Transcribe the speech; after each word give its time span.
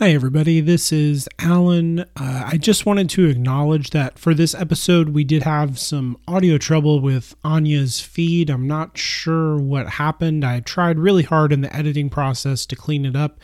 Hi, 0.00 0.10
everybody. 0.10 0.60
This 0.60 0.92
is 0.92 1.28
Alan. 1.40 1.98
Uh, 1.98 2.44
I 2.46 2.56
just 2.56 2.86
wanted 2.86 3.10
to 3.10 3.26
acknowledge 3.26 3.90
that 3.90 4.16
for 4.16 4.32
this 4.32 4.54
episode, 4.54 5.08
we 5.08 5.24
did 5.24 5.42
have 5.42 5.76
some 5.76 6.16
audio 6.28 6.56
trouble 6.56 7.00
with 7.00 7.34
Anya's 7.42 8.00
feed. 8.00 8.48
I'm 8.48 8.68
not 8.68 8.96
sure 8.96 9.58
what 9.58 9.88
happened. 9.88 10.44
I 10.44 10.60
tried 10.60 11.00
really 11.00 11.24
hard 11.24 11.52
in 11.52 11.62
the 11.62 11.74
editing 11.74 12.10
process 12.10 12.64
to 12.66 12.76
clean 12.76 13.04
it 13.04 13.16
up, 13.16 13.40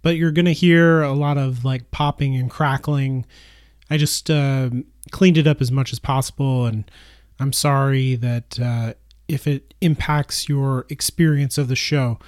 but 0.00 0.16
you're 0.16 0.30
going 0.30 0.46
to 0.46 0.54
hear 0.54 1.02
a 1.02 1.12
lot 1.12 1.36
of 1.36 1.66
like 1.66 1.90
popping 1.90 2.34
and 2.34 2.50
crackling. 2.50 3.26
I 3.90 3.98
just 3.98 4.30
uh, 4.30 4.70
cleaned 5.10 5.36
it 5.36 5.46
up 5.46 5.60
as 5.60 5.70
much 5.70 5.92
as 5.92 5.98
possible, 5.98 6.64
and 6.64 6.90
I'm 7.38 7.52
sorry 7.52 8.14
that 8.14 8.58
uh, 8.58 8.94
if 9.28 9.46
it 9.46 9.74
impacts 9.82 10.48
your 10.48 10.86
experience 10.88 11.58
of 11.58 11.68
the 11.68 11.76
show. 11.76 12.18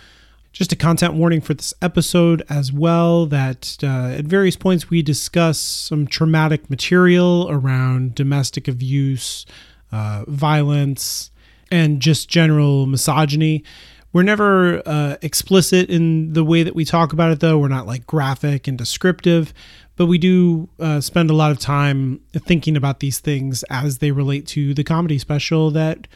Just 0.52 0.70
a 0.70 0.76
content 0.76 1.14
warning 1.14 1.40
for 1.40 1.54
this 1.54 1.72
episode 1.80 2.42
as 2.50 2.70
well 2.70 3.24
that 3.26 3.78
uh, 3.82 4.16
at 4.18 4.26
various 4.26 4.54
points 4.54 4.90
we 4.90 5.00
discuss 5.00 5.58
some 5.58 6.06
traumatic 6.06 6.68
material 6.68 7.48
around 7.50 8.14
domestic 8.14 8.68
abuse, 8.68 9.46
uh, 9.93 10.24
violence, 10.29 11.30
and 11.70 12.00
just 12.00 12.29
general 12.29 12.84
misogyny. 12.84 13.64
We're 14.12 14.24
never 14.24 14.82
uh, 14.86 15.16
explicit 15.22 15.88
in 15.88 16.34
the 16.34 16.44
way 16.44 16.62
that 16.62 16.74
we 16.74 16.84
talk 16.84 17.14
about 17.14 17.32
it, 17.32 17.40
though. 17.40 17.58
We're 17.58 17.68
not 17.68 17.86
like 17.86 18.07
graphic 18.07 18.68
and 18.68 18.76
descriptive, 18.76 19.54
but 19.96 20.04
we 20.04 20.18
do 20.18 20.68
uh, 20.79 21.00
spend 21.00 21.30
a 21.30 21.34
lot 21.34 21.50
of 21.50 21.58
time 21.58 22.21
thinking 22.34 22.76
about 22.76 23.00
these 23.00 23.21
things 23.21 23.64
as 23.71 23.98
they 23.98 24.10
relate 24.10 24.46
to 24.48 24.74
the 24.74 24.84
comedy 24.84 25.18
special 25.18 25.71
that 25.71 26.07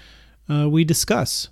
uh, 0.50 0.68
we 0.68 0.84
discuss. 0.84 1.48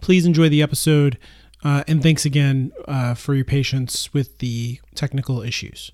Please 0.00 0.26
enjoy 0.26 0.48
the 0.48 0.62
episode. 0.62 1.18
Uh, 1.64 1.84
and 1.88 2.02
thanks 2.02 2.24
again 2.24 2.72
uh, 2.86 3.14
for 3.14 3.34
your 3.34 3.44
patience 3.44 4.12
with 4.14 4.38
the 4.38 4.80
technical 4.94 5.42
issues. 5.42 5.92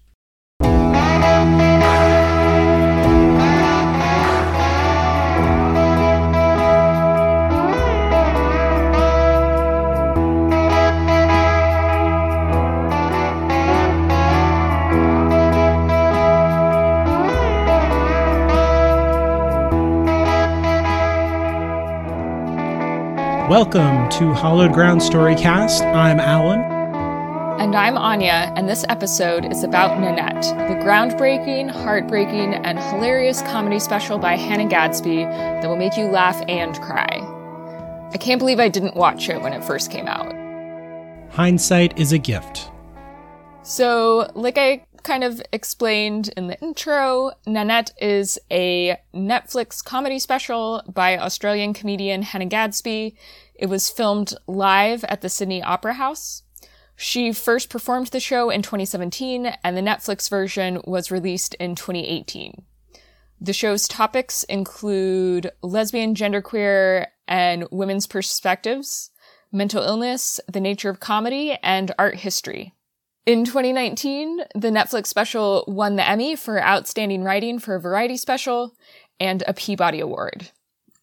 Welcome 23.54 24.08
to 24.08 24.32
Hollowed 24.34 24.72
Ground 24.72 25.00
Storycast. 25.00 25.82
I'm 25.94 26.18
Alan. 26.18 26.58
And 27.60 27.76
I'm 27.76 27.96
Anya, 27.96 28.52
and 28.56 28.68
this 28.68 28.84
episode 28.88 29.44
is 29.44 29.62
about 29.62 30.00
Nanette, 30.00 30.42
the 30.42 30.84
groundbreaking, 30.84 31.70
heartbreaking, 31.70 32.52
and 32.52 32.80
hilarious 32.80 33.42
comedy 33.42 33.78
special 33.78 34.18
by 34.18 34.34
Hannah 34.34 34.68
Gadsby 34.68 35.22
that 35.22 35.68
will 35.68 35.76
make 35.76 35.96
you 35.96 36.06
laugh 36.06 36.42
and 36.48 36.74
cry. 36.80 37.20
I 38.12 38.18
can't 38.18 38.40
believe 38.40 38.58
I 38.58 38.68
didn't 38.68 38.96
watch 38.96 39.28
it 39.28 39.40
when 39.40 39.52
it 39.52 39.62
first 39.62 39.88
came 39.88 40.08
out. 40.08 40.34
Hindsight 41.30 41.96
is 41.96 42.10
a 42.10 42.18
gift. 42.18 42.72
So, 43.62 44.32
like 44.34 44.58
I 44.58 44.84
kind 45.04 45.22
of 45.22 45.40
explained 45.52 46.32
in 46.36 46.48
the 46.48 46.60
intro, 46.60 47.30
Nanette 47.46 47.92
is 48.00 48.36
a 48.50 48.96
Netflix 49.14 49.84
comedy 49.84 50.18
special 50.18 50.82
by 50.92 51.16
Australian 51.16 51.72
comedian 51.72 52.22
Hannah 52.22 52.46
Gadsby. 52.46 53.14
It 53.54 53.66
was 53.66 53.90
filmed 53.90 54.34
live 54.46 55.04
at 55.04 55.20
the 55.20 55.28
Sydney 55.28 55.62
Opera 55.62 55.94
House. 55.94 56.42
She 56.96 57.32
first 57.32 57.70
performed 57.70 58.08
the 58.08 58.20
show 58.20 58.50
in 58.50 58.62
2017, 58.62 59.46
and 59.62 59.76
the 59.76 59.80
Netflix 59.80 60.28
version 60.28 60.80
was 60.84 61.10
released 61.10 61.54
in 61.54 61.74
2018. 61.74 62.62
The 63.40 63.52
show's 63.52 63.88
topics 63.88 64.44
include 64.44 65.50
lesbian, 65.62 66.14
genderqueer, 66.14 67.06
and 67.26 67.66
women's 67.70 68.06
perspectives, 68.06 69.10
mental 69.52 69.82
illness, 69.82 70.40
the 70.50 70.60
nature 70.60 70.90
of 70.90 71.00
comedy, 71.00 71.56
and 71.62 71.92
art 71.98 72.16
history. 72.16 72.74
In 73.26 73.44
2019, 73.44 74.40
the 74.54 74.70
Netflix 74.70 75.06
special 75.06 75.64
won 75.66 75.96
the 75.96 76.08
Emmy 76.08 76.36
for 76.36 76.62
Outstanding 76.62 77.22
Writing 77.24 77.58
for 77.58 77.74
a 77.74 77.80
Variety 77.80 78.16
Special 78.16 78.74
and 79.18 79.42
a 79.46 79.54
Peabody 79.54 80.00
Award. 80.00 80.50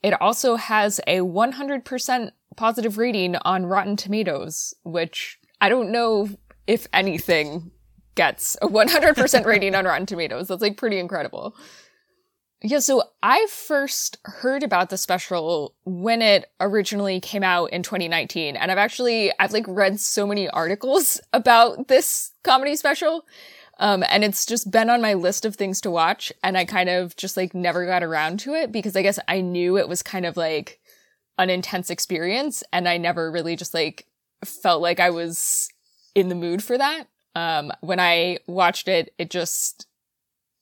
It 0.03 0.19
also 0.21 0.55
has 0.55 0.99
a 1.07 1.19
100% 1.19 2.31
positive 2.55 2.97
rating 2.97 3.35
on 3.37 3.65
Rotten 3.65 3.95
Tomatoes, 3.95 4.73
which 4.83 5.39
I 5.59 5.69
don't 5.69 5.91
know 5.91 6.29
if 6.67 6.87
anything 6.93 7.71
gets 8.15 8.57
a 8.61 8.67
100% 8.67 9.45
rating 9.45 9.75
on 9.75 9.85
Rotten 9.85 10.05
Tomatoes. 10.05 10.47
That's 10.47 10.61
like 10.61 10.77
pretty 10.77 10.99
incredible. 10.99 11.55
Yeah, 12.63 12.79
so 12.79 13.03
I 13.23 13.47
first 13.49 14.19
heard 14.23 14.61
about 14.61 14.91
the 14.91 14.97
special 14.97 15.73
when 15.83 16.21
it 16.21 16.51
originally 16.59 17.19
came 17.19 17.41
out 17.41 17.71
in 17.71 17.81
2019. 17.81 18.55
And 18.55 18.71
I've 18.71 18.77
actually, 18.77 19.31
I've 19.39 19.51
like 19.51 19.65
read 19.67 19.99
so 19.99 20.27
many 20.27 20.47
articles 20.47 21.19
about 21.33 21.87
this 21.87 22.31
comedy 22.43 22.75
special. 22.75 23.25
Um, 23.79 24.03
and 24.09 24.23
it's 24.23 24.45
just 24.45 24.69
been 24.69 24.91
on 24.91 25.01
my 25.01 25.15
list 25.15 25.43
of 25.43 25.55
things 25.55 25.81
to 25.81 25.89
watch. 25.89 26.31
And 26.43 26.55
I 26.55 26.65
kind 26.65 26.87
of 26.87 27.15
just 27.15 27.35
like 27.35 27.55
never 27.55 27.87
got 27.87 28.03
around 28.03 28.39
to 28.41 28.53
it 28.53 28.71
because 28.71 28.95
I 28.95 29.01
guess 29.01 29.17
I 29.27 29.41
knew 29.41 29.77
it 29.77 29.89
was 29.89 30.03
kind 30.03 30.27
of 30.27 30.37
like 30.37 30.79
an 31.37 31.49
intense 31.49 31.89
experience. 31.89 32.63
And 32.71 32.87
I 32.87 32.97
never 32.97 33.31
really 33.31 33.55
just 33.55 33.73
like 33.73 34.05
felt 34.43 34.81
like 34.81 34.99
I 34.99 35.09
was 35.09 35.69
in 36.15 36.29
the 36.29 36.35
mood 36.35 36.63
for 36.63 36.77
that. 36.77 37.05
Um, 37.35 37.71
when 37.81 37.99
I 37.99 38.39
watched 38.47 38.87
it, 38.87 39.13
it 39.17 39.29
just, 39.29 39.87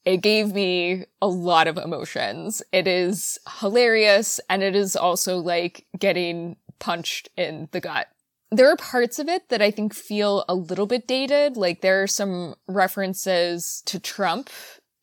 it 0.05 0.17
gave 0.17 0.53
me 0.53 1.05
a 1.21 1.27
lot 1.27 1.67
of 1.67 1.77
emotions. 1.77 2.61
It 2.71 2.87
is 2.87 3.39
hilarious 3.59 4.39
and 4.49 4.61
it 4.61 4.75
is 4.75 4.95
also 4.95 5.37
like 5.37 5.85
getting 5.97 6.57
punched 6.79 7.29
in 7.35 7.69
the 7.71 7.81
gut. 7.81 8.07
There 8.51 8.71
are 8.71 8.77
parts 8.77 9.19
of 9.19 9.27
it 9.27 9.49
that 9.49 9.61
I 9.61 9.69
think 9.69 9.93
feel 9.93 10.45
a 10.49 10.55
little 10.55 10.87
bit 10.87 11.07
dated. 11.07 11.57
Like 11.57 11.81
there 11.81 12.01
are 12.01 12.07
some 12.07 12.55
references 12.67 13.83
to 13.85 13.99
Trump. 13.99 14.49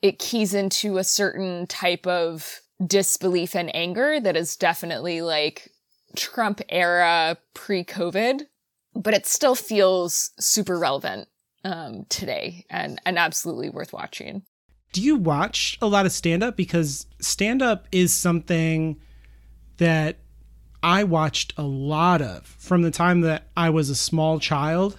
It 0.03 0.19
keys 0.19 0.55
into 0.55 0.99
a 0.99 1.05
certain 1.05 1.67
type 1.67 2.07
of 2.07 2.61
disbelief 2.85 3.55
and 3.55 3.75
anger 3.75 4.21
that 4.21 4.37
is 4.37 4.57
definitely 4.57 5.23
like 5.23 5.71
Trump 6.17 6.61
era 6.69 7.39
pre 7.55 7.85
COVID, 7.85 8.43
but 8.95 9.15
it 9.15 9.27
still 9.27 9.55
feels 9.55 10.31
super 10.39 10.79
relevant 10.79 11.29
um, 11.65 12.07
today 12.09 12.65
and, 12.71 13.01
and 13.07 13.19
absolutely 13.19 13.71
worth 13.71 13.93
watching 13.93 14.43
do 14.97 15.03
you 15.03 15.17
watch 15.17 15.77
a 15.83 15.87
lot 15.87 16.07
of 16.07 16.13
stand 16.13 16.43
up? 16.43 16.57
Because 16.57 17.05
stand 17.21 17.61
up 17.61 17.87
is 17.93 18.15
something 18.15 18.99
that 19.77 20.17
I 20.83 21.05
watched 21.05 21.53
a 21.59 21.65
lot 21.65 22.23
of 22.23 22.47
from 22.47 22.81
the 22.81 22.91
time 22.91 23.21
that 23.21 23.49
I 23.55 23.69
was 23.69 23.91
a 23.91 23.95
small 23.95 24.41
child 24.41 24.99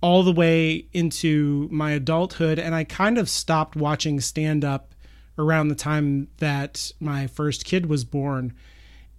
all 0.00 0.22
the 0.22 0.32
way 0.32 0.86
into 0.92 1.68
my 1.72 1.90
adulthood. 1.90 2.60
And 2.60 2.76
I 2.76 2.84
kind 2.84 3.18
of 3.18 3.28
stopped 3.28 3.74
watching 3.74 4.20
stand 4.20 4.64
up 4.64 4.94
around 5.38 5.68
the 5.68 5.74
time 5.74 6.28
that 6.38 6.92
my 7.00 7.26
first 7.26 7.64
kid 7.64 7.86
was 7.86 8.04
born. 8.04 8.54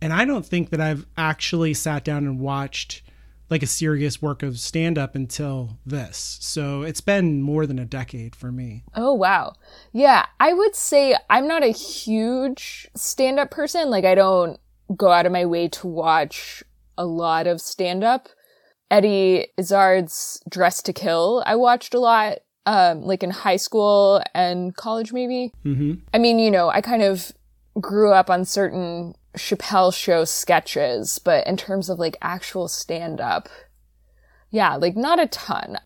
And 0.02 0.14
I 0.14 0.26
don't 0.26 0.46
think 0.46 0.70
that 0.70 0.82
I've 0.82 1.06
actually 1.18 1.74
sat 1.74 2.04
down 2.04 2.26
and 2.26 2.40
watched 2.40 3.02
like 3.50 3.64
a 3.64 3.68
serious 3.68 4.22
work 4.22 4.44
of 4.44 4.60
stand 4.60 4.98
up 4.98 5.16
until 5.16 5.80
this. 5.86 6.38
So 6.42 6.84
it's 6.84 7.02
been 7.02 7.42
more 7.42 7.66
than 7.66 7.80
a 7.80 7.86
decade 7.86 8.36
for 8.36 8.52
me. 8.52 8.84
Oh, 8.94 9.14
wow. 9.14 9.54
Yeah, 9.92 10.26
I 10.40 10.54
would 10.54 10.76
say 10.76 11.16
I'm 11.30 11.48
not 11.48 11.64
a 11.64 11.72
huge 11.72 12.88
stand 12.96 13.40
up 13.40 13.50
person. 13.50 13.90
Like, 13.90 14.06
I 14.06 14.14
don't 14.14 14.60
go 14.96 15.12
out 15.12 15.26
of 15.26 15.32
my 15.32 15.46
way 15.46 15.68
to 15.70 15.88
watch 15.88 16.64
a 16.98 17.06
lot 17.06 17.48
of 17.48 17.60
stand 17.60 18.04
up. 18.04 18.30
Eddie 18.92 19.48
Izzard's 19.58 20.42
Dress 20.50 20.82
to 20.84 20.94
Kill, 20.94 21.44
I 21.46 21.56
watched 21.56 21.94
a 21.94 22.00
lot, 22.00 22.40
um, 22.66 23.02
like 23.02 23.24
in 23.24 23.32
high 23.32 23.56
school 23.56 24.22
and 24.34 24.76
college, 24.76 25.14
maybe. 25.14 25.52
Mm-hmm. 25.66 25.94
I 26.14 26.18
mean, 26.18 26.40
you 26.40 26.52
know, 26.52 26.70
I 26.70 26.82
kind 26.82 27.02
of 27.02 27.32
grew 27.80 28.12
up 28.12 28.30
on 28.30 28.46
certain 28.46 29.16
Chappelle 29.38 29.94
show 29.94 30.26
sketches, 30.26 31.20
but 31.20 31.46
in 31.48 31.58
terms 31.58 31.90
of 31.90 32.00
like 32.00 32.18
actual 32.22 32.68
stand 32.68 33.22
up, 33.22 33.50
yeah, 34.50 34.76
like 34.76 34.96
not 34.96 35.20
a 35.20 35.28
ton. 35.28 35.78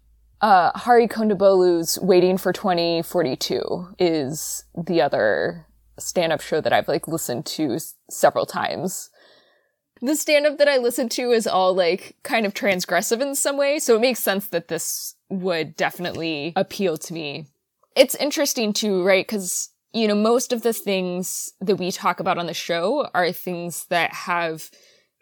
Uh, 0.42 0.72
Hari 0.78 1.08
Kondabolu's 1.08 1.98
Waiting 2.02 2.38
for 2.38 2.52
2042 2.52 3.96
is 3.98 4.66
the 4.76 5.02
other 5.02 5.68
stand 6.00 6.34
up 6.34 6.42
show 6.42 6.60
that 6.60 6.74
I've 6.74 6.88
like 6.88 7.08
listened 7.08 7.46
to 7.48 7.76
s- 7.76 7.96
several 8.10 8.46
times. 8.46 9.10
The 10.02 10.16
stand 10.16 10.46
up 10.46 10.58
that 10.58 10.68
I 10.68 10.78
listen 10.78 11.08
to 11.10 11.32
is 11.32 11.48
all 11.48 11.74
like 11.74 12.18
kind 12.24 12.46
of 12.46 12.54
transgressive 12.54 13.22
in 13.22 13.36
some 13.36 13.58
way, 13.58 13.80
so 13.80 13.96
it 13.96 14.02
makes 14.02 14.20
sense 14.20 14.48
that 14.48 14.68
this 14.68 15.16
would 15.30 15.76
definitely 15.76 16.54
appeal 16.56 16.98
to 16.98 17.14
me. 17.14 17.48
It's 17.96 18.16
interesting 18.16 18.74
too, 18.74 19.04
right? 19.04 19.26
Because 19.26 19.70
you 19.94 20.08
know, 20.08 20.16
most 20.16 20.52
of 20.52 20.64
the 20.64 20.74
things 20.74 21.54
that 21.62 21.76
we 21.76 21.92
talk 21.92 22.20
about 22.20 22.40
on 22.40 22.48
the 22.48 22.54
show 22.54 23.08
are 23.14 23.32
things 23.32 23.86
that 23.90 24.12
have 24.12 24.72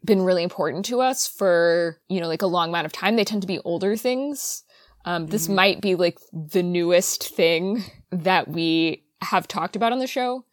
been 0.03 0.21
really 0.21 0.43
important 0.43 0.85
to 0.85 1.01
us 1.01 1.27
for, 1.27 1.99
you 2.07 2.21
know, 2.21 2.27
like 2.27 2.41
a 2.41 2.47
long 2.47 2.69
amount 2.69 2.85
of 2.85 2.93
time. 2.93 3.17
They 3.17 3.25
tend 3.25 3.41
to 3.41 3.47
be 3.47 3.59
older 3.59 3.95
things. 3.95 4.63
Um, 5.03 5.27
this 5.27 5.45
mm-hmm. 5.45 5.55
might 5.55 5.81
be 5.81 5.95
like 5.95 6.17
the 6.31 6.63
newest 6.63 7.35
thing 7.35 7.83
that 8.11 8.47
we 8.47 9.03
have 9.21 9.47
talked 9.47 9.75
about 9.75 9.91
on 9.91 9.99
the 9.99 10.07
show. 10.07 10.45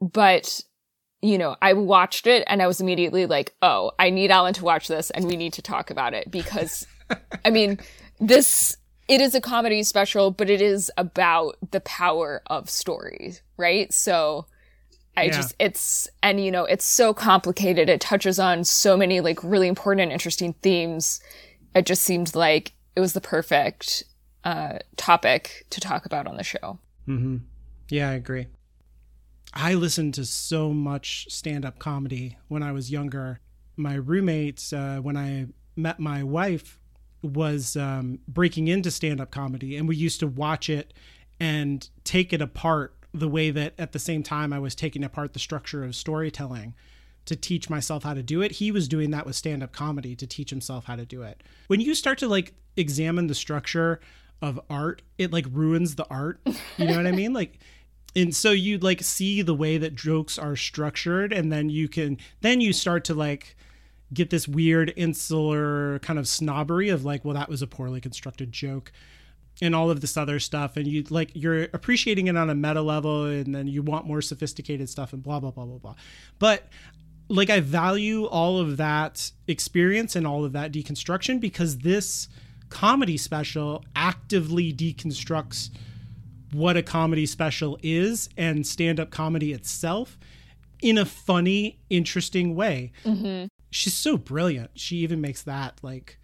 But, 0.00 0.60
you 1.20 1.38
know, 1.38 1.56
I 1.60 1.72
watched 1.72 2.26
it 2.26 2.44
and 2.46 2.62
I 2.62 2.66
was 2.66 2.80
immediately 2.80 3.26
like, 3.26 3.54
oh, 3.62 3.92
I 3.98 4.10
need 4.10 4.30
Alan 4.30 4.54
to 4.54 4.64
watch 4.64 4.88
this 4.88 5.10
and 5.10 5.26
we 5.26 5.36
need 5.36 5.52
to 5.54 5.62
talk 5.62 5.90
about 5.90 6.14
it 6.14 6.30
because, 6.30 6.86
I 7.44 7.50
mean, 7.50 7.78
this, 8.26 8.76
it 9.08 9.20
is 9.20 9.34
a 9.34 9.40
comedy 9.40 9.82
special, 9.82 10.30
but 10.30 10.48
it 10.48 10.62
is 10.62 10.90
about 10.96 11.56
the 11.70 11.80
power 11.80 12.42
of 12.46 12.70
stories, 12.70 13.42
right? 13.56 13.92
So, 13.92 14.46
I 15.14 15.24
yeah. 15.24 15.32
just, 15.32 15.54
it's, 15.58 16.08
and 16.22 16.42
you 16.42 16.50
know, 16.50 16.64
it's 16.64 16.86
so 16.86 17.12
complicated. 17.12 17.90
It 17.90 18.00
touches 18.00 18.38
on 18.38 18.64
so 18.64 18.96
many 18.96 19.20
like 19.20 19.44
really 19.44 19.68
important 19.68 20.02
and 20.02 20.12
interesting 20.12 20.54
themes. 20.62 21.20
It 21.74 21.84
just 21.84 22.02
seemed 22.02 22.34
like 22.34 22.72
it 22.96 23.00
was 23.00 23.12
the 23.12 23.20
perfect 23.20 24.04
uh, 24.44 24.78
topic 24.96 25.66
to 25.70 25.80
talk 25.80 26.06
about 26.06 26.26
on 26.26 26.36
the 26.36 26.44
show. 26.44 26.78
Mm-hmm. 27.06 27.38
Yeah, 27.90 28.10
I 28.10 28.14
agree. 28.14 28.46
I 29.52 29.74
listened 29.74 30.14
to 30.14 30.24
so 30.24 30.72
much 30.72 31.26
stand 31.28 31.66
up 31.66 31.78
comedy 31.78 32.38
when 32.48 32.62
I 32.62 32.72
was 32.72 32.90
younger. 32.90 33.40
My 33.76 33.94
roommates, 33.94 34.72
uh, 34.72 34.98
when 35.02 35.16
I 35.16 35.46
met 35.76 36.00
my 36.00 36.22
wife, 36.22 36.80
was 37.22 37.76
um, 37.76 38.18
breaking 38.26 38.68
into 38.68 38.90
stand 38.90 39.20
up 39.20 39.30
comedy, 39.30 39.76
and 39.76 39.88
we 39.88 39.96
used 39.96 40.20
to 40.20 40.26
watch 40.26 40.68
it 40.68 40.92
and 41.40 41.88
take 42.04 42.32
it 42.32 42.40
apart 42.42 42.94
the 43.14 43.28
way 43.28 43.50
that 43.50 43.74
at 43.78 43.92
the 43.92 43.98
same 43.98 44.22
time 44.22 44.52
I 44.52 44.58
was 44.58 44.74
taking 44.74 45.04
apart 45.04 45.32
the 45.32 45.38
structure 45.38 45.84
of 45.84 45.94
storytelling 45.94 46.74
to 47.26 47.36
teach 47.36 47.70
myself 47.70 48.02
how 48.02 48.14
to 48.14 48.22
do 48.22 48.42
it. 48.42 48.52
He 48.52 48.72
was 48.72 48.88
doing 48.88 49.10
that 49.10 49.26
with 49.26 49.36
stand 49.36 49.62
up 49.62 49.72
comedy 49.72 50.16
to 50.16 50.26
teach 50.26 50.50
himself 50.50 50.86
how 50.86 50.96
to 50.96 51.04
do 51.04 51.22
it. 51.22 51.42
When 51.68 51.80
you 51.80 51.94
start 51.94 52.18
to 52.18 52.28
like 52.28 52.54
examine 52.76 53.26
the 53.26 53.34
structure 53.34 54.00
of 54.40 54.60
art, 54.68 55.02
it 55.18 55.32
like 55.32 55.46
ruins 55.50 55.94
the 55.94 56.06
art. 56.08 56.40
You 56.76 56.86
know 56.86 56.96
what 56.96 57.06
I 57.06 57.12
mean? 57.12 57.32
Like, 57.42 57.58
and 58.14 58.34
so 58.34 58.50
you 58.50 58.76
like 58.78 59.02
see 59.02 59.40
the 59.40 59.54
way 59.54 59.78
that 59.78 59.94
jokes 59.94 60.38
are 60.38 60.54
structured, 60.54 61.32
and 61.32 61.50
then 61.50 61.70
you 61.70 61.88
can, 61.88 62.18
then 62.42 62.60
you 62.60 62.72
start 62.74 63.04
to 63.04 63.14
like, 63.14 63.56
get 64.12 64.30
this 64.30 64.46
weird 64.46 64.92
insular 64.96 65.98
kind 66.00 66.18
of 66.18 66.28
snobbery 66.28 66.88
of 66.88 67.04
like, 67.04 67.24
well, 67.24 67.34
that 67.34 67.48
was 67.48 67.62
a 67.62 67.66
poorly 67.66 68.00
constructed 68.00 68.52
joke 68.52 68.92
and 69.60 69.74
all 69.74 69.90
of 69.90 70.00
this 70.00 70.16
other 70.16 70.38
stuff. 70.38 70.76
And 70.76 70.86
you 70.86 71.04
like 71.10 71.30
you're 71.34 71.64
appreciating 71.72 72.26
it 72.26 72.36
on 72.36 72.50
a 72.50 72.54
meta 72.54 72.82
level 72.82 73.24
and 73.24 73.54
then 73.54 73.66
you 73.66 73.82
want 73.82 74.06
more 74.06 74.22
sophisticated 74.22 74.88
stuff 74.88 75.12
and 75.12 75.22
blah 75.22 75.40
blah 75.40 75.50
blah 75.50 75.64
blah 75.64 75.78
blah. 75.78 75.94
But 76.38 76.68
like 77.28 77.48
i 77.48 77.60
value 77.60 78.24
all 78.26 78.58
of 78.58 78.76
that 78.76 79.30
experience 79.46 80.16
and 80.16 80.26
all 80.26 80.44
of 80.44 80.52
that 80.52 80.72
deconstruction 80.72 81.40
because 81.40 81.78
this 81.78 82.28
comedy 82.68 83.16
special 83.16 83.84
actively 83.94 84.72
deconstructs 84.72 85.70
what 86.52 86.76
a 86.76 86.82
comedy 86.82 87.24
special 87.26 87.78
is 87.82 88.28
and 88.36 88.66
stand-up 88.66 89.10
comedy 89.10 89.52
itself 89.52 90.18
in 90.82 90.98
a 90.98 91.04
funny 91.04 91.78
interesting 91.88 92.54
way. 92.54 92.92
Mm-hmm. 93.04 93.46
She's 93.72 93.94
so 93.94 94.16
brilliant 94.16 94.70
she 94.74 94.98
even 94.98 95.20
makes 95.20 95.42
that 95.42 95.80
like 95.82 96.18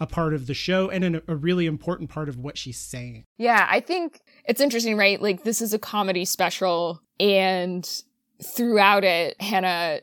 a 0.00 0.06
part 0.06 0.34
of 0.34 0.46
the 0.46 0.54
show 0.54 0.90
and 0.90 1.04
an, 1.04 1.22
a 1.28 1.36
really 1.36 1.66
important 1.66 2.10
part 2.10 2.28
of 2.28 2.36
what 2.38 2.58
she's 2.58 2.78
saying. 2.78 3.24
Yeah, 3.38 3.66
I 3.70 3.80
think 3.80 4.20
it's 4.44 4.60
interesting, 4.60 4.96
right? 4.96 5.20
Like, 5.20 5.44
this 5.44 5.62
is 5.62 5.72
a 5.72 5.78
comedy 5.78 6.24
special, 6.24 7.00
and 7.20 7.88
throughout 8.42 9.04
it, 9.04 9.40
Hannah. 9.40 10.00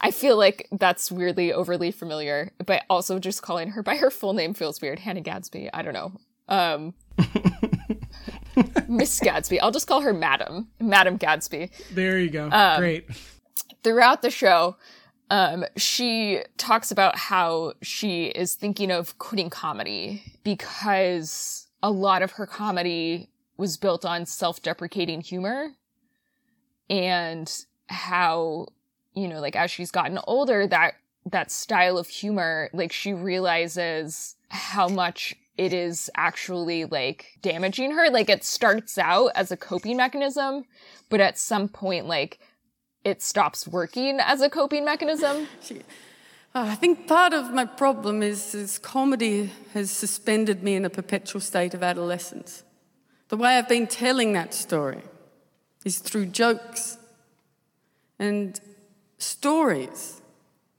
I 0.00 0.10
feel 0.10 0.36
like 0.36 0.66
that's 0.72 1.12
weirdly 1.12 1.52
overly 1.52 1.92
familiar, 1.92 2.50
but 2.64 2.82
also 2.90 3.18
just 3.18 3.42
calling 3.42 3.70
her 3.70 3.82
by 3.82 3.96
her 3.96 4.10
full 4.10 4.32
name 4.32 4.54
feels 4.54 4.80
weird. 4.80 4.98
Hannah 4.98 5.20
Gadsby. 5.20 5.70
I 5.72 5.82
don't 5.82 5.94
know. 5.94 6.12
Um, 6.48 6.94
Miss 8.88 9.20
Gadsby. 9.20 9.60
I'll 9.60 9.70
just 9.70 9.86
call 9.86 10.00
her 10.00 10.12
Madam. 10.12 10.68
Madam 10.80 11.16
Gadsby. 11.16 11.70
There 11.92 12.18
you 12.18 12.30
go. 12.30 12.50
Um, 12.50 12.80
Great. 12.80 13.08
Throughout 13.84 14.22
the 14.22 14.30
show, 14.30 14.76
um, 15.30 15.64
she 15.76 16.42
talks 16.56 16.90
about 16.90 17.16
how 17.16 17.72
she 17.82 18.26
is 18.26 18.54
thinking 18.54 18.90
of 18.90 19.18
quitting 19.18 19.50
comedy 19.50 20.22
because 20.44 21.66
a 21.82 21.90
lot 21.90 22.22
of 22.22 22.32
her 22.32 22.46
comedy 22.46 23.28
was 23.56 23.76
built 23.76 24.04
on 24.04 24.26
self-deprecating 24.26 25.20
humor 25.20 25.72
and 26.88 27.64
how, 27.88 28.66
you 29.14 29.26
know, 29.26 29.40
like 29.40 29.56
as 29.56 29.70
she's 29.70 29.90
gotten 29.90 30.18
older, 30.26 30.66
that, 30.66 30.94
that 31.24 31.50
style 31.50 31.98
of 31.98 32.06
humor, 32.06 32.70
like 32.72 32.92
she 32.92 33.12
realizes 33.12 34.36
how 34.48 34.88
much 34.88 35.34
it 35.56 35.72
is 35.72 36.10
actually 36.16 36.84
like 36.84 37.38
damaging 37.42 37.92
her. 37.92 38.10
Like 38.10 38.28
it 38.28 38.44
starts 38.44 38.98
out 38.98 39.32
as 39.34 39.50
a 39.50 39.56
coping 39.56 39.96
mechanism, 39.96 40.64
but 41.08 41.20
at 41.20 41.38
some 41.38 41.68
point, 41.68 42.06
like 42.06 42.38
it 43.06 43.22
stops 43.22 43.68
working 43.68 44.18
as 44.18 44.40
a 44.40 44.50
coping 44.50 44.84
mechanism? 44.84 45.46
Uh, 46.54 46.68
I 46.70 46.74
think 46.74 47.06
part 47.06 47.34
of 47.34 47.52
my 47.52 47.66
problem 47.66 48.22
is, 48.22 48.54
is 48.54 48.78
comedy 48.78 49.52
has 49.74 49.90
suspended 49.90 50.62
me 50.62 50.74
in 50.74 50.86
a 50.86 50.88
perpetual 50.88 51.42
state 51.42 51.74
of 51.74 51.82
adolescence. 51.82 52.62
The 53.28 53.36
way 53.36 53.58
I've 53.58 53.68
been 53.68 53.86
telling 53.86 54.32
that 54.32 54.54
story 54.54 55.02
is 55.84 55.98
through 55.98 56.26
jokes. 56.26 56.96
And 58.18 58.58
stories, 59.18 60.22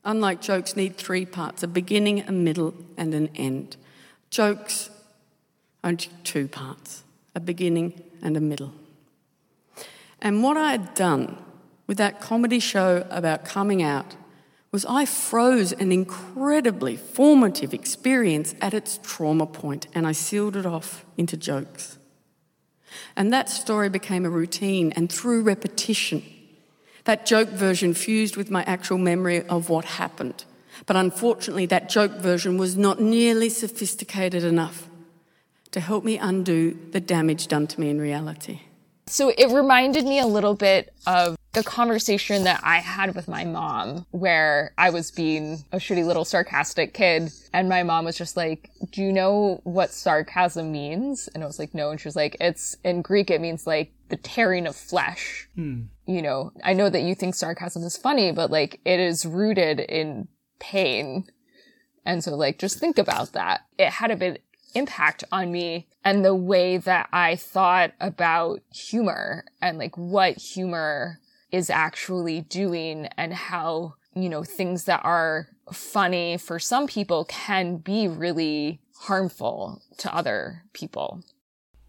unlike 0.03 0.41
jokes, 0.41 0.75
need 0.75 0.95
three 0.95 1.27
parts 1.27 1.61
a 1.61 1.67
beginning, 1.67 2.21
a 2.21 2.31
middle, 2.31 2.73
and 2.97 3.13
an 3.13 3.29
end. 3.35 3.77
Jokes, 4.31 4.89
only 5.83 6.09
two 6.23 6.47
parts 6.47 7.03
a 7.35 7.39
beginning 7.39 8.01
and 8.23 8.35
a 8.35 8.41
middle. 8.41 8.73
And 10.23 10.41
what 10.41 10.57
I 10.57 10.71
had 10.71 10.95
done 10.95 11.37
with 11.87 11.97
that 11.97 12.21
comedy 12.21 12.59
show 12.59 13.07
about 13.09 13.45
coming 13.45 13.81
out 13.81 14.15
was 14.71 14.85
I 14.85 15.05
froze 15.05 15.71
an 15.71 15.91
incredibly 15.91 16.97
formative 16.97 17.73
experience 17.73 18.53
at 18.61 18.73
its 18.73 18.99
trauma 19.01 19.47
point 19.47 19.87
and 19.95 20.05
I 20.05 20.11
sealed 20.11 20.55
it 20.55 20.65
off 20.65 21.05
into 21.17 21.37
jokes. 21.37 21.97
And 23.15 23.31
that 23.33 23.49
story 23.49 23.89
became 23.89 24.25
a 24.25 24.29
routine, 24.29 24.91
and 24.95 25.11
through 25.11 25.43
repetition, 25.43 26.23
that 27.05 27.25
joke 27.25 27.49
version 27.49 27.93
fused 27.93 28.35
with 28.35 28.51
my 28.51 28.63
actual 28.63 28.97
memory 28.97 29.45
of 29.47 29.69
what 29.69 29.85
happened. 29.85 30.45
But 30.85 30.95
unfortunately, 30.95 31.65
that 31.67 31.89
joke 31.89 32.13
version 32.13 32.57
was 32.57 32.77
not 32.77 33.01
nearly 33.01 33.49
sophisticated 33.49 34.43
enough 34.43 34.89
to 35.71 35.79
help 35.79 36.03
me 36.03 36.17
undo 36.17 36.77
the 36.91 36.99
damage 36.99 37.47
done 37.47 37.67
to 37.67 37.79
me 37.79 37.89
in 37.89 37.99
reality. 37.99 38.61
So 39.07 39.29
it 39.29 39.51
reminded 39.51 40.05
me 40.05 40.19
a 40.19 40.27
little 40.27 40.53
bit 40.53 40.93
of 41.05 41.37
the 41.53 41.63
conversation 41.63 42.43
that 42.43 42.59
I 42.63 42.77
had 42.77 43.15
with 43.15 43.27
my 43.27 43.43
mom 43.43 44.05
where 44.11 44.73
I 44.77 44.91
was 44.91 45.09
being 45.09 45.63
a 45.71 45.77
shitty 45.77 46.05
little 46.05 46.25
sarcastic 46.25 46.93
kid 46.93 47.31
and 47.51 47.67
my 47.67 47.83
mom 47.83 48.05
was 48.05 48.17
just 48.17 48.37
like, 48.37 48.69
do 48.91 49.01
you 49.01 49.11
know 49.11 49.61
what 49.63 49.91
sarcasm 49.91 50.71
means? 50.71 51.29
And 51.33 51.43
I 51.43 51.47
was 51.47 51.57
like, 51.57 51.73
no. 51.73 51.89
And 51.89 51.99
she 51.99 52.07
was 52.07 52.15
like, 52.15 52.37
it's 52.39 52.75
in 52.83 53.01
Greek, 53.01 53.31
it 53.31 53.41
means 53.41 53.65
like 53.65 53.91
the 54.09 54.17
tearing 54.17 54.67
of 54.67 54.75
flesh. 54.75 55.49
Hmm. 55.55 55.83
You 56.05 56.21
know, 56.21 56.51
I 56.63 56.73
know 56.73 56.89
that 56.89 57.01
you 57.01 57.15
think 57.15 57.33
sarcasm 57.33 57.83
is 57.83 57.97
funny, 57.97 58.31
but 58.31 58.51
like 58.51 58.79
it 58.85 58.99
is 58.99 59.25
rooted 59.25 59.79
in 59.79 60.27
pain. 60.59 61.25
And 62.05 62.23
so 62.23 62.35
like, 62.35 62.59
just 62.59 62.77
think 62.77 62.97
about 62.97 63.31
that. 63.31 63.61
It 63.79 63.89
had 63.89 64.11
a 64.11 64.15
bit 64.15 64.43
impact 64.77 65.23
on 65.31 65.51
me 65.51 65.87
and 66.03 66.23
the 66.23 66.35
way 66.35 66.77
that 66.77 67.09
I 67.11 67.35
thought 67.35 67.91
about 67.99 68.61
humor 68.73 69.45
and 69.61 69.77
like 69.77 69.97
what 69.97 70.37
humor 70.37 71.19
is 71.51 71.69
actually 71.69 72.41
doing 72.41 73.07
and 73.17 73.33
how, 73.33 73.95
you 74.13 74.29
know, 74.29 74.43
things 74.43 74.85
that 74.85 75.01
are 75.03 75.47
funny 75.73 76.37
for 76.37 76.59
some 76.59 76.87
people 76.87 77.25
can 77.25 77.77
be 77.77 78.07
really 78.07 78.79
harmful 79.01 79.81
to 79.97 80.13
other 80.13 80.63
people. 80.73 81.23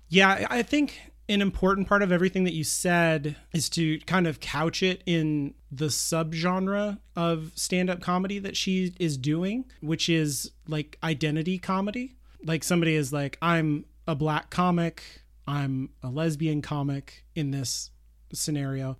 Yeah, 0.09 0.47
I 0.49 0.63
think 0.63 1.01
an 1.29 1.43
important 1.43 1.87
part 1.87 2.03
of 2.03 2.11
everything 2.11 2.45
that 2.45 2.55
you 2.55 2.65
said 2.65 3.37
is 3.53 3.69
to 3.69 3.99
kind 4.01 4.27
of 4.27 4.41
couch 4.41 4.83
it 4.83 5.03
in 5.05 5.55
the 5.71 5.87
subgenre 5.87 6.99
of 7.15 7.53
stand-up 7.55 8.01
comedy 8.01 8.39
that 8.39 8.57
she 8.57 8.95
is 8.99 9.19
doing, 9.19 9.67
which 9.83 10.09
is 10.09 10.51
like 10.67 10.99
identity 11.03 11.59
comedy 11.59 12.18
like 12.45 12.63
somebody 12.65 12.95
is 12.95 13.13
like 13.13 13.39
i'm 13.43 13.85
a 14.07 14.15
black 14.15 14.51
comic 14.51 15.03
i'm 15.47 15.91
a 16.03 16.09
lesbian 16.09 16.63
comic 16.63 17.25
in 17.35 17.51
this 17.51 17.91
scenario. 18.33 18.99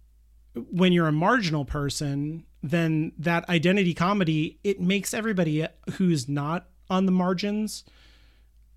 When 0.55 0.93
you're 0.93 1.09
a 1.09 1.13
marginal 1.13 1.65
person 1.65 2.45
then 2.63 3.13
that 3.19 3.49
identity 3.49 3.95
comedy 3.95 4.59
it 4.65 4.81
makes 4.81 5.15
everybody 5.15 5.65
who's 5.93 6.29
not 6.29 6.69
on 6.91 7.07
the 7.07 7.13
margins 7.13 7.85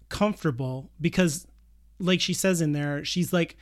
comfortable 0.09 0.91
because 0.99 1.47
like 1.99 2.21
she 2.21 2.33
says 2.33 2.61
in 2.61 2.73
there 2.73 3.03
she's 3.03 3.33
like 3.33 3.57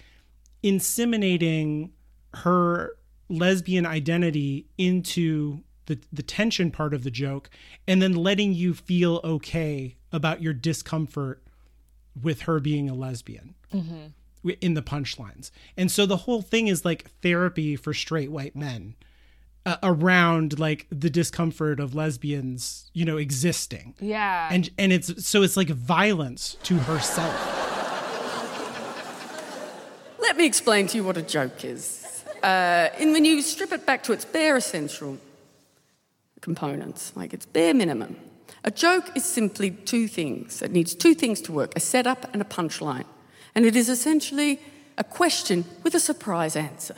inseminating 0.61 1.91
her 2.33 2.97
lesbian 3.29 3.85
identity 3.85 4.65
into 4.77 5.61
the 5.85 5.97
the 6.11 6.23
tension 6.23 6.69
part 6.69 6.93
of 6.93 7.03
the 7.03 7.11
joke 7.11 7.49
and 7.87 8.01
then 8.01 8.13
letting 8.13 8.53
you 8.53 8.73
feel 8.73 9.21
okay 9.23 9.95
about 10.11 10.41
your 10.41 10.53
discomfort 10.53 11.41
with 12.21 12.41
her 12.41 12.59
being 12.59 12.89
a 12.89 12.93
lesbian 12.93 13.55
mm-hmm. 13.73 14.49
in 14.61 14.73
the 14.73 14.81
punchlines. 14.81 15.51
And 15.77 15.91
so 15.91 16.05
the 16.05 16.17
whole 16.17 16.41
thing 16.41 16.67
is 16.67 16.83
like 16.83 17.09
therapy 17.21 17.75
for 17.75 17.93
straight 17.93 18.31
white 18.31 18.55
men 18.55 18.95
uh, 19.65 19.77
around 19.83 20.59
like 20.59 20.87
the 20.89 21.09
discomfort 21.09 21.79
of 21.79 21.93
lesbians, 21.95 22.89
you 22.93 23.05
know, 23.05 23.17
existing. 23.17 23.95
Yeah. 23.99 24.49
And 24.51 24.69
and 24.77 24.91
it's 24.91 25.25
so 25.25 25.43
it's 25.43 25.57
like 25.57 25.69
violence 25.69 26.57
to 26.63 26.75
herself. 26.75 27.35
Let 30.19 30.37
me 30.37 30.45
explain 30.45 30.87
to 30.87 30.97
you 30.97 31.03
what 31.03 31.17
a 31.17 31.21
joke 31.21 31.63
is. 31.63 32.23
Uh, 32.43 32.89
and 32.99 33.11
when 33.11 33.25
you 33.25 33.41
strip 33.41 33.71
it 33.71 33.85
back 33.85 34.03
to 34.03 34.13
its 34.13 34.25
bare 34.25 34.55
essential 34.55 35.17
components, 36.41 37.11
like 37.15 37.33
its 37.33 37.45
bare 37.45 37.73
minimum, 37.73 38.15
a 38.63 38.71
joke 38.71 39.11
is 39.15 39.25
simply 39.25 39.71
two 39.71 40.07
things. 40.07 40.61
It 40.61 40.71
needs 40.71 40.93
two 40.93 41.13
things 41.13 41.41
to 41.41 41.51
work 41.51 41.73
a 41.75 41.79
setup 41.79 42.31
and 42.33 42.41
a 42.41 42.45
punchline. 42.45 43.05
And 43.55 43.65
it 43.65 43.75
is 43.75 43.89
essentially 43.89 44.59
a 44.97 45.03
question 45.03 45.65
with 45.83 45.95
a 45.95 45.99
surprise 45.99 46.55
answer. 46.55 46.95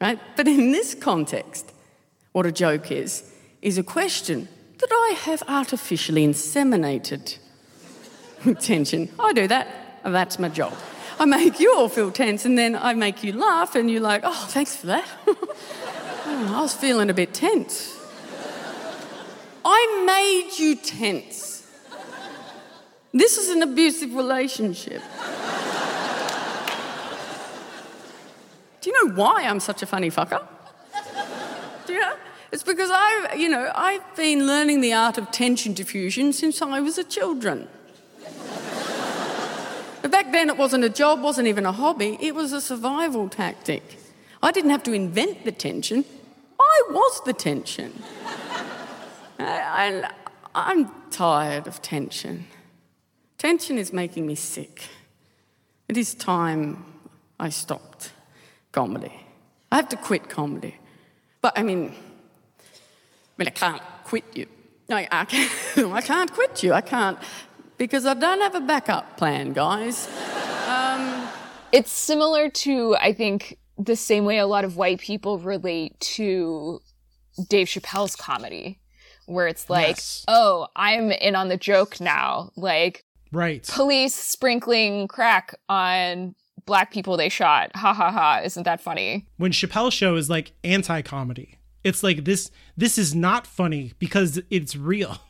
Right? 0.00 0.18
But 0.36 0.48
in 0.48 0.72
this 0.72 0.94
context, 0.94 1.72
what 2.32 2.46
a 2.46 2.52
joke 2.52 2.90
is, 2.90 3.32
is 3.62 3.78
a 3.78 3.82
question 3.82 4.48
that 4.78 4.90
I 4.90 5.14
have 5.24 5.42
artificially 5.48 6.26
inseminated 6.26 7.38
tension. 8.60 9.08
I 9.18 9.32
do 9.32 9.48
that, 9.48 10.00
and 10.04 10.14
that's 10.14 10.38
my 10.38 10.50
job. 10.50 10.74
I 11.18 11.24
make 11.24 11.58
you 11.60 11.74
all 11.74 11.88
feel 11.88 12.10
tense, 12.10 12.44
and 12.44 12.58
then 12.58 12.76
I 12.76 12.92
make 12.92 13.24
you 13.24 13.32
laugh, 13.32 13.74
and 13.74 13.90
you're 13.90 14.02
like, 14.02 14.20
oh, 14.24 14.46
thanks 14.50 14.76
for 14.76 14.88
that. 14.88 15.08
oh, 15.26 16.52
I 16.54 16.60
was 16.60 16.74
feeling 16.74 17.08
a 17.08 17.14
bit 17.14 17.32
tense. 17.32 17.95
I 19.68 20.04
made 20.06 20.58
you 20.60 20.76
tense. 20.76 21.66
This 23.12 23.36
is 23.36 23.48
an 23.48 23.62
abusive 23.62 24.14
relationship. 24.14 25.02
Do 28.80 28.90
you 28.90 29.08
know 29.08 29.14
why 29.16 29.42
I'm 29.42 29.58
such 29.58 29.82
a 29.82 29.86
funny 29.86 30.08
fucker? 30.08 30.46
Do 31.84 31.92
you 31.92 31.98
know? 31.98 32.14
It's 32.52 32.62
because 32.62 32.90
I, 32.92 33.34
you 33.34 33.48
know, 33.48 33.72
I've 33.74 34.14
been 34.14 34.46
learning 34.46 34.82
the 34.82 34.92
art 34.92 35.18
of 35.18 35.32
tension 35.32 35.74
diffusion 35.74 36.32
since 36.32 36.62
I 36.62 36.78
was 36.78 36.96
a 36.96 37.02
children. 37.02 37.66
but 40.00 40.12
back 40.12 40.30
then 40.30 40.48
it 40.48 40.56
wasn't 40.56 40.84
a 40.84 40.88
job, 40.88 41.22
wasn't 41.22 41.48
even 41.48 41.66
a 41.66 41.72
hobby, 41.72 42.16
it 42.20 42.36
was 42.36 42.52
a 42.52 42.60
survival 42.60 43.28
tactic. 43.28 43.98
I 44.40 44.52
didn't 44.52 44.70
have 44.70 44.84
to 44.84 44.92
invent 44.92 45.44
the 45.44 45.50
tension, 45.50 46.04
I 46.60 46.82
was 46.90 47.20
the 47.24 47.32
tension. 47.32 48.04
I, 49.38 50.10
I'm 50.54 50.90
tired 51.10 51.66
of 51.66 51.82
tension. 51.82 52.46
Tension 53.38 53.78
is 53.78 53.92
making 53.92 54.26
me 54.26 54.34
sick. 54.34 54.84
It 55.88 55.96
is 55.96 56.14
time 56.14 56.84
I 57.38 57.50
stopped 57.50 58.12
comedy. 58.72 59.12
I 59.70 59.76
have 59.76 59.88
to 59.90 59.96
quit 59.96 60.28
comedy. 60.28 60.76
But 61.42 61.58
I 61.58 61.62
mean, 61.62 61.94
I 62.58 63.34
mean, 63.36 63.48
I 63.48 63.50
can't 63.50 63.82
quit 64.04 64.24
you. 64.34 64.46
I, 64.88 65.06
I, 65.10 65.24
can't, 65.24 65.52
I 65.92 66.00
can't 66.00 66.32
quit 66.32 66.62
you. 66.62 66.72
I 66.72 66.80
can't 66.80 67.18
because 67.76 68.06
I 68.06 68.14
don't 68.14 68.40
have 68.40 68.54
a 68.54 68.60
backup 68.60 69.16
plan, 69.18 69.52
guys. 69.52 70.08
Um, 70.66 71.28
it's 71.72 71.92
similar 71.92 72.48
to, 72.48 72.96
I 72.96 73.12
think, 73.12 73.58
the 73.76 73.96
same 73.96 74.24
way 74.24 74.38
a 74.38 74.46
lot 74.46 74.64
of 74.64 74.76
white 74.76 75.00
people 75.00 75.38
relate 75.38 75.98
to 76.00 76.80
Dave 77.48 77.66
Chappelle's 77.66 78.16
comedy 78.16 78.80
where 79.26 79.46
it's 79.46 79.68
like, 79.68 79.96
yes. 79.96 80.24
oh, 80.28 80.68
I'm 80.74 81.10
in 81.10 81.34
on 81.34 81.48
the 81.48 81.56
joke 81.56 82.00
now. 82.00 82.50
Like, 82.56 83.04
right. 83.32 83.66
Police 83.66 84.14
sprinkling 84.14 85.08
crack 85.08 85.54
on 85.68 86.34
black 86.64 86.92
people 86.92 87.16
they 87.16 87.28
shot. 87.28 87.70
Ha 87.76 87.92
ha 87.92 88.10
ha. 88.10 88.40
Isn't 88.44 88.64
that 88.64 88.80
funny? 88.80 89.26
When 89.36 89.52
Chappelle's 89.52 89.94
show 89.94 90.16
is 90.16 90.30
like 90.30 90.52
anti 90.64 91.02
comedy, 91.02 91.58
it's 91.84 92.02
like 92.02 92.24
this, 92.24 92.50
this 92.76 92.98
is 92.98 93.14
not 93.14 93.46
funny 93.46 93.92
because 93.98 94.40
it's 94.50 94.76
real. 94.76 95.18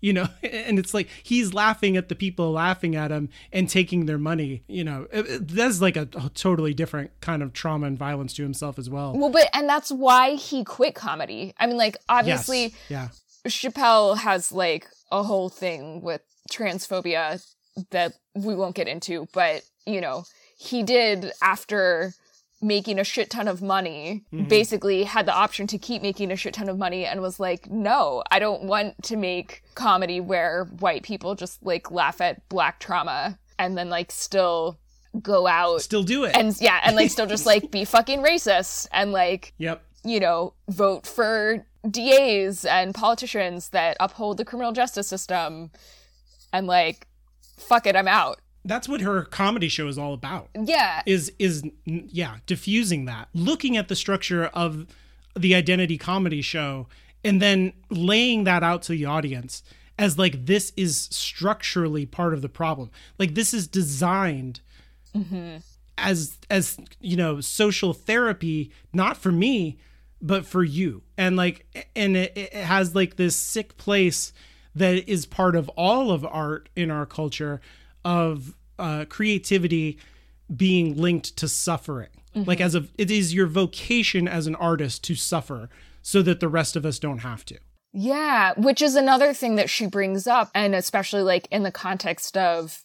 You 0.00 0.12
know, 0.12 0.28
and 0.42 0.78
it's 0.78 0.92
like 0.92 1.08
he's 1.22 1.54
laughing 1.54 1.96
at 1.96 2.10
the 2.10 2.14
people 2.14 2.52
laughing 2.52 2.94
at 2.94 3.10
him 3.10 3.30
and 3.50 3.70
taking 3.70 4.04
their 4.04 4.18
money. 4.18 4.62
You 4.68 4.84
know, 4.84 5.06
uh, 5.10 5.20
uh, 5.20 5.38
that's 5.40 5.80
like 5.80 5.96
a, 5.96 6.06
a 6.22 6.30
totally 6.34 6.74
different 6.74 7.18
kind 7.22 7.42
of 7.42 7.54
trauma 7.54 7.86
and 7.86 7.98
violence 7.98 8.34
to 8.34 8.42
himself 8.42 8.78
as 8.78 8.90
well. 8.90 9.14
Well, 9.16 9.30
but 9.30 9.48
and 9.54 9.66
that's 9.66 9.90
why 9.90 10.34
he 10.34 10.62
quit 10.62 10.94
comedy. 10.94 11.54
I 11.58 11.66
mean, 11.66 11.78
like 11.78 11.96
obviously, 12.06 12.64
yes. 12.64 12.74
yeah 12.90 13.08
Chappelle 13.46 14.18
has 14.18 14.52
like 14.52 14.88
a 15.10 15.22
whole 15.22 15.48
thing 15.48 16.00
with 16.02 16.22
transphobia 16.50 17.44
that 17.90 18.14
we 18.34 18.54
won't 18.54 18.74
get 18.74 18.88
into, 18.88 19.26
but 19.32 19.62
you 19.86 20.00
know, 20.00 20.24
he 20.56 20.82
did 20.82 21.32
after 21.42 22.14
making 22.62 22.98
a 22.98 23.04
shit 23.04 23.30
ton 23.30 23.46
of 23.46 23.60
money, 23.60 24.24
mm-hmm. 24.32 24.48
basically 24.48 25.04
had 25.04 25.26
the 25.26 25.34
option 25.34 25.66
to 25.66 25.78
keep 25.78 26.00
making 26.00 26.30
a 26.32 26.36
shit 26.36 26.54
ton 26.54 26.68
of 26.68 26.78
money 26.78 27.04
and 27.04 27.20
was 27.20 27.38
like, 27.38 27.70
no, 27.70 28.22
I 28.30 28.38
don't 28.38 28.64
want 28.64 29.02
to 29.04 29.16
make 29.16 29.62
comedy 29.74 30.20
where 30.20 30.64
white 30.80 31.02
people 31.02 31.34
just 31.34 31.62
like 31.62 31.90
laugh 31.90 32.20
at 32.20 32.48
black 32.48 32.80
trauma 32.80 33.38
and 33.58 33.76
then 33.76 33.90
like 33.90 34.10
still 34.10 34.78
go 35.22 35.46
out 35.46 35.80
still 35.80 36.02
do 36.02 36.24
it 36.24 36.34
and 36.34 36.60
yeah 36.60 36.80
and 36.82 36.96
like 36.96 37.08
still 37.08 37.26
just 37.26 37.46
like 37.46 37.70
be 37.70 37.84
fucking 37.84 38.20
racist 38.20 38.88
and 38.90 39.12
like 39.12 39.54
yep 39.58 39.80
you 40.02 40.18
know 40.18 40.54
vote 40.68 41.06
for 41.06 41.64
DAs 41.90 42.64
and 42.64 42.94
politicians 42.94 43.70
that 43.70 43.96
uphold 44.00 44.38
the 44.38 44.44
criminal 44.44 44.72
justice 44.72 45.08
system 45.08 45.70
and 46.52 46.66
like 46.66 47.06
fuck 47.56 47.86
it 47.86 47.96
I'm 47.96 48.08
out. 48.08 48.40
That's 48.64 48.88
what 48.88 49.02
her 49.02 49.24
comedy 49.24 49.68
show 49.68 49.88
is 49.88 49.98
all 49.98 50.14
about. 50.14 50.48
Yeah. 50.54 51.02
Is 51.06 51.32
is 51.38 51.62
yeah, 51.84 52.36
diffusing 52.46 53.04
that. 53.04 53.28
Looking 53.34 53.76
at 53.76 53.88
the 53.88 53.96
structure 53.96 54.46
of 54.46 54.86
the 55.36 55.54
identity 55.54 55.98
comedy 55.98 56.40
show 56.40 56.86
and 57.22 57.42
then 57.42 57.72
laying 57.90 58.44
that 58.44 58.62
out 58.62 58.82
to 58.82 58.92
the 58.92 59.04
audience 59.04 59.62
as 59.98 60.18
like 60.18 60.46
this 60.46 60.72
is 60.76 61.08
structurally 61.10 62.06
part 62.06 62.34
of 62.34 62.42
the 62.42 62.48
problem. 62.48 62.90
Like 63.18 63.34
this 63.34 63.54
is 63.54 63.66
designed 63.66 64.60
mm-hmm. 65.14 65.58
as 65.98 66.38
as 66.50 66.78
you 67.00 67.16
know 67.16 67.40
social 67.40 67.92
therapy, 67.92 68.70
not 68.92 69.16
for 69.16 69.32
me, 69.32 69.78
but 70.24 70.46
for 70.46 70.64
you. 70.64 71.02
And 71.16 71.36
like 71.36 71.90
and 71.94 72.16
it, 72.16 72.32
it 72.36 72.52
has 72.54 72.94
like 72.94 73.16
this 73.16 73.36
sick 73.36 73.76
place 73.76 74.32
that 74.74 75.08
is 75.08 75.26
part 75.26 75.54
of 75.54 75.68
all 75.70 76.10
of 76.10 76.24
art 76.24 76.70
in 76.74 76.90
our 76.90 77.06
culture 77.06 77.60
of 78.04 78.56
uh, 78.78 79.04
creativity 79.08 79.98
being 80.54 80.96
linked 80.96 81.36
to 81.36 81.46
suffering. 81.46 82.08
Mm-hmm. 82.34 82.48
like 82.48 82.60
as 82.60 82.74
a 82.74 82.88
it 82.98 83.12
is 83.12 83.32
your 83.32 83.46
vocation 83.46 84.26
as 84.26 84.48
an 84.48 84.56
artist 84.56 85.04
to 85.04 85.14
suffer 85.14 85.68
so 86.02 86.20
that 86.22 86.40
the 86.40 86.48
rest 86.48 86.74
of 86.74 86.84
us 86.84 86.98
don't 86.98 87.18
have 87.18 87.44
to. 87.44 87.58
Yeah 87.92 88.54
which 88.56 88.82
is 88.82 88.96
another 88.96 89.32
thing 89.32 89.54
that 89.54 89.70
she 89.70 89.86
brings 89.86 90.26
up 90.26 90.50
and 90.52 90.74
especially 90.74 91.22
like 91.22 91.46
in 91.52 91.62
the 91.62 91.70
context 91.70 92.36
of 92.36 92.82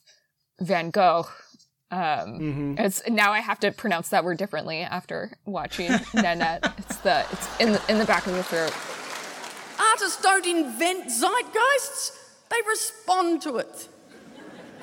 van 0.59 0.91
gogh 0.91 1.29
um, 1.91 1.99
mm-hmm. 1.99 2.75
It's 2.77 3.01
now 3.07 3.31
I 3.31 3.39
have 3.39 3.59
to 3.61 3.71
pronounce 3.71 4.09
that 4.09 4.23
word 4.23 4.37
differently 4.37 4.81
after 4.81 5.31
watching 5.45 5.89
Nanette. 6.13 6.71
It's 6.77 6.97
the 6.97 7.25
it's 7.31 7.59
in 7.59 7.71
the 7.71 7.81
in 7.89 7.97
the 7.97 8.05
back 8.05 8.27
of 8.27 8.33
the 8.33 8.43
throat. 8.43 8.73
Artists 9.79 10.21
don't 10.21 10.45
invent 10.45 11.05
zeitgeists; 11.05 12.15
they 12.49 12.57
respond 12.67 13.41
to 13.43 13.57
it. 13.57 13.89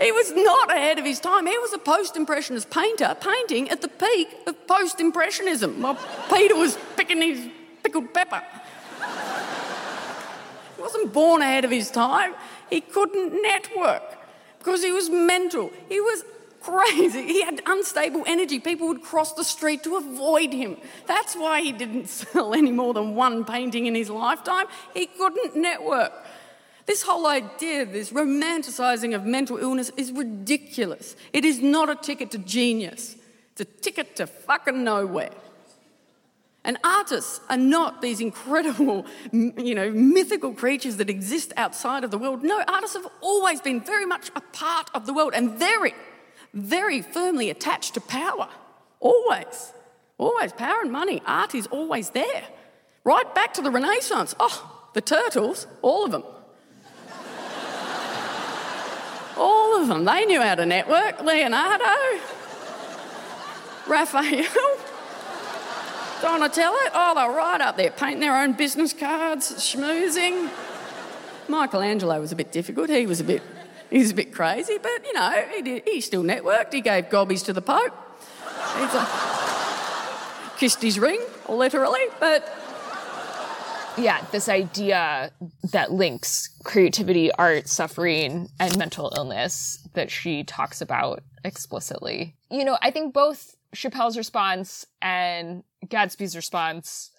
He 0.01 0.13
was 0.13 0.33
not 0.33 0.71
ahead 0.71 0.99
of 0.99 1.05
his 1.05 1.21
time. 1.21 1.47
He 1.47 1.57
was 1.57 1.73
a 1.73 1.79
post-impressionist 1.79 2.69
painter, 2.71 3.17
painting 3.19 3.71
at 3.71 3.81
the 3.81 3.89
peak 3.89 4.29
of 4.47 4.67
post-impressionism. 4.67 5.81
While 5.81 5.99
Peter 6.31 6.55
was 6.55 6.77
picking 6.97 7.23
his 7.23 7.49
pickled 7.83 8.13
pepper. 8.13 8.43
He 10.77 10.83
wasn't 10.83 11.13
born 11.13 11.41
ahead 11.41 11.65
of 11.65 11.71
his 11.71 11.91
time. 11.91 12.35
He 12.69 12.81
couldn't 12.81 13.41
network 13.43 14.03
because 14.59 14.83
he 14.83 14.93
was 14.93 15.09
mental. 15.09 15.71
He 15.89 16.01
was 16.01 16.25
crazy. 16.67 17.23
He 17.23 17.43
had 17.43 17.63
unstable 17.67 18.25
energy. 18.27 18.59
People 18.59 18.89
would 18.89 19.03
cross 19.03 19.33
the 19.35 19.45
street 19.45 19.85
to 19.85 19.97
avoid 19.97 20.53
him. 20.53 20.77
That's 21.07 21.35
why 21.37 21.63
he 21.63 21.73
didn't 21.73 22.09
sell 22.21 22.55
any 22.55 22.73
more 22.73 22.93
than 22.93 23.15
one 23.15 23.45
painting 23.45 23.87
in 23.87 23.95
his 23.95 24.11
lifetime. 24.11 24.67
He 24.93 25.07
couldn't 25.07 25.55
network. 25.55 26.13
This 26.87 27.03
whole 27.03 27.27
idea, 27.27 27.85
this 27.85 28.11
romanticizing 28.11 29.15
of 29.15 29.25
mental 29.25 29.59
illness 29.59 29.91
is 29.97 30.13
ridiculous. 30.13 31.17
It 31.33 31.45
is 31.45 31.61
not 31.61 31.89
a 31.89 31.97
ticket 31.97 32.31
to 32.33 32.39
genius. 32.39 33.17
It's 33.53 33.61
a 33.61 33.65
ticket 33.65 34.17
to 34.17 34.27
fucking 34.27 34.85
nowhere. 34.85 35.31
And 36.65 36.79
artists 36.83 37.41
are 37.49 37.57
not 37.57 38.03
these 38.03 38.21
incredible, 38.21 39.07
you 39.33 39.75
know, 39.75 39.91
mythical 39.93 40.53
creatures 40.53 40.97
that 40.97 41.09
exist 41.09 41.53
outside 41.57 42.03
of 42.03 42.11
the 42.11 42.19
world. 42.19 42.43
No, 42.43 42.63
artists 42.67 42.97
have 42.97 43.07
always 43.21 43.61
been 43.61 43.81
very 43.81 44.05
much 44.05 44.31
a 44.35 44.41
part 44.41 44.91
of 44.95 45.07
the 45.07 45.15
world 45.15 45.33
and 45.35 45.53
very, 45.53 45.95
very 46.57 47.03
firmly 47.03 47.51
attached 47.51 47.95
to 47.95 48.01
power. 48.01 48.49
Always. 48.99 49.73
Always. 50.19 50.53
Power 50.53 50.81
and 50.83 50.91
money. 50.91 51.23
Art 51.27 51.55
is 51.55 51.67
always 51.69 52.11
there. 52.11 52.45
Right 53.05 53.33
back 53.35 53.55
to 53.55 53.63
the 53.63 53.71
Renaissance. 53.71 54.35
Oh, 54.41 54.89
the 54.95 55.01
turtles, 55.01 55.67
all 55.83 56.05
of 56.05 56.11
them. 56.11 56.25
All 59.37 59.81
of 59.81 59.89
them. 59.89 60.07
They 60.07 60.25
knew 60.25 60.41
how 60.41 60.55
to 60.55 60.65
network. 60.65 61.21
Leonardo, 61.23 61.85
Raphael, 63.87 64.47
Donatello. 66.23 66.79
Oh, 66.95 67.13
they're 67.15 67.31
right 67.31 67.61
up 67.61 67.77
there, 67.77 67.91
painting 67.91 68.21
their 68.21 68.43
own 68.43 68.55
business 68.55 68.95
cards, 68.95 69.53
schmoozing. 69.53 70.51
Michelangelo 71.49 72.19
was 72.19 72.33
a 72.33 72.37
bit 72.37 72.51
difficult. 72.51 72.89
He 72.89 73.07
was 73.07 73.21
a 73.21 73.25
bit, 73.25 73.43
he 73.91 73.99
was 73.99 74.11
a 74.11 74.15
bit 74.15 74.33
crazy, 74.33 74.79
but 74.83 75.05
you 75.05 75.13
know, 75.13 75.45
he, 75.55 75.63
did, 75.63 75.83
he 75.87 76.01
still 76.01 76.23
networked. 76.23 76.73
He 76.73 76.81
gave 76.81 77.11
gobbies 77.11 77.43
to 77.45 77.53
the 77.53 77.63
Pope. 77.63 77.95
He's 78.79 78.95
a, 78.95 79.09
kissed 80.59 80.83
his 80.83 80.99
ring, 80.99 81.21
literally, 81.49 82.01
but 82.19 82.53
yeah, 83.99 84.25
this 84.31 84.49
idea 84.49 85.31
that 85.73 85.93
links 85.93 86.49
creativity, 86.65 87.33
art, 87.33 87.69
suffering, 87.69 88.49
and 88.61 88.77
mental 88.77 89.13
illness 89.17 89.87
that 89.95 90.11
she 90.11 90.45
talks 90.45 90.81
about 90.81 91.23
explicitly. 91.45 92.37
You 92.51 92.65
know, 92.65 92.79
I 92.83 92.91
think 92.91 93.15
both 93.15 93.57
Chappelle's 93.75 94.17
response 94.17 94.87
and 95.01 95.63
Gadsby's 95.87 96.37
response 96.37 97.11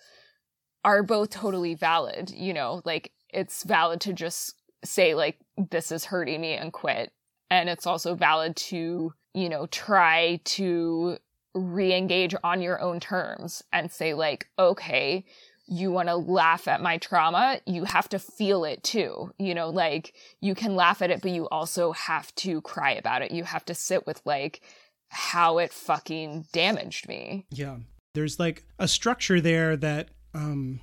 are 0.84 1.04
both 1.04 1.30
totally 1.32 1.74
valid. 1.74 2.32
You 2.32 2.54
know, 2.54 2.82
like 2.86 3.12
it's 3.30 3.64
valid 3.64 4.02
to 4.02 4.14
just 4.14 4.56
say, 4.88 5.14
like, 5.14 5.38
this 5.58 5.92
is 5.92 6.06
hurting 6.06 6.42
me 6.42 6.54
and 6.54 6.74
quit. 6.74 7.12
And 7.50 7.70
it's 7.70 7.88
also 7.88 8.16
valid 8.16 8.56
to, 8.56 9.14
you 9.34 9.50
know, 9.50 9.68
try 9.68 10.42
to 10.44 11.18
re 11.54 11.94
engage 11.94 12.36
on 12.44 12.62
your 12.62 12.82
own 12.82 13.00
terms 13.00 13.64
and 13.72 13.92
say, 13.92 14.14
like, 14.14 14.48
okay, 14.60 15.26
you 15.68 15.92
want 15.92 16.08
to 16.08 16.16
laugh 16.16 16.68
at 16.68 16.82
my 16.82 16.98
trauma, 16.98 17.60
you 17.66 17.84
have 17.84 18.08
to 18.10 18.20
feel 18.20 18.64
it 18.64 18.84
too. 18.84 19.32
You 19.38 19.54
know, 19.54 19.70
like 19.70 20.14
you 20.40 20.56
can 20.56 20.76
laugh 20.76 21.02
at 21.02 21.12
it, 21.12 21.22
but 21.22 21.32
you 21.32 21.48
also 21.50 21.92
have 21.92 22.34
to 22.36 22.62
cry 22.62 22.92
about 22.92 23.22
it. 23.22 23.32
You 23.32 23.44
have 23.44 23.66
to 23.66 23.76
sit 23.76 24.08
with 24.08 24.22
like 24.26 24.62
how 25.10 25.58
it 25.58 25.74
fucking 25.74 26.46
damaged 26.54 27.08
me. 27.08 27.46
Yeah. 27.52 27.78
There's 28.14 28.40
like 28.40 28.64
a 28.80 28.88
structure 28.88 29.42
there 29.42 29.76
that, 29.78 30.10
um, 30.34 30.80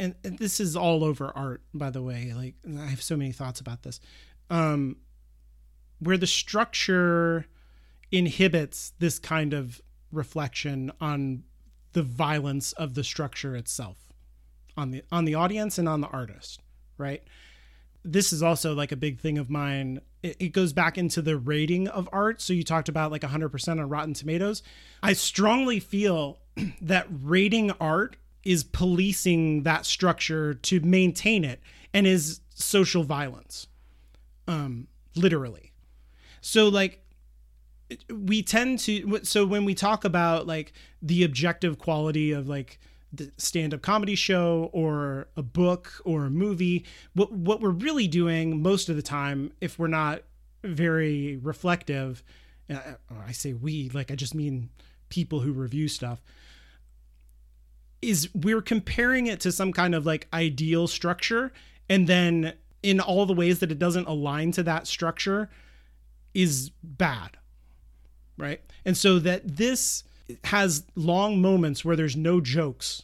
and, 0.00 0.38
this 0.38 0.60
is 0.60 0.76
all 0.76 1.04
over 1.04 1.30
art, 1.34 1.62
by 1.74 1.90
the 1.90 2.02
way. 2.02 2.32
Like, 2.34 2.54
I 2.78 2.86
have 2.86 3.02
so 3.02 3.16
many 3.16 3.32
thoughts 3.32 3.60
about 3.60 3.82
this. 3.82 4.00
Um, 4.48 4.96
where 6.00 6.16
the 6.16 6.26
structure 6.26 7.46
inhibits 8.10 8.92
this 8.98 9.18
kind 9.18 9.52
of 9.52 9.80
reflection 10.10 10.90
on 11.00 11.44
the 11.92 12.02
violence 12.02 12.72
of 12.72 12.94
the 12.94 13.04
structure 13.04 13.54
itself 13.54 13.98
on 14.76 14.90
the 14.90 15.02
on 15.12 15.24
the 15.24 15.34
audience 15.34 15.78
and 15.78 15.88
on 15.88 16.00
the 16.00 16.08
artist 16.08 16.60
right 16.98 17.22
this 18.04 18.32
is 18.32 18.42
also 18.42 18.74
like 18.74 18.92
a 18.92 18.96
big 18.96 19.20
thing 19.20 19.38
of 19.38 19.50
mine 19.50 20.00
it, 20.22 20.36
it 20.40 20.48
goes 20.48 20.72
back 20.72 20.98
into 20.98 21.22
the 21.22 21.36
rating 21.36 21.86
of 21.88 22.08
art 22.12 22.40
so 22.40 22.52
you 22.52 22.64
talked 22.64 22.88
about 22.88 23.10
like 23.10 23.22
100% 23.22 23.68
on 23.68 23.88
rotten 23.88 24.14
tomatoes 24.14 24.62
i 25.02 25.12
strongly 25.12 25.78
feel 25.78 26.38
that 26.80 27.06
rating 27.10 27.70
art 27.80 28.16
is 28.44 28.64
policing 28.64 29.62
that 29.64 29.84
structure 29.84 30.54
to 30.54 30.80
maintain 30.80 31.44
it 31.44 31.60
and 31.92 32.06
is 32.06 32.40
social 32.54 33.02
violence 33.02 33.66
um 34.46 34.86
literally. 35.14 35.72
So 36.40 36.68
like 36.68 37.04
we 38.08 38.42
tend 38.42 38.78
to 38.80 39.20
so 39.24 39.44
when 39.46 39.64
we 39.64 39.74
talk 39.74 40.04
about 40.04 40.46
like 40.46 40.72
the 41.02 41.24
objective 41.24 41.78
quality 41.78 42.32
of 42.32 42.48
like 42.48 42.78
the 43.12 43.32
stand-up 43.36 43.82
comedy 43.82 44.14
show 44.14 44.70
or 44.72 45.26
a 45.36 45.42
book 45.42 46.00
or 46.04 46.26
a 46.26 46.30
movie 46.30 46.84
what 47.14 47.32
what 47.32 47.60
we're 47.60 47.70
really 47.70 48.06
doing 48.06 48.62
most 48.62 48.88
of 48.88 48.94
the 48.94 49.02
time 49.02 49.52
if 49.60 49.80
we're 49.80 49.88
not 49.88 50.22
very 50.62 51.36
reflective 51.38 52.22
uh, 52.72 52.92
I 53.26 53.32
say 53.32 53.52
we 53.52 53.90
like 53.92 54.12
I 54.12 54.14
just 54.14 54.34
mean 54.34 54.70
people 55.08 55.40
who 55.40 55.52
review 55.52 55.88
stuff 55.88 56.22
is 58.02 58.28
we're 58.34 58.62
comparing 58.62 59.26
it 59.26 59.40
to 59.40 59.52
some 59.52 59.72
kind 59.72 59.94
of 59.94 60.06
like 60.06 60.26
ideal 60.32 60.86
structure 60.86 61.52
and 61.88 62.06
then 62.06 62.54
in 62.82 62.98
all 62.98 63.26
the 63.26 63.34
ways 63.34 63.58
that 63.58 63.70
it 63.70 63.78
doesn't 63.78 64.06
align 64.08 64.52
to 64.52 64.62
that 64.62 64.86
structure 64.86 65.50
is 66.34 66.70
bad 66.82 67.36
right? 68.40 68.60
And 68.84 68.96
so 68.96 69.18
that 69.20 69.56
this 69.56 70.02
has 70.44 70.84
long 70.96 71.40
moments 71.40 71.84
where 71.84 71.96
there's 71.96 72.16
no 72.16 72.40
jokes 72.40 73.02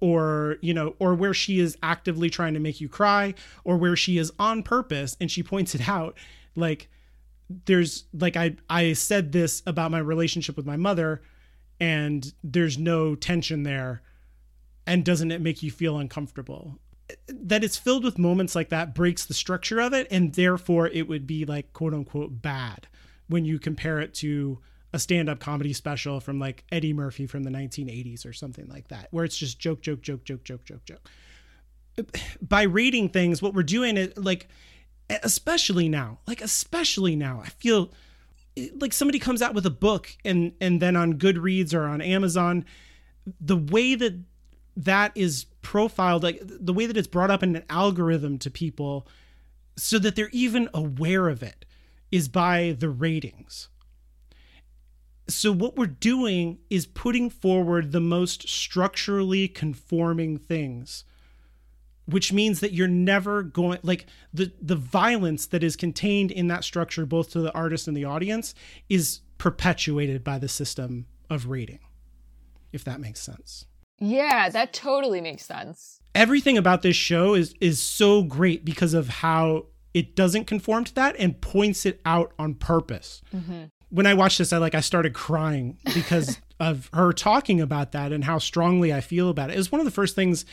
or 0.00 0.56
you 0.62 0.72
know 0.72 0.96
or 0.98 1.14
where 1.14 1.34
she 1.34 1.60
is 1.60 1.76
actively 1.82 2.30
trying 2.30 2.54
to 2.54 2.60
make 2.60 2.80
you 2.80 2.88
cry 2.88 3.34
or 3.62 3.76
where 3.76 3.94
she 3.94 4.16
is 4.16 4.32
on 4.38 4.62
purpose 4.62 5.18
and 5.20 5.30
she 5.30 5.42
points 5.42 5.74
it 5.74 5.86
out 5.86 6.16
like 6.54 6.88
there's 7.66 8.04
like 8.14 8.38
I 8.38 8.56
I 8.70 8.94
said 8.94 9.32
this 9.32 9.62
about 9.66 9.90
my 9.90 9.98
relationship 9.98 10.56
with 10.56 10.64
my 10.64 10.78
mother 10.78 11.20
and 11.78 12.32
there's 12.42 12.78
no 12.78 13.14
tension 13.14 13.64
there 13.64 14.00
and 14.86 15.04
doesn't 15.04 15.30
it 15.30 15.40
make 15.40 15.62
you 15.62 15.70
feel 15.70 15.98
uncomfortable 15.98 16.78
that 17.28 17.62
it's 17.62 17.76
filled 17.76 18.02
with 18.02 18.18
moments 18.18 18.54
like 18.54 18.68
that 18.70 18.94
breaks 18.94 19.26
the 19.26 19.34
structure 19.34 19.80
of 19.80 19.92
it 19.92 20.08
and 20.10 20.34
therefore 20.34 20.88
it 20.88 21.08
would 21.08 21.26
be 21.26 21.44
like 21.44 21.72
quote 21.72 21.94
unquote 21.94 22.42
bad 22.42 22.88
when 23.28 23.44
you 23.44 23.58
compare 23.58 24.00
it 24.00 24.14
to 24.14 24.58
a 24.92 24.98
stand-up 24.98 25.38
comedy 25.38 25.72
special 25.72 26.20
from 26.20 26.38
like 26.38 26.64
Eddie 26.72 26.92
Murphy 26.92 27.26
from 27.26 27.42
the 27.42 27.50
1980s 27.50 28.26
or 28.26 28.32
something 28.32 28.66
like 28.68 28.88
that, 28.88 29.08
where 29.10 29.24
it's 29.24 29.36
just 29.36 29.58
joke, 29.58 29.82
joke, 29.82 30.00
joke, 30.00 30.24
joke, 30.24 30.44
joke, 30.44 30.64
joke, 30.64 30.84
joke. 30.84 31.10
By 32.40 32.62
rating 32.62 33.10
things, 33.10 33.42
what 33.42 33.54
we're 33.54 33.62
doing 33.62 33.96
is 33.96 34.16
like, 34.16 34.48
especially 35.22 35.88
now, 35.88 36.18
like 36.26 36.40
especially 36.40 37.16
now, 37.16 37.42
I 37.44 37.48
feel 37.48 37.90
like 38.80 38.92
somebody 38.92 39.18
comes 39.18 39.42
out 39.42 39.54
with 39.54 39.66
a 39.66 39.70
book 39.70 40.16
and 40.24 40.52
and 40.60 40.80
then 40.80 40.96
on 40.96 41.14
Goodreads 41.14 41.74
or 41.74 41.84
on 41.84 42.00
Amazon, 42.00 42.64
the 43.40 43.56
way 43.56 43.94
that 43.94 44.14
that 44.76 45.12
is 45.14 45.46
profiled, 45.62 46.22
like 46.22 46.40
the 46.42 46.72
way 46.72 46.86
that 46.86 46.96
it's 46.96 47.08
brought 47.08 47.30
up 47.30 47.42
in 47.42 47.56
an 47.56 47.64
algorithm 47.70 48.38
to 48.38 48.50
people, 48.50 49.06
so 49.76 49.98
that 49.98 50.16
they're 50.16 50.30
even 50.32 50.68
aware 50.74 51.28
of 51.28 51.42
it 51.42 51.64
is 52.10 52.28
by 52.28 52.76
the 52.78 52.88
ratings. 52.88 53.68
So, 55.28 55.50
what 55.50 55.76
we're 55.76 55.86
doing 55.86 56.58
is 56.70 56.86
putting 56.86 57.30
forward 57.30 57.90
the 57.90 58.00
most 58.00 58.48
structurally 58.48 59.48
conforming 59.48 60.38
things, 60.38 61.04
which 62.04 62.32
means 62.32 62.60
that 62.60 62.72
you're 62.72 62.86
never 62.86 63.42
going 63.42 63.80
like 63.82 64.06
the 64.32 64.52
the 64.60 64.76
violence 64.76 65.46
that 65.46 65.64
is 65.64 65.74
contained 65.74 66.30
in 66.30 66.46
that 66.48 66.64
structure, 66.64 67.06
both 67.06 67.30
to 67.30 67.40
the 67.40 67.52
artist 67.54 67.88
and 67.88 67.96
the 67.96 68.04
audience, 68.04 68.54
is 68.88 69.20
perpetuated 69.38 70.22
by 70.22 70.38
the 70.38 70.48
system 70.48 71.06
of 71.28 71.46
rating, 71.46 71.80
if 72.72 72.84
that 72.84 73.00
makes 73.00 73.20
sense. 73.20 73.66
Yeah, 73.98 74.48
that 74.50 74.72
totally 74.72 75.20
makes 75.20 75.44
sense. 75.44 76.00
Everything 76.14 76.58
about 76.58 76.82
this 76.82 76.96
show 76.96 77.34
is 77.34 77.54
is 77.60 77.80
so 77.80 78.22
great 78.22 78.64
because 78.64 78.94
of 78.94 79.08
how 79.08 79.66
it 79.94 80.14
doesn't 80.14 80.44
conform 80.44 80.84
to 80.84 80.94
that 80.94 81.16
and 81.18 81.40
points 81.40 81.86
it 81.86 82.00
out 82.04 82.32
on 82.38 82.54
purpose. 82.54 83.22
Mm-hmm. 83.34 83.64
When 83.88 84.06
I 84.06 84.14
watched 84.14 84.38
this, 84.38 84.52
I 84.52 84.58
like 84.58 84.74
I 84.74 84.80
started 84.80 85.14
crying 85.14 85.78
because 85.94 86.38
of 86.60 86.90
her 86.92 87.12
talking 87.12 87.60
about 87.60 87.92
that 87.92 88.12
and 88.12 88.24
how 88.24 88.38
strongly 88.38 88.92
I 88.92 89.00
feel 89.00 89.30
about 89.30 89.50
it. 89.50 89.54
It 89.54 89.58
was 89.58 89.72
one 89.72 89.80
of 89.80 89.84
the 89.84 89.90
first 89.90 90.14
things. 90.14 90.44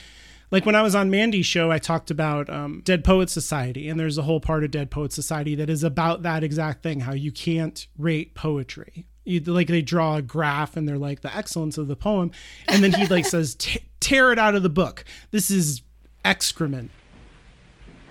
Like 0.52 0.66
when 0.66 0.76
I 0.76 0.82
was 0.82 0.94
on 0.94 1.10
Mandy's 1.10 1.46
show, 1.46 1.72
I 1.72 1.80
talked 1.80 2.12
about 2.12 2.50
um, 2.50 2.82
Dead 2.86 3.04
Poets 3.04 3.34
Society, 3.34 3.90
and 3.90 4.00
there's 4.00 4.18
a 4.18 4.22
whole 4.22 4.40
part 4.40 4.64
of 4.64 4.72
Dead 4.72 4.92
Poets 4.92 5.16
Society 5.16 5.56
that 5.56 5.70
is 5.70 5.84
about 5.84 6.22
that 6.24 6.44
exact 6.44 6.84
thing: 6.84 7.02
how 7.02 7.14
you 7.14 7.32
can't 7.32 7.88
rate 7.98 8.36
poetry. 8.36 9.08
Like 9.26 9.68
they 9.68 9.82
draw 9.82 10.18
a 10.18 10.22
graph 10.22 10.76
and 10.76 10.88
they're 10.88 10.98
like 10.98 11.22
the 11.22 11.36
excellence 11.36 11.78
of 11.78 11.88
the 11.88 11.96
poem, 11.96 12.32
and 12.68 12.84
then 12.84 12.94
he 12.94 13.08
like 13.08 13.26
says, 13.36 13.56
"Tear 14.00 14.32
it 14.32 14.40
out 14.40 14.56
of 14.56 14.64
the 14.64 14.70
book. 14.70 15.06
This 15.32 15.50
is 15.50 15.82
excrement." 16.26 16.92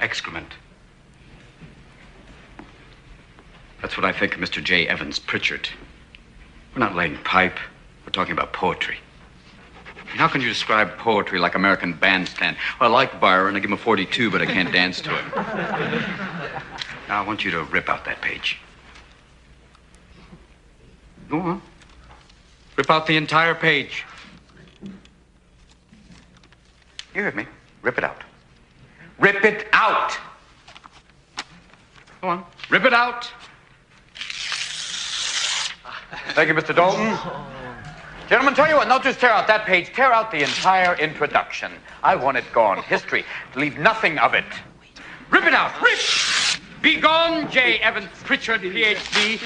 Excrement. 0.00 0.54
That's 3.80 3.96
what 3.96 4.04
I 4.04 4.12
think 4.12 4.34
of 4.34 4.40
Mr. 4.40 4.62
J. 4.62 4.86
Evans 4.86 5.18
Pritchard. 5.18 5.68
We're 6.74 6.80
not 6.80 6.94
laying 6.94 7.16
pipe. 7.18 7.58
We're 8.06 8.12
talking 8.12 8.32
about 8.32 8.52
poetry. 8.52 8.98
How 10.06 10.28
can 10.28 10.40
you 10.40 10.48
describe 10.48 10.96
poetry 10.98 11.38
like 11.38 11.54
American 11.54 11.94
Bandstand? 11.94 12.56
Well, 12.80 12.90
I 12.90 12.92
like 12.92 13.20
Byron. 13.20 13.56
I 13.56 13.60
give 13.60 13.70
him 13.70 13.74
a 13.74 13.78
42, 13.78 14.30
but 14.30 14.42
I 14.42 14.46
can't 14.46 14.70
dance 14.72 15.00
to 15.00 15.10
it. 15.14 15.24
Now, 17.08 17.22
I 17.22 17.26
want 17.26 17.44
you 17.44 17.50
to 17.52 17.62
rip 17.64 17.88
out 17.88 18.04
that 18.04 18.20
page. 18.20 18.58
Go 21.32 21.40
on. 21.40 21.62
Rip 22.76 22.90
out 22.90 23.06
the 23.06 23.16
entire 23.16 23.54
page. 23.54 24.04
You 27.14 27.22
heard 27.22 27.34
me. 27.34 27.46
Rip 27.80 27.96
it 27.96 28.04
out. 28.04 28.22
Rip 29.18 29.42
it 29.42 29.66
out! 29.72 30.18
Go 32.20 32.28
on. 32.28 32.44
Rip 32.68 32.84
it 32.84 32.92
out! 32.92 33.32
Thank 36.34 36.48
you, 36.48 36.54
Mr. 36.54 36.76
Dalton. 36.76 37.16
Gentlemen, 38.28 38.54
tell 38.54 38.68
you 38.68 38.76
what, 38.76 38.88
not 38.88 39.02
just 39.02 39.18
tear 39.18 39.30
out 39.30 39.46
that 39.46 39.64
page, 39.64 39.90
tear 39.94 40.12
out 40.12 40.30
the 40.30 40.42
entire 40.42 40.94
introduction. 40.96 41.72
I 42.02 42.14
want 42.14 42.36
it 42.36 42.44
gone. 42.52 42.82
History. 42.82 43.24
Leave 43.56 43.78
nothing 43.78 44.18
of 44.18 44.34
it. 44.34 44.44
Rip 45.30 45.46
it 45.46 45.54
out. 45.54 45.80
Rip! 45.80 45.98
Be 46.82 47.00
gone, 47.00 47.48
J. 47.50 47.78
Evans 47.78 48.08
Pritchard, 48.24 48.60
PhD. 48.62 49.38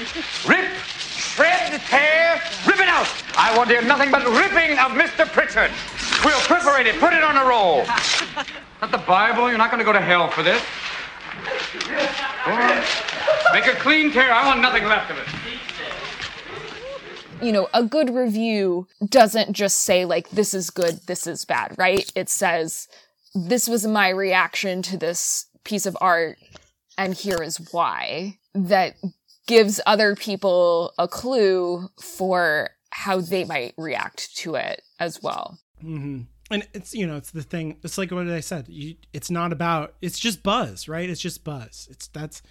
Rip, 0.49 0.65
shred, 0.81 1.79
tear, 1.81 2.41
rip 2.65 2.79
it 2.79 2.87
out. 2.87 3.07
I 3.37 3.55
want 3.55 3.69
to 3.69 3.75
hear 3.75 3.87
nothing 3.87 4.09
but 4.09 4.25
ripping 4.25 4.79
of 4.79 4.91
Mr. 4.91 5.27
Pritchard. 5.31 5.71
We'll 6.25 6.39
perforate 6.41 6.87
it, 6.87 6.99
put 6.99 7.13
it 7.13 7.23
on 7.23 7.37
a 7.37 7.47
roll. 7.47 7.85
Not 8.81 8.91
the 8.91 8.97
Bible. 8.97 9.49
You're 9.49 9.59
not 9.59 9.69
going 9.69 9.79
to 9.79 9.85
go 9.85 9.93
to 9.93 10.01
hell 10.01 10.29
for 10.29 10.41
this. 10.41 10.61
Make 13.53 13.67
a 13.67 13.77
clean 13.79 14.11
tear. 14.11 14.33
I 14.33 14.47
want 14.47 14.61
nothing 14.61 14.85
left 14.85 15.11
of 15.11 15.17
it 15.19 15.27
you 17.41 17.51
know, 17.51 17.67
a 17.73 17.83
good 17.83 18.09
review 18.13 18.87
doesn't 19.07 19.53
just 19.53 19.81
say 19.81 20.05
like, 20.05 20.29
this 20.29 20.53
is 20.53 20.69
good, 20.69 20.95
this 21.07 21.27
is 21.27 21.45
bad, 21.45 21.75
right? 21.77 22.11
It 22.15 22.29
says, 22.29 22.87
this 23.35 23.67
was 23.67 23.85
my 23.85 24.09
reaction 24.09 24.81
to 24.83 24.97
this 24.97 25.45
piece 25.63 25.85
of 25.85 25.97
art 26.01 26.37
and 26.97 27.13
here 27.13 27.41
is 27.41 27.57
why 27.71 28.37
that 28.53 28.95
gives 29.47 29.79
other 29.85 30.15
people 30.15 30.93
a 30.97 31.07
clue 31.07 31.87
for 32.01 32.71
how 32.91 33.21
they 33.21 33.43
might 33.45 33.73
react 33.77 34.35
to 34.37 34.55
it 34.55 34.81
as 34.99 35.21
well. 35.21 35.59
Mm-hmm. 35.83 36.21
And 36.49 36.67
it's 36.73 36.93
you 36.93 37.05
know 37.05 37.17
it's 37.17 37.31
the 37.31 37.43
thing. 37.43 37.77
It's 37.83 37.97
like 37.97 38.11
what 38.11 38.27
I 38.27 38.39
said. 38.39 38.67
You, 38.69 38.95
it's 39.13 39.29
not 39.29 39.51
about. 39.51 39.95
It's 40.01 40.17
just 40.17 40.43
buzz, 40.43 40.87
right? 40.87 41.09
It's 41.09 41.21
just 41.21 41.43
buzz. 41.43 41.87
It's 41.91 42.07
that's, 42.07 42.41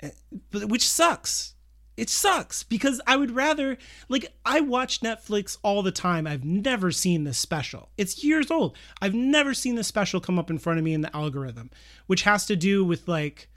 eh, 0.00 0.10
which 0.52 0.86
sucks 0.86 1.54
it 1.98 2.08
sucks 2.08 2.62
because 2.62 3.00
I 3.08 3.16
would 3.16 3.32
rather 3.32 3.76
like 4.08 4.32
I 4.46 4.60
watch 4.60 5.00
Netflix 5.00 5.58
all 5.64 5.82
the 5.82 5.90
time. 5.90 6.28
I've 6.28 6.44
never 6.44 6.92
seen 6.92 7.24
this 7.24 7.38
special. 7.38 7.88
It's 7.98 8.22
years 8.22 8.52
old. 8.52 8.76
I've 9.02 9.14
never 9.14 9.52
seen 9.52 9.74
this 9.74 9.88
special 9.88 10.20
come 10.20 10.38
up 10.38 10.48
in 10.48 10.58
front 10.58 10.78
of 10.78 10.84
me 10.84 10.94
in 10.94 11.00
the 11.00 11.14
algorithm, 11.14 11.70
which 12.06 12.22
has 12.22 12.46
to 12.46 12.54
do 12.54 12.84
with 12.84 13.08
like 13.08 13.48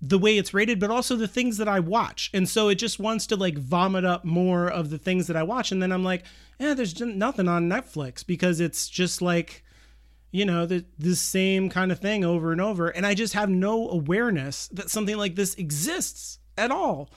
the 0.00 0.18
way 0.18 0.38
it's 0.38 0.54
rated, 0.54 0.80
but 0.80 0.90
also 0.90 1.14
the 1.14 1.28
things 1.28 1.58
that 1.58 1.68
I 1.68 1.78
watch. 1.78 2.30
And 2.32 2.48
so 2.48 2.70
it 2.70 2.76
just 2.76 2.98
wants 2.98 3.26
to 3.26 3.36
like 3.36 3.58
vomit 3.58 4.06
up 4.06 4.24
more 4.24 4.66
of 4.66 4.88
the 4.88 4.98
things 4.98 5.26
that 5.26 5.36
I 5.36 5.42
watch. 5.42 5.70
And 5.70 5.82
then 5.82 5.92
I'm 5.92 6.04
like, 6.04 6.24
yeah, 6.58 6.72
there's 6.72 6.98
nothing 6.98 7.48
on 7.48 7.68
Netflix 7.68 8.26
because 8.26 8.60
it's 8.60 8.88
just 8.88 9.20
like, 9.20 9.62
you 10.30 10.46
know, 10.46 10.64
the, 10.64 10.86
the 10.98 11.14
same 11.14 11.68
kind 11.68 11.92
of 11.92 11.98
thing 11.98 12.24
over 12.24 12.50
and 12.50 12.62
over. 12.62 12.88
And 12.88 13.06
I 13.06 13.12
just 13.12 13.34
have 13.34 13.50
no 13.50 13.90
awareness 13.90 14.68
that 14.68 14.90
something 14.90 15.18
like 15.18 15.34
this 15.34 15.54
exists 15.56 16.38
at 16.56 16.70
all 16.70 17.10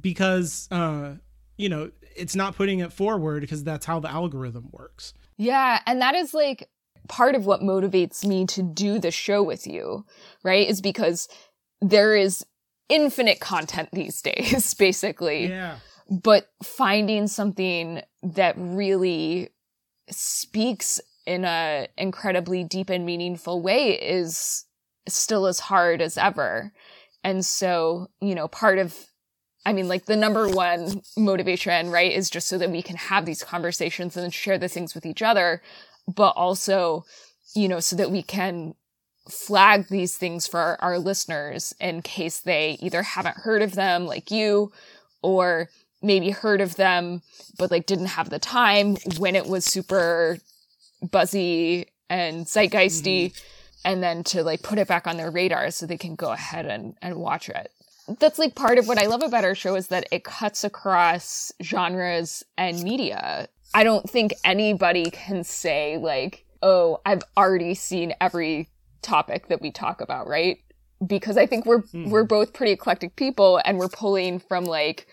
because 0.00 0.68
uh, 0.70 1.14
you 1.56 1.68
know 1.68 1.90
it's 2.16 2.36
not 2.36 2.56
putting 2.56 2.80
it 2.80 2.92
forward 2.92 3.40
because 3.40 3.64
that's 3.64 3.86
how 3.86 4.00
the 4.00 4.10
algorithm 4.10 4.68
works. 4.72 5.14
Yeah, 5.36 5.80
and 5.86 6.00
that 6.00 6.14
is 6.14 6.34
like 6.34 6.68
part 7.08 7.34
of 7.34 7.46
what 7.46 7.60
motivates 7.60 8.24
me 8.24 8.46
to 8.46 8.62
do 8.62 8.98
the 8.98 9.10
show 9.10 9.42
with 9.42 9.66
you, 9.66 10.04
right? 10.42 10.68
Is 10.68 10.80
because 10.80 11.28
there 11.80 12.16
is 12.16 12.44
infinite 12.88 13.40
content 13.40 13.88
these 13.92 14.20
days, 14.22 14.74
basically. 14.74 15.46
Yeah. 15.46 15.78
But 16.10 16.48
finding 16.62 17.26
something 17.26 18.02
that 18.22 18.54
really 18.58 19.50
speaks 20.10 21.00
in 21.26 21.44
a 21.46 21.88
incredibly 21.96 22.62
deep 22.62 22.90
and 22.90 23.06
meaningful 23.06 23.62
way 23.62 23.92
is 23.92 24.66
still 25.08 25.46
as 25.46 25.60
hard 25.60 26.02
as 26.02 26.18
ever. 26.18 26.72
And 27.22 27.44
so, 27.44 28.08
you 28.20 28.34
know, 28.34 28.48
part 28.48 28.78
of 28.78 29.06
I 29.66 29.72
mean, 29.72 29.88
like 29.88 30.06
the 30.06 30.16
number 30.16 30.48
one 30.48 31.02
motivation, 31.16 31.90
right, 31.90 32.12
is 32.12 32.28
just 32.28 32.48
so 32.48 32.58
that 32.58 32.70
we 32.70 32.82
can 32.82 32.96
have 32.96 33.24
these 33.24 33.42
conversations 33.42 34.16
and 34.16 34.32
share 34.32 34.58
the 34.58 34.68
things 34.68 34.94
with 34.94 35.06
each 35.06 35.22
other, 35.22 35.62
but 36.06 36.30
also, 36.30 37.06
you 37.54 37.68
know, 37.68 37.80
so 37.80 37.96
that 37.96 38.10
we 38.10 38.22
can 38.22 38.74
flag 39.28 39.88
these 39.88 40.18
things 40.18 40.46
for 40.46 40.60
our, 40.60 40.78
our 40.80 40.98
listeners 40.98 41.74
in 41.80 42.02
case 42.02 42.40
they 42.40 42.76
either 42.80 43.02
haven't 43.02 43.38
heard 43.38 43.62
of 43.62 43.74
them 43.74 44.04
like 44.04 44.30
you 44.30 44.70
or 45.22 45.70
maybe 46.02 46.28
heard 46.28 46.60
of 46.60 46.76
them, 46.76 47.22
but 47.58 47.70
like 47.70 47.86
didn't 47.86 48.06
have 48.06 48.28
the 48.28 48.38
time 48.38 48.96
when 49.16 49.34
it 49.34 49.46
was 49.46 49.64
super 49.64 50.36
buzzy 51.10 51.86
and 52.10 52.44
zeitgeisty. 52.44 53.26
Mm-hmm. 53.26 53.50
And 53.86 54.02
then 54.02 54.24
to 54.24 54.42
like 54.42 54.62
put 54.62 54.78
it 54.78 54.88
back 54.88 55.06
on 55.06 55.18
their 55.18 55.30
radar 55.30 55.70
so 55.70 55.84
they 55.84 55.98
can 55.98 56.14
go 56.14 56.32
ahead 56.32 56.64
and, 56.64 56.96
and 57.02 57.16
watch 57.16 57.50
it 57.50 57.70
that's 58.06 58.38
like 58.38 58.54
part 58.54 58.78
of 58.78 58.86
what 58.86 58.98
I 58.98 59.06
love 59.06 59.22
about 59.22 59.44
our 59.44 59.54
show 59.54 59.74
is 59.74 59.88
that 59.88 60.06
it 60.10 60.24
cuts 60.24 60.64
across 60.64 61.52
genres 61.62 62.42
and 62.58 62.82
media. 62.82 63.48
I 63.74 63.84
don't 63.84 64.08
think 64.08 64.34
anybody 64.44 65.10
can 65.10 65.42
say 65.42 65.96
like, 65.98 66.44
"Oh, 66.62 67.00
I've 67.06 67.22
already 67.36 67.74
seen 67.74 68.14
every 68.20 68.68
topic 69.02 69.48
that 69.48 69.62
we 69.62 69.70
talk 69.70 70.00
about," 70.00 70.28
right? 70.28 70.58
Because 71.04 71.36
I 71.36 71.46
think 71.46 71.66
we're 71.66 71.82
mm. 71.82 72.10
we're 72.10 72.24
both 72.24 72.52
pretty 72.52 72.72
eclectic 72.72 73.16
people 73.16 73.60
and 73.64 73.78
we're 73.78 73.88
pulling 73.88 74.38
from 74.38 74.64
like 74.64 75.06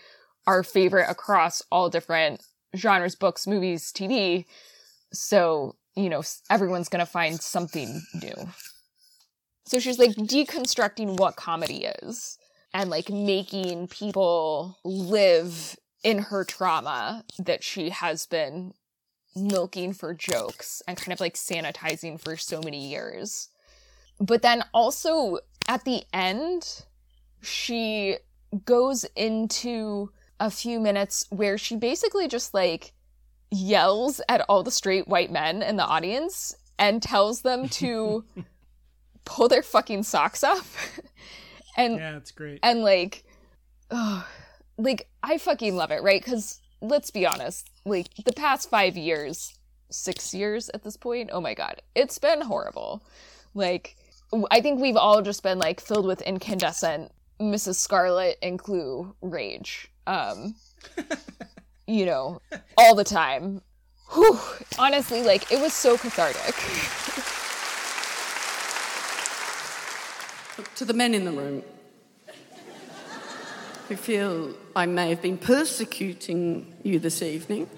our 0.46 0.62
favorite 0.62 1.08
across 1.08 1.62
all 1.70 1.88
different 1.88 2.42
genres, 2.76 3.14
books, 3.14 3.46
movies, 3.46 3.92
TV. 3.92 4.44
So, 5.12 5.76
you 5.94 6.08
know, 6.08 6.22
everyone's 6.50 6.88
going 6.88 7.04
to 7.04 7.10
find 7.10 7.40
something 7.40 8.02
new. 8.14 8.48
So 9.66 9.78
she's 9.78 9.98
like 9.98 10.10
deconstructing 10.12 11.18
what 11.18 11.36
comedy 11.36 11.84
is 12.02 12.38
and 12.74 12.90
like 12.90 13.10
making 13.10 13.88
people 13.88 14.78
live 14.84 15.76
in 16.02 16.18
her 16.18 16.44
trauma 16.44 17.24
that 17.38 17.62
she 17.62 17.90
has 17.90 18.26
been 18.26 18.72
milking 19.34 19.92
for 19.92 20.14
jokes 20.14 20.82
and 20.86 20.96
kind 20.96 21.12
of 21.12 21.20
like 21.20 21.34
sanitizing 21.34 22.20
for 22.20 22.36
so 22.36 22.60
many 22.62 22.88
years. 22.88 23.48
But 24.20 24.42
then 24.42 24.64
also 24.72 25.38
at 25.68 25.84
the 25.84 26.04
end, 26.12 26.84
she 27.40 28.16
goes 28.64 29.04
into 29.16 30.10
a 30.40 30.50
few 30.50 30.80
minutes 30.80 31.26
where 31.30 31.56
she 31.56 31.76
basically 31.76 32.28
just 32.28 32.52
like 32.52 32.92
yells 33.50 34.20
at 34.28 34.40
all 34.48 34.62
the 34.62 34.70
straight 34.70 35.06
white 35.06 35.30
men 35.30 35.62
in 35.62 35.76
the 35.76 35.84
audience 35.84 36.54
and 36.78 37.02
tells 37.02 37.42
them 37.42 37.68
to 37.68 38.24
pull 39.24 39.48
their 39.48 39.62
fucking 39.62 40.02
socks 40.02 40.42
up 40.42 40.64
and 41.76 41.96
yeah, 41.96 42.16
it's 42.16 42.30
great. 42.30 42.60
And 42.62 42.82
like, 42.82 43.24
oh, 43.90 44.26
like 44.78 45.08
I 45.22 45.38
fucking 45.38 45.74
love 45.76 45.90
it, 45.90 46.02
right? 46.02 46.22
Because 46.22 46.60
let's 46.80 47.10
be 47.10 47.26
honest, 47.26 47.70
like 47.84 48.08
the 48.24 48.32
past 48.32 48.70
five 48.70 48.96
years, 48.96 49.58
six 49.90 50.34
years 50.34 50.70
at 50.74 50.82
this 50.82 50.96
point, 50.96 51.30
oh 51.32 51.40
my 51.40 51.54
god, 51.54 51.82
it's 51.94 52.18
been 52.18 52.42
horrible. 52.42 53.02
Like, 53.54 53.96
I 54.50 54.60
think 54.60 54.80
we've 54.80 54.96
all 54.96 55.22
just 55.22 55.42
been 55.42 55.58
like 55.58 55.80
filled 55.80 56.06
with 56.06 56.22
incandescent 56.22 57.12
Mrs. 57.40 57.76
Scarlet 57.76 58.38
and 58.42 58.58
Clue 58.58 59.14
rage. 59.20 59.90
Um, 60.06 60.54
you 61.86 62.06
know, 62.06 62.40
all 62.76 62.94
the 62.94 63.04
time. 63.04 63.62
Whew, 64.12 64.38
honestly, 64.78 65.22
like 65.22 65.50
it 65.50 65.60
was 65.60 65.72
so 65.72 65.96
cathartic. 65.96 66.54
to 70.76 70.84
the 70.84 70.92
men 70.92 71.14
in 71.14 71.24
the 71.24 71.32
room 71.32 71.62
who 73.88 73.96
feel 73.96 74.54
I 74.74 74.86
may 74.86 75.10
have 75.10 75.22
been 75.22 75.38
persecuting 75.38 76.74
you 76.82 76.98
this 76.98 77.22
evening, 77.22 77.68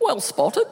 well 0.00 0.20
spotted. 0.20 0.66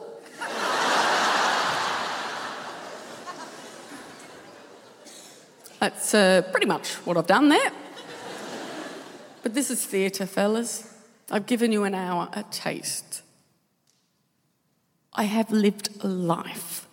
That's 5.79 6.13
uh, 6.13 6.43
pretty 6.51 6.67
much 6.67 6.93
what 7.05 7.17
I've 7.17 7.27
done 7.27 7.49
there. 7.49 7.71
But 9.41 9.55
this 9.55 9.71
is 9.71 9.83
theatre, 9.83 10.27
fellas. 10.27 10.87
I've 11.31 11.47
given 11.47 11.71
you 11.71 11.83
an 11.83 11.95
hour, 11.95 12.29
a 12.33 12.43
taste. 12.43 13.23
I 15.13 15.23
have 15.23 15.51
lived 15.51 15.89
a 16.01 16.07
life. 16.07 16.87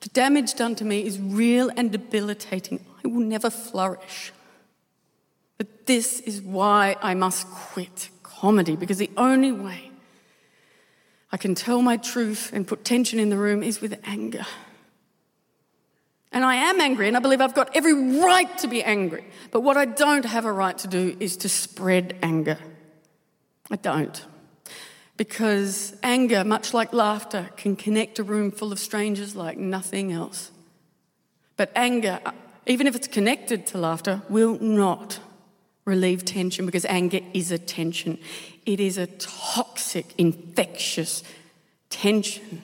The 0.00 0.08
damage 0.10 0.54
done 0.54 0.74
to 0.76 0.84
me 0.84 1.04
is 1.04 1.18
real 1.20 1.70
and 1.76 1.90
debilitating. 1.90 2.84
I 3.04 3.08
will 3.08 3.20
never 3.20 3.50
flourish. 3.50 4.32
But 5.58 5.86
this 5.86 6.20
is 6.20 6.40
why 6.40 6.96
I 7.02 7.14
must 7.14 7.46
quit 7.48 8.08
comedy, 8.22 8.76
because 8.76 8.98
the 8.98 9.10
only 9.16 9.52
way 9.52 9.90
I 11.32 11.36
can 11.36 11.54
tell 11.54 11.82
my 11.82 11.96
truth 11.96 12.50
and 12.52 12.66
put 12.66 12.84
tension 12.84 13.20
in 13.20 13.30
the 13.30 13.36
room 13.36 13.62
is 13.62 13.80
with 13.80 14.00
anger. 14.04 14.46
And 16.32 16.44
I 16.44 16.54
am 16.54 16.80
angry, 16.80 17.08
and 17.08 17.16
I 17.16 17.20
believe 17.20 17.40
I've 17.40 17.54
got 17.54 17.74
every 17.74 17.92
right 18.20 18.56
to 18.58 18.68
be 18.68 18.82
angry. 18.82 19.24
But 19.50 19.62
what 19.62 19.76
I 19.76 19.84
don't 19.84 20.24
have 20.24 20.44
a 20.44 20.52
right 20.52 20.78
to 20.78 20.88
do 20.88 21.16
is 21.18 21.36
to 21.38 21.48
spread 21.48 22.16
anger. 22.22 22.58
I 23.70 23.76
don't. 23.76 24.24
Because 25.16 25.94
anger, 26.02 26.44
much 26.44 26.72
like 26.72 26.92
laughter, 26.92 27.50
can 27.56 27.76
connect 27.76 28.18
a 28.18 28.22
room 28.22 28.50
full 28.50 28.72
of 28.72 28.78
strangers 28.78 29.36
like 29.36 29.58
nothing 29.58 30.12
else. 30.12 30.50
But 31.56 31.72
anger, 31.74 32.20
even 32.66 32.86
if 32.86 32.94
it's 32.94 33.08
connected 33.08 33.66
to 33.66 33.78
laughter, 33.78 34.22
will 34.28 34.58
not 34.60 35.18
relieve 35.84 36.24
tension 36.24 36.66
because 36.66 36.84
anger 36.84 37.20
is 37.34 37.50
a 37.50 37.58
tension. 37.58 38.18
It 38.66 38.80
is 38.80 38.98
a 38.98 39.06
toxic, 39.06 40.14
infectious 40.18 41.22
tension. 41.88 42.62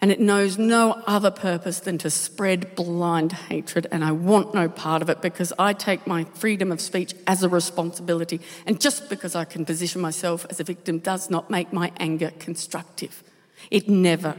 and 0.00 0.12
it 0.12 0.20
knows 0.20 0.58
no 0.58 1.02
other 1.06 1.30
purpose 1.30 1.80
than 1.80 1.96
to 1.96 2.10
spread 2.10 2.74
blind 2.74 3.32
hatred. 3.32 3.86
And 3.90 4.04
I 4.04 4.12
want 4.12 4.52
no 4.52 4.68
part 4.68 5.00
of 5.00 5.08
it 5.08 5.22
because 5.22 5.50
I 5.58 5.72
take 5.72 6.06
my 6.06 6.24
freedom 6.24 6.70
of 6.70 6.82
speech 6.82 7.14
as 7.26 7.42
a 7.42 7.48
responsibility. 7.48 8.42
And 8.66 8.78
just 8.78 9.08
because 9.08 9.34
I 9.34 9.46
can 9.46 9.64
position 9.64 10.02
myself 10.02 10.44
as 10.50 10.60
a 10.60 10.64
victim 10.64 10.98
does 10.98 11.30
not 11.30 11.48
make 11.48 11.72
my 11.72 11.90
anger 11.96 12.32
constructive. 12.38 13.22
It 13.70 13.88
never 13.88 14.36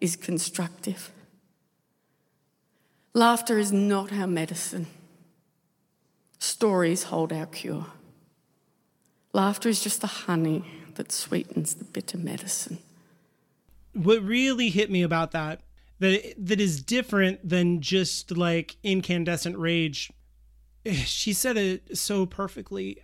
is 0.00 0.14
constructive. 0.14 1.10
Laughter 3.14 3.58
is 3.58 3.72
not 3.72 4.12
our 4.12 4.26
medicine. 4.26 4.86
Stories 6.38 7.04
hold 7.04 7.32
our 7.32 7.46
cure. 7.46 7.86
Laughter 9.32 9.68
is 9.68 9.82
just 9.82 10.00
the 10.00 10.06
honey 10.06 10.64
that 10.94 11.12
sweetens 11.12 11.74
the 11.74 11.84
bitter 11.84 12.18
medicine 12.18 12.78
what 13.98 14.22
really 14.22 14.68
hit 14.70 14.90
me 14.90 15.02
about 15.02 15.32
that 15.32 15.60
that 15.98 16.34
that 16.38 16.60
is 16.60 16.82
different 16.82 17.46
than 17.46 17.80
just 17.80 18.36
like 18.36 18.76
incandescent 18.82 19.56
rage 19.58 20.10
she 21.04 21.32
said 21.32 21.56
it 21.56 21.96
so 21.96 22.24
perfectly 22.24 22.98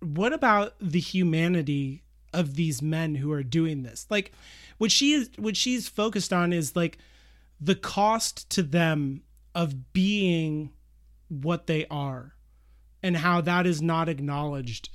what 0.00 0.32
about 0.32 0.74
the 0.80 1.00
humanity 1.00 2.02
of 2.32 2.54
these 2.54 2.80
men 2.80 3.16
who 3.16 3.30
are 3.30 3.42
doing 3.42 3.82
this 3.82 4.06
like 4.08 4.32
what 4.78 4.90
she 4.90 5.12
is 5.12 5.30
what 5.36 5.56
she's 5.56 5.86
focused 5.86 6.32
on 6.32 6.52
is 6.52 6.74
like 6.74 6.98
the 7.60 7.74
cost 7.74 8.48
to 8.48 8.62
them 8.62 9.22
of 9.54 9.92
being 9.92 10.70
what 11.28 11.66
they 11.66 11.86
are 11.90 12.34
and 13.02 13.16
how 13.16 13.40
that 13.40 13.66
is 13.66 13.82
not 13.82 14.08
acknowledged 14.08 14.90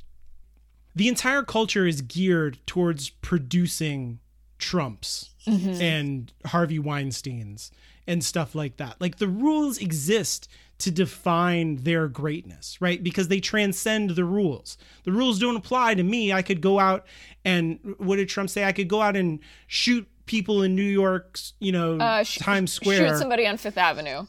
the 0.97 1.07
entire 1.07 1.43
culture 1.43 1.85
is 1.85 2.01
geared 2.01 2.57
towards 2.65 3.11
producing 3.11 4.19
Trumps 4.57 5.29
mm-hmm. 5.45 5.79
and 5.79 6.33
Harvey 6.47 6.79
Weinsteins 6.79 7.69
and 8.07 8.23
stuff 8.23 8.55
like 8.55 8.77
that. 8.77 8.95
Like 8.99 9.17
the 9.17 9.27
rules 9.27 9.77
exist 9.77 10.49
to 10.79 10.89
define 10.89 11.77
their 11.77 12.07
greatness, 12.07 12.81
right? 12.81 13.03
Because 13.03 13.27
they 13.27 13.39
transcend 13.39 14.11
the 14.11 14.25
rules. 14.25 14.75
The 15.03 15.11
rules 15.11 15.37
don't 15.37 15.55
apply 15.55 15.93
to 15.93 16.03
me. 16.03 16.33
I 16.33 16.41
could 16.41 16.61
go 16.61 16.79
out 16.79 17.05
and 17.45 17.77
what 17.99 18.15
did 18.15 18.27
Trump 18.27 18.49
say? 18.49 18.63
I 18.63 18.71
could 18.71 18.87
go 18.87 18.99
out 18.99 19.15
and 19.15 19.39
shoot 19.67 20.07
people 20.25 20.63
in 20.63 20.75
New 20.75 20.81
York's, 20.81 21.53
you 21.59 21.71
know, 21.71 21.97
uh, 21.97 22.23
sh- 22.23 22.39
Times 22.39 22.73
Square. 22.73 23.07
Shoot 23.07 23.19
somebody 23.19 23.45
on 23.45 23.57
Fifth 23.57 23.77
Avenue. 23.77 24.25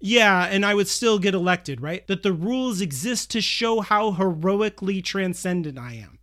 Yeah, 0.00 0.44
and 0.44 0.64
I 0.64 0.74
would 0.74 0.88
still 0.88 1.18
get 1.18 1.34
elected, 1.34 1.82
right? 1.82 2.06
That 2.06 2.22
the 2.22 2.32
rules 2.32 2.80
exist 2.80 3.30
to 3.32 3.42
show 3.42 3.80
how 3.80 4.12
heroically 4.12 5.02
transcendent 5.02 5.78
I 5.78 5.94
am. 5.94 6.18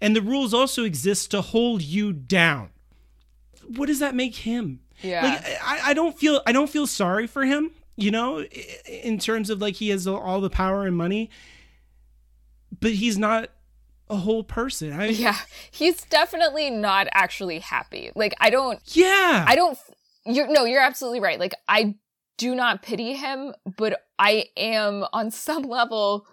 And 0.00 0.16
the 0.16 0.22
rules 0.22 0.52
also 0.52 0.82
exist 0.82 1.30
to 1.30 1.40
hold 1.40 1.82
you 1.82 2.12
down. 2.12 2.70
What 3.64 3.86
does 3.86 4.00
that 4.00 4.14
make 4.14 4.34
him? 4.36 4.80
Yeah. 5.02 5.24
Like 5.24 5.44
I, 5.62 5.90
I 5.90 5.94
don't 5.94 6.18
feel 6.18 6.40
I 6.46 6.52
don't 6.52 6.70
feel 6.70 6.86
sorry 6.86 7.26
for 7.26 7.44
him, 7.44 7.70
you 7.96 8.10
know, 8.10 8.44
in 8.86 9.18
terms 9.18 9.50
of 9.50 9.60
like 9.60 9.76
he 9.76 9.90
has 9.90 10.06
all 10.06 10.40
the 10.40 10.50
power 10.50 10.86
and 10.86 10.96
money. 10.96 11.30
But 12.80 12.92
he's 12.92 13.16
not 13.16 13.50
a 14.08 14.16
whole 14.16 14.42
person. 14.42 14.92
I, 14.92 15.08
yeah, 15.08 15.36
he's 15.70 16.02
definitely 16.04 16.70
not 16.70 17.06
actually 17.12 17.60
happy. 17.60 18.10
Like 18.14 18.34
I 18.40 18.50
don't. 18.50 18.80
Yeah. 18.96 19.44
I 19.46 19.54
don't. 19.54 19.78
You're 20.24 20.48
no. 20.48 20.64
You're 20.64 20.82
absolutely 20.82 21.20
right. 21.20 21.38
Like 21.38 21.54
I 21.68 21.94
do 22.36 22.54
not 22.54 22.82
pity 22.82 23.14
him, 23.14 23.54
but 23.76 24.02
I 24.18 24.46
am 24.56 25.04
on 25.12 25.30
some 25.30 25.62
level 25.62 26.26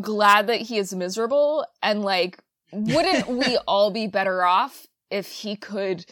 glad 0.00 0.46
that 0.46 0.60
he 0.60 0.78
is 0.78 0.94
miserable 0.94 1.66
and 1.82 2.02
like 2.02 2.38
wouldn't 2.72 3.28
we 3.28 3.56
all 3.66 3.90
be 3.90 4.06
better 4.06 4.44
off 4.44 4.86
if 5.10 5.28
he 5.28 5.56
could 5.56 6.04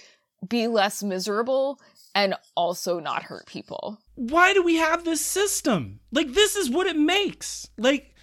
be 0.47 0.67
less 0.67 1.03
miserable 1.03 1.81
and 2.15 2.35
also 2.57 2.99
not 2.99 3.25
hurt 3.25 3.47
people? 3.47 3.99
Why 4.15 4.55
do 4.55 4.62
we 4.62 4.77
have 4.77 5.05
this 5.05 5.21
system? 5.21 6.01
Like, 6.12 6.33
this 6.33 6.57
is 6.57 6.71
what 6.71 6.87
it 6.87 6.97
makes. 6.97 7.69
Like, 7.77 8.15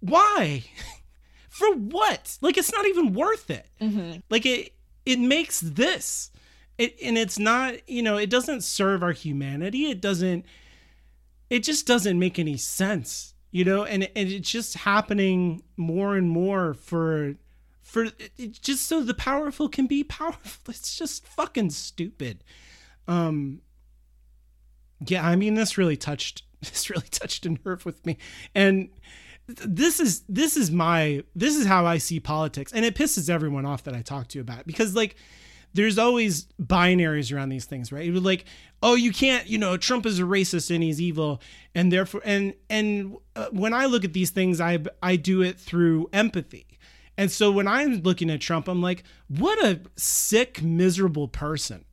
why? 0.00 0.64
For 1.48 1.74
what? 1.74 2.38
Like, 2.40 2.58
it's 2.58 2.72
not 2.72 2.86
even 2.86 3.14
worth 3.14 3.50
it. 3.50 3.66
Mm-hmm. 3.80 4.20
Like, 4.30 4.46
it 4.46 4.74
it 5.06 5.18
makes 5.18 5.60
this. 5.60 6.30
It, 6.78 6.96
and 7.02 7.18
it's 7.18 7.38
not, 7.38 7.88
you 7.88 8.02
know, 8.02 8.16
it 8.16 8.30
doesn't 8.30 8.62
serve 8.62 9.02
our 9.02 9.12
humanity. 9.12 9.90
It 9.90 10.00
doesn't, 10.00 10.46
it 11.50 11.64
just 11.64 11.86
doesn't 11.86 12.18
make 12.18 12.38
any 12.38 12.56
sense, 12.56 13.34
you 13.50 13.64
know, 13.64 13.84
and, 13.84 14.04
and 14.14 14.28
it's 14.28 14.50
just 14.50 14.74
happening 14.74 15.62
more 15.76 16.16
and 16.16 16.30
more 16.30 16.74
for 16.74 17.34
for 17.82 18.04
just 18.60 18.86
so 18.86 19.02
the 19.02 19.14
powerful 19.14 19.66
can 19.66 19.86
be 19.86 20.04
powerful. 20.04 20.60
It's 20.74 20.96
just 20.96 21.26
fucking 21.26 21.70
stupid. 21.70 22.44
Um 23.06 23.62
yeah, 25.06 25.26
I 25.26 25.36
mean 25.36 25.54
this 25.54 25.78
really 25.78 25.96
touched 25.96 26.42
this 26.60 26.90
really 26.90 27.08
touched 27.10 27.46
a 27.46 27.56
nerve 27.64 27.86
with 27.86 28.04
me. 28.04 28.18
And 28.54 28.90
this 29.46 29.98
is 29.98 30.22
this 30.28 30.56
is 30.56 30.70
my 30.70 31.24
this 31.34 31.56
is 31.56 31.66
how 31.66 31.86
I 31.86 31.96
see 31.96 32.20
politics 32.20 32.72
and 32.72 32.84
it 32.84 32.94
pisses 32.94 33.30
everyone 33.30 33.64
off 33.64 33.84
that 33.84 33.94
I 33.94 34.02
talk 34.02 34.28
to 34.28 34.40
about 34.40 34.60
it 34.60 34.66
because 34.66 34.94
like 34.94 35.16
there's 35.74 35.98
always 35.98 36.46
binaries 36.60 37.34
around 37.34 37.50
these 37.50 37.64
things, 37.64 37.92
right? 37.92 38.06
It 38.06 38.12
like, 38.22 38.44
oh, 38.82 38.94
you 38.94 39.12
can't, 39.12 39.46
you 39.46 39.58
know, 39.58 39.76
Trump 39.76 40.06
is 40.06 40.18
a 40.18 40.22
racist 40.22 40.74
and 40.74 40.82
he's 40.82 41.00
evil, 41.00 41.40
and 41.74 41.92
therefore, 41.92 42.22
and 42.24 42.54
and 42.68 43.16
uh, 43.36 43.48
when 43.52 43.72
I 43.72 43.86
look 43.86 44.04
at 44.04 44.12
these 44.12 44.30
things, 44.30 44.60
I 44.60 44.78
I 45.02 45.16
do 45.16 45.42
it 45.42 45.58
through 45.58 46.08
empathy, 46.12 46.78
and 47.16 47.30
so 47.30 47.50
when 47.50 47.66
I'm 47.66 48.02
looking 48.02 48.30
at 48.30 48.40
Trump, 48.40 48.68
I'm 48.68 48.80
like, 48.80 49.02
what 49.26 49.62
a 49.64 49.80
sick, 49.96 50.62
miserable 50.62 51.28
person. 51.28 51.84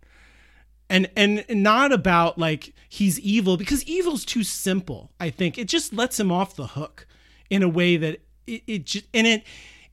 And 0.88 1.10
and 1.16 1.44
not 1.50 1.92
about 1.92 2.38
like 2.38 2.74
he's 2.88 3.20
evil 3.20 3.58
because 3.58 3.84
evil's 3.86 4.24
too 4.24 4.44
simple. 4.44 5.12
I 5.20 5.32
think 5.32 5.58
it 5.58 5.68
just 5.68 5.94
lets 5.94 6.20
him 6.20 6.32
off 6.32 6.56
the 6.56 6.68
hook 6.68 7.08
in 7.50 7.64
a 7.64 7.70
way 7.70 7.98
that 7.98 8.22
it, 8.46 8.64
it 8.68 8.86
just 8.86 9.06
and 9.12 9.26
it 9.26 9.44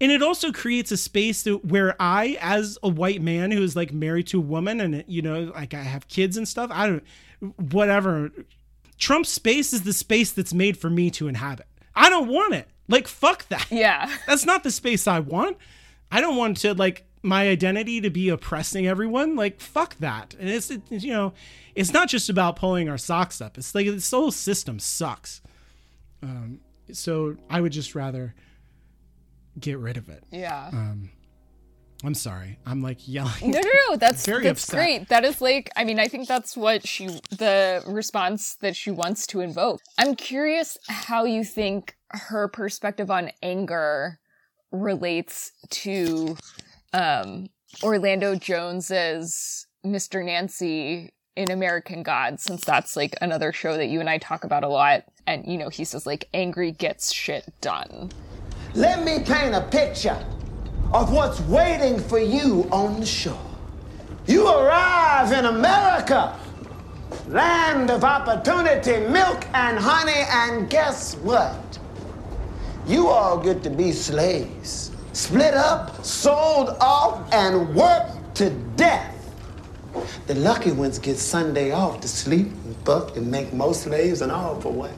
and 0.03 0.11
it 0.11 0.21
also 0.21 0.51
creates 0.51 0.91
a 0.91 0.97
space 0.97 1.45
to, 1.45 1.59
where 1.59 1.95
I, 2.01 2.37
as 2.41 2.77
a 2.83 2.89
white 2.89 3.23
man 3.23 3.53
who 3.53 3.63
is 3.63 3.77
like 3.77 3.93
married 3.93 4.27
to 4.29 4.39
a 4.39 4.43
woman 4.43 4.81
and 4.81 5.05
you 5.07 5.23
know 5.23 5.53
like 5.55 5.75
I 5.75 5.83
have 5.83 6.09
kids 6.09 6.37
and 6.37 6.47
stuff, 6.47 6.71
I 6.73 6.89
don't 6.89 7.05
whatever. 7.73 8.33
Trump's 8.99 9.29
space 9.29 9.73
is 9.73 9.83
the 9.83 9.93
space 9.93 10.33
that's 10.33 10.53
made 10.53 10.77
for 10.77 10.91
me 10.91 11.09
to 11.13 11.29
inhabit. 11.29 11.67
I 11.95 12.11
don't 12.11 12.27
want 12.27 12.53
it. 12.53 12.67
Like 12.89 13.07
fuck 13.07 13.47
that. 13.49 13.69
Yeah. 13.71 14.13
That's 14.27 14.45
not 14.45 14.65
the 14.65 14.73
space 14.73 15.07
I 15.07 15.21
want. 15.21 15.57
I 16.11 16.21
don't 16.21 16.37
want 16.37 16.57
to 16.59 16.75
like 16.75 17.05
my 17.23 17.49
identity 17.49 18.01
to 18.01 18.11
be 18.11 18.29
oppressing 18.29 18.89
everyone. 18.89 19.37
Like 19.37 19.61
fuck 19.61 19.97
that. 19.99 20.35
And 20.39 20.49
it's 20.51 20.71
it, 20.71 20.83
you 20.91 21.13
know, 21.13 21.33
it's 21.77 21.93
not 21.93 22.09
just 22.09 22.29
about 22.29 22.57
pulling 22.57 22.89
our 22.89 22.99
socks 22.99 23.41
up. 23.41 23.57
It's 23.57 23.73
like 23.73 23.87
this 23.87 24.11
whole 24.11 24.33
system 24.33 24.81
sucks. 24.81 25.43
Um, 26.25 26.59
so 26.93 27.37
I 27.49 27.61
would 27.61 27.73
just 27.73 27.95
rather 27.95 28.35
get 29.59 29.79
rid 29.79 29.97
of 29.97 30.09
it. 30.09 30.25
Yeah. 30.31 30.69
Um, 30.73 31.11
I'm 32.05 32.15
sorry. 32.15 32.59
I'm 32.67 32.83
like 32.83 32.99
yelling. 33.09 33.51
No, 33.51 33.61
no, 33.61 33.71
no. 33.91 33.97
That's 33.97 34.27
Very 34.27 34.45
that's 34.45 34.65
upset. 34.65 34.77
great. 34.77 35.09
That 35.09 35.25
is 35.25 35.41
like. 35.41 35.71
I 35.77 35.85
mean, 35.85 35.99
I 35.99 36.09
think 36.09 36.29
that's 36.29 36.57
what 36.57 36.87
she, 36.87 37.07
the 37.31 37.83
response 37.87 38.57
that 38.57 38.77
she 38.77 38.91
wants 38.91 39.27
to 39.29 39.41
invoke. 39.41 39.81
I'm 39.99 40.15
curious 40.15 40.79
how 40.89 41.25
you 41.25 41.45
think 41.45 41.97
her 42.11 42.49
perspective 42.49 43.11
on 43.11 43.31
anger 43.43 44.19
relates 44.71 45.53
to 45.71 46.37
um, 46.93 47.49
Orlando 47.83 48.35
Jones's 48.35 49.67
Mr. 49.85 50.25
Nancy 50.25 51.13
in 51.35 51.51
American 51.51 52.03
Gods, 52.03 52.43
since 52.43 52.65
that's 52.65 52.97
like 52.97 53.15
another 53.23 53.53
show 53.53 53.77
that 53.77 53.87
you 53.87 54.01
and 54.01 54.09
I 54.11 54.19
talk 54.19 54.45
about 54.45 54.65
a 54.65 54.69
lot. 54.69 55.05
And 55.27 55.47
you 55.47 55.57
know, 55.57 55.69
he 55.69 55.85
says 55.85 56.07
like 56.07 56.29
angry 56.35 56.73
gets 56.73 57.13
shit 57.13 57.45
done. 57.61 58.11
Let 58.75 59.05
me 59.05 59.21
paint 59.21 59.55
a 59.55 59.61
picture 59.61 60.17
of 60.95 61.13
what's 61.13 61.41
waiting 61.43 62.01
for 62.01 62.19
you 62.19 62.67
on 62.73 63.01
the 63.01 63.07
shore. 63.07 63.39
You 64.27 64.49
arrive 64.49 65.33
in 65.33 65.45
America, 65.45 66.39
land 67.29 67.91
of 67.91 68.03
opportunity, 68.03 69.07
milk 69.09 69.45
and 69.53 69.79
honey, 69.79 70.25
and 70.29 70.71
guess 70.71 71.17
what? 71.17 71.79
You 72.87 73.09
all 73.09 73.39
get 73.39 73.63
to 73.65 73.71
be 73.71 73.93
slaves, 73.93 74.91
split 75.13 75.53
up, 75.53 76.03
sold 76.03 76.71
off, 76.81 77.31
and 77.31 77.75
worked 77.75 78.35
to 78.37 78.51
death. 78.77 79.11
The 80.27 80.35
lucky 80.37 80.73
ones 80.73 80.99
get 80.99 81.19
Sunday 81.19 81.73
off 81.73 82.01
to 82.01 82.09
sleep 82.09 82.47
and 82.47 82.77
fuck 82.87 83.19
and 83.19 83.31
make 83.31 83.53
more 83.53 83.75
slaves 83.75 84.23
and 84.23 84.33
all 84.33 84.59
for 84.63 84.73
what? 84.73 84.93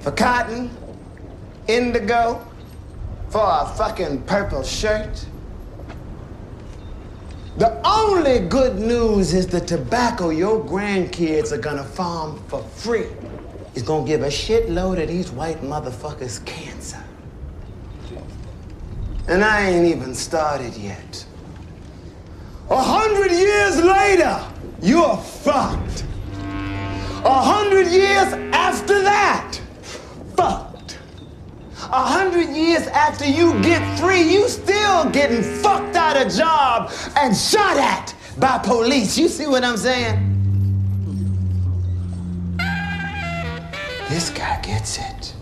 For 0.00 0.10
cotton, 0.10 0.70
indigo, 1.68 2.44
for 3.30 3.42
a 3.42 3.66
fucking 3.76 4.22
purple 4.22 4.62
shirt. 4.62 5.26
The 7.56 7.80
only 7.86 8.38
good 8.40 8.78
news 8.78 9.34
is 9.34 9.46
the 9.46 9.60
tobacco 9.60 10.30
your 10.30 10.64
grandkids 10.64 11.52
are 11.52 11.58
gonna 11.58 11.84
farm 11.84 12.40
for 12.46 12.62
free 12.62 13.06
is 13.74 13.82
gonna 13.82 14.06
give 14.06 14.22
a 14.22 14.28
shitload 14.28 15.00
of 15.02 15.08
these 15.08 15.30
white 15.30 15.60
motherfuckers 15.62 16.44
cancer. 16.44 17.02
And 19.28 19.44
I 19.44 19.68
ain't 19.68 19.86
even 19.86 20.14
started 20.14 20.74
yet. 20.76 21.26
A 22.70 22.82
hundred 22.82 23.30
years 23.30 23.82
later, 23.82 24.44
you're 24.80 25.16
fucked. 25.16 26.04
A 27.24 27.42
hundred 27.42 27.88
years 27.88 28.32
after 28.52 29.02
that, 29.02 29.60
fucked. 30.36 30.77
A 31.84 32.02
hundred 32.02 32.48
years 32.50 32.86
after 32.88 33.24
you 33.24 33.58
get 33.62 33.98
free, 33.98 34.22
you 34.22 34.48
still 34.48 35.08
getting 35.10 35.42
fucked 35.62 35.96
out 35.96 36.16
of 36.16 36.32
job 36.32 36.90
and 37.16 37.34
shot 37.36 37.76
at 37.76 38.14
by 38.38 38.58
police. 38.58 39.16
You 39.16 39.28
see 39.28 39.46
what 39.46 39.64
I'm 39.64 39.76
saying? 39.76 40.34
This 44.08 44.28
guy 44.30 44.60
gets 44.60 44.98
it. 44.98 45.34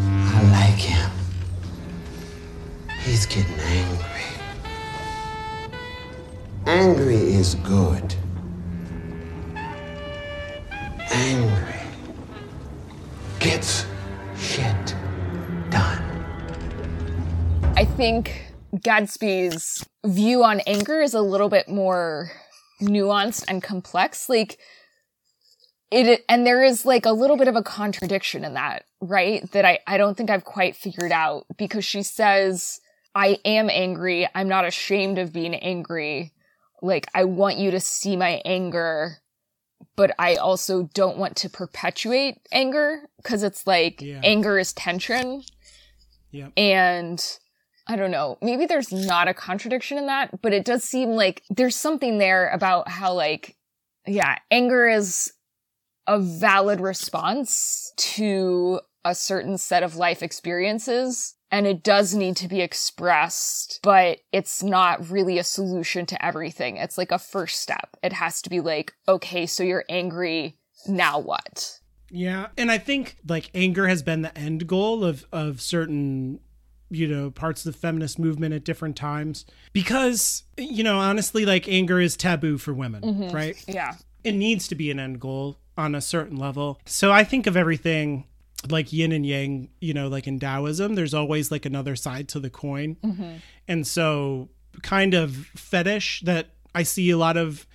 I 0.00 0.42
like 0.50 0.80
him. 0.80 1.10
He's 3.04 3.26
getting 3.26 3.60
angry. 3.60 4.24
Angry 6.66 7.16
is 7.34 7.54
good. 7.56 8.14
Angry 11.10 11.80
gets 13.38 13.84
think 18.02 18.46
Gadsby's 18.74 19.86
view 20.04 20.42
on 20.42 20.58
anger 20.66 21.00
is 21.00 21.14
a 21.14 21.20
little 21.20 21.48
bit 21.48 21.68
more 21.68 22.32
nuanced 22.80 23.44
and 23.46 23.62
complex. 23.62 24.28
Like, 24.28 24.58
it, 25.92 26.24
and 26.28 26.44
there 26.44 26.64
is 26.64 26.84
like 26.84 27.06
a 27.06 27.12
little 27.12 27.36
bit 27.36 27.46
of 27.46 27.54
a 27.54 27.62
contradiction 27.62 28.44
in 28.44 28.54
that, 28.54 28.86
right? 29.00 29.48
That 29.52 29.64
I, 29.64 29.78
I 29.86 29.98
don't 29.98 30.16
think 30.16 30.30
I've 30.30 30.42
quite 30.44 30.74
figured 30.74 31.12
out 31.12 31.46
because 31.56 31.84
she 31.84 32.02
says, 32.02 32.80
I 33.14 33.38
am 33.44 33.70
angry. 33.70 34.28
I'm 34.34 34.48
not 34.48 34.66
ashamed 34.66 35.18
of 35.18 35.32
being 35.32 35.54
angry. 35.54 36.32
Like, 36.80 37.06
I 37.14 37.22
want 37.22 37.58
you 37.58 37.70
to 37.70 37.78
see 37.78 38.16
my 38.16 38.42
anger, 38.44 39.18
but 39.94 40.12
I 40.18 40.34
also 40.34 40.90
don't 40.92 41.18
want 41.18 41.36
to 41.36 41.48
perpetuate 41.48 42.40
anger 42.50 43.08
because 43.18 43.44
it's 43.44 43.64
like 43.64 44.00
Yeah. 44.00 44.20
anger 44.24 44.58
is 44.58 44.72
tension. 44.72 45.44
Yeah. 46.32 46.48
And 46.56 47.24
I 47.86 47.96
don't 47.96 48.10
know, 48.10 48.38
maybe 48.40 48.66
there's 48.66 48.92
not 48.92 49.28
a 49.28 49.34
contradiction 49.34 49.98
in 49.98 50.06
that, 50.06 50.40
but 50.40 50.52
it 50.52 50.64
does 50.64 50.84
seem 50.84 51.10
like 51.10 51.42
there's 51.50 51.76
something 51.76 52.18
there 52.18 52.48
about 52.50 52.88
how, 52.88 53.12
like, 53.12 53.56
yeah, 54.06 54.36
anger 54.50 54.88
is 54.88 55.32
a 56.06 56.18
valid 56.18 56.80
response 56.80 57.92
to 57.96 58.80
a 59.04 59.14
certain 59.14 59.58
set 59.58 59.82
of 59.82 59.96
life 59.96 60.22
experiences. 60.22 61.34
And 61.50 61.66
it 61.66 61.82
does 61.82 62.14
need 62.14 62.36
to 62.36 62.48
be 62.48 62.62
expressed, 62.62 63.80
but 63.82 64.20
it's 64.32 64.62
not 64.62 65.10
really 65.10 65.38
a 65.38 65.44
solution 65.44 66.06
to 66.06 66.24
everything. 66.24 66.78
It's 66.78 66.96
like 66.96 67.12
a 67.12 67.18
first 67.18 67.60
step. 67.60 67.94
It 68.02 68.14
has 68.14 68.40
to 68.42 68.50
be 68.50 68.60
like, 68.60 68.94
okay, 69.06 69.44
so 69.44 69.62
you're 69.62 69.84
angry. 69.90 70.56
Now 70.88 71.18
what? 71.18 71.78
Yeah, 72.10 72.48
and 72.56 72.70
I 72.70 72.78
think 72.78 73.16
like 73.28 73.50
anger 73.54 73.86
has 73.86 74.02
been 74.02 74.22
the 74.22 74.36
end 74.36 74.66
goal 74.66 75.04
of 75.04 75.26
of 75.30 75.60
certain 75.60 76.40
you 76.92 77.08
know 77.08 77.30
parts 77.30 77.64
of 77.64 77.72
the 77.72 77.78
feminist 77.78 78.18
movement 78.18 78.54
at 78.54 78.64
different 78.64 78.96
times 78.96 79.46
because 79.72 80.44
you 80.58 80.84
know 80.84 80.98
honestly 80.98 81.46
like 81.46 81.66
anger 81.68 82.00
is 82.00 82.16
taboo 82.16 82.58
for 82.58 82.74
women, 82.74 83.02
mm-hmm. 83.02 83.34
right? 83.34 83.62
Yeah. 83.66 83.94
It 84.22 84.32
needs 84.32 84.68
to 84.68 84.76
be 84.76 84.90
an 84.90 85.00
end 85.00 85.20
goal 85.20 85.58
on 85.76 85.94
a 85.94 86.00
certain 86.00 86.36
level. 86.36 86.80
So 86.84 87.10
I 87.10 87.24
think 87.24 87.46
of 87.46 87.56
everything 87.56 88.26
like 88.68 88.92
yin 88.92 89.10
and 89.10 89.26
yang, 89.26 89.68
you 89.80 89.94
know, 89.94 90.08
like 90.08 90.26
in 90.26 90.38
Taoism, 90.38 90.94
there's 90.94 91.14
always 91.14 91.50
like 91.50 91.66
another 91.66 91.96
side 91.96 92.28
to 92.28 92.40
the 92.40 92.50
coin. 92.50 92.96
Mm-hmm. 93.02 93.32
And 93.66 93.86
so 93.86 94.48
kind 94.82 95.14
of 95.14 95.34
fetish 95.56 96.22
that 96.24 96.50
I 96.74 96.82
see 96.84 97.10
a 97.10 97.18
lot 97.18 97.36
of 97.36 97.66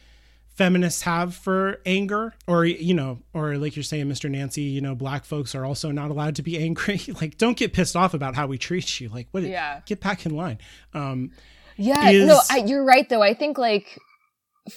feminists 0.58 1.04
have 1.04 1.36
for 1.36 1.80
anger 1.86 2.34
or 2.48 2.65
you 2.65 2.93
know 2.93 3.20
or 3.34 3.58
like 3.58 3.76
you're 3.76 3.84
saying 3.84 4.08
mr 4.08 4.28
nancy 4.30 4.63
you 4.63 4.82
know 4.82 4.96
black 4.96 5.24
folks 5.24 5.54
are 5.54 5.63
also 5.63 5.91
not 5.91 6.10
allowed 6.10 6.36
to 6.36 6.41
be 6.41 6.58
angry 6.58 7.00
like 7.22 7.38
don't 7.38 7.58
get 7.58 7.74
pissed 7.74 7.96
off 7.96 8.13
about 8.15 8.36
how 8.36 8.48
we 8.48 8.58
treat 8.58 9.00
you 9.00 9.08
like 9.10 9.28
what 9.32 9.43
Yeah. 9.43 9.82
get 9.86 10.02
back 10.02 10.26
in 10.26 10.36
line 10.36 10.58
um 10.96 11.30
Yeah, 11.76 12.10
is- 12.10 12.28
no, 12.28 12.39
I, 12.50 12.58
you're 12.65 12.84
right 12.84 13.08
though. 13.08 13.22
I 13.22 13.36
think 13.36 13.60
like 13.60 14.00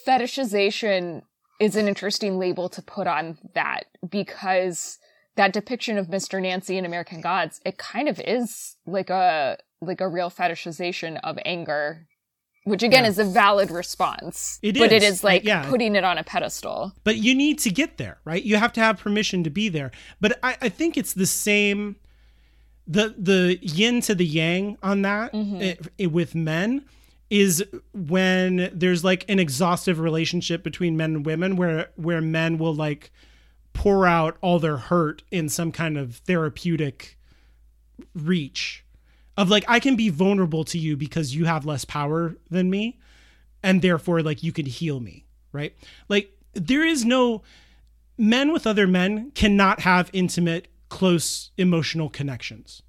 fetishization 0.06 1.22
is 1.60 1.76
an 1.76 1.88
interesting 1.88 2.38
label 2.38 2.68
to 2.70 2.82
put 2.82 3.06
on 3.06 3.38
that 3.54 3.84
because 4.08 4.98
that 5.36 5.52
depiction 5.52 5.96
of 5.98 6.08
Mr. 6.08 6.40
Nancy 6.40 6.76
in 6.76 6.84
American 6.84 7.20
Gods, 7.20 7.60
it 7.64 7.78
kind 7.78 8.08
of 8.08 8.20
is 8.20 8.76
like 8.86 9.10
a 9.10 9.56
like 9.80 10.00
a 10.02 10.08
real 10.08 10.30
fetishization 10.30 11.18
of 11.24 11.38
anger, 11.44 12.06
which 12.70 12.82
again 12.82 13.04
Yeah. 13.04 13.10
is 13.10 13.18
a 13.18 13.24
valid 13.24 13.70
response. 13.70 14.58
It 14.62 14.78
but 14.78 14.92
it 14.92 15.02
is. 15.02 15.16
is 15.16 15.24
like 15.24 15.44
Yeah. 15.44 15.68
putting 15.68 15.94
it 15.96 16.04
on 16.04 16.16
a 16.18 16.24
pedestal. 16.24 16.92
but 17.04 17.16
you 17.18 17.34
need 17.34 17.58
to 17.60 17.70
get 17.70 17.98
there 17.98 18.18
right 18.24 18.42
you 18.42 18.56
have 18.56 18.72
to 18.74 18.80
have 18.80 18.98
permission 18.98 19.44
to 19.44 19.50
be 19.50 19.68
there 19.68 19.90
but 20.20 20.38
i, 20.42 20.56
I 20.62 20.68
think 20.68 20.96
it's 20.96 21.12
the 21.14 21.26
same 21.26 21.96
the 22.86 23.14
the 23.18 23.58
yin 23.62 24.00
to 24.02 24.14
the 24.14 24.24
yang 24.26 24.78
on 24.82 25.02
that 25.02 25.30
it- 25.34 25.86
it- 25.98 26.12
with 26.12 26.34
men 26.34 26.84
is 27.28 27.62
when 27.94 28.70
there's 28.74 29.04
like 29.04 29.24
an 29.28 29.38
exhaustive 29.38 30.00
relationship 30.00 30.64
between 30.64 30.96
men 30.96 31.14
and 31.16 31.26
women 31.26 31.54
where 31.56 31.90
where 31.96 32.20
men 32.20 32.58
will 32.58 32.74
like 32.74 33.12
pour 33.72 34.06
out 34.06 34.36
all 34.40 34.58
their 34.58 34.78
hurt 34.78 35.22
in 35.30 35.48
some 35.48 35.70
kind 35.70 35.96
of 35.96 36.16
therapeutic 36.16 37.16
reach 38.14 38.84
of 39.40 39.48
like 39.48 39.64
I 39.66 39.80
can 39.80 39.96
be 39.96 40.10
vulnerable 40.10 40.64
to 40.64 40.78
you 40.78 40.98
because 40.98 41.34
you 41.34 41.46
have 41.46 41.64
less 41.64 41.86
power 41.86 42.36
than 42.50 42.68
me 42.68 43.00
and 43.62 43.80
therefore 43.80 44.20
like 44.20 44.42
you 44.42 44.52
could 44.52 44.66
heal 44.66 45.00
me, 45.00 45.24
right? 45.50 45.74
Like 46.10 46.36
there 46.52 46.84
is 46.84 47.06
no 47.06 47.40
men 48.18 48.52
with 48.52 48.66
other 48.66 48.86
men 48.86 49.30
cannot 49.30 49.80
have 49.80 50.10
intimate 50.12 50.68
close 50.90 51.52
emotional 51.56 52.10
connections. 52.10 52.82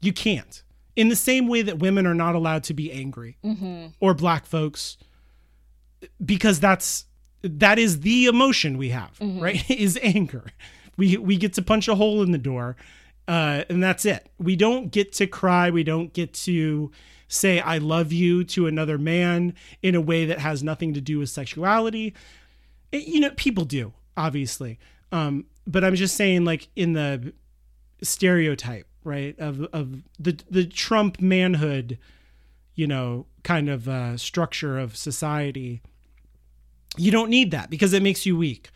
You 0.00 0.12
can't. 0.12 0.60
In 0.96 1.08
the 1.08 1.14
same 1.14 1.46
way 1.46 1.62
that 1.62 1.78
women 1.78 2.04
are 2.04 2.14
not 2.14 2.34
allowed 2.34 2.64
to 2.64 2.74
be 2.74 2.90
angry 2.90 3.38
mm-hmm. 3.44 3.86
or 4.00 4.12
black 4.12 4.44
folks 4.44 4.96
because 6.24 6.58
that's 6.58 7.04
that 7.44 7.78
is 7.78 8.00
the 8.00 8.26
emotion 8.26 8.76
we 8.76 8.88
have, 8.88 9.16
mm-hmm. 9.20 9.40
right? 9.40 9.70
is 9.70 10.00
anger. 10.02 10.46
We 10.96 11.16
we 11.16 11.36
get 11.36 11.52
to 11.52 11.62
punch 11.62 11.86
a 11.86 11.94
hole 11.94 12.22
in 12.22 12.32
the 12.32 12.38
door 12.38 12.74
uh, 13.28 13.64
and 13.68 13.82
that's 13.82 14.04
it. 14.04 14.28
We 14.38 14.56
don't 14.56 14.90
get 14.90 15.12
to 15.14 15.26
cry. 15.26 15.70
We 15.70 15.82
don't 15.84 16.12
get 16.12 16.32
to 16.44 16.90
say 17.28 17.60
"I 17.60 17.78
love 17.78 18.12
you" 18.12 18.44
to 18.44 18.66
another 18.66 18.98
man 18.98 19.54
in 19.82 19.94
a 19.94 20.00
way 20.00 20.26
that 20.26 20.38
has 20.38 20.62
nothing 20.62 20.94
to 20.94 21.00
do 21.00 21.18
with 21.18 21.28
sexuality. 21.28 22.14
It- 22.92 23.06
you 23.08 23.20
know, 23.20 23.30
people 23.30 23.64
do 23.64 23.92
obviously, 24.16 24.78
um, 25.12 25.44
but 25.66 25.84
I'm 25.84 25.94
just 25.94 26.16
saying, 26.16 26.44
like 26.44 26.68
in 26.76 26.92
the 26.92 27.32
stereotype, 28.02 28.86
right, 29.04 29.38
of 29.38 29.62
of 29.72 30.02
the 30.18 30.38
the 30.50 30.64
Trump 30.66 31.20
manhood, 31.20 31.98
you 32.74 32.86
know, 32.86 33.26
kind 33.42 33.68
of 33.68 33.88
uh, 33.88 34.16
structure 34.16 34.78
of 34.78 34.96
society. 34.96 35.80
You 36.96 37.10
don't 37.10 37.28
need 37.30 37.50
that 37.50 37.68
because 37.70 37.92
it 37.92 38.02
makes 38.02 38.24
you 38.24 38.36
weak. 38.36 38.70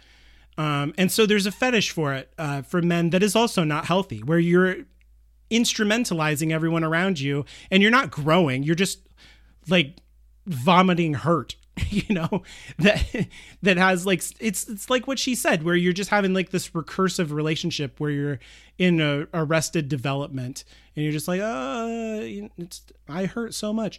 Um, 0.60 0.92
and 0.98 1.10
so 1.10 1.24
there's 1.24 1.46
a 1.46 1.52
fetish 1.52 1.90
for 1.90 2.12
it 2.12 2.34
uh, 2.36 2.60
for 2.60 2.82
men 2.82 3.10
that 3.10 3.22
is 3.22 3.34
also 3.34 3.64
not 3.64 3.86
healthy, 3.86 4.18
where 4.18 4.38
you're 4.38 4.76
instrumentalizing 5.50 6.52
everyone 6.52 6.84
around 6.84 7.18
you 7.18 7.46
and 7.70 7.82
you're 7.82 7.90
not 7.90 8.10
growing. 8.10 8.62
You're 8.62 8.74
just 8.74 9.00
like 9.70 9.96
vomiting 10.46 11.14
hurt, 11.14 11.56
you 11.88 12.14
know, 12.14 12.42
that 12.78 13.26
that 13.62 13.78
has 13.78 14.04
like 14.04 14.22
it's 14.38 14.68
it's 14.68 14.90
like 14.90 15.06
what 15.06 15.18
she 15.18 15.34
said, 15.34 15.62
where 15.62 15.74
you're 15.74 15.94
just 15.94 16.10
having 16.10 16.34
like 16.34 16.50
this 16.50 16.68
recursive 16.70 17.32
relationship 17.32 17.98
where 17.98 18.10
you're 18.10 18.38
in 18.76 19.00
a 19.00 19.28
arrested 19.32 19.88
development 19.88 20.64
and 20.94 21.02
you're 21.02 21.12
just 21.12 21.26
like, 21.26 21.40
uh, 21.40 22.18
it's 22.58 22.82
I 23.08 23.24
hurt 23.24 23.54
so 23.54 23.72
much. 23.72 23.98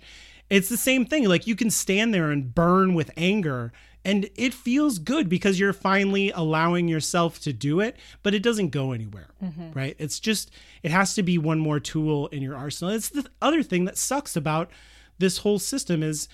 It's 0.51 0.69
the 0.69 0.77
same 0.77 1.05
thing. 1.07 1.27
Like 1.27 1.47
you 1.47 1.55
can 1.55 1.71
stand 1.71 2.13
there 2.13 2.29
and 2.29 2.53
burn 2.53 2.93
with 2.93 3.09
anger 3.17 3.73
and 4.03 4.29
it 4.35 4.53
feels 4.53 4.97
good 4.99 5.29
because 5.29 5.59
you're 5.59 5.73
finally 5.73 6.31
allowing 6.31 6.87
yourself 6.87 7.39
to 7.41 7.53
do 7.53 7.79
it, 7.79 7.95
but 8.23 8.33
it 8.33 8.41
doesn't 8.41 8.69
go 8.69 8.91
anywhere, 8.93 9.27
right? 9.73 9.95
It's 9.99 10.19
just, 10.19 10.51
it 10.81 10.91
has 10.91 11.13
to 11.15 11.23
be 11.23 11.37
one 11.37 11.59
more 11.59 11.79
tool 11.79 12.27
in 12.27 12.41
your 12.41 12.55
arsenal. 12.55 12.93
It's 12.93 13.09
the 13.09 13.25
other 13.41 13.61
thing 13.61 13.85
that 13.85 13.97
sucks 13.97 14.35
about 14.35 14.71
this 15.19 15.39
whole 15.39 15.59
system 15.59 16.01
is 16.01 16.27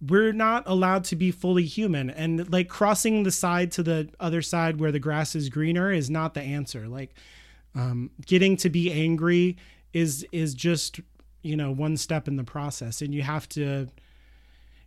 we're 0.00 0.32
not 0.32 0.62
allowed 0.66 1.04
to 1.04 1.16
be 1.16 1.30
fully 1.30 1.64
human 1.64 2.08
and 2.10 2.50
like 2.50 2.68
crossing 2.68 3.22
the 3.22 3.30
side 3.30 3.70
to 3.72 3.82
the 3.82 4.08
other 4.18 4.40
side 4.40 4.80
where 4.80 4.92
the 4.92 4.98
grass 4.98 5.34
is 5.34 5.50
greener 5.50 5.92
is 5.92 6.08
not 6.08 6.32
the 6.32 6.40
answer 6.40 6.88
like 6.88 7.14
um, 7.74 8.10
getting 8.24 8.56
to 8.56 8.70
be 8.70 8.90
angry 8.90 9.58
is 9.92 10.26
is 10.32 10.54
just 10.54 11.00
you 11.42 11.54
know 11.54 11.70
one 11.70 11.96
step 11.96 12.28
in 12.28 12.36
the 12.36 12.44
process 12.44 13.02
and 13.02 13.14
you 13.14 13.22
have 13.22 13.46
to 13.48 13.88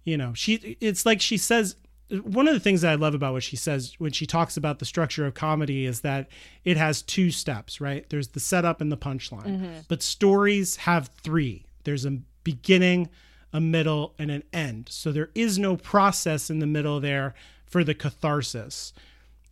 you 0.03 0.17
know 0.17 0.33
she 0.33 0.77
it's 0.81 1.05
like 1.05 1.21
she 1.21 1.37
says 1.37 1.75
one 2.21 2.47
of 2.47 2.53
the 2.53 2.59
things 2.59 2.81
that 2.81 2.91
i 2.91 2.95
love 2.95 3.13
about 3.13 3.33
what 3.33 3.43
she 3.43 3.55
says 3.55 3.95
when 3.97 4.11
she 4.11 4.25
talks 4.25 4.57
about 4.57 4.79
the 4.79 4.85
structure 4.85 5.25
of 5.25 5.33
comedy 5.33 5.85
is 5.85 6.01
that 6.01 6.27
it 6.63 6.77
has 6.77 7.01
two 7.01 7.31
steps 7.31 7.81
right 7.81 8.09
there's 8.09 8.29
the 8.29 8.39
setup 8.39 8.81
and 8.81 8.91
the 8.91 8.97
punchline 8.97 9.45
mm-hmm. 9.45 9.79
but 9.87 10.01
stories 10.01 10.77
have 10.77 11.09
three 11.23 11.65
there's 11.83 12.05
a 12.05 12.17
beginning 12.43 13.09
a 13.53 13.61
middle, 13.61 14.15
and 14.17 14.31
an 14.31 14.43
end. 14.51 14.87
So 14.89 15.11
there 15.11 15.29
is 15.35 15.59
no 15.59 15.77
process 15.77 16.49
in 16.49 16.59
the 16.59 16.65
middle 16.65 16.99
there 16.99 17.35
for 17.67 17.83
the 17.83 17.93
catharsis. 17.93 18.91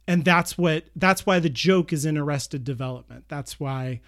And 0.07 0.25
that's 0.25 0.57
what 0.57 0.85
that's 0.95 1.25
why 1.25 1.39
the 1.39 1.49
joke 1.49 1.93
is 1.93 2.03
in 2.03 2.17
arrested 2.17 2.63
development. 2.63 3.25
That's 3.27 3.59
why 3.59 4.01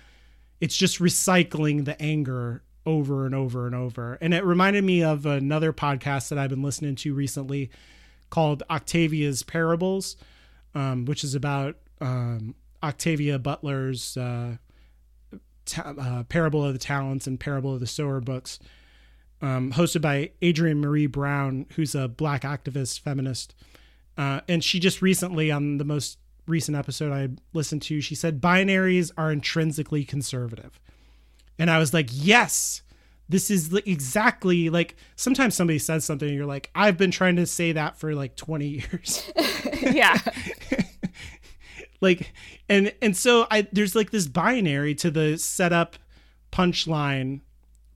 it's 0.60 0.76
just 0.76 0.99
recycling 0.99 1.86
the 1.86 2.01
anger 2.01 2.64
over 2.86 3.26
and 3.26 3.36
over 3.36 3.68
and 3.68 3.76
over. 3.76 4.18
And 4.20 4.34
it 4.34 4.43
reminded 4.43 4.84
me 4.84 5.04
of 5.04 5.28
another 5.28 5.72
podcast 5.72 6.30
that 6.30 6.39
I've 6.39 6.49
been 6.49 6.64
listening 6.64 6.95
to 6.95 7.14
recently 7.14 7.70
called 8.34 8.64
Octavia's 8.68 9.44
Parables, 9.44 10.18
um, 10.74 11.06
which 11.06 11.24
is 11.24 11.36
about 11.36 11.76
um, 12.02 12.56
Octavia 12.82 13.38
Butler's 13.38 14.18
uh, 14.18 14.58
ta- 15.66 15.94
uh, 15.96 16.24
Parable 16.24 16.66
of 16.66 16.74
the 16.74 16.80
Talents 16.80 17.28
and 17.28 17.40
Parable 17.40 17.76
of 17.76 17.80
the 17.80 17.86
Sower 17.86 18.20
books, 18.22 18.58
um, 19.44 19.72
hosted 19.74 20.02
by 20.02 20.32
Adrienne 20.44 20.82
Maree 20.82 21.06
Brown, 21.06 21.68
who's 21.76 21.94
a 21.94 22.08
black 22.08 22.42
activist 22.42 23.02
feminist. 23.02 23.54
Uh, 24.18 24.40
and 24.50 24.64
she 24.64 24.80
just 24.80 25.00
recently, 25.04 25.52
on 25.52 25.78
the 25.78 25.86
most 25.86 26.18
recent 26.48 26.76
episode 26.76 27.14
I 27.14 27.30
listened 27.54 27.84
to, 27.84 28.02
she 28.02 28.16
said 28.16 28.42
binaries 28.42 29.12
are 29.16 29.32
intrinsically 29.32 30.06
conservative. 30.06 30.80
And 31.60 31.70
I 31.70 31.78
was 31.78 31.94
like, 31.94 32.10
yes, 32.12 32.82
this 33.30 33.50
is 33.50 33.74
exactly 33.86 34.70
like 34.70 34.96
sometimes 35.16 35.56
somebody 35.56 35.80
says 35.80 36.06
something 36.06 36.28
and 36.28 36.38
you're 36.38 36.46
like, 36.46 36.70
I've 36.76 36.98
been 36.98 37.12
trying 37.12 37.38
to 37.38 37.46
say 37.46 37.72
that 37.72 37.98
for 37.98 38.14
like 38.14 38.36
20 38.36 38.68
years. 38.68 39.32
yeah. 39.82 40.18
like 42.02 42.34
and 42.70 42.94
and 43.02 43.16
so 43.16 43.48
I 43.50 43.68
there's 43.72 43.96
like 43.96 44.12
this 44.12 44.28
binary 44.28 44.94
to 44.96 45.10
the 45.10 45.38
setup 45.38 45.96
punchline 46.52 47.42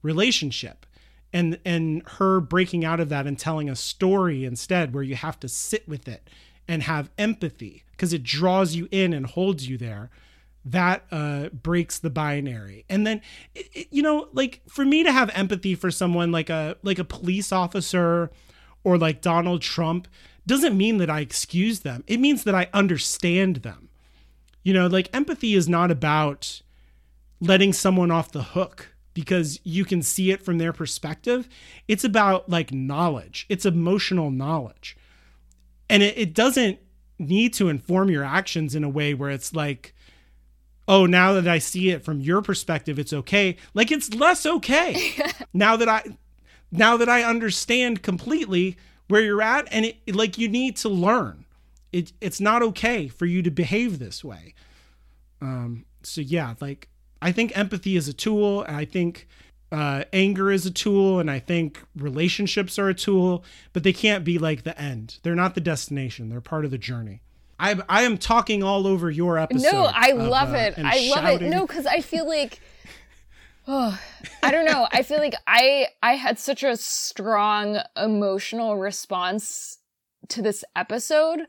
relationship 0.02 0.86
and 1.34 1.60
and 1.66 2.04
her 2.08 2.40
breaking 2.40 2.86
out 2.86 3.00
of 3.00 3.10
that 3.10 3.28
and 3.28 3.38
telling 3.38 3.70
a 3.70 3.76
story 3.76 4.46
instead 4.46 4.94
where 4.94 5.04
you 5.04 5.16
have 5.16 5.40
to 5.42 5.48
sit 5.50 5.88
with 5.88 6.08
it 6.08 6.28
and 6.68 6.84
have 6.84 7.10
empathy 7.18 7.84
because 7.92 8.14
it 8.14 8.24
draws 8.24 8.76
you 8.76 8.88
in 8.92 9.14
and 9.14 9.28
holds 9.28 9.68
you 9.68 9.78
there 9.78 10.10
that 10.72 11.06
uh, 11.12 11.50
breaks 11.50 12.00
the 12.00 12.10
binary. 12.10 12.86
And 12.90 13.08
then 13.08 13.22
it, 13.56 13.70
it, 13.74 13.88
you 13.92 14.02
know 14.02 14.28
like 14.34 14.62
for 14.68 14.86
me 14.86 15.04
to 15.04 15.12
have 15.12 15.30
empathy 15.34 15.76
for 15.76 15.92
someone 15.92 16.32
like 16.32 16.50
a 16.50 16.78
like 16.84 17.00
a 17.00 17.04
police 17.04 17.52
officer 17.52 18.32
or 18.84 18.98
like 18.98 19.22
donald 19.22 19.62
trump 19.62 20.08
doesn't 20.46 20.78
mean 20.78 20.98
that 20.98 21.10
i 21.10 21.20
excuse 21.20 21.82
them. 21.82 22.04
It 22.08 22.20
means 22.20 22.44
that 22.44 22.56
i 22.56 22.70
understand 22.74 23.58
them. 23.58 23.90
You 24.64 24.74
know 24.74 24.88
like 24.88 25.10
empathy 25.14 25.54
is 25.54 25.70
not 25.70 25.92
about 25.92 26.62
letting 27.40 27.72
someone 27.74 28.12
off 28.12 28.32
the 28.32 28.44
hook 28.44 28.96
because 29.14 29.60
you 29.64 29.84
can 29.86 30.02
see 30.02 30.32
it 30.32 30.44
from 30.44 30.58
their 30.58 30.74
perspective. 30.74 31.48
It's 31.88 32.04
about 32.04 32.50
like 32.50 32.72
knowledge. 32.72 33.46
It's 33.50 33.66
emotional 33.66 34.32
knowledge. 34.32 34.98
And 35.90 36.04
it, 36.04 36.18
it 36.18 36.34
doesn't 36.34 36.80
need 37.20 37.54
to 37.54 37.70
inform 37.70 38.10
your 38.10 38.24
actions 38.24 38.76
in 38.76 38.84
a 38.84 38.90
way 38.90 39.14
where 39.14 39.30
it's 39.30 39.54
like 39.54 39.96
oh, 40.88 41.06
now 41.06 41.34
that 41.34 41.48
I 41.48 41.60
see 41.60 41.90
it 41.90 42.04
from 42.04 42.22
your 42.22 42.42
perspective, 42.42 42.98
it's 42.98 43.14
okay. 43.14 43.58
Like 43.74 43.92
it's 43.92 44.14
less 44.14 44.46
okay 44.46 45.14
now 45.54 45.76
that 45.76 45.90
I 45.90 46.04
now 46.72 46.98
that 46.98 47.10
I 47.10 47.24
understand 47.24 48.04
completely 48.04 48.78
where 49.08 49.22
you're 49.22 49.42
at, 49.42 49.68
and 49.72 49.86
it 49.86 50.16
like 50.16 50.38
you 50.38 50.48
need 50.48 50.76
to 50.78 50.90
learn. 50.90 51.46
It 51.92 52.14
it's 52.22 52.42
not 52.42 52.62
okay 52.62 53.08
for 53.08 53.26
you 53.26 53.42
to 53.44 53.52
behave 53.52 54.00
this 54.00 54.24
way. 54.24 54.54
Um. 55.42 55.86
So 56.04 56.22
yeah, 56.22 56.56
like 56.62 56.90
I 57.22 57.32
think 57.32 57.58
empathy 57.58 57.96
is 57.96 58.08
a 58.08 58.14
tool, 58.14 58.64
and 58.64 58.76
I 58.76 58.86
think 58.86 59.28
uh, 59.72 60.04
anger 60.14 60.52
is 60.52 60.66
a 60.66 60.72
tool, 60.72 61.20
and 61.20 61.30
I 61.30 61.40
think 61.40 61.84
relationships 61.96 62.80
are 62.80 62.90
a 62.90 62.94
tool, 62.94 63.44
but 63.74 63.84
they 63.84 63.94
can't 63.94 64.24
be 64.24 64.38
like 64.38 64.64
the 64.64 64.80
end. 64.80 65.20
They're 65.24 65.36
not 65.36 65.56
the 65.56 65.62
destination. 65.62 66.30
They're 66.30 66.42
part 66.42 66.66
of 66.66 66.72
the 66.72 66.78
journey. 66.78 67.22
I 67.60 67.80
I 67.90 68.04
am 68.04 68.18
talking 68.18 68.64
all 68.64 68.88
over 68.88 69.10
your 69.10 69.38
episode. 69.38 69.72
No, 69.72 69.86
I 69.86 70.10
of, 70.10 70.28
love 70.28 70.54
uh, 70.54 70.58
it. 70.58 70.74
I 70.78 71.10
love 71.10 71.24
shouting. 71.24 71.48
it. 71.48 71.50
No, 71.52 71.66
because 71.66 71.86
I 71.86 72.02
feel 72.02 72.28
like, 72.28 72.60
oh, 73.68 74.00
I 74.44 74.52
don't 74.52 74.66
know. 74.66 74.88
I 74.92 75.04
feel 75.04 75.20
like 75.20 75.36
I 75.46 75.88
I 76.02 76.14
had 76.14 76.40
such 76.40 76.64
a 76.64 76.78
strong 76.78 77.80
emotional 77.96 78.78
response 78.78 79.80
to 80.30 80.42
this 80.42 80.64
episode. 80.76 81.42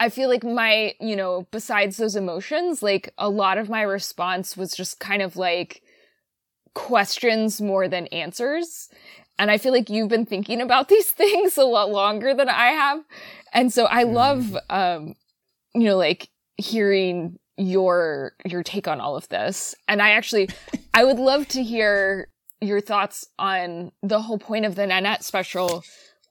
I 0.00 0.08
feel 0.08 0.28
like 0.28 0.42
my, 0.42 0.94
you 1.00 1.14
know, 1.14 1.46
besides 1.52 1.96
those 1.96 2.16
emotions, 2.16 2.82
like 2.82 3.14
a 3.18 3.28
lot 3.28 3.56
of 3.56 3.68
my 3.68 3.82
response 3.82 4.56
was 4.56 4.74
just 4.74 4.98
kind 4.98 5.22
of 5.22 5.36
like 5.36 5.80
questions 6.74 7.60
more 7.60 7.86
than 7.86 8.08
answers. 8.08 8.88
And 9.38 9.48
I 9.48 9.58
feel 9.58 9.72
like 9.72 9.88
you've 9.88 10.08
been 10.08 10.26
thinking 10.26 10.60
about 10.60 10.88
these 10.88 11.08
things 11.12 11.56
a 11.56 11.64
lot 11.64 11.90
longer 11.90 12.34
than 12.34 12.48
I 12.48 12.68
have. 12.68 13.04
And 13.52 13.72
so 13.72 13.84
I 13.84 14.02
love 14.02 14.56
um 14.68 15.14
you 15.74 15.84
know, 15.84 15.96
like 15.96 16.28
hearing 16.56 17.38
your 17.56 18.32
your 18.44 18.62
take 18.62 18.88
on 18.88 19.00
all 19.00 19.16
of 19.16 19.28
this. 19.28 19.74
And 19.88 20.02
I 20.02 20.10
actually 20.10 20.48
I 20.94 21.04
would 21.04 21.18
love 21.18 21.48
to 21.48 21.62
hear 21.62 22.28
your 22.60 22.80
thoughts 22.80 23.26
on 23.38 23.92
the 24.02 24.22
whole 24.22 24.38
point 24.38 24.64
of 24.64 24.74
the 24.74 24.86
Nanette 24.86 25.24
special 25.24 25.82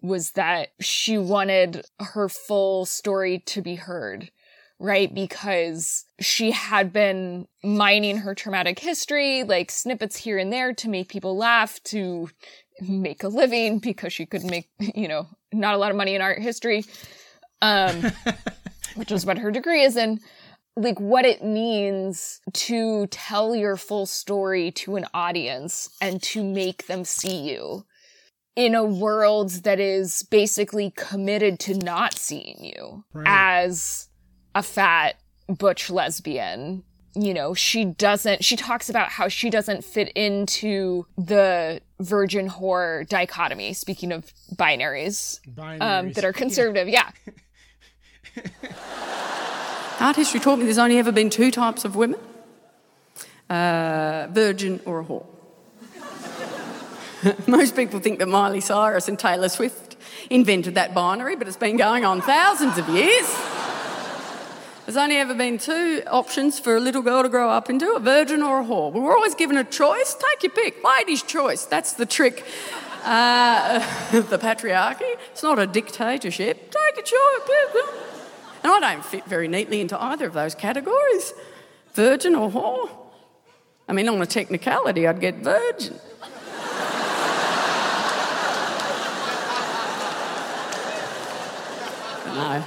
was 0.02 0.32
that 0.32 0.70
she 0.80 1.18
wanted 1.18 1.86
her 2.00 2.28
full 2.28 2.86
story 2.86 3.40
to 3.46 3.62
be 3.62 3.76
heard, 3.76 4.32
right? 4.80 5.14
Because 5.14 6.06
she 6.20 6.52
had 6.52 6.92
been 6.92 7.48
mining 7.64 8.18
her 8.18 8.34
traumatic 8.34 8.80
history, 8.80 9.44
like 9.44 9.70
snippets 9.70 10.18
here 10.18 10.40
and 10.40 10.52
there 10.52 10.74
to 10.74 10.90
make 10.90 11.10
people 11.10 11.38
laugh, 11.38 11.84
to 11.84 12.30
make 12.82 13.24
a 13.24 13.28
living 13.28 13.78
because 13.78 14.12
she 14.12 14.26
could 14.26 14.44
make, 14.44 14.70
you 14.80 15.08
know, 15.08 15.28
not 15.54 15.76
a 15.76 15.78
lot 15.78 15.92
of 15.92 15.98
money 15.98 16.16
in 16.16 16.22
art 16.22 16.40
history. 16.40 16.84
Um 17.62 18.12
which 18.96 19.12
was 19.12 19.26
what 19.26 19.38
her 19.38 19.52
degree 19.52 19.84
is 19.84 19.98
in, 19.98 20.20
like 20.76 21.00
what 21.00 21.26
it 21.26 21.44
means 21.44 22.40
to 22.54 23.08
tell 23.08 23.56
your 23.56 23.76
full 23.76 24.06
story 24.06 24.72
to 24.72 24.96
an 24.96 25.06
audience 25.14 25.90
and 26.02 26.22
to 26.24 26.44
make 26.44 26.88
them 26.88 27.04
see 27.04 27.50
you 27.50 27.86
in 28.56 28.76
a 28.76 28.84
world 28.84 29.50
that 29.64 29.80
is 29.80 30.24
basically 30.24 30.92
committed 30.96 31.60
to 31.60 31.74
not 31.76 32.18
seeing 32.18 32.64
you 32.64 33.04
right. 33.14 33.26
as 33.28 34.10
a 34.54 34.62
fat 34.62 35.16
butch 35.48 35.90
lesbian 35.90 36.84
you 37.14 37.34
know 37.34 37.54
she 37.54 37.86
doesn't 37.86 38.44
she 38.44 38.56
talks 38.56 38.90
about 38.90 39.10
how 39.10 39.28
she 39.28 39.50
doesn't 39.50 39.84
fit 39.84 40.10
into 40.16 41.06
the 41.18 41.82
virgin 42.00 42.50
whore 42.50 43.08
dichotomy 43.08 43.74
speaking 43.74 44.12
of 44.12 44.32
binaries, 44.56 45.40
binaries. 45.48 45.82
Um, 45.82 46.12
that 46.14 46.24
are 46.24 46.34
conservative 46.34 46.88
yeah. 46.88 47.12
Art 50.00 50.16
history 50.16 50.40
taught 50.40 50.58
me 50.58 50.66
there's 50.66 50.78
only 50.78 50.98
ever 50.98 51.12
been 51.12 51.30
two 51.30 51.52
types 51.52 51.86
of 51.86 51.96
women 51.96 52.20
uh, 53.50 54.28
virgin 54.32 54.80
or 54.86 55.02
a 55.02 55.04
whore. 55.04 55.26
Most 57.48 57.76
people 57.76 58.00
think 58.00 58.20
that 58.20 58.28
Miley 58.28 58.62
Cyrus 58.62 59.08
and 59.08 59.20
Taylor 59.20 59.50
Swift 59.50 59.98
invented 60.30 60.76
that 60.76 60.94
binary, 60.94 61.36
but 61.36 61.48
it's 61.48 61.58
been 61.58 61.78
going 61.78 62.06
on 62.06 62.22
thousands 62.22 62.78
of 62.78 62.88
years. 62.90 63.28
There's 64.86 64.98
only 64.98 65.18
ever 65.18 65.36
been 65.36 65.58
two 65.58 66.02
options 66.08 66.60
for 66.60 66.76
a 66.76 66.80
little 66.80 67.04
girl 67.04 67.22
to 67.22 67.30
grow 67.30 67.50
up 67.50 67.70
into 67.70 67.94
a 67.94 68.00
virgin 68.00 68.42
or 68.42 68.62
a 68.62 68.64
whore. 68.64 68.92
We're 68.92 69.16
always 69.16 69.36
given 69.36 69.56
a 69.56 69.64
choice. 69.64 70.16
Take 70.16 70.44
your 70.44 70.52
pick. 70.52 70.84
Lady's 70.84 71.22
choice. 71.22 71.66
That's 71.66 71.94
the 71.94 72.06
trick 72.06 72.44
uh, 73.04 73.80
the 74.12 74.38
patriarchy. 74.38 75.16
It's 75.32 75.44
not 75.44 75.60
a 75.60 75.68
dictatorship. 75.68 76.72
Take 76.72 76.98
a 76.98 77.08
choice. 77.08 78.11
And 78.64 78.72
I 78.72 78.80
don't 78.80 79.04
fit 79.04 79.26
very 79.26 79.48
neatly 79.48 79.82
into 79.82 80.02
either 80.02 80.26
of 80.28 80.34
those 80.34 80.56
categories 80.56 81.34
virgin 81.94 82.36
or 82.36 82.50
whore. 82.50 82.90
I 83.88 83.94
mean, 83.94 84.08
on 84.08 84.22
a 84.22 84.26
technicality, 84.26 85.08
I'd 85.08 85.20
get 85.20 85.36
virgin. 85.38 85.96
no. 92.28 92.64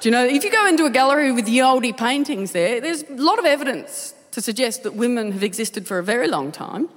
Do 0.00 0.08
you 0.08 0.12
know, 0.12 0.24
if 0.24 0.42
you 0.44 0.50
go 0.50 0.66
into 0.66 0.84
a 0.86 0.90
gallery 0.90 1.30
with 1.32 1.46
the 1.46 1.58
oldie 1.58 1.96
paintings 1.96 2.52
there, 2.52 2.80
there's 2.80 3.02
a 3.04 3.14
lot 3.14 3.38
of 3.38 3.44
evidence 3.44 4.14
to 4.32 4.42
suggest 4.42 4.82
that 4.82 4.94
women 4.94 5.32
have 5.32 5.42
existed 5.42 5.86
for 5.86 5.98
a 5.98 6.02
very 6.02 6.28
long 6.28 6.50
time. 6.52 6.88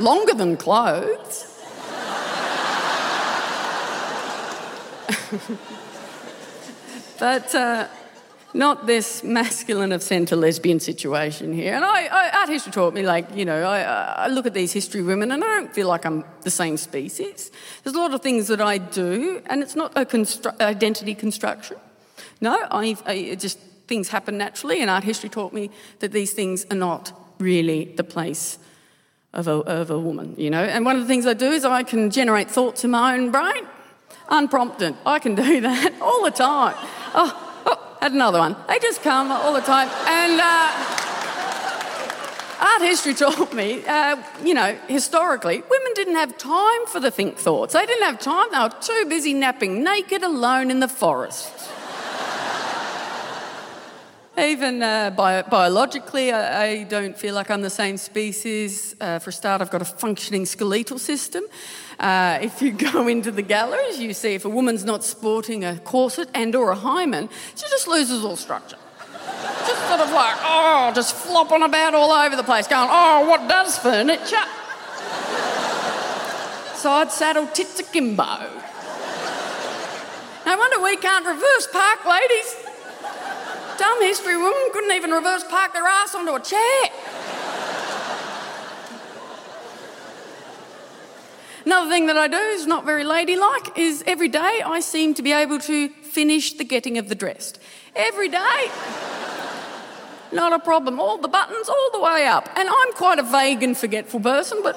Longer 0.00 0.34
than 0.34 0.56
clothes. 0.56 1.50
but 7.18 7.54
uh, 7.54 7.88
not 8.54 8.86
this 8.86 9.24
masculine 9.24 9.92
of 9.92 10.02
centre 10.02 10.36
lesbian 10.36 10.78
situation 10.78 11.52
here. 11.52 11.74
And 11.74 11.84
I, 11.84 12.06
I, 12.06 12.30
art 12.40 12.48
history 12.48 12.72
taught 12.72 12.94
me, 12.94 13.02
like, 13.02 13.34
you 13.34 13.44
know, 13.44 13.64
I, 13.64 13.80
I 13.80 14.28
look 14.28 14.46
at 14.46 14.54
these 14.54 14.72
history 14.72 15.02
women 15.02 15.32
and 15.32 15.42
I 15.42 15.46
don't 15.46 15.74
feel 15.74 15.88
like 15.88 16.06
I'm 16.06 16.24
the 16.42 16.50
same 16.50 16.76
species. 16.76 17.50
There's 17.82 17.96
a 17.96 17.98
lot 17.98 18.14
of 18.14 18.22
things 18.22 18.46
that 18.48 18.60
I 18.60 18.78
do, 18.78 19.42
and 19.46 19.62
it's 19.62 19.74
not 19.74 19.92
a 19.96 20.04
constru- 20.04 20.58
identity 20.60 21.14
construction. 21.14 21.76
No, 22.40 22.56
I, 22.70 22.96
I 23.06 23.34
just 23.34 23.58
things 23.86 24.08
happen 24.08 24.38
naturally, 24.38 24.80
and 24.80 24.88
art 24.88 25.04
history 25.04 25.28
taught 25.28 25.52
me 25.52 25.70
that 25.98 26.12
these 26.12 26.32
things 26.32 26.64
are 26.70 26.76
not 26.76 27.12
really 27.38 27.86
the 27.96 28.04
place 28.04 28.58
of 29.32 29.48
a, 29.48 29.52
of 29.52 29.90
a 29.90 29.98
woman, 29.98 30.34
you 30.38 30.48
know. 30.48 30.62
And 30.62 30.84
one 30.84 30.96
of 30.96 31.02
the 31.02 31.08
things 31.08 31.26
I 31.26 31.34
do 31.34 31.50
is 31.50 31.64
I 31.64 31.82
can 31.82 32.10
generate 32.10 32.50
thoughts 32.50 32.84
in 32.84 32.92
my 32.92 33.14
own 33.14 33.30
brain, 33.30 33.66
unprompted. 34.28 34.94
I 35.04 35.18
can 35.18 35.34
do 35.34 35.60
that 35.60 35.94
all 36.00 36.24
the 36.24 36.30
time. 36.30 36.74
Oh, 37.14 37.62
oh 37.66 37.96
had 38.00 38.12
another 38.12 38.38
one. 38.38 38.56
They 38.68 38.78
just 38.78 39.02
come 39.02 39.30
all 39.32 39.52
the 39.52 39.60
time. 39.60 39.88
And 40.06 40.40
uh, 40.40 41.04
art 42.60 42.82
history 42.82 43.14
taught 43.24 43.52
me, 43.52 43.84
uh, 43.86 44.22
you 44.44 44.54
know, 44.54 44.76
historically, 44.88 45.62
women 45.68 45.92
didn't 45.94 46.16
have 46.16 46.36
time 46.38 46.86
for 46.86 47.00
the 47.00 47.10
think 47.10 47.36
thoughts. 47.36 47.74
They 47.74 47.86
didn't 47.86 48.04
have 48.04 48.20
time. 48.20 48.48
They 48.52 48.58
were 48.58 48.80
too 48.80 49.06
busy 49.08 49.34
napping 49.34 49.82
naked 49.82 50.22
alone 50.22 50.70
in 50.70 50.80
the 50.80 50.88
forest. 50.88 51.52
Even 54.36 54.82
uh, 54.82 55.10
bio- 55.10 55.44
biologically, 55.44 56.32
I, 56.32 56.64
I, 56.64 56.82
don't 56.84 57.16
feel 57.16 57.36
like 57.36 57.52
I'm 57.52 57.62
the 57.62 57.70
same 57.70 57.96
species. 57.96 58.96
Uh, 59.00 59.20
for 59.20 59.30
a 59.30 59.32
start, 59.32 59.62
I've 59.62 59.70
got 59.70 59.80
a 59.80 59.84
functioning 59.84 60.44
skeletal 60.44 60.98
system. 60.98 61.44
Uh, 62.00 62.40
if 62.42 62.60
you 62.60 62.72
go 62.92 63.06
into 63.06 63.30
the 63.30 63.42
galleries, 63.42 64.00
you 64.00 64.12
see 64.12 64.34
if 64.34 64.44
a 64.44 64.48
woman's 64.48 64.84
not 64.84 65.04
sporting 65.04 65.64
a 65.64 65.78
corset 65.78 66.28
and 66.34 66.56
or 66.56 66.72
a 66.72 66.74
hymen, 66.74 67.28
she 67.54 67.62
just 67.70 67.86
loses 67.86 68.24
all 68.24 68.34
structure. 68.34 68.76
just 69.68 69.88
sort 69.88 70.00
of 70.00 70.10
like, 70.10 70.36
oh, 70.42 70.90
just 70.96 71.14
flopping 71.14 71.62
about 71.62 71.94
all 71.94 72.10
over 72.10 72.34
the 72.34 72.42
place, 72.42 72.66
going, 72.66 72.88
oh, 72.90 73.28
what 73.28 73.48
does 73.48 73.78
furniture? 73.78 74.36
Side 76.74 77.12
saddle 77.12 77.46
tits 77.46 77.78
akimbo. 77.78 78.50
No 80.44 80.58
wonder 80.58 80.82
we 80.82 80.96
can't 80.96 81.24
reverse 81.24 81.68
park, 81.72 82.04
ladies. 82.04 82.63
Dumb 83.78 84.02
history 84.02 84.36
women 84.36 84.70
couldn't 84.72 84.92
even 84.92 85.10
reverse 85.10 85.44
park 85.44 85.72
their 85.72 85.84
ass 85.84 86.14
onto 86.14 86.34
a 86.34 86.40
chair. 86.40 86.90
Another 91.66 91.88
thing 91.88 92.06
that 92.06 92.18
I 92.18 92.28
do 92.28 92.36
is 92.36 92.66
not 92.66 92.84
very 92.84 93.04
ladylike 93.04 93.78
is 93.78 94.04
every 94.06 94.28
day 94.28 94.60
I 94.64 94.80
seem 94.80 95.14
to 95.14 95.22
be 95.22 95.32
able 95.32 95.58
to 95.60 95.88
finish 95.88 96.52
the 96.52 96.64
getting 96.64 96.98
of 96.98 97.08
the 97.08 97.14
dressed. 97.14 97.58
Every 97.96 98.28
day. 98.28 98.70
Not 100.30 100.52
a 100.52 100.58
problem. 100.58 101.00
All 101.00 101.16
the 101.16 101.28
buttons, 101.28 101.68
all 101.68 101.90
the 101.92 102.00
way 102.00 102.26
up. 102.26 102.48
And 102.56 102.68
I'm 102.68 102.92
quite 102.92 103.18
a 103.18 103.22
vague 103.22 103.62
and 103.62 103.76
forgetful 103.76 104.20
person, 104.20 104.60
but 104.62 104.76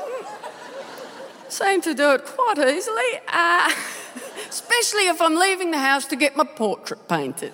seem 1.50 1.82
to 1.82 1.94
do 1.94 2.12
it 2.12 2.26
quite 2.26 2.58
easily. 2.60 3.20
Uh, 3.28 3.72
especially 4.50 5.08
if 5.08 5.22
I'm 5.22 5.36
leaving 5.36 5.72
the 5.72 5.80
house 5.80 6.06
to 6.08 6.16
get 6.16 6.38
my 6.38 6.46
portrait 6.46 7.08
painted. 7.10 7.52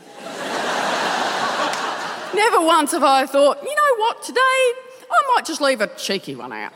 Never 2.35 2.61
once 2.61 2.91
have 2.91 3.03
I 3.03 3.25
thought, 3.25 3.61
you 3.63 3.75
know 3.75 3.95
what, 3.97 4.23
today 4.23 4.39
I 4.39 5.33
might 5.35 5.45
just 5.45 5.61
leave 5.61 5.81
a 5.81 5.87
cheeky 5.87 6.35
one 6.35 6.51
out. 6.51 6.73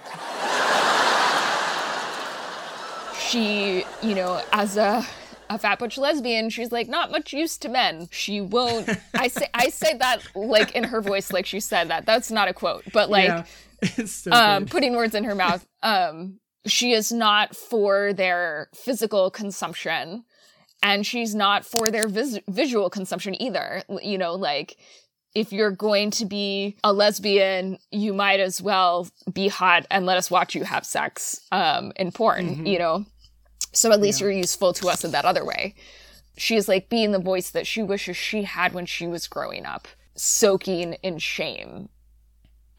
She, 3.20 3.84
you 4.01 4.16
know, 4.16 4.41
as 4.53 4.78
a 4.78 5.05
a 5.49 5.58
fat 5.58 5.80
butch 5.80 5.97
lesbian, 5.97 6.49
she's 6.49 6.72
like 6.72 6.88
not 6.88 7.12
much 7.12 7.34
use 7.34 7.58
to 7.60 7.70
men. 7.70 8.08
She 8.12 8.41
won't. 8.41 8.89
I 9.14 9.28
say 9.28 9.47
I 9.53 9.70
say 9.70 9.95
that 9.97 10.22
like 10.36 10.76
in 10.76 10.84
her 10.86 11.01
voice, 11.01 11.32
like 11.32 11.45
she 11.45 11.60
said 11.60 11.89
that. 11.89 12.05
That's 12.05 12.32
not 12.32 12.47
a 12.47 12.53
quote, 12.53 12.84
but 12.93 13.10
like 13.10 13.28
yeah, 13.28 14.05
so 14.05 14.32
um, 14.32 14.66
putting 14.66 14.95
words 14.95 15.16
in 15.16 15.24
her 15.24 15.36
mouth. 15.36 15.66
Um, 15.84 16.39
she 16.66 16.91
is 16.91 17.12
not 17.12 17.55
for 17.55 18.14
their 18.14 18.70
physical 18.76 19.32
consumption, 19.32 20.26
and 20.84 21.05
she's 21.05 21.34
not 21.34 21.66
for 21.66 21.89
their 21.91 22.08
vis- 22.08 22.39
visual 22.47 22.89
consumption 22.89 23.41
either. 23.41 23.84
You 24.01 24.18
know, 24.18 24.36
like 24.36 24.78
if 25.38 25.53
you're 25.53 25.71
going 25.71 26.09
to 26.09 26.25
be 26.25 26.75
a 26.83 26.91
lesbian, 26.91 27.77
you 27.91 28.11
might 28.11 28.39
as 28.39 28.59
well 28.59 29.07
be 29.31 29.47
hot 29.47 29.85
and 29.91 30.07
let 30.07 30.17
us 30.17 30.31
watch 30.31 30.55
you 30.55 30.63
have 30.63 30.83
sex 30.83 31.39
um, 31.51 31.93
in 31.95 32.11
porn, 32.11 32.49
mm-hmm. 32.49 32.65
you 32.65 32.79
know? 32.79 33.05
So 33.71 33.91
at 33.91 34.01
least 34.01 34.19
yeah. 34.19 34.25
you're 34.25 34.35
useful 34.35 34.73
to 34.73 34.88
us 34.89 35.03
in 35.03 35.11
that 35.11 35.25
other 35.25 35.45
way. 35.45 35.75
She's 36.38 36.67
like 36.67 36.89
being 36.89 37.11
the 37.11 37.19
voice 37.19 37.51
that 37.51 37.67
she 37.67 37.83
wishes 37.83 38.17
she 38.17 38.43
had 38.43 38.73
when 38.73 38.88
she 38.88 39.05
was 39.05 39.27
growing 39.27 39.67
up, 39.67 39.88
soaking 40.15 40.93
in 41.03 41.19
shame 41.19 41.89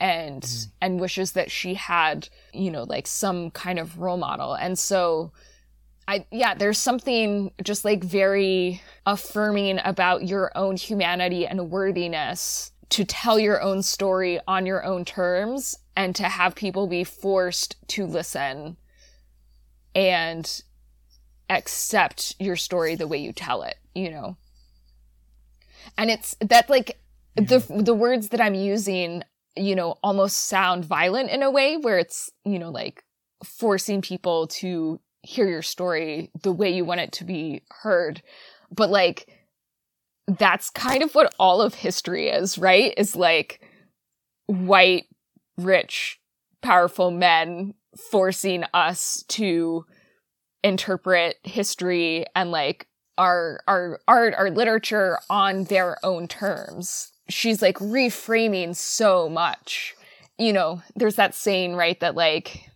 and 0.01 0.43
mm. 0.43 0.67
and 0.81 1.01
wishes 1.01 1.33
that 1.33 1.53
she 1.53 1.75
had, 1.75 2.29
you 2.53 2.73
know, 2.73 2.83
like 2.83 3.07
some 3.07 3.53
kind 3.53 3.79
of 3.79 3.99
role 4.01 4.17
model. 4.17 4.55
And 4.55 4.77
so 4.77 5.31
I 6.09 6.25
yeah, 6.33 6.55
there's 6.55 6.79
something 6.79 7.53
just 7.63 7.85
like 7.85 8.03
very 8.03 8.81
affirming 9.05 9.79
about 9.85 10.27
your 10.27 10.51
own 10.57 10.77
humanity 10.77 11.47
and 11.47 11.71
worthiness 11.71 12.73
to 12.89 13.05
tell 13.05 13.39
your 13.39 13.61
own 13.61 13.83
story 13.83 14.41
on 14.49 14.65
your 14.65 14.83
own 14.85 15.05
terms 15.05 15.79
and 15.95 16.17
to 16.17 16.25
have 16.25 16.55
people 16.55 16.87
be 16.87 17.05
forced 17.05 17.77
to 17.89 18.07
listen 18.07 18.79
and 19.95 20.63
accept 21.51 22.35
your 22.39 22.57
story 22.57 22.95
the 22.95 23.07
way 23.07 23.19
you 23.19 23.33
tell 23.33 23.63
it, 23.63 23.77
you 23.95 24.11
know. 24.11 24.39
And 25.99 26.11
it's 26.11 26.35
that 26.41 26.71
like 26.71 26.99
the 27.37 27.59
the 27.69 27.95
words 27.95 28.31
that 28.31 28.41
I'm 28.41 28.55
using, 28.55 29.25
you 29.57 29.75
know, 29.75 29.99
almost 30.03 30.47
sound 30.47 30.87
violent 30.87 31.29
in 31.29 31.43
a 31.43 31.51
way 31.51 31.77
where 31.77 31.99
it's, 31.99 32.31
you 32.47 32.59
know, 32.59 32.71
like 32.71 33.05
forcing 33.45 34.01
people 34.01 34.47
to 34.47 35.01
hear 35.23 35.49
your 35.49 35.63
story 35.63 36.31
the 36.43 36.53
way 36.53 36.71
you 36.71 36.85
want 36.85 37.01
it 37.01 37.13
to 37.13 37.25
be 37.25 37.63
heard. 37.83 38.23
But 38.71 38.91
like, 38.91 39.29
that's 40.27 40.71
kind 40.71 41.03
of 41.03 41.15
what 41.15 41.35
all 41.39 41.63
of 41.63 41.75
history 41.75 42.29
is, 42.29 42.59
right? 42.59 42.93
Is 42.97 43.17
like 43.17 43.61
white, 44.47 45.07
rich, 45.57 46.21
powerful 46.63 47.11
men 47.11 47.75
forcing 48.11 48.65
us 48.75 49.25
to 49.29 49.85
interpret 50.63 51.37
history 51.45 52.27
and 52.35 52.51
like 52.51 52.87
our 53.17 53.61
our 53.67 54.01
art, 54.07 54.35
our 54.35 54.51
literature 54.51 55.19
on 55.29 55.65
their 55.65 55.97
own 56.05 56.29
terms. 56.29 57.13
She's 57.29 57.61
like 57.61 57.79
reframing 57.79 58.77
so 58.77 59.29
much. 59.29 59.95
You 60.39 60.53
know, 60.53 60.83
there's 60.95 61.17
that 61.17 61.35
saying, 61.35 61.75
right, 61.75 61.99
that 62.01 62.15
like 62.15 62.71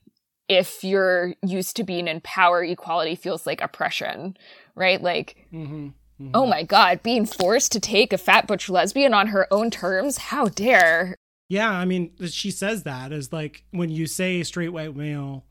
if 0.52 0.84
you're 0.84 1.34
used 1.42 1.76
to 1.76 1.84
being 1.84 2.06
in 2.06 2.20
power, 2.20 2.62
equality 2.62 3.14
feels 3.14 3.46
like 3.46 3.62
oppression, 3.62 4.36
right? 4.74 5.00
Like, 5.00 5.46
mm-hmm, 5.52 5.86
mm-hmm. 5.86 6.30
oh 6.34 6.46
my 6.46 6.62
God, 6.62 7.02
being 7.02 7.24
forced 7.24 7.72
to 7.72 7.80
take 7.80 8.12
a 8.12 8.18
fat 8.18 8.46
butch 8.46 8.68
lesbian 8.68 9.14
on 9.14 9.28
her 9.28 9.46
own 9.50 9.70
terms? 9.70 10.18
How 10.18 10.46
dare? 10.46 11.16
Yeah, 11.48 11.70
I 11.70 11.86
mean, 11.86 12.12
she 12.26 12.50
says 12.50 12.82
that 12.82 13.12
as 13.12 13.32
like 13.32 13.64
when 13.70 13.88
you 13.90 14.06
say 14.06 14.42
straight 14.42 14.70
white 14.70 14.94
male, 14.94 15.46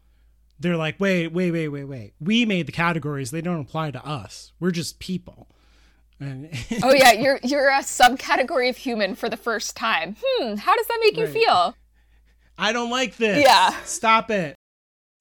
they're 0.60 0.78
like, 0.78 0.99
wait, 0.99 1.30
wait, 1.30 1.52
wait, 1.52 1.70
wait, 1.70 1.86
wait. 1.86 2.14
We 2.20 2.45
made 2.45 2.68
the 2.68 2.72
categories; 2.72 3.32
they 3.32 3.41
don't 3.41 3.62
apply 3.62 3.91
to 3.91 4.06
us. 4.06 4.54
We're 4.60 4.72
just 4.72 4.99
people. 4.99 5.47
Oh 6.84 6.93
yeah, 6.93 7.14
you're 7.14 7.39
you're 7.41 7.70
a 7.70 7.80
subcategory 7.80 8.70
of 8.70 8.78
human 8.78 9.16
for 9.16 9.28
the 9.28 9.38
first 9.38 9.76
time. 9.76 10.16
Hmm, 10.24 10.54
how 10.54 10.76
does 10.76 10.86
that 10.86 10.99
make 11.02 11.18
right. 11.18 11.28
you 11.28 11.34
feel? 11.34 11.76
I 12.60 12.74
don't 12.74 12.91
like 12.91 13.18
this. 13.18 13.43
Yeah. 13.43 13.72
Stop 13.86 14.30
it 14.30 14.56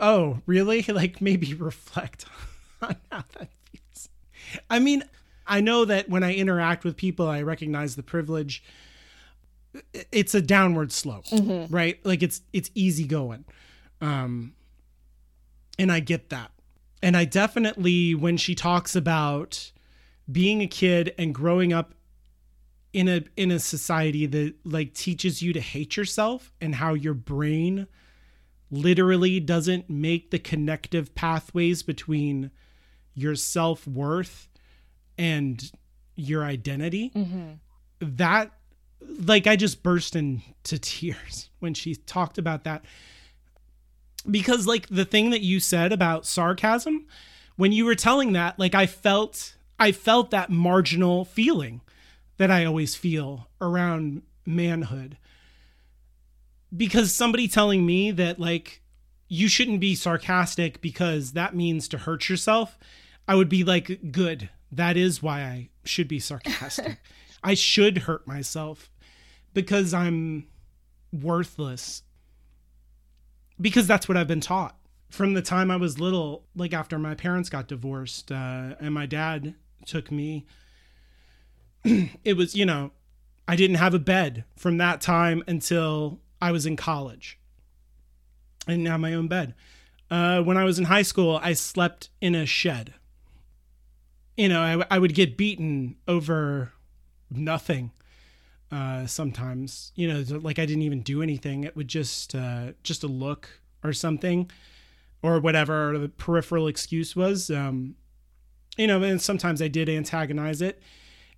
oh, 0.01 0.41
really? 0.47 0.85
Like 0.89 1.21
maybe 1.21 1.55
reflect 1.55 2.27
on 2.83 2.97
how 3.11 3.25
that 3.39 3.49
feels. 3.71 4.09
I 4.69 4.79
mean, 4.79 5.05
I 5.47 5.61
know 5.61 5.85
that 5.85 6.09
when 6.09 6.23
I 6.23 6.35
interact 6.35 6.85
with 6.85 6.97
people, 6.97 7.29
I 7.29 7.43
recognize 7.43 7.97
the 7.97 8.03
privilege. 8.03 8.63
It's 10.11 10.35
a 10.35 10.43
downward 10.43 10.91
slope, 10.93 11.27
mm-hmm. 11.27 11.73
right? 11.73 12.05
Like 12.05 12.23
it's 12.23 12.43
it's 12.53 12.71
easy 12.75 13.07
going. 13.07 13.45
Um 14.01 14.55
and 15.79 15.91
I 15.93 16.01
get 16.01 16.31
that. 16.31 16.51
And 17.03 17.17
I 17.17 17.25
definitely 17.25 18.15
when 18.15 18.37
she 18.37 18.55
talks 18.55 18.97
about 18.97 19.73
being 20.31 20.61
a 20.61 20.67
kid 20.67 21.15
and 21.19 21.35
growing 21.35 21.73
up 21.73 21.95
in 22.93 23.09
a 23.09 23.23
in 23.37 23.51
a 23.51 23.59
society 23.59 24.27
that 24.27 24.55
like 24.65 24.95
teaches 24.95 25.43
you 25.43 25.53
to 25.53 25.61
hate 25.61 25.97
yourself 25.97 26.53
and 26.61 26.75
how 26.75 26.95
your 26.95 27.15
brain 27.15 27.87
literally 28.71 29.41
doesn't 29.41 29.91
make 29.91 30.31
the 30.31 30.39
connective 30.39 31.15
pathways 31.15 31.83
between 31.83 32.51
your 33.15 33.35
self 33.35 33.87
worth 33.87 34.49
and 35.19 35.71
your 36.17 36.45
identity, 36.45 37.11
mm-hmm. 37.15 37.53
that, 38.01 38.53
like, 39.01 39.47
I 39.47 39.57
just 39.57 39.83
burst 39.83 40.17
into 40.17 40.79
tears 40.79 41.51
when 41.59 41.75
she 41.75 41.95
talked 41.95 42.39
about 42.39 42.65
that. 42.65 42.85
Because, 44.31 44.67
like, 44.67 44.87
the 44.89 45.05
thing 45.05 45.31
that 45.31 45.41
you 45.41 45.61
said 45.61 45.93
about 45.93 46.27
sarcasm, 46.27 47.07
when 47.57 47.73
you 47.73 47.85
were 47.85 47.95
telling 47.95 48.33
that, 48.35 48.59
like, 48.59 48.75
I 48.75 48.87
felt, 48.87 49.57
I 49.79 49.93
felt 49.93 50.31
that 50.31 50.51
marginal 50.51 51.25
feeling 51.25 51.81
that 52.37 52.51
I 52.51 52.65
always 52.65 52.95
feel 52.95 53.49
around 53.61 54.23
manhood 54.47 55.17
because 56.77 57.15
somebody 57.15 57.49
telling 57.49 57.85
me 57.85 58.11
that 58.13 58.39
like 58.39 58.83
you 59.29 59.49
shouldn't 59.49 59.81
be 59.81 59.95
sarcastic 59.95 60.81
because 60.81 61.33
that 61.33 61.55
means 61.55 61.89
to 61.89 61.99
hurt 61.99 62.29
yourself, 62.29 62.79
I 63.29 63.35
would 63.37 63.49
be 63.49 63.63
like, 63.65 64.13
good. 64.13 64.51
That 64.73 64.97
is 64.97 65.23
why 65.23 65.43
I 65.43 65.69
should 65.85 66.09
be 66.09 66.19
sarcastic. 66.21 67.01
I 67.45 67.55
should 67.55 67.99
hurt 67.99 68.27
myself 68.27 68.91
because 69.55 69.95
I'm 69.95 70.47
worthless. 71.13 72.03
because 73.61 73.87
that's 73.87 74.09
what 74.09 74.17
I've 74.17 74.29
been 74.29 74.41
taught 74.41 74.77
from 75.11 75.35
the 75.35 75.43
time 75.43 75.71
I 75.71 75.77
was 75.77 75.99
little. 76.01 76.45
Like 76.55 76.73
after 76.73 76.99
my 76.99 77.15
parents 77.15 77.49
got 77.49 77.69
divorced 77.69 78.31
uh, 78.33 78.75
and 78.81 78.95
my 78.95 79.07
dad 79.07 79.55
took 79.87 80.11
me, 80.11 80.47
it 81.85 82.37
was 82.37 82.55
you 82.55 82.65
know 82.67 82.93
I 83.49 83.57
didn't 83.57 83.77
have 83.77 83.95
a 83.95 83.99
bed 83.99 84.45
from 84.57 84.79
that 84.79 85.01
time 85.01 85.43
until 85.49 86.21
I 86.41 86.53
was 86.53 86.67
in 86.67 86.77
college. 86.77 87.39
I 88.67 88.73
didn't 88.73 88.87
have 88.87 89.01
my 89.01 89.15
own 89.15 89.29
bed. 89.29 89.55
Uh, 90.11 90.43
when 90.43 90.57
I 90.57 90.65
was 90.65 90.79
in 90.79 90.87
high 90.87 91.03
school, 91.03 91.39
I 91.43 91.53
slept 91.53 92.09
in 92.21 92.35
a 92.35 92.47
shed. 92.47 92.95
You 94.37 94.49
know, 94.49 94.61
I, 94.61 94.97
I 94.97 94.99
would 94.99 95.15
get 95.15 95.37
beaten 95.37 95.97
over 96.09 96.73
nothing 97.31 97.93
uh, 98.73 99.07
sometimes. 99.07 99.93
You 99.95 100.09
know, 100.09 100.39
like 100.39 100.59
I 100.59 100.67
didn't 100.67 100.83
even 100.83 101.03
do 101.03 101.23
anything. 101.23 101.65
It 101.65 101.77
would 101.77 101.89
just 101.89 102.35
uh, 102.35 102.73
just 102.83 103.05
a 103.05 103.09
look 103.09 103.49
or 103.85 103.93
something, 103.93 104.51
or 105.23 105.41
whatever 105.41 105.97
the 105.99 106.09
peripheral 106.09 106.67
excuse 106.67 107.15
was. 107.15 107.51
Um, 107.51 107.97
you 108.77 108.87
know, 108.87 109.03
and 109.03 109.21
sometimes 109.21 109.61
I 109.61 109.69
did 109.69 109.89
antagonize 109.89 110.63
it 110.63 110.83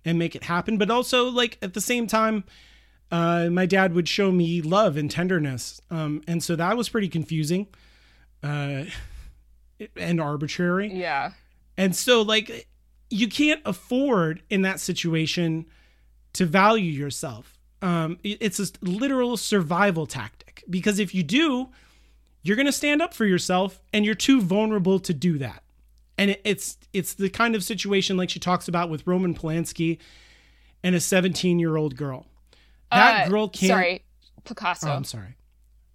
and 0.05 0.19
make 0.19 0.35
it 0.35 0.43
happen, 0.43 0.77
but 0.77 0.89
also 0.89 1.29
like 1.29 1.57
at 1.61 1.73
the 1.73 1.81
same 1.81 2.07
time, 2.07 2.43
uh, 3.13 3.47
my 3.51 3.67
dad 3.67 3.93
would 3.93 4.09
show 4.09 4.31
me 4.31 4.59
love 4.59 4.97
and 4.97 5.09
tenderness, 5.11 5.79
um, 5.91 6.23
and 6.27 6.43
so 6.43 6.55
that 6.55 6.75
was 6.75 6.89
pretty 6.89 7.07
confusing 7.07 7.67
uh, 8.41 8.85
and 9.95 10.19
arbitrary. 10.19 10.91
Yeah. 10.91 11.33
And 11.77 11.95
so, 11.95 12.23
like, 12.23 12.67
you 13.11 13.27
can't 13.27 13.61
afford 13.65 14.41
in 14.49 14.63
that 14.63 14.79
situation 14.79 15.67
to 16.33 16.47
value 16.47 16.91
yourself. 16.91 17.59
Um, 17.83 18.17
it's 18.23 18.59
a 18.59 18.65
literal 18.81 19.37
survival 19.37 20.07
tactic 20.07 20.63
because 20.67 20.97
if 20.97 21.13
you 21.13 21.21
do, 21.21 21.69
you're 22.41 22.55
going 22.55 22.65
to 22.65 22.71
stand 22.71 22.99
up 22.99 23.13
for 23.13 23.25
yourself, 23.25 23.79
and 23.93 24.05
you're 24.05 24.15
too 24.15 24.41
vulnerable 24.41 24.99
to 24.99 25.13
do 25.13 25.37
that. 25.37 25.61
And 26.17 26.35
it's 26.43 26.79
it's 26.93 27.13
the 27.13 27.29
kind 27.29 27.55
of 27.55 27.63
situation 27.63 28.17
like 28.17 28.31
she 28.31 28.39
talks 28.39 28.67
about 28.67 28.89
with 28.89 29.05
Roman 29.05 29.35
Polanski 29.35 29.99
and 30.81 30.95
a 30.95 30.99
17 30.99 31.59
year 31.59 31.77
old 31.77 31.95
girl. 31.95 32.25
That 32.93 33.27
Uh, 33.27 33.29
girl 33.29 33.49
can't. 33.49 33.69
Sorry, 33.69 34.03
Picasso. 34.45 34.87
Oh, 34.89 34.93
I'm 34.93 35.03
sorry. 35.03 35.35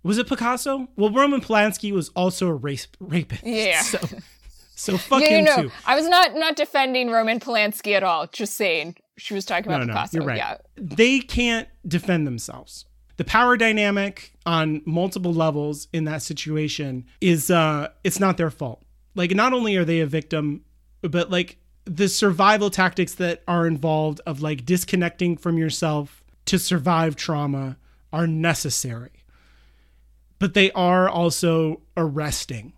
Was 0.02 0.18
it 0.18 0.28
Picasso? 0.28 0.88
Well, 0.96 1.10
Roman 1.10 1.40
Polanski 1.40 1.92
was 1.92 2.08
also 2.10 2.48
a 2.48 2.54
race 2.54 2.86
rapist. 3.00 3.42
Yeah. 3.44 3.82
So, 3.82 3.98
so 4.74 4.96
fuck 4.98 5.22
yeah, 5.22 5.28
him 5.38 5.44
no, 5.44 5.56
no. 5.56 5.62
too. 5.64 5.70
I 5.86 5.96
was 5.96 6.08
not 6.08 6.34
not 6.34 6.56
defending 6.56 7.10
Roman 7.10 7.40
Polanski 7.40 7.92
at 7.94 8.02
all. 8.02 8.26
Just 8.28 8.54
saying 8.54 8.96
she 9.16 9.34
was 9.34 9.44
talking 9.44 9.66
about 9.66 9.80
No, 9.80 9.86
no, 9.86 9.92
Picasso. 9.92 10.18
you're 10.18 10.26
right. 10.26 10.36
Yeah. 10.38 10.56
They 10.76 11.18
can't 11.20 11.68
defend 11.86 12.26
themselves. 12.26 12.84
The 13.16 13.24
power 13.24 13.56
dynamic 13.56 14.32
on 14.46 14.80
multiple 14.86 15.34
levels 15.34 15.88
in 15.92 16.04
that 16.04 16.22
situation 16.22 17.04
is 17.20 17.50
uh 17.50 17.88
it's 18.04 18.20
not 18.20 18.36
their 18.36 18.50
fault. 18.50 18.82
Like 19.16 19.32
not 19.34 19.52
only 19.52 19.76
are 19.76 19.84
they 19.84 19.98
a 20.00 20.06
victim, 20.06 20.62
but 21.02 21.28
like 21.28 21.58
the 21.84 22.08
survival 22.08 22.70
tactics 22.70 23.14
that 23.16 23.42
are 23.48 23.66
involved 23.66 24.20
of 24.26 24.40
like 24.42 24.64
disconnecting 24.64 25.36
from 25.36 25.58
yourself 25.58 26.17
to 26.48 26.58
survive 26.58 27.16
trauma 27.16 27.76
are 28.12 28.26
necessary. 28.26 29.24
But 30.38 30.54
they 30.54 30.70
are 30.72 31.08
also 31.08 31.82
arresting 31.96 32.72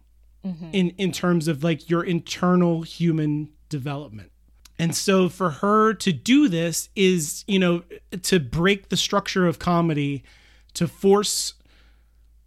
mm-hmm. 0.44 0.70
in 0.72 0.90
in 0.90 1.12
terms 1.12 1.48
of 1.48 1.62
like 1.62 1.90
your 1.90 2.02
internal 2.02 2.82
human 2.82 3.50
development. 3.68 4.32
And 4.78 4.96
so 4.96 5.28
for 5.28 5.50
her 5.50 5.92
to 5.94 6.12
do 6.12 6.48
this 6.48 6.88
is, 6.96 7.44
you 7.46 7.58
know, 7.58 7.82
to 8.22 8.40
break 8.40 8.88
the 8.88 8.96
structure 8.96 9.46
of 9.46 9.58
comedy, 9.58 10.24
to 10.72 10.88
force 10.88 11.54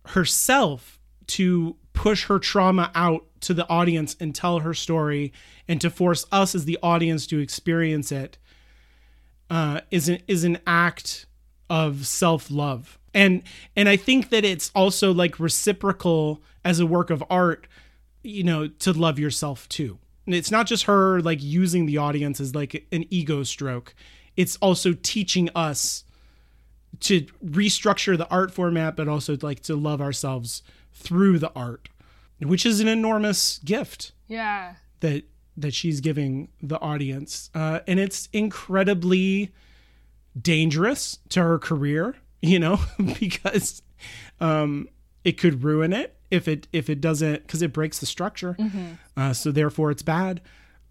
herself 0.08 1.00
to 1.28 1.78
push 1.94 2.26
her 2.26 2.40
trauma 2.40 2.92
out 2.96 3.26
to 3.42 3.54
the 3.54 3.68
audience 3.70 4.16
and 4.20 4.34
tell 4.34 4.60
her 4.60 4.74
story 4.74 5.32
and 5.68 5.80
to 5.82 5.90
force 5.90 6.26
us 6.32 6.56
as 6.56 6.66
the 6.66 6.78
audience 6.82 7.28
to 7.28 7.40
experience 7.40 8.12
it 8.12 8.38
uh, 9.54 9.82
is 9.92 10.10
an 10.10 10.18
is 10.28 10.44
an 10.44 10.58
act 10.66 11.28
of 11.70 12.06
self-love. 12.08 12.98
And 13.14 13.44
and 13.76 13.88
I 13.88 13.96
think 13.98 14.30
that 14.30 14.44
it's 14.44 14.72
also 14.74 15.14
like 15.14 15.40
reciprocal 15.40 16.42
as 16.66 16.80
a 16.80 16.86
work 16.86 17.10
of 17.12 17.24
art, 17.30 17.68
you 18.24 18.44
know, 18.44 18.68
to 18.68 18.92
love 18.92 19.20
yourself 19.20 19.70
too. 19.70 20.00
And 20.26 20.34
it's 20.34 20.50
not 20.52 20.66
just 20.66 20.86
her 20.86 21.22
like 21.22 21.44
using 21.44 21.86
the 21.86 21.98
audience 21.98 22.40
as 22.40 22.56
like 22.56 22.88
an 22.92 23.06
ego 23.10 23.44
stroke. 23.44 23.94
It's 24.36 24.56
also 24.58 24.94
teaching 24.94 25.50
us 25.54 26.04
to 27.02 27.22
restructure 27.46 28.18
the 28.18 28.28
art 28.30 28.52
format, 28.52 28.96
but 28.96 29.08
also 29.08 29.38
like 29.42 29.60
to 29.64 29.76
love 29.76 30.02
ourselves 30.02 30.64
through 30.94 31.38
the 31.40 31.52
art, 31.56 31.90
which 32.40 32.66
is 32.66 32.80
an 32.80 32.88
enormous 32.88 33.60
gift 33.60 34.14
Yeah. 34.28 34.76
that 35.02 35.26
that 35.58 35.74
she's 35.74 36.02
giving 36.02 36.50
the 36.62 36.80
audience, 36.80 37.50
uh, 37.54 37.80
and 37.88 38.00
it's 38.00 38.30
incredibly 38.34 39.52
dangerous 40.40 41.20
to 41.30 41.42
her 41.42 41.60
career. 41.60 42.16
You 42.42 42.60
know, 42.60 42.80
because 43.20 43.82
um, 44.42 44.90
it 45.24 45.38
could 45.38 45.64
ruin 45.64 45.94
it 45.94 46.16
if 46.30 46.48
it 46.48 46.68
if 46.74 46.90
it 46.90 47.00
doesn't 47.00 47.46
because 47.46 47.62
it 47.62 47.72
breaks 47.72 48.00
the 48.00 48.06
structure. 48.06 48.58
Uh, 49.16 49.34
so 49.34 49.52
therefore, 49.52 49.92
it's 49.92 50.02
bad. 50.04 50.42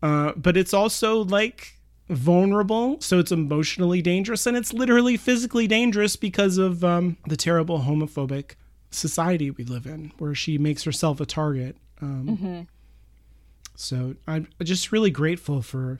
Uh, 0.02 0.32
but 0.34 0.56
it's 0.56 0.74
also 0.74 1.22
like 1.24 1.78
vulnerable, 2.08 3.00
so 3.00 3.18
it's 3.18 3.32
emotionally 3.32 4.02
dangerous, 4.02 4.46
and 4.46 4.56
it's 4.56 4.72
literally 4.72 5.16
physically 5.16 5.66
dangerous 5.66 6.16
because 6.16 6.58
of 6.58 6.82
um, 6.84 7.16
the 7.26 7.36
terrible 7.36 7.80
homophobic 7.80 8.52
society 8.90 9.50
we 9.50 9.64
live 9.64 9.86
in, 9.86 10.12
where 10.18 10.34
she 10.34 10.58
makes 10.58 10.84
herself 10.84 11.20
a 11.20 11.26
target. 11.26 11.76
Um, 12.00 12.66
So 13.82 14.14
I'm 14.26 14.48
just 14.62 14.92
really 14.92 15.10
grateful 15.10 15.62
for 15.62 15.98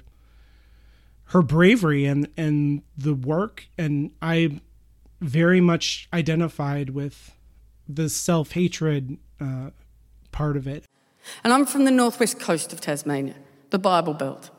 her 1.27 1.43
bravery 1.43 2.05
and 2.05 2.29
and 2.37 2.83
the 2.97 3.15
work, 3.15 3.67
and 3.77 4.13
I 4.21 4.61
very 5.21 5.61
much 5.61 6.09
identified 6.13 6.91
with 6.91 7.33
the 7.89 8.09
self 8.09 8.53
hatred 8.53 9.19
uh, 9.41 9.71
part 10.31 10.57
of 10.57 10.67
it. 10.67 10.85
And 11.45 11.53
I'm 11.53 11.67
from 11.67 11.85
the 11.85 11.91
northwest 11.91 12.41
coast 12.41 12.73
of 12.73 12.81
Tasmania, 12.81 13.35
the 13.71 13.79
Bible 13.79 14.15
Belt. 14.15 14.51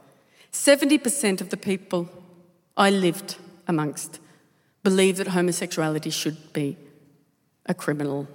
70% 0.51 1.41
of 1.41 1.49
the 1.49 1.57
people 1.57 2.09
I 2.77 2.89
lived 2.89 3.37
amongst 3.67 4.19
believe 4.83 5.17
that 5.17 5.27
homosexuality 5.27 6.09
should 6.09 6.53
be 6.53 6.77
a 7.65 7.73
criminal. 7.73 8.27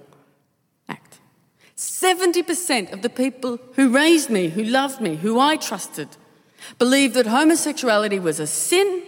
70% 1.79 2.91
of 2.91 3.03
the 3.03 3.09
people 3.09 3.57
who 3.75 3.87
raised 3.87 4.29
me, 4.29 4.49
who 4.49 4.65
loved 4.65 4.99
me, 4.99 5.15
who 5.15 5.39
I 5.39 5.55
trusted, 5.55 6.09
believed 6.77 7.13
that 7.13 7.25
homosexuality 7.25 8.19
was 8.19 8.37
a 8.37 8.47
sin, 8.47 9.01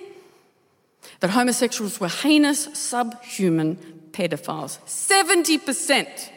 that 1.19 1.31
homosexuals 1.31 1.99
were 1.99 2.07
heinous, 2.07 2.69
subhuman 2.71 3.75
pedophiles. 4.13 4.79
70%. 4.85 6.29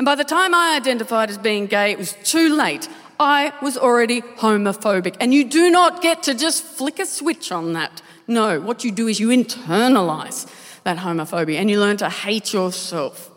And 0.00 0.04
by 0.04 0.16
the 0.16 0.24
time 0.24 0.56
I 0.56 0.74
identified 0.74 1.30
as 1.30 1.38
being 1.38 1.66
gay, 1.66 1.92
it 1.92 1.98
was 1.98 2.14
too 2.24 2.52
late. 2.52 2.88
I 3.20 3.52
was 3.62 3.78
already 3.78 4.22
homophobic. 4.22 5.16
And 5.20 5.32
you 5.32 5.44
do 5.44 5.70
not 5.70 6.02
get 6.02 6.24
to 6.24 6.34
just 6.34 6.64
flick 6.64 6.98
a 6.98 7.06
switch 7.06 7.52
on 7.52 7.74
that. 7.74 8.02
No, 8.26 8.60
what 8.60 8.82
you 8.82 8.90
do 8.90 9.06
is 9.06 9.20
you 9.20 9.28
internalize 9.28 10.52
that 10.82 10.98
homophobia 10.98 11.60
and 11.60 11.70
you 11.70 11.78
learn 11.78 11.96
to 11.98 12.10
hate 12.10 12.52
yourself. 12.52 13.30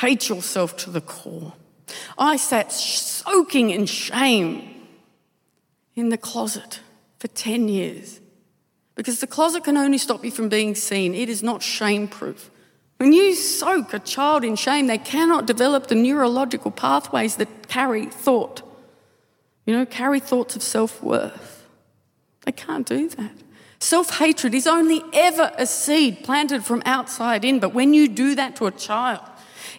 Hate 0.00 0.28
yourself 0.28 0.76
to 0.78 0.90
the 0.90 1.00
core. 1.00 1.52
I 2.16 2.36
sat 2.36 2.72
soaking 2.72 3.70
in 3.70 3.86
shame 3.86 4.86
in 5.94 6.08
the 6.08 6.16
closet 6.16 6.80
for 7.18 7.28
10 7.28 7.68
years 7.68 8.20
because 8.94 9.20
the 9.20 9.26
closet 9.26 9.64
can 9.64 9.76
only 9.76 9.98
stop 9.98 10.24
you 10.24 10.30
from 10.30 10.48
being 10.48 10.74
seen. 10.74 11.14
It 11.14 11.28
is 11.28 11.42
not 11.42 11.62
shame 11.62 12.08
proof. 12.08 12.50
When 12.96 13.12
you 13.12 13.34
soak 13.34 13.92
a 13.92 13.98
child 13.98 14.44
in 14.44 14.56
shame, 14.56 14.86
they 14.86 14.98
cannot 14.98 15.46
develop 15.46 15.88
the 15.88 15.94
neurological 15.94 16.70
pathways 16.70 17.36
that 17.36 17.68
carry 17.68 18.06
thought. 18.06 18.62
You 19.66 19.74
know, 19.74 19.86
carry 19.86 20.20
thoughts 20.20 20.56
of 20.56 20.62
self 20.62 21.02
worth. 21.02 21.66
They 22.44 22.52
can't 22.52 22.86
do 22.86 23.08
that. 23.08 23.32
Self 23.78 24.18
hatred 24.18 24.54
is 24.54 24.66
only 24.66 25.02
ever 25.12 25.52
a 25.58 25.66
seed 25.66 26.22
planted 26.22 26.64
from 26.64 26.82
outside 26.86 27.44
in, 27.44 27.58
but 27.58 27.74
when 27.74 27.92
you 27.92 28.08
do 28.08 28.34
that 28.36 28.56
to 28.56 28.66
a 28.66 28.70
child, 28.70 29.20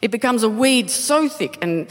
it 0.04 0.12
becomes 0.12 0.44
a 0.44 0.50
weed 0.50 0.90
so 0.90 1.30
thick 1.30 1.58
and 1.62 1.88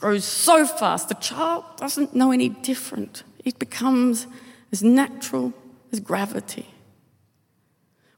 grows 0.00 0.24
so 0.24 0.66
fast, 0.66 1.08
the 1.08 1.14
child 1.14 1.64
doesn't 1.76 2.12
know 2.12 2.32
any 2.32 2.48
different. 2.48 3.22
It 3.44 3.60
becomes 3.60 4.26
as 4.72 4.82
natural 4.82 5.52
as 5.92 6.00
gravity. 6.00 6.66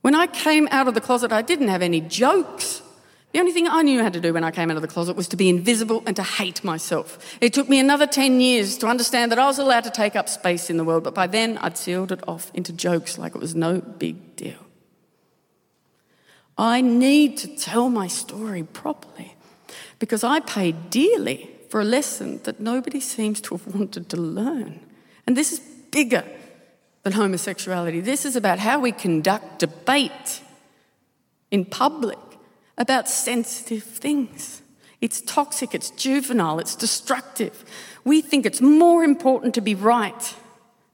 When 0.01 0.15
I 0.15 0.27
came 0.27 0.69
out 0.71 0.89
of 0.89 0.95
the 0.95 1.03
closet, 1.03 1.33
I 1.33 1.43
didn't 1.43 1.69
have 1.69 1.83
any 1.83 2.01
jokes. 2.01 2.81
The 3.33 3.41
only 3.41 3.53
thing 3.53 3.69
I 3.69 3.83
knew 3.83 4.03
how 4.03 4.09
to 4.09 4.23
do 4.23 4.33
when 4.33 4.43
I 4.43 4.51
came 4.51 4.71
out 4.71 4.77
of 4.77 4.83
the 4.83 4.89
closet 4.89 5.17
was 5.17 5.29
to 5.29 5.37
be 5.37 5.51
invisible 5.51 6.03
and 6.07 6.17
to 6.17 6.23
hate 6.23 6.65
myself. 6.65 7.37
It 7.43 7.53
took 7.53 7.69
me 7.69 7.79
another 7.79 8.07
10 8.07 8.41
years 8.41 8.79
to 8.79 8.87
understand 8.87 9.31
that 9.33 9.39
I 9.39 9.45
was 9.45 9.59
allowed 9.59 9.85
to 9.85 9.91
take 9.91 10.17
up 10.17 10.31
space 10.31 10.71
in 10.71 10.79
the 10.79 10.85
world, 10.85 11.05
but 11.05 11.15
by 11.15 11.27
then 11.27 11.59
I'd 11.59 11.77
sealed 11.77 12.11
it 12.11 12.27
off 12.27 12.51
into 12.55 12.73
jokes 12.73 13.19
like 13.19 13.35
it 13.35 13.41
was 13.41 13.55
no 13.55 13.83
big 13.83 14.37
deal. 14.37 14.66
I 16.59 16.81
need 16.81 17.37
to 17.39 17.49
tell 17.57 17.89
my 17.89 18.07
story 18.07 18.63
properly. 18.63 19.35
because 19.99 20.25
I 20.25 20.41
paid 20.41 20.91
dearly 20.91 21.51
for 21.71 21.81
a 21.81 21.85
lesson 21.85 22.41
that 22.45 22.61
nobody 22.61 23.01
seems 23.01 23.41
to 23.43 23.57
have 23.57 23.67
wanted 23.75 24.09
to 24.11 24.17
learn. 24.17 24.81
And 25.27 25.37
this 25.37 25.53
is 25.53 25.59
bigger 25.91 26.25
than 27.03 27.13
homosexuality. 27.13 28.01
This 28.01 28.25
is 28.25 28.37
about 28.37 28.59
how 28.59 28.81
we 28.81 28.93
conduct 28.93 29.59
debate 29.61 30.43
in 31.51 31.65
public 31.65 32.19
about 32.79 33.09
sensitive 33.09 33.83
things. 33.83 34.63
It's 35.01 35.21
toxic, 35.21 35.75
it's 35.75 35.91
juvenile, 35.91 36.59
it's 36.59 36.75
destructive. 36.75 37.65
We 38.05 38.21
think 38.21 38.47
it's 38.47 38.61
more 38.61 39.05
important 39.05 39.55
to 39.55 39.61
be 39.61 39.75
right 39.75 40.35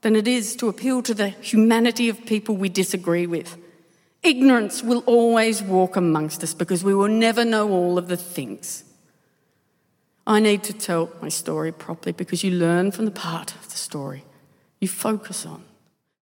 than 0.03 0.17
it 0.17 0.27
is 0.27 0.57
to 0.57 0.69
appeal 0.69 1.03
to 1.03 1.15
the 1.15 1.29
humanity 1.29 2.09
of 2.09 2.27
people 2.27 2.57
we 2.57 2.69
disagree 2.69 3.27
with. 3.27 3.57
Ignorance 4.23 4.85
will 4.85 5.03
always 5.07 5.63
walk 5.63 5.97
amongst 5.97 6.45
us 6.45 6.55
because 6.55 6.85
we 6.85 6.95
will 6.95 7.09
never 7.09 7.45
know 7.45 7.71
all 7.71 7.99
of 7.99 8.07
the 8.07 8.17
things. 8.17 8.85
I 10.27 10.39
need 10.39 10.63
to 10.65 10.73
tell 10.73 11.11
my 11.21 11.29
story 11.29 11.73
properly 11.73 12.13
because 12.13 12.45
you 12.45 12.53
learn 12.53 12.93
from 12.93 13.05
the 13.05 13.11
part 13.11 13.55
of 13.57 13.69
the 13.69 13.77
story 13.77 14.25
you 14.81 14.87
focus 14.87 15.45
on. 15.45 15.65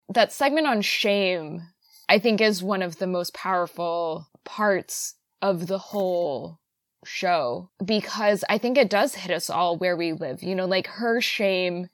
That 0.08 0.32
segment 0.32 0.68
on 0.68 0.82
shame, 0.82 1.64
I 2.08 2.20
think, 2.20 2.40
is 2.40 2.64
one 2.64 2.82
of 2.82 2.98
the 2.98 3.08
most 3.08 3.34
powerful 3.34 4.30
parts 4.46 5.16
of 5.42 5.68
the 5.68 5.78
whole 5.78 6.60
show 7.04 7.70
because 7.84 8.44
I 8.50 8.58
think 8.58 8.78
it 8.78 8.90
does 8.90 9.16
hit 9.16 9.32
us 9.32 9.50
all 9.50 9.78
where 9.78 9.98
we 9.98 10.14
live. 10.14 10.44
You 10.44 10.56
know, 10.56 10.66
like 10.66 10.88
her 10.88 11.20
shame 11.20 11.90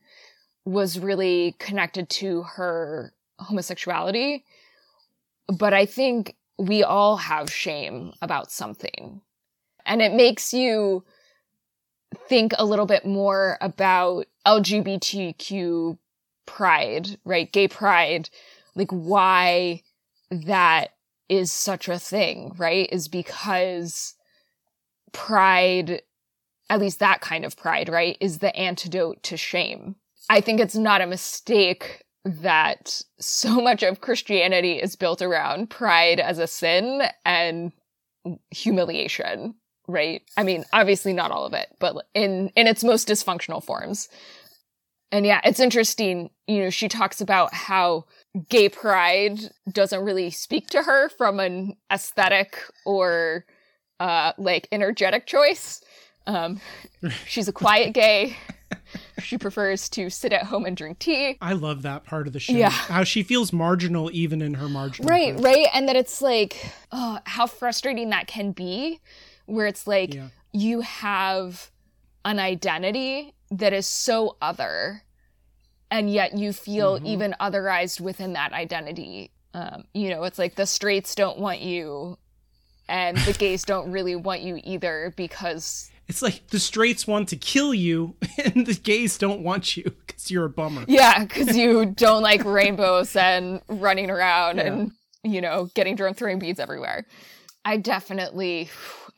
was 0.66 1.00
really 1.00 1.56
connected 1.60 2.10
to 2.10 2.44
her 2.44 3.14
homosexuality. 3.40 4.44
But 5.48 5.74
I 5.74 5.86
think 5.86 6.36
we 6.58 6.84
all 6.84 7.18
have 7.18 7.52
shame 7.52 8.14
about 8.22 8.52
something. 8.52 9.22
And 9.86 10.02
it 10.02 10.14
makes 10.14 10.54
you 10.54 11.04
think 12.28 12.54
a 12.58 12.66
little 12.66 12.86
bit 12.86 13.06
more 13.06 13.58
about 13.62 14.26
LGBTQ 14.46 15.98
pride, 16.46 17.20
right? 17.24 17.52
Gay 17.52 17.68
pride, 17.68 18.30
like 18.76 18.92
why 18.92 19.84
that 20.32 20.94
is 21.30 21.52
such 21.52 21.88
a 21.88 22.00
thing, 22.00 22.54
right? 22.58 22.90
Is 22.92 23.08
because 23.08 24.16
pride, 25.12 26.02
at 26.70 26.80
least 26.80 27.00
that 27.00 27.22
kind 27.22 27.46
of 27.46 27.56
pride, 27.58 27.90
right, 27.90 28.18
is 28.20 28.40
the 28.40 28.56
antidote 28.56 29.24
to 29.24 29.38
shame. 29.38 29.96
I 30.30 30.42
think 30.42 30.60
it's 30.60 30.76
not 30.76 31.02
a 31.02 31.08
mistake 31.08 32.04
that 32.28 33.02
so 33.20 33.62
much 33.62 33.84
of 33.84 34.02
Christianity 34.02 34.74
is 34.74 34.96
built 34.96 35.22
around 35.22 35.70
pride 35.70 36.20
as 36.20 36.40
a 36.40 36.48
sin 36.48 37.04
and 37.26 37.72
humiliation, 38.52 39.56
right? 39.88 40.22
I 40.36 40.44
mean, 40.44 40.66
obviously 40.74 41.14
not 41.14 41.32
all 41.32 41.46
of 41.46 41.54
it, 41.54 41.68
but 41.80 41.96
in 42.14 42.52
in 42.56 42.68
its 42.68 42.84
most 42.84 43.08
dysfunctional 43.08 43.64
forms. 43.64 44.10
And 45.10 45.26
yeah, 45.26 45.40
it's 45.46 45.62
interesting, 45.62 46.32
you 46.48 46.64
know, 46.64 46.70
she 46.70 46.90
talks 46.90 47.22
about 47.22 47.54
how 47.54 48.06
gay 48.50 48.68
pride 48.68 49.40
doesn't 49.72 50.04
really 50.04 50.30
speak 50.32 50.68
to 50.72 50.84
her 50.84 51.08
from 51.08 51.40
an 51.40 51.78
aesthetic 51.92 52.62
or 52.86 53.46
uh 54.00 54.34
like 54.38 54.68
energetic 54.72 55.26
choice. 55.26 55.82
Um 56.26 56.60
she's 57.26 57.48
a 57.48 57.54
quiet 57.54 57.94
gay 57.94 58.36
she 59.20 59.38
prefers 59.38 59.90
to 59.90 60.10
sit 60.10 60.34
at 60.34 60.44
home 60.44 60.66
and 60.66 60.76
drink 60.78 61.00
tea. 61.00 61.38
I 61.42 61.54
love 61.54 61.82
that 61.84 62.04
part 62.06 62.28
of 62.28 62.34
the 62.34 62.40
show. 62.40 62.54
Yeah. 62.54 62.70
How 62.70 63.04
she 63.04 63.24
feels 63.24 63.52
marginal 63.54 64.10
even 64.14 64.42
in 64.42 64.56
her 64.56 64.68
marginal. 64.70 65.10
Right, 65.10 65.40
right. 65.40 65.68
And 65.74 65.88
that 65.90 65.96
it's 65.96 66.22
like, 66.22 66.72
oh, 66.92 67.20
how 67.26 67.48
frustrating 67.48 68.10
that 68.10 68.28
can 68.28 68.52
be, 68.52 69.00
where 69.46 69.68
it's 69.68 69.88
like 69.88 70.14
Yeah. 70.14 70.28
you 70.54 70.82
have 70.82 71.72
an 72.26 72.40
identity 72.40 73.34
that 73.52 73.72
is 73.74 73.88
so 73.88 74.36
other, 74.42 75.04
and 75.90 76.12
yet 76.12 76.38
you 76.38 76.52
feel 76.52 77.00
even 77.06 77.34
otherized 77.40 78.02
within 78.02 78.34
that 78.34 78.52
identity. 78.52 79.32
Um, 79.54 79.86
you 79.94 80.10
know, 80.10 80.24
it's 80.26 80.38
like 80.38 80.56
the 80.56 80.66
straights 80.66 81.16
don't 81.16 81.40
want 81.40 81.62
you, 81.62 82.18
and 82.90 83.18
the 83.18 83.34
gays 83.34 83.64
don't 83.64 83.92
really 83.92 84.16
want 84.16 84.42
you 84.42 84.60
either 84.64 85.14
because 85.16 85.90
It's 86.08 86.22
like 86.22 86.48
the 86.48 86.60
straights 86.60 87.06
want 87.06 87.30
to 87.30 87.36
kill 87.36 87.74
you 87.74 88.16
and 88.44 88.66
the 88.66 88.74
gays 88.74 89.18
don't 89.18 89.42
want 89.42 89.76
you 89.76 89.84
because 90.06 90.32
you're 90.32 90.46
a 90.46 90.50
bummer. 90.50 90.86
Yeah, 90.88 91.24
because 91.26 91.56
you 91.56 91.86
don't 91.96 92.24
like 92.24 92.44
rainbows 92.46 93.16
and 93.16 93.62
running 93.68 94.10
around 94.10 94.60
and, 94.60 94.92
you 95.24 95.42
know, 95.42 95.70
getting 95.76 95.96
drunk, 95.96 96.18
throwing 96.18 96.40
beads 96.40 96.60
everywhere. 96.60 97.06
I 97.66 97.78
definitely 97.78 98.70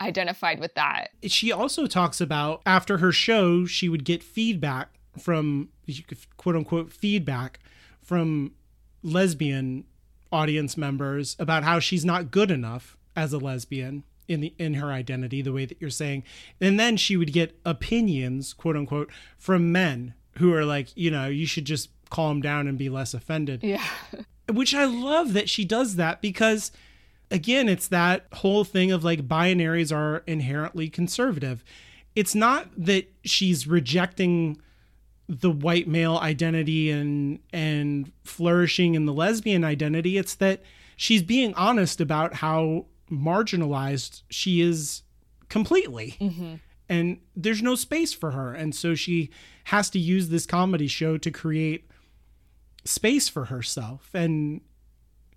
identified 0.02 0.60
with 0.60 0.74
that. 0.76 1.10
She 1.24 1.52
also 1.52 1.86
talks 1.86 2.20
about 2.20 2.62
after 2.66 2.98
her 2.98 3.12
show, 3.12 3.66
she 3.66 3.90
would 3.90 4.04
get 4.04 4.24
feedback 4.24 4.90
from 5.20 5.70
quote 6.38 6.56
unquote 6.56 6.92
feedback 6.92 7.60
from 8.02 8.54
lesbian 9.04 9.86
audience 10.32 10.78
members 10.78 11.36
about 11.40 11.64
how 11.64 11.80
she's 11.80 12.06
not 12.06 12.32
good 12.32 12.52
enough 12.52 12.98
as 13.16 13.34
a 13.34 13.38
lesbian 13.38 14.04
in 14.30 14.40
the 14.42 14.54
in 14.58 14.76
her 14.76 14.92
identity 14.92 15.42
the 15.42 15.52
way 15.52 15.66
that 15.66 15.78
you're 15.82 15.90
saying 15.90 16.24
and 16.62 16.80
then 16.80 16.96
she 16.96 17.18
would 17.18 17.34
get 17.34 17.60
opinions 17.66 18.54
quote 18.54 18.78
unquote 18.78 19.10
from 19.38 19.72
men 19.72 20.14
who 20.38 20.54
are 20.54 20.64
like 20.66 20.88
you 20.96 21.10
know 21.12 21.28
you 21.28 21.46
should 21.46 21.66
just 21.66 21.90
calm 22.10 22.42
down 22.42 22.68
and 22.68 22.78
be 22.78 22.90
less 22.90 23.14
offended 23.14 23.64
Yeah. 23.64 23.84
which 24.52 24.74
I 24.74 24.86
love 24.86 25.34
that 25.34 25.50
she 25.50 25.66
does 25.66 25.96
that 25.98 26.22
because 26.22 26.72
again 27.32 27.70
it's 27.70 27.88
that 27.90 28.26
whole 28.34 28.64
thing 28.64 28.92
of 28.92 29.04
like 29.04 29.28
binaries 29.28 29.96
are 29.96 30.24
inherently 30.26 30.90
conservative. 30.90 31.64
It's 32.16 32.34
not 32.34 32.68
that 32.76 33.12
she's 33.24 33.68
rejecting 33.68 34.60
the 35.28 35.52
white 35.52 35.88
male 35.88 36.18
identity 36.18 36.90
and 36.90 37.40
and 37.54 38.12
flourishing 38.24 38.96
in 38.96 39.06
the 39.06 39.14
lesbian 39.14 39.64
identity, 39.64 40.18
it's 40.18 40.34
that 40.36 40.64
she's 40.96 41.22
being 41.22 41.54
honest 41.54 42.02
about 42.02 42.34
how 42.36 42.88
marginalized 43.12 44.24
she 44.30 44.62
is 44.62 45.04
completely. 45.50 46.16
And 46.88 47.20
there's 47.36 47.62
no 47.62 47.76
space 47.76 48.14
for 48.14 48.32
her 48.32 48.54
and 48.54 48.74
so 48.74 48.96
she 48.96 49.30
has 49.66 49.90
to 49.92 50.00
use 50.00 50.30
this 50.30 50.46
comedy 50.48 50.88
show 50.88 51.18
to 51.20 51.30
create 51.30 51.90
space 52.84 53.30
for 53.30 53.46
herself 53.46 54.10
and 54.14 54.62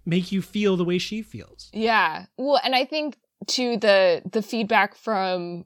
make 0.07 0.33
you 0.33 0.43
feel 0.43 0.77
the 0.77 0.85
way 0.85 0.99
she 0.99 1.23
feels. 1.23 1.69
Yeah. 1.73 2.27
Well, 2.37 2.61
and 2.63 2.75
I 2.75 2.85
think 2.85 3.17
to 3.49 3.77
the 3.77 4.23
the 4.31 4.43
feedback 4.43 4.95
from 4.95 5.65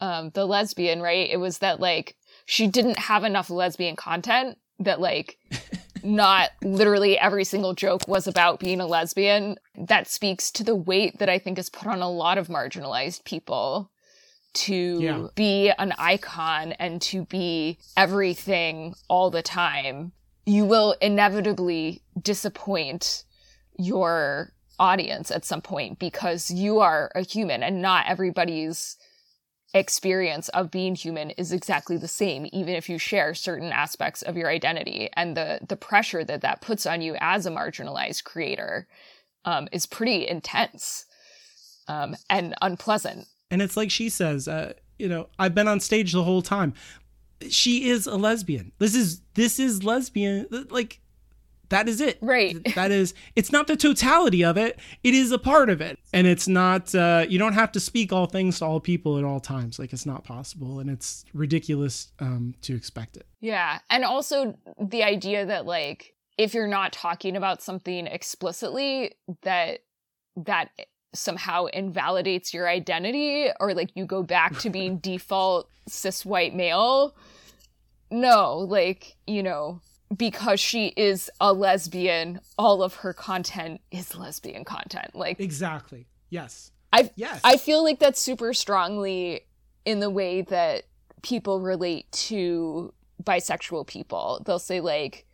um 0.00 0.30
the 0.34 0.46
lesbian, 0.46 1.00
right? 1.00 1.28
It 1.30 1.38
was 1.38 1.58
that 1.58 1.80
like 1.80 2.16
she 2.46 2.66
didn't 2.66 2.98
have 2.98 3.24
enough 3.24 3.50
lesbian 3.50 3.96
content 3.96 4.58
that 4.80 5.00
like 5.00 5.38
not 6.02 6.50
literally 6.62 7.18
every 7.18 7.44
single 7.44 7.74
joke 7.74 8.06
was 8.08 8.26
about 8.26 8.60
being 8.60 8.80
a 8.80 8.86
lesbian. 8.86 9.56
That 9.76 10.08
speaks 10.08 10.50
to 10.52 10.64
the 10.64 10.74
weight 10.74 11.18
that 11.18 11.28
I 11.28 11.38
think 11.38 11.58
is 11.58 11.68
put 11.70 11.86
on 11.88 12.00
a 12.02 12.10
lot 12.10 12.38
of 12.38 12.48
marginalized 12.48 13.24
people 13.24 13.90
to 14.54 14.98
Yeah. 15.00 15.26
be 15.34 15.70
an 15.78 15.92
icon 15.98 16.72
and 16.72 17.00
to 17.02 17.24
be 17.26 17.78
everything 17.96 18.94
all 19.08 19.30
the 19.30 19.42
time. 19.42 20.12
You 20.46 20.64
will 20.64 20.92
inevitably 21.00 22.02
disappoint 22.20 23.24
your 23.78 24.52
audience 24.80 25.30
at 25.30 25.44
some 25.44 25.60
point 25.60 25.98
because 25.98 26.50
you 26.50 26.78
are 26.80 27.10
a 27.14 27.22
human 27.22 27.62
and 27.62 27.82
not 27.82 28.06
everybody's 28.08 28.96
experience 29.74 30.48
of 30.50 30.70
being 30.70 30.94
human 30.94 31.30
is 31.30 31.52
exactly 31.52 31.96
the 31.96 32.08
same 32.08 32.46
even 32.52 32.74
if 32.74 32.88
you 32.88 32.98
share 32.98 33.34
certain 33.34 33.70
aspects 33.70 34.22
of 34.22 34.36
your 34.36 34.48
identity 34.48 35.10
and 35.12 35.36
the 35.36 35.60
the 35.68 35.76
pressure 35.76 36.24
that 36.24 36.40
that 36.40 36.62
puts 36.62 36.86
on 36.86 37.02
you 37.02 37.14
as 37.20 37.44
a 37.44 37.50
marginalized 37.50 38.24
creator 38.24 38.88
um, 39.44 39.68
is 39.70 39.84
pretty 39.84 40.26
intense 40.26 41.04
um, 41.86 42.16
and 42.30 42.54
unpleasant 42.62 43.26
And 43.50 43.62
it's 43.62 43.76
like 43.76 43.90
she 43.90 44.08
says, 44.08 44.46
uh, 44.48 44.74
you 44.98 45.08
know, 45.08 45.28
I've 45.38 45.54
been 45.54 45.68
on 45.68 45.80
stage 45.80 46.12
the 46.12 46.24
whole 46.24 46.42
time. 46.42 46.74
She 47.48 47.88
is 47.88 48.06
a 48.06 48.16
lesbian. 48.16 48.72
This 48.78 48.94
is 48.94 49.20
this 49.34 49.58
is 49.58 49.84
lesbian 49.84 50.46
like 50.70 51.00
that 51.68 51.88
is 51.88 52.00
it. 52.00 52.18
Right. 52.20 52.56
That 52.74 52.90
is 52.90 53.14
it's 53.36 53.52
not 53.52 53.66
the 53.66 53.76
totality 53.76 54.44
of 54.44 54.56
it. 54.56 54.78
It 55.02 55.14
is 55.14 55.32
a 55.32 55.38
part 55.38 55.70
of 55.70 55.80
it. 55.80 55.98
And 56.12 56.26
it's 56.26 56.48
not 56.48 56.94
uh 56.94 57.26
you 57.28 57.38
don't 57.38 57.52
have 57.52 57.72
to 57.72 57.80
speak 57.80 58.12
all 58.12 58.26
things 58.26 58.58
to 58.58 58.64
all 58.64 58.80
people 58.80 59.18
at 59.18 59.24
all 59.24 59.40
times. 59.40 59.78
Like 59.78 59.92
it's 59.92 60.06
not 60.06 60.24
possible 60.24 60.80
and 60.80 60.90
it's 60.90 61.24
ridiculous 61.34 62.12
um 62.18 62.54
to 62.62 62.74
expect 62.74 63.16
it. 63.16 63.26
Yeah. 63.40 63.78
And 63.90 64.04
also 64.04 64.56
the 64.80 65.02
idea 65.02 65.46
that 65.46 65.66
like 65.66 66.14
if 66.36 66.54
you're 66.54 66.68
not 66.68 66.92
talking 66.92 67.36
about 67.36 67.62
something 67.62 68.06
explicitly 68.06 69.14
that 69.42 69.80
that 70.36 70.70
somehow 71.14 71.66
invalidates 71.66 72.52
your 72.52 72.68
identity 72.68 73.48
or 73.60 73.74
like 73.74 73.90
you 73.94 74.06
go 74.06 74.22
back 74.22 74.58
to 74.58 74.70
being 74.70 74.98
default 75.02 75.68
cis 75.88 76.24
white 76.24 76.54
male. 76.54 77.14
No, 78.10 78.58
like, 78.58 79.16
you 79.26 79.42
know, 79.42 79.82
because 80.16 80.58
she 80.60 80.88
is 80.96 81.30
a 81.40 81.52
lesbian, 81.52 82.40
all 82.58 82.82
of 82.82 82.94
her 82.96 83.12
content 83.12 83.80
is 83.90 84.16
lesbian 84.16 84.64
content. 84.64 85.14
Like 85.14 85.40
Exactly. 85.40 86.06
Yes. 86.30 86.72
I 86.92 87.10
Yes. 87.16 87.40
I 87.44 87.56
feel 87.56 87.82
like 87.84 87.98
that's 87.98 88.20
super 88.20 88.54
strongly 88.54 89.42
in 89.84 90.00
the 90.00 90.10
way 90.10 90.42
that 90.42 90.84
people 91.22 91.60
relate 91.60 92.10
to 92.12 92.92
bisexual 93.22 93.86
people. 93.86 94.42
They'll 94.46 94.58
say 94.58 94.80
like, 94.80 95.26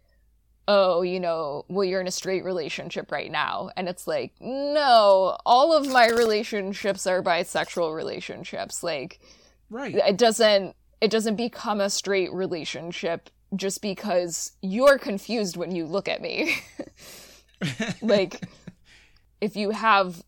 oh, 0.66 1.02
you 1.02 1.20
know, 1.20 1.64
well, 1.68 1.84
you're 1.84 2.00
in 2.00 2.06
a 2.06 2.12
straight 2.12 2.42
relationship 2.44 3.12
right 3.12 3.30
now. 3.30 3.70
And 3.76 3.88
it's 3.88 4.06
like, 4.06 4.32
no, 4.40 5.36
all 5.44 5.76
of 5.76 5.86
my 5.88 6.08
relationships 6.08 7.06
are 7.06 7.22
bisexual 7.22 7.94
relationships. 7.94 8.82
Like, 8.82 9.20
Right. 9.68 9.94
it 9.94 10.16
doesn't, 10.16 10.74
it 11.00 11.10
doesn't 11.10 11.36
become 11.36 11.80
a 11.80 11.90
straight 11.90 12.32
relationship 12.32 13.28
just 13.56 13.82
because 13.82 14.52
you're 14.62 14.98
confused 14.98 15.56
when 15.56 15.74
you 15.74 15.86
look 15.86 16.08
at 16.08 16.20
me. 16.22 16.56
like, 18.02 18.46
if 19.40 19.56
you 19.56 19.70
have 19.70 20.22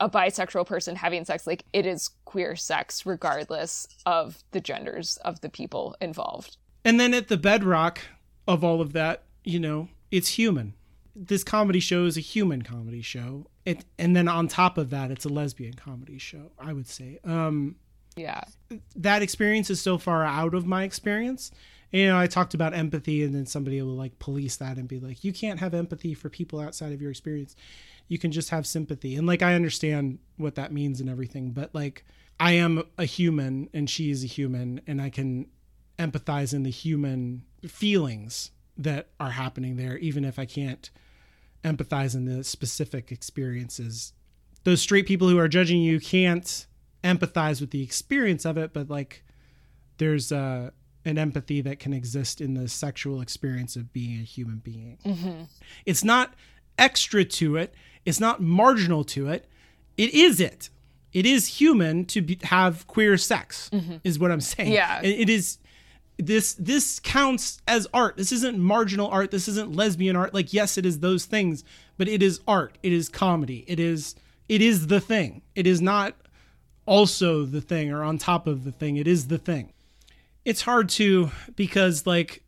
a 0.00 0.08
bisexual 0.08 0.66
person 0.66 0.96
having 0.96 1.24
sex, 1.24 1.46
like, 1.46 1.64
it 1.72 1.86
is 1.86 2.10
queer 2.24 2.56
sex 2.56 3.06
regardless 3.06 3.86
of 4.06 4.42
the 4.52 4.60
genders 4.60 5.16
of 5.18 5.40
the 5.40 5.48
people 5.48 5.96
involved. 6.00 6.56
And 6.84 6.98
then 6.98 7.14
at 7.14 7.28
the 7.28 7.36
bedrock 7.36 8.00
of 8.48 8.64
all 8.64 8.80
of 8.80 8.92
that, 8.92 9.24
you 9.44 9.60
know, 9.60 9.88
it's 10.10 10.30
human. 10.30 10.74
This 11.14 11.44
comedy 11.44 11.80
show 11.80 12.04
is 12.06 12.16
a 12.16 12.20
human 12.20 12.62
comedy 12.62 13.02
show. 13.02 13.46
It, 13.64 13.84
and 13.98 14.16
then 14.16 14.26
on 14.28 14.48
top 14.48 14.78
of 14.78 14.90
that, 14.90 15.10
it's 15.10 15.24
a 15.24 15.28
lesbian 15.28 15.74
comedy 15.74 16.18
show, 16.18 16.50
I 16.58 16.72
would 16.72 16.88
say. 16.88 17.18
Um, 17.22 17.76
Yeah. 18.16 18.42
that 18.96 19.22
experience 19.22 19.70
is 19.70 19.80
so 19.80 19.98
far 19.98 20.24
out 20.24 20.54
of 20.54 20.66
my 20.66 20.82
experience. 20.84 21.50
You 21.92 22.08
know, 22.08 22.18
I 22.18 22.26
talked 22.26 22.54
about 22.54 22.74
empathy, 22.74 23.22
and 23.22 23.34
then 23.34 23.46
somebody 23.46 23.80
will 23.82 23.94
like 23.94 24.18
police 24.18 24.56
that 24.56 24.78
and 24.78 24.88
be 24.88 24.98
like, 24.98 25.22
you 25.22 25.32
can't 25.32 25.60
have 25.60 25.74
empathy 25.74 26.14
for 26.14 26.28
people 26.28 26.58
outside 26.58 26.92
of 26.92 27.00
your 27.00 27.10
experience. 27.10 27.54
You 28.08 28.18
can 28.18 28.32
just 28.32 28.50
have 28.50 28.66
sympathy. 28.66 29.14
And 29.14 29.26
like, 29.26 29.42
I 29.42 29.54
understand 29.54 30.18
what 30.36 30.54
that 30.56 30.72
means 30.72 31.00
and 31.00 31.08
everything, 31.08 31.50
but 31.50 31.74
like, 31.74 32.04
I 32.40 32.52
am 32.52 32.82
a 32.98 33.04
human 33.04 33.68
and 33.72 33.88
she 33.88 34.10
is 34.10 34.24
a 34.24 34.26
human, 34.26 34.80
and 34.86 35.00
I 35.00 35.10
can 35.10 35.46
empathize 35.98 36.52
in 36.52 36.62
the 36.62 36.70
human 36.70 37.44
feelings 37.68 38.50
that 38.76 39.08
are 39.20 39.30
happening 39.30 39.76
there, 39.76 39.98
even 39.98 40.24
if 40.24 40.38
I 40.38 40.46
can't 40.46 40.90
empathize 41.62 42.14
in 42.14 42.24
the 42.24 42.42
specific 42.42 43.12
experiences. 43.12 44.12
Those 44.64 44.80
straight 44.80 45.06
people 45.06 45.28
who 45.28 45.38
are 45.38 45.48
judging 45.48 45.82
you 45.82 46.00
can't 46.00 46.66
empathize 47.04 47.60
with 47.60 47.70
the 47.70 47.82
experience 47.82 48.44
of 48.44 48.56
it, 48.56 48.72
but 48.72 48.88
like 48.88 49.24
there's 49.98 50.32
uh, 50.32 50.70
an 51.04 51.18
empathy 51.18 51.60
that 51.60 51.78
can 51.78 51.92
exist 51.92 52.40
in 52.40 52.54
the 52.54 52.68
sexual 52.68 53.20
experience 53.20 53.76
of 53.76 53.92
being 53.92 54.20
a 54.20 54.24
human 54.24 54.58
being. 54.58 54.98
Mm-hmm. 55.04 55.42
It's 55.86 56.04
not 56.04 56.34
extra 56.78 57.24
to 57.24 57.56
it, 57.56 57.74
it's 58.04 58.20
not 58.20 58.40
marginal 58.40 59.04
to 59.04 59.28
it. 59.28 59.46
It 59.96 60.14
is 60.14 60.40
it. 60.40 60.70
It 61.12 61.26
is 61.26 61.46
human 61.46 62.06
to 62.06 62.22
be, 62.22 62.38
have 62.44 62.86
queer 62.86 63.18
sex, 63.18 63.68
mm-hmm. 63.72 63.96
is 64.02 64.18
what 64.18 64.30
I'm 64.30 64.40
saying. 64.40 64.72
Yeah. 64.72 65.00
It- 65.02 65.20
it 65.20 65.28
is 65.28 65.58
this 66.18 66.54
this 66.54 67.00
counts 67.00 67.60
as 67.66 67.88
art. 67.92 68.16
This 68.16 68.32
isn't 68.32 68.58
marginal 68.58 69.08
art. 69.08 69.30
This 69.30 69.48
isn't 69.48 69.74
lesbian 69.74 70.14
art. 70.14 70.34
Like 70.34 70.52
yes 70.52 70.78
it 70.78 70.86
is 70.86 71.00
those 71.00 71.24
things 71.24 71.64
but 71.96 72.08
it 72.08 72.22
is 72.22 72.40
art. 72.46 72.78
It 72.82 72.92
is 72.92 73.08
comedy. 73.08 73.64
It 73.66 73.78
is 73.80 74.14
it 74.48 74.60
is 74.60 74.88
the 74.88 75.00
thing. 75.00 75.42
It 75.54 75.66
is 75.66 75.80
not 75.80 76.14
also 76.86 77.44
the 77.44 77.60
thing 77.60 77.92
or 77.92 78.02
on 78.02 78.18
top 78.18 78.46
of 78.46 78.64
the 78.64 78.72
thing. 78.72 78.96
It 78.96 79.06
is 79.06 79.28
the 79.28 79.38
thing 79.38 79.72
it's 80.44 80.62
hard 80.62 80.88
to 80.90 81.30
because 81.56 82.06
like 82.06 82.42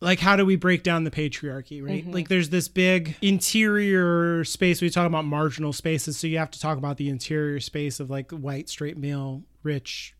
like 0.00 0.18
how 0.18 0.36
do 0.36 0.44
we 0.44 0.56
break 0.56 0.82
down 0.82 1.04
the 1.04 1.10
patriarchy 1.10 1.82
right? 1.82 2.06
Like 2.06 2.28
there's 2.28 2.50
this 2.50 2.68
big 2.68 3.16
interior 3.22 4.44
space. 4.44 4.82
We 4.82 4.90
talk 4.90 5.06
about 5.06 5.24
marginal 5.24 5.72
spaces 5.72 6.16
so 6.18 6.26
you 6.26 6.38
have 6.38 6.50
to 6.52 6.60
talk 6.60 6.78
about 6.78 6.96
the 6.96 7.08
interior 7.08 7.60
space 7.60 8.00
of 8.00 8.10
like 8.10 8.30
white 8.30 8.68
straight 8.68 8.96
male 8.96 9.42
rich 9.62 10.14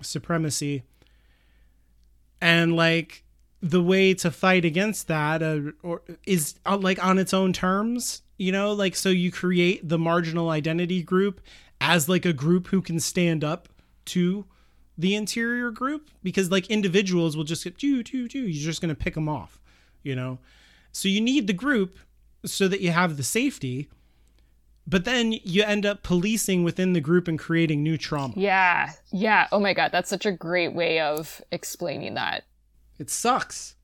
supremacy. 0.00 0.84
And 2.40 2.74
like 2.74 3.24
the 3.60 3.82
way 3.82 4.12
to 4.14 4.30
fight 4.30 4.64
against 4.64 5.06
that 5.06 5.42
uh, 5.42 5.70
or 5.82 6.02
is 6.26 6.56
uh, 6.66 6.76
like 6.76 7.04
on 7.04 7.18
its 7.18 7.32
own 7.32 7.52
terms 7.52 8.22
you 8.42 8.52
know? 8.52 8.72
Like 8.72 8.96
so 8.96 9.08
you 9.08 9.30
create 9.30 9.88
the 9.88 9.98
marginal 9.98 10.50
identity 10.50 11.02
group 11.02 11.40
as 11.80 12.08
like 12.08 12.26
a 12.26 12.32
group 12.32 12.66
who 12.68 12.82
can 12.82 12.98
stand 12.98 13.44
up 13.44 13.68
to 14.06 14.44
the 14.98 15.14
interior 15.14 15.70
group 15.70 16.10
because 16.22 16.50
like 16.50 16.66
individuals 16.68 17.36
will 17.36 17.44
just 17.44 17.64
get 17.64 17.78
do 17.78 18.02
do 18.02 18.28
do 18.28 18.38
you're 18.40 18.64
just 18.64 18.80
going 18.80 18.94
to 18.94 19.00
pick 19.00 19.14
them 19.14 19.28
off 19.28 19.60
you 20.02 20.14
know 20.14 20.38
so 20.92 21.08
you 21.08 21.20
need 21.20 21.46
the 21.46 21.52
group 21.52 21.98
so 22.44 22.68
that 22.68 22.80
you 22.80 22.90
have 22.90 23.16
the 23.16 23.22
safety 23.22 23.88
but 24.86 25.04
then 25.04 25.32
you 25.44 25.62
end 25.62 25.86
up 25.86 26.02
policing 26.02 26.64
within 26.64 26.92
the 26.92 27.00
group 27.00 27.28
and 27.28 27.38
creating 27.38 27.82
new 27.82 27.96
trauma 27.96 28.34
Yeah. 28.36 28.90
Yeah. 29.12 29.46
Oh 29.52 29.60
my 29.60 29.74
God. 29.74 29.92
That's 29.92 30.10
such 30.10 30.26
a 30.26 30.32
great 30.32 30.74
way 30.74 30.98
of 30.98 31.40
explaining 31.52 32.14
that. 32.14 32.42
it 32.98 33.08
sucks 33.08 33.76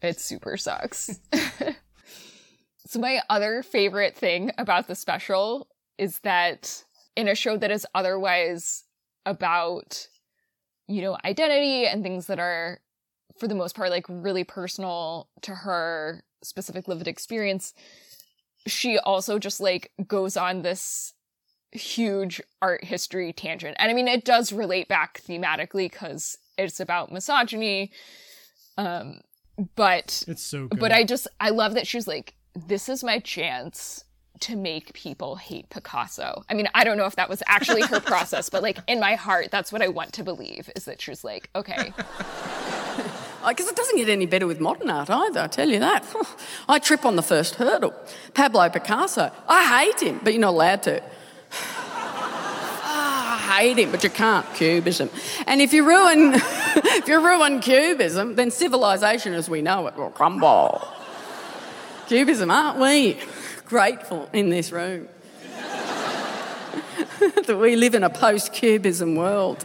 It 0.00 0.18
super 0.18 0.56
sucks. 0.56 1.20
so, 2.86 2.98
my 2.98 3.20
other 3.28 3.62
favorite 3.62 4.16
thing 4.16 4.50
about 4.56 4.88
the 4.88 4.94
special 4.94 5.68
is 5.98 6.20
that 6.20 6.82
in 7.14 7.28
a 7.28 7.34
show 7.34 7.56
that 7.58 7.70
is 7.70 7.86
otherwise 7.94 8.84
about, 9.26 10.06
you 10.88 11.02
know, 11.02 11.16
identity 11.24 11.86
and 11.86 12.02
things 12.02 12.26
that 12.26 12.38
are, 12.38 12.80
for 13.38 13.46
the 13.46 13.54
most 13.54 13.76
part, 13.76 13.90
like 13.90 14.06
really 14.08 14.44
personal 14.44 15.28
to 15.42 15.54
her 15.54 16.24
specific 16.42 16.88
lived 16.88 17.06
experience, 17.06 17.74
she 18.66 18.98
also 18.98 19.38
just 19.38 19.60
like 19.60 19.92
goes 20.06 20.36
on 20.36 20.62
this 20.62 21.14
huge 21.70 22.40
art 22.62 22.84
history 22.84 23.32
tangent. 23.32 23.76
And 23.78 23.90
I 23.90 23.94
mean, 23.94 24.08
it 24.08 24.24
does 24.24 24.52
relate 24.52 24.88
back 24.88 25.22
thematically 25.26 25.90
because 25.90 26.38
it's 26.56 26.80
about 26.80 27.12
misogyny. 27.12 27.92
Um, 28.76 29.20
but 29.74 30.24
it's 30.28 30.42
so 30.42 30.68
good 30.68 30.78
but 30.78 30.92
I 30.92 31.04
just 31.04 31.26
I 31.40 31.50
love 31.50 31.74
that 31.74 31.86
she's 31.86 32.06
like, 32.06 32.34
this 32.54 32.88
is 32.88 33.02
my 33.02 33.18
chance 33.18 34.04
to 34.40 34.56
make 34.56 34.92
people 34.92 35.36
hate 35.36 35.68
Picasso. 35.70 36.44
I 36.48 36.54
mean, 36.54 36.68
I 36.74 36.84
don't 36.84 36.96
know 36.96 37.06
if 37.06 37.16
that 37.16 37.28
was 37.28 37.42
actually 37.46 37.82
her 37.82 38.00
process, 38.00 38.48
but 38.48 38.62
like 38.62 38.78
in 38.86 39.00
my 39.00 39.14
heart, 39.14 39.50
that's 39.50 39.72
what 39.72 39.82
I 39.82 39.88
want 39.88 40.12
to 40.14 40.24
believe 40.24 40.70
is 40.76 40.84
that 40.84 41.00
she's 41.00 41.24
like, 41.24 41.50
okay, 41.54 41.92
Because 43.46 43.68
it 43.68 43.76
doesn't 43.76 43.96
get 43.96 44.08
any 44.08 44.26
better 44.26 44.46
with 44.46 44.60
modern 44.60 44.90
art 44.90 45.10
either, 45.10 45.40
I 45.40 45.46
tell 45.46 45.68
you 45.68 45.78
that. 45.78 46.04
I 46.68 46.78
trip 46.78 47.04
on 47.04 47.16
the 47.16 47.22
first 47.22 47.54
hurdle. 47.54 47.94
Pablo 48.34 48.68
Picasso, 48.68 49.30
I 49.46 49.84
hate 49.84 50.02
him, 50.06 50.20
but 50.22 50.32
you're 50.32 50.40
not 50.40 50.50
allowed 50.50 50.82
to. 50.84 51.02
I 52.90 53.60
hate 53.60 53.78
him, 53.78 53.90
but 53.90 54.02
you 54.02 54.10
can't. 54.10 54.46
Cubism. 54.54 55.10
And 55.46 55.60
if 55.60 55.72
you 55.72 55.86
ruin, 55.86 56.32
if 56.34 57.08
you 57.08 57.24
ruin 57.24 57.60
Cubism, 57.60 58.34
then 58.34 58.50
civilization 58.50 59.34
as 59.34 59.48
we 59.48 59.62
know 59.62 59.86
it 59.86 59.96
will 59.96 60.10
crumble. 60.10 60.86
Cubism, 62.08 62.50
aren't 62.50 62.78
we 62.78 63.18
grateful 63.68 64.28
in 64.32 64.48
this 64.48 64.72
room 64.72 65.08
that 67.20 67.58
we 67.60 67.76
live 67.76 67.94
in 67.94 68.02
a 68.02 68.10
post-Cubism 68.10 69.14
world? 69.14 69.64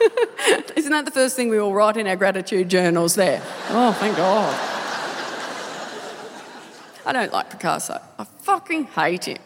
Isn't 0.76 0.90
that 0.90 1.04
the 1.04 1.12
first 1.12 1.36
thing 1.36 1.48
we 1.48 1.58
all 1.58 1.72
write 1.72 1.96
in 1.96 2.06
our 2.06 2.16
gratitude 2.16 2.68
journals 2.68 3.14
there? 3.14 3.40
Oh, 3.70 3.92
thank 3.98 4.16
God. 4.16 4.52
I 7.06 7.12
don't 7.12 7.32
like 7.32 7.50
Picasso. 7.50 8.00
I 8.18 8.24
fucking 8.24 8.84
hate 8.84 9.26
him. 9.26 9.38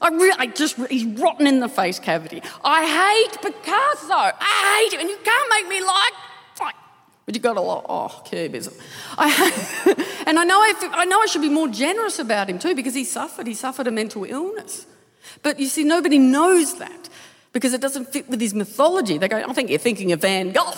I 0.00 0.08
really, 0.08 0.36
I 0.38 0.46
just, 0.46 0.76
he's 0.88 1.04
rotten 1.04 1.46
in 1.46 1.60
the 1.60 1.68
face 1.68 1.98
cavity. 1.98 2.42
I 2.64 2.84
hate 2.84 3.40
Picasso. 3.40 4.12
I 4.12 4.82
hate 4.82 4.94
him, 4.94 5.00
and 5.00 5.08
you 5.08 5.18
can't 5.22 5.50
make 5.50 5.68
me 5.68 5.80
like 5.80 6.12
but 7.24 7.34
you 7.34 7.40
got 7.40 7.56
a 7.56 7.60
lot. 7.60 7.86
Oh, 7.88 8.22
cubism. 8.24 8.74
And 10.24 10.38
I 10.38 10.44
know 10.44 10.58
I, 10.58 10.74
I 10.92 11.04
know 11.04 11.20
I 11.20 11.26
should 11.26 11.42
be 11.42 11.48
more 11.48 11.68
generous 11.68 12.18
about 12.18 12.48
him 12.48 12.58
too 12.58 12.74
because 12.74 12.94
he 12.94 13.04
suffered. 13.04 13.46
He 13.46 13.54
suffered 13.54 13.86
a 13.86 13.90
mental 13.90 14.24
illness. 14.24 14.86
But 15.42 15.58
you 15.58 15.66
see, 15.66 15.84
nobody 15.84 16.18
knows 16.18 16.78
that 16.78 17.08
because 17.52 17.74
it 17.74 17.80
doesn't 17.80 18.12
fit 18.12 18.28
with 18.28 18.40
his 18.40 18.54
mythology. 18.54 19.18
They 19.18 19.28
go, 19.28 19.36
I 19.36 19.52
think 19.52 19.70
you're 19.70 19.78
thinking 19.78 20.12
of 20.12 20.20
Van 20.20 20.52
Gogh. 20.52 20.74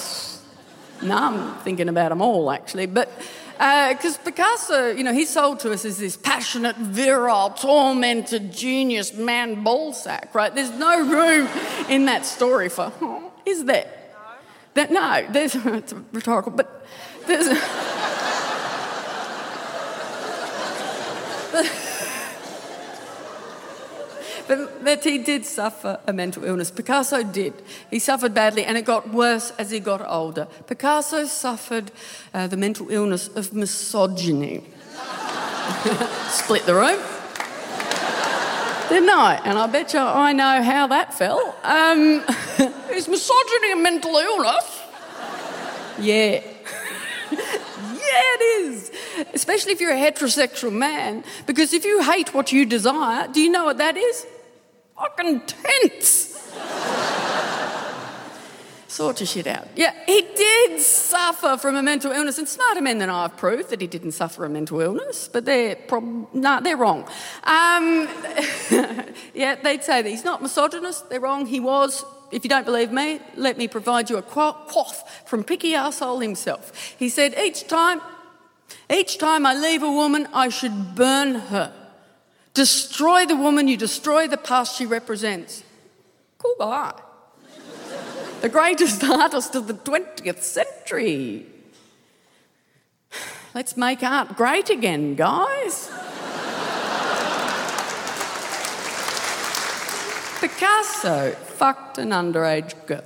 No, 1.03 1.17
I'm 1.17 1.55
thinking 1.59 1.89
about 1.89 2.09
them 2.09 2.23
all 2.23 2.51
actually. 2.51 2.87
But 2.87 3.11
uh, 3.59 3.95
because 3.95 4.17
Picasso, 4.19 4.91
you 4.91 5.05
know, 5.05 5.13
he's 5.13 5.31
sold 5.31 5.61
to 5.61 5.73
us 5.73 5.85
as 5.85 5.99
this 5.99 6.17
passionate, 6.17 6.77
virile, 6.77 7.51
tormented, 7.51 8.53
genius 8.53 9.13
man 9.13 9.65
ballsack, 9.65 10.35
right? 10.35 10.55
There's 10.55 10.73
no 10.73 11.01
room 11.01 11.49
in 11.89 12.07
that 12.07 12.25
story 12.25 12.69
for, 12.69 12.93
oh, 13.01 13.33
is 13.45 13.65
there? 13.65 13.89
That, 14.75 14.91
no, 14.91 15.27
there's, 15.31 15.55
it's 15.65 15.93
rhetorical, 16.13 16.53
but 16.53 16.87
there's. 17.27 17.49
But 24.47 24.85
that 24.85 25.05
he 25.05 25.19
did 25.19 25.47
suffer 25.47 25.99
a 26.07 26.13
mental 26.13 26.45
illness. 26.45 26.71
Picasso 26.71 27.23
did. 27.23 27.55
He 27.91 27.99
suffered 27.99 28.35
badly, 28.35 28.65
and 28.65 28.77
it 28.77 28.85
got 28.85 29.09
worse 29.09 29.53
as 29.53 29.71
he 29.71 29.81
got 29.81 30.07
older. 30.07 30.47
Picasso 30.67 31.25
suffered 31.25 31.91
uh, 32.35 32.47
the 32.47 32.57
mental 32.57 32.91
illness 32.91 33.29
of 33.29 33.55
misogyny. 33.55 34.63
Split 36.29 36.67
the 36.67 36.75
room. 36.75 37.01
Didn't 38.89 39.11
I? 39.11 39.41
And 39.45 39.59
I 39.59 39.67
bet 39.67 39.93
you 39.93 40.01
I 40.01 40.33
know 40.33 40.63
how 40.63 40.87
that 40.89 41.15
felt. 41.15 41.57
Um, 41.65 42.23
is 42.93 43.09
misogyny 43.09 43.73
a 43.73 43.77
mental 43.77 44.15
illness? 44.17 44.83
Yeah. 45.99 46.43
yeah, 47.33 48.35
it 48.35 48.43
is. 48.63 48.91
Especially 49.33 49.73
if 49.73 49.81
you're 49.81 49.93
a 49.93 49.97
heterosexual 49.97 50.73
man. 50.73 51.25
Because 51.47 51.73
if 51.73 51.85
you 51.85 52.03
hate 52.03 52.35
what 52.35 52.53
you 52.53 52.67
desire, 52.67 53.27
do 53.29 53.41
you 53.41 53.51
know 53.51 53.65
what 53.65 53.79
that 53.79 53.97
is? 53.97 54.27
Fucking 54.97 55.41
tense. 55.41 56.24
Sort 58.95 59.19
your 59.19 59.27
shit 59.27 59.49
out. 59.49 59.67
Yeah, 59.75 59.93
he 60.07 60.25
did 60.37 60.81
suffer 60.81 61.57
from 61.57 61.75
a 61.75 61.83
mental 61.83 62.13
illness, 62.13 62.39
and 62.39 62.47
smarter 62.47 62.81
men 62.81 62.99
than 62.99 63.11
I 63.11 63.23
have 63.23 63.37
proved 63.37 63.71
that 63.71 63.81
he 63.81 63.89
didn't 63.89 64.13
suffer 64.13 64.45
a 64.45 64.49
mental 64.49 64.81
illness, 64.81 65.27
but 65.27 65.45
they're 65.45 65.75
prob- 65.75 66.33
no, 66.33 66.61
they're 66.61 66.77
wrong. 66.77 67.01
Um, 67.43 68.07
yeah, 69.35 69.57
they'd 69.61 69.83
say 69.83 70.01
that 70.01 70.09
he's 70.09 70.23
not 70.23 70.43
misogynist. 70.43 71.11
They're 71.11 71.19
wrong. 71.19 71.47
He 71.47 71.59
was. 71.59 72.05
If 72.31 72.45
you 72.45 72.49
don't 72.49 72.65
believe 72.65 72.93
me, 72.93 73.19
let 73.35 73.59
me 73.59 73.67
provide 73.67 74.11
you 74.11 74.17
a 74.17 74.23
quaff 74.23 75.27
from 75.27 75.43
Picky 75.43 75.73
Arsehole 75.73 76.23
himself. 76.23 76.95
He 76.97 77.09
said, 77.09 77.35
each 77.37 77.67
time, 77.67 78.01
each 78.89 79.19
time 79.19 79.45
I 79.45 79.57
leave 79.57 79.83
a 79.83 79.91
woman, 79.91 80.29
I 80.33 80.51
should 80.51 80.95
burn 80.95 81.35
her. 81.35 81.73
Destroy 82.55 83.27
the 83.27 83.35
woman, 83.35 83.67
you 83.67 83.77
destroy 83.77 84.29
the 84.29 84.37
past 84.37 84.79
she 84.79 84.87
represents. 84.87 85.65
Cool 86.39 86.55
guy 86.61 86.93
the 88.45 88.51
greatest 88.51 89.03
artist 89.23 89.55
of 89.55 89.67
the 89.69 89.73
20th 89.73 90.43
century. 90.43 91.47
Let's 93.55 93.75
make 93.75 94.03
art 94.03 94.37
great 94.37 94.69
again, 94.69 95.15
guys. 95.15 95.89
Picasso 100.43 101.31
fucked 101.31 101.97
an 101.97 102.11
underage 102.11 102.75
girl. 102.87 103.03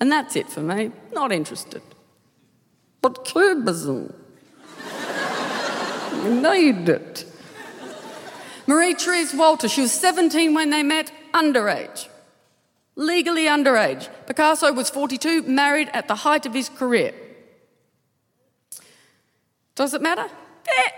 And 0.00 0.10
that's 0.10 0.34
it 0.34 0.50
for 0.50 0.60
me. 0.60 0.90
Not 1.12 1.30
interested. 1.30 1.82
But 3.00 3.24
Cubism. 3.24 4.12
You 6.24 6.40
need 6.42 6.88
it. 6.88 7.26
Marie 8.66 8.94
Therese 8.94 9.34
Walter, 9.34 9.68
she 9.68 9.82
was 9.82 9.92
17 9.92 10.52
when 10.52 10.70
they 10.70 10.82
met, 10.82 11.12
underage 11.32 12.08
legally 12.96 13.44
underage. 13.44 14.08
Picasso 14.26 14.72
was 14.72 14.90
42, 14.90 15.42
married 15.42 15.90
at 15.92 16.08
the 16.08 16.14
height 16.14 16.46
of 16.46 16.54
his 16.54 16.68
career. 16.68 17.14
Does 19.74 19.94
it 19.94 20.02
matter? 20.02 20.28
Yeah. 20.66 20.90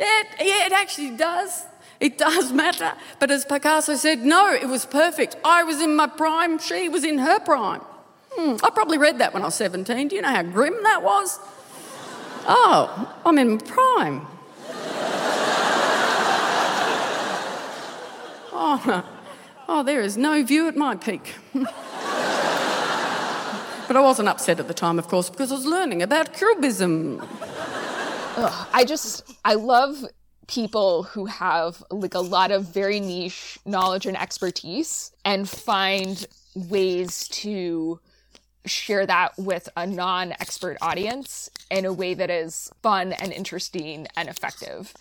Yeah, 0.00 0.22
yeah, 0.40 0.66
it 0.66 0.72
actually 0.72 1.10
does. 1.16 1.64
It 2.00 2.18
does 2.18 2.52
matter. 2.64 2.92
But 3.18 3.30
as 3.30 3.44
Picasso 3.44 3.94
said, 3.96 4.24
no, 4.24 4.52
it 4.52 4.68
was 4.68 4.86
perfect. 4.86 5.36
I 5.44 5.64
was 5.64 5.80
in 5.80 5.94
my 5.94 6.06
prime, 6.06 6.58
she 6.58 6.88
was 6.88 7.04
in 7.04 7.18
her 7.18 7.38
prime. 7.40 7.80
Hmm, 8.34 8.56
I 8.64 8.70
probably 8.70 8.98
read 8.98 9.18
that 9.18 9.34
when 9.34 9.42
I 9.42 9.46
was 9.46 9.54
17. 9.56 10.08
Do 10.08 10.16
you 10.16 10.22
know 10.22 10.28
how 10.28 10.42
grim 10.42 10.82
that 10.84 11.02
was? 11.02 11.38
Oh, 12.48 13.20
I'm 13.24 13.38
in 13.38 13.58
prime. 13.58 14.26
oh, 18.52 19.04
Oh, 19.68 19.82
there 19.82 20.00
is 20.00 20.16
no 20.16 20.42
view 20.42 20.68
at 20.68 20.76
my 20.76 20.96
peak. 20.96 21.34
but 21.54 21.66
I 23.96 24.00
wasn't 24.00 24.28
upset 24.28 24.60
at 24.60 24.68
the 24.68 24.74
time, 24.74 24.98
of 24.98 25.08
course, 25.08 25.30
because 25.30 25.52
I 25.52 25.54
was 25.54 25.66
learning 25.66 26.02
about 26.02 26.34
cubism. 26.34 27.20
Ugh, 28.36 28.68
I 28.72 28.84
just, 28.84 29.30
I 29.44 29.54
love 29.54 30.04
people 30.48 31.04
who 31.04 31.26
have 31.26 31.82
like 31.90 32.14
a 32.14 32.20
lot 32.20 32.50
of 32.50 32.64
very 32.74 33.00
niche 33.00 33.58
knowledge 33.64 34.06
and 34.06 34.16
expertise 34.16 35.12
and 35.24 35.48
find 35.48 36.26
ways 36.54 37.28
to 37.28 38.00
share 38.66 39.06
that 39.06 39.32
with 39.38 39.68
a 39.76 39.86
non 39.86 40.32
expert 40.32 40.76
audience 40.80 41.50
in 41.70 41.84
a 41.84 41.92
way 41.92 42.14
that 42.14 42.30
is 42.30 42.70
fun 42.82 43.12
and 43.12 43.32
interesting 43.32 44.06
and 44.16 44.28
effective 44.28 44.92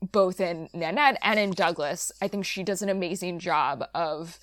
both 0.00 0.40
in 0.40 0.68
Nanette 0.72 1.18
and 1.22 1.38
in 1.38 1.50
Douglas. 1.50 2.12
I 2.22 2.28
think 2.28 2.44
she 2.44 2.62
does 2.62 2.82
an 2.82 2.88
amazing 2.88 3.38
job 3.38 3.84
of 3.94 4.38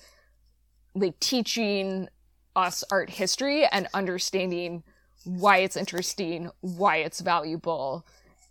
like 0.94 1.18
teaching 1.20 2.08
us 2.54 2.82
art 2.90 3.10
history 3.10 3.66
and 3.66 3.88
understanding 3.94 4.82
why 5.24 5.58
it's 5.58 5.76
interesting, 5.76 6.50
why 6.60 6.98
it's 6.98 7.20
valuable, 7.20 8.06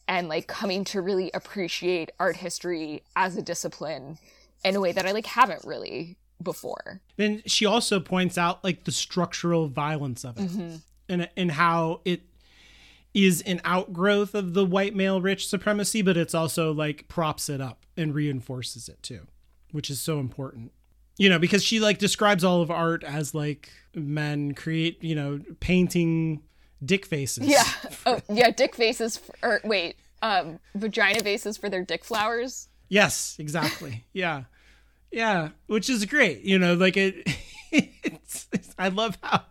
and 0.08 0.28
like 0.28 0.48
coming 0.48 0.84
to 0.86 1.02
really 1.02 1.32
appreciate 1.34 2.12
art 2.20 2.38
history 2.38 3.04
as 3.16 3.36
a 3.38 3.42
discipline 3.42 4.18
in 4.64 4.76
a 4.76 4.82
way 4.82 4.92
that 4.92 5.06
I 5.06 5.12
like 5.12 5.26
haven't 5.26 5.64
really 5.66 6.18
before. 6.42 7.02
And 7.18 7.42
she 7.50 7.66
also 7.66 8.00
points 8.00 8.38
out 8.38 8.64
like 8.64 8.84
the 8.84 8.92
structural 8.92 9.68
violence 9.68 10.24
of 10.24 10.38
it 10.38 10.50
mm-hmm. 10.50 10.76
and 11.10 11.30
and 11.36 11.52
how 11.52 12.02
it 12.06 12.22
is 13.16 13.42
an 13.44 13.62
outgrowth 13.64 14.36
of 14.36 14.54
the 14.54 14.66
white 14.66 14.94
male 14.94 15.22
rich 15.22 15.48
supremacy, 15.48 16.02
but 16.02 16.18
it's 16.18 16.36
also 16.36 16.74
like 16.74 17.08
props 17.08 17.48
it 17.48 17.62
up 17.62 17.86
and 17.96 18.14
reinforces 18.14 18.90
it 18.90 19.02
too, 19.02 19.22
which 19.72 19.90
is 19.90 20.02
so 20.02 20.20
important. 20.20 20.74
You 21.18 21.30
know, 21.30 21.40
because 21.40 21.64
she 21.64 21.80
like 21.80 21.98
describes 21.98 22.44
all 22.44 22.62
of 22.62 22.70
art 22.70 23.06
as 23.06 23.34
like 23.34 23.70
men 23.96 24.54
create, 24.54 25.02
you 25.02 25.16
know, 25.16 25.40
painting 25.62 26.42
dick 26.84 27.06
faces. 27.06 27.48
Yeah. 27.48 27.64
oh, 28.06 28.20
yeah, 28.30 28.52
dick 28.52 28.76
faces 28.76 29.16
for, 29.16 29.34
or 29.42 29.62
wait, 29.64 29.96
um 30.22 30.60
vagina 30.76 31.22
faces 31.22 31.56
for 31.56 31.70
their 31.70 31.86
dick 31.86 32.04
flowers. 32.04 32.68
Yes, 32.90 33.38
exactly. 33.40 34.04
yeah. 34.14 34.44
Yeah, 35.10 35.50
which 35.68 35.90
is 35.90 36.04
great. 36.04 36.42
You 36.42 36.60
know, 36.60 36.74
like 36.74 36.98
it 36.98 37.26
it's, 37.72 38.50
it's 38.52 38.76
I 38.78 38.90
love 38.90 39.18
how 39.24 39.46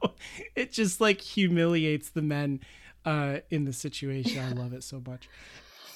it 0.54 0.70
just 0.70 1.00
like 1.00 1.22
humiliates 1.22 2.10
the 2.10 2.20
men 2.20 2.60
uh, 3.04 3.38
in 3.50 3.64
the 3.64 3.72
situation. 3.72 4.42
I 4.42 4.52
love 4.52 4.72
it 4.72 4.84
so 4.84 5.02
much. 5.06 5.28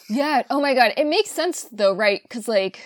Yeah. 0.09 0.43
Oh 0.51 0.61
my 0.61 0.75
God. 0.75 0.93
It 0.97 1.07
makes 1.07 1.31
sense 1.31 1.65
though, 1.71 1.95
right? 1.95 2.23
Because, 2.23 2.49
like, 2.49 2.81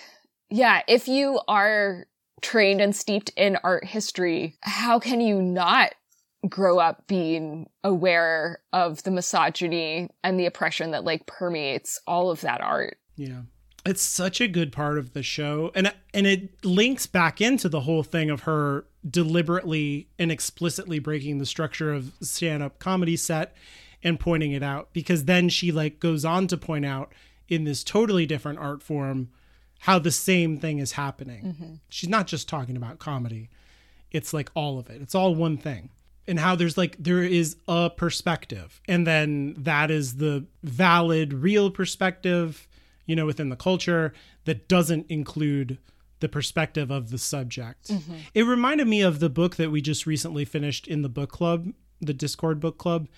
yeah, 0.50 0.82
if 0.88 1.08
you 1.08 1.40
are 1.48 2.06
trained 2.40 2.80
and 2.80 2.94
steeped 2.94 3.30
in 3.36 3.56
art 3.62 3.84
history, 3.84 4.56
how 4.62 4.98
can 4.98 5.20
you 5.20 5.40
not 5.40 5.94
grow 6.48 6.78
up 6.78 7.06
being 7.06 7.68
aware 7.84 8.58
of 8.72 9.02
the 9.04 9.10
misogyny 9.12 10.08
and 10.24 10.38
the 10.38 10.46
oppression 10.46 10.90
that 10.90 11.04
like 11.04 11.26
permeates 11.26 12.00
all 12.06 12.30
of 12.30 12.40
that 12.40 12.60
art? 12.60 12.98
Yeah. 13.16 13.42
It's 13.84 14.02
such 14.02 14.40
a 14.40 14.48
good 14.48 14.72
part 14.72 14.98
of 14.98 15.12
the 15.12 15.22
show 15.22 15.70
and 15.74 15.92
and 16.12 16.26
it 16.26 16.64
links 16.64 17.06
back 17.06 17.40
into 17.40 17.68
the 17.68 17.80
whole 17.80 18.02
thing 18.02 18.30
of 18.30 18.42
her 18.42 18.86
deliberately 19.08 20.08
and 20.18 20.30
explicitly 20.30 20.98
breaking 20.98 21.38
the 21.38 21.46
structure 21.46 21.92
of 21.92 22.12
stand-up 22.20 22.78
comedy 22.78 23.16
set 23.16 23.54
and 24.02 24.18
pointing 24.18 24.52
it 24.52 24.62
out 24.62 24.88
because 24.92 25.24
then 25.24 25.48
she 25.48 25.72
like 25.72 26.00
goes 26.00 26.24
on 26.24 26.46
to 26.48 26.56
point 26.56 26.84
out 26.84 27.12
in 27.48 27.64
this 27.64 27.84
totally 27.84 28.26
different 28.26 28.58
art 28.58 28.82
form 28.82 29.28
how 29.80 29.98
the 29.98 30.10
same 30.10 30.58
thing 30.58 30.78
is 30.78 30.92
happening. 30.92 31.44
Mm-hmm. 31.44 31.74
She's 31.88 32.08
not 32.08 32.26
just 32.26 32.48
talking 32.48 32.76
about 32.76 32.98
comedy. 32.98 33.50
It's 34.10 34.32
like 34.32 34.50
all 34.54 34.78
of 34.78 34.88
it. 34.88 35.02
It's 35.02 35.14
all 35.14 35.34
one 35.34 35.56
thing. 35.56 35.90
And 36.26 36.38
how 36.38 36.54
there's 36.54 36.78
like 36.78 36.96
there 36.98 37.22
is 37.22 37.56
a 37.66 37.90
perspective 37.90 38.80
and 38.86 39.06
then 39.06 39.54
that 39.58 39.90
is 39.90 40.16
the 40.16 40.46
valid 40.62 41.32
real 41.32 41.70
perspective, 41.70 42.68
you 43.06 43.16
know, 43.16 43.26
within 43.26 43.48
the 43.48 43.56
culture 43.56 44.12
that 44.44 44.68
doesn't 44.68 45.06
include 45.08 45.78
the 46.20 46.28
perspective 46.28 46.92
of 46.92 47.10
the 47.10 47.18
subject. 47.18 47.88
Mm-hmm. 47.88 48.14
It 48.34 48.44
reminded 48.44 48.86
me 48.86 49.00
of 49.00 49.18
the 49.18 49.28
book 49.28 49.56
that 49.56 49.72
we 49.72 49.80
just 49.80 50.06
recently 50.06 50.44
finished 50.44 50.86
in 50.86 51.02
the 51.02 51.08
book 51.08 51.32
club, 51.32 51.72
the 52.00 52.14
Discord 52.14 52.60
book 52.60 52.78
club, 52.78 53.08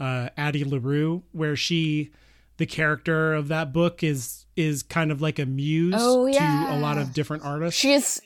uh, 0.00 0.30
Addie 0.36 0.64
LaRue, 0.64 1.22
where 1.32 1.56
she, 1.56 2.10
the 2.56 2.66
character 2.66 3.34
of 3.34 3.48
that 3.48 3.72
book, 3.72 4.02
is 4.02 4.46
is 4.56 4.82
kind 4.82 5.12
of 5.12 5.20
like 5.22 5.38
a 5.38 5.46
muse 5.46 5.94
oh, 5.96 6.26
yeah. 6.26 6.68
to 6.70 6.76
a 6.76 6.78
lot 6.78 6.98
of 6.98 7.12
different 7.12 7.44
artists. 7.44 7.78
She 7.78 7.92
is 7.92 8.20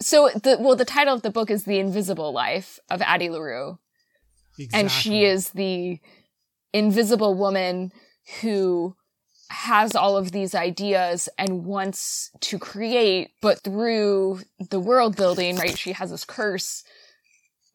so 0.00 0.30
the 0.42 0.58
well, 0.60 0.76
the 0.76 0.84
title 0.84 1.14
of 1.14 1.22
the 1.22 1.30
book 1.30 1.50
is 1.50 1.64
"The 1.64 1.78
Invisible 1.78 2.32
Life" 2.32 2.78
of 2.90 3.02
Addie 3.02 3.30
LaRue, 3.30 3.78
exactly. 4.58 4.80
and 4.80 4.90
she 4.90 5.24
is 5.24 5.50
the 5.50 5.98
invisible 6.72 7.34
woman 7.34 7.92
who 8.40 8.94
has 9.48 9.94
all 9.94 10.16
of 10.16 10.32
these 10.32 10.54
ideas 10.54 11.28
and 11.38 11.64
wants 11.64 12.30
to 12.40 12.58
create, 12.58 13.30
but 13.40 13.60
through 13.60 14.40
the 14.70 14.80
world 14.80 15.16
building, 15.16 15.56
right? 15.56 15.78
She 15.78 15.92
has 15.92 16.10
this 16.10 16.24
curse 16.24 16.82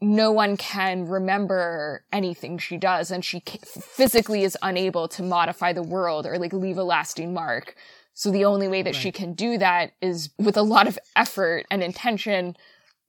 no 0.01 0.31
one 0.31 0.57
can 0.57 1.07
remember 1.07 2.03
anything 2.11 2.57
she 2.57 2.77
does 2.77 3.11
and 3.11 3.23
she 3.23 3.41
physically 3.65 4.43
is 4.43 4.57
unable 4.63 5.07
to 5.07 5.21
modify 5.21 5.71
the 5.71 5.83
world 5.83 6.25
or 6.25 6.39
like 6.39 6.53
leave 6.53 6.77
a 6.77 6.83
lasting 6.83 7.33
mark. 7.33 7.75
So 8.13 8.31
the 8.31 8.45
only 8.45 8.67
way 8.67 8.81
that 8.81 8.93
right. 8.93 9.01
she 9.01 9.11
can 9.11 9.33
do 9.33 9.57
that 9.59 9.93
is 10.01 10.31
with 10.39 10.57
a 10.57 10.63
lot 10.63 10.87
of 10.87 10.97
effort 11.15 11.65
and 11.69 11.83
intention 11.83 12.57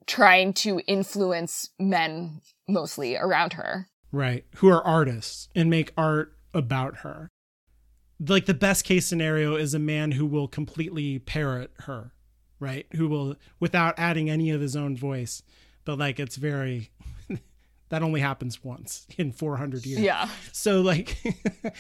trying 0.06 0.52
to 0.52 0.80
influence 0.86 1.70
men 1.78 2.40
mostly 2.68 3.16
around 3.16 3.54
her. 3.54 3.88
Right. 4.12 4.44
Who 4.56 4.68
are 4.68 4.84
artists 4.84 5.48
and 5.54 5.70
make 5.70 5.92
art 5.96 6.36
about 6.52 6.98
her. 6.98 7.30
Like 8.20 8.44
the 8.44 8.54
best 8.54 8.84
case 8.84 9.06
scenario 9.06 9.56
is 9.56 9.72
a 9.72 9.78
man 9.78 10.12
who 10.12 10.26
will 10.26 10.46
completely 10.46 11.18
parrot 11.18 11.72
her 11.80 12.12
right? 12.62 12.86
Who 12.94 13.08
will 13.08 13.34
without 13.58 13.98
adding 13.98 14.30
any 14.30 14.50
of 14.50 14.60
his 14.60 14.76
own 14.76 14.96
voice. 14.96 15.42
But 15.84 15.98
like 15.98 16.20
it's 16.20 16.36
very 16.36 16.90
that 17.88 18.02
only 18.02 18.20
happens 18.20 18.62
once 18.62 19.06
in 19.16 19.32
400 19.32 19.84
years. 19.86 20.00
Yeah. 20.00 20.28
So 20.52 20.80
like 20.80 21.18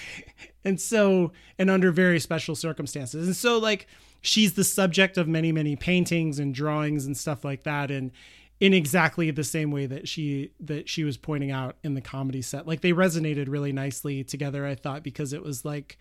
and 0.64 0.80
so 0.80 1.32
and 1.58 1.70
under 1.70 1.90
very 1.92 2.20
special 2.20 2.54
circumstances. 2.54 3.26
And 3.26 3.36
so 3.36 3.58
like 3.58 3.86
she's 4.20 4.54
the 4.54 4.64
subject 4.64 5.16
of 5.16 5.28
many 5.28 5.52
many 5.52 5.76
paintings 5.76 6.38
and 6.38 6.54
drawings 6.54 7.06
and 7.06 7.16
stuff 7.16 7.44
like 7.44 7.64
that 7.64 7.90
and 7.90 8.12
in 8.60 8.72
exactly 8.72 9.28
the 9.32 9.42
same 9.42 9.72
way 9.72 9.86
that 9.86 10.06
she 10.06 10.52
that 10.60 10.88
she 10.88 11.02
was 11.02 11.16
pointing 11.16 11.50
out 11.50 11.76
in 11.82 11.94
the 11.94 12.00
comedy 12.00 12.42
set. 12.42 12.66
Like 12.66 12.80
they 12.80 12.92
resonated 12.92 13.48
really 13.48 13.72
nicely 13.72 14.22
together 14.22 14.66
I 14.66 14.74
thought 14.74 15.02
because 15.02 15.32
it 15.32 15.42
was 15.42 15.64
like 15.64 15.98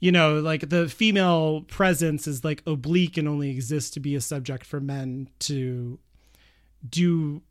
you 0.00 0.10
know, 0.10 0.40
like 0.40 0.70
the 0.70 0.88
female 0.88 1.60
presence 1.60 2.26
is 2.26 2.42
like 2.42 2.62
oblique 2.66 3.18
and 3.18 3.28
only 3.28 3.50
exists 3.50 3.90
to 3.90 4.00
be 4.00 4.14
a 4.14 4.20
subject 4.20 4.64
for 4.64 4.80
men 4.80 5.28
to 5.40 5.98
do 6.88 7.42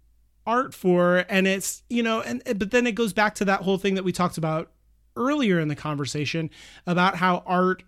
art 0.45 0.73
for 0.73 1.25
and 1.29 1.45
it's 1.47 1.83
you 1.89 2.01
know 2.01 2.21
and 2.21 2.41
but 2.57 2.71
then 2.71 2.87
it 2.87 2.95
goes 2.95 3.13
back 3.13 3.35
to 3.35 3.45
that 3.45 3.61
whole 3.61 3.77
thing 3.77 3.93
that 3.93 4.03
we 4.03 4.11
talked 4.11 4.37
about 4.37 4.71
earlier 5.15 5.59
in 5.59 5.67
the 5.67 5.75
conversation 5.75 6.49
about 6.87 7.15
how 7.17 7.43
art 7.45 7.83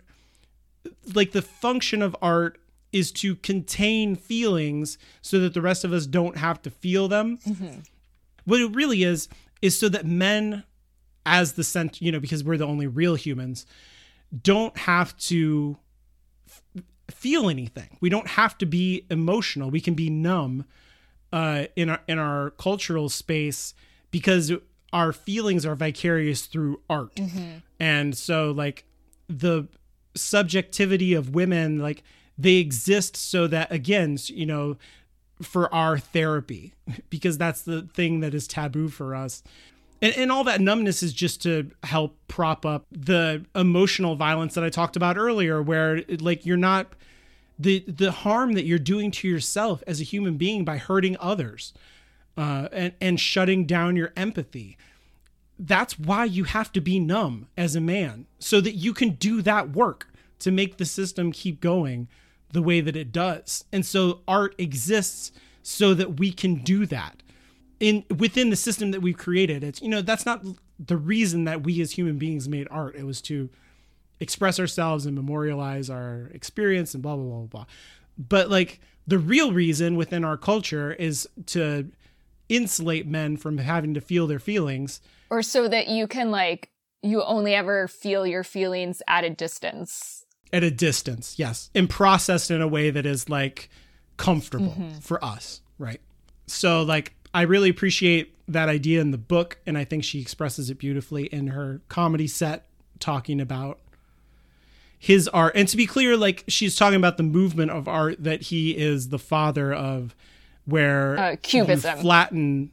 like 1.14 1.32
the 1.32 1.42
function 1.42 2.02
of 2.02 2.16
art 2.22 2.60
is 2.92 3.12
to 3.12 3.36
contain 3.38 4.16
feelings 4.16 4.98
so 5.22 5.40
that 5.40 5.54
the 5.54 5.62
rest 5.62 5.84
of 5.84 5.94
us 5.94 6.06
don't 6.06 6.38
have 6.38 6.62
to 6.62 6.70
feel 6.70 7.08
them. 7.08 7.38
Mm-hmm. 7.38 7.80
What 8.46 8.60
it 8.60 8.76
really 8.76 9.04
is 9.04 9.30
is 9.62 9.78
so 9.78 9.88
that 9.90 10.06
men 10.06 10.64
as 11.26 11.54
the 11.54 11.64
center 11.64 12.04
you 12.04 12.12
know 12.12 12.20
because 12.20 12.44
we're 12.44 12.58
the 12.58 12.66
only 12.66 12.88
real 12.88 13.16
humans 13.16 13.66
don't 14.42 14.76
have 14.78 15.16
to 15.18 15.78
f- 16.48 16.84
feel 17.10 17.50
anything. 17.50 17.98
We 18.02 18.10
don't 18.10 18.28
have 18.28 18.58
to 18.60 18.66
be 18.66 19.06
emotional. 19.10 19.70
We 19.70 19.82
can 19.82 19.94
be 19.94 20.10
numb 20.10 20.66
uh, 21.34 21.66
in 21.76 21.90
our 21.90 22.02
in 22.08 22.20
our 22.20 22.52
cultural 22.52 23.10
space 23.10 23.74
because 24.12 24.52
our 24.94 25.14
feelings 25.14 25.66
are 25.66 25.76
vicarious 25.76 26.46
through 26.46 26.82
art, 26.90 27.20
and 27.80 28.18
so 28.18 28.52
like 28.52 28.86
the 29.28 29.68
subjectivity 30.16 31.14
of 31.14 31.34
women, 31.34 31.80
like 31.80 32.04
they 32.38 32.56
exist 32.56 33.16
so 33.16 33.48
that 33.48 33.72
again, 33.72 34.18
you 34.28 34.46
know, 34.46 34.78
for 35.42 35.74
our 35.74 35.98
therapy 35.98 36.74
because 37.10 37.38
that's 37.38 37.62
the 37.62 37.84
thing 37.84 38.20
that 38.22 38.34
is 38.34 38.48
taboo 38.48 38.90
for 38.90 39.16
us. 39.16 39.44
And, 40.02 40.16
and 40.18 40.32
all 40.32 40.44
that 40.46 40.62
numbness 40.62 41.04
is 41.04 41.14
just 41.14 41.42
to 41.44 41.72
help 41.84 42.18
prop 42.28 42.66
up 42.66 42.86
the 42.92 43.46
emotional 43.56 44.16
violence 44.16 44.56
that 44.56 44.64
I 44.64 44.70
talked 44.70 44.96
about 44.96 45.18
earlier, 45.18 45.62
where 45.62 46.04
like 46.20 46.46
you're 46.46 46.58
not 46.58 46.94
the 47.62 47.84
the 47.88 48.12
harm 48.12 48.54
that 48.54 48.66
you're 48.66 48.80
doing 48.80 49.12
to 49.12 49.28
yourself 49.28 49.84
as 49.88 50.02
a 50.02 50.06
human 50.06 50.38
being 50.38 50.66
by 50.66 50.78
hurting 50.78 51.18
others 51.20 51.74
uh, 52.38 52.68
and 52.72 52.94
and 53.02 53.20
shutting 53.20 53.66
down 53.66 53.96
your 53.96 54.12
empathy. 54.16 54.78
That's 55.60 56.00
why 56.00 56.26
you 56.26 56.46
have 56.46 56.72
to 56.74 56.82
be 56.82 57.00
numb 57.00 57.48
as 57.56 57.76
a 57.76 57.82
man, 57.82 58.26
so 58.40 58.62
that 58.62 58.74
you 58.74 58.94
can 58.94 59.12
do 59.12 59.42
that 59.44 59.72
work 59.72 60.08
to 60.40 60.52
make 60.52 60.78
the 60.78 60.86
system 60.86 61.32
keep 61.32 61.62
going 61.62 62.08
the 62.52 62.62
way 62.62 62.82
that 62.82 62.96
it 62.96 63.12
does. 63.12 63.64
And 63.72 63.86
so 63.86 64.22
art 64.28 64.56
exists 64.58 65.32
so 65.62 65.94
that 65.94 66.20
we 66.20 66.32
can 66.32 66.56
do 66.56 66.86
that 66.88 67.22
in 67.80 68.04
within 68.18 68.50
the 68.50 68.56
system 68.56 68.92
that 68.92 69.02
we've 69.02 69.18
created. 69.18 69.64
It's 69.64 69.82
you 69.82 69.90
know 69.90 70.02
that's 70.02 70.26
not 70.26 70.44
the 70.80 70.98
reason 70.98 71.44
that 71.44 71.64
we 71.64 71.80
as 71.82 71.92
human 71.92 72.18
beings 72.18 72.50
made 72.50 72.68
art. 72.72 72.96
It 72.96 73.06
was 73.06 73.22
to 73.24 73.50
express 74.22 74.58
ourselves 74.60 75.06
and 75.06 75.16
memorialize 75.16 75.90
our 75.90 76.30
experience 76.34 76.94
and 76.94 77.04
blah 77.04 77.18
blah 77.18 77.26
blah 77.26 77.48
blah. 77.48 77.66
But 78.18 78.50
like 78.50 78.80
the 79.06 79.18
real 79.20 79.52
reason 79.52 79.98
within 79.98 80.24
our 80.24 80.38
culture 80.38 80.94
is 80.94 81.28
to 81.48 81.92
insulate 82.48 83.08
men 83.08 83.36
from 83.36 83.58
having 83.58 83.94
to 83.96 84.02
feel 84.02 84.28
their 84.28 84.40
feelings. 84.40 85.02
Or 85.30 85.42
so 85.42 85.68
that 85.68 85.88
you 85.88 86.08
can 86.08 86.32
like 86.32 86.70
you 87.02 87.24
only 87.24 87.56
ever 87.56 87.88
feel 87.88 88.28
your 88.28 88.44
feelings 88.44 89.02
at 89.08 89.24
a 89.24 89.30
distance. 89.30 90.26
At 90.54 90.64
a 90.64 90.70
distance, 90.70 91.40
yes. 91.40 91.70
And 91.74 91.90
processed 91.90 92.52
in 92.52 92.62
a 92.62 92.68
way 92.68 92.92
that 92.92 93.06
is 93.06 93.28
like 93.30 93.70
comfortable 94.18 94.76
Mm-hmm. 94.78 95.00
for 95.00 95.24
us, 95.24 95.62
right? 95.80 96.00
So 96.46 96.84
like 96.84 97.16
I 97.34 97.44
really 97.44 97.70
appreciate 97.70 98.36
that 98.48 98.70
idea 98.70 99.02
in 99.02 99.12
the 99.12 99.18
book 99.18 99.58
and 99.66 99.78
I 99.78 99.86
think 99.86 100.04
she 100.04 100.20
expresses 100.22 100.70
it 100.70 100.78
beautifully 100.78 101.26
in 101.28 101.48
her 101.48 101.82
comedy 101.88 102.28
set 102.28 102.68
talking 103.00 103.40
about 103.42 103.80
his 105.04 105.28
art. 105.30 105.54
And 105.56 105.68
to 105.68 105.76
be 105.76 105.88
clear, 105.88 106.16
like 106.16 106.44
she's 106.48 106.76
talking 106.76 106.96
about 106.98 107.18
the 107.18 107.24
movement 107.24 107.72
of 107.72 107.88
art 107.88 108.24
that 108.24 108.44
he 108.44 108.78
is 108.78 109.10
the 109.10 109.18
father 109.18 109.74
of 109.74 110.16
where 110.66 111.18
Uh, 111.18 111.36
cubism. 111.42 111.96
you 111.98 112.02
flatten 112.04 112.72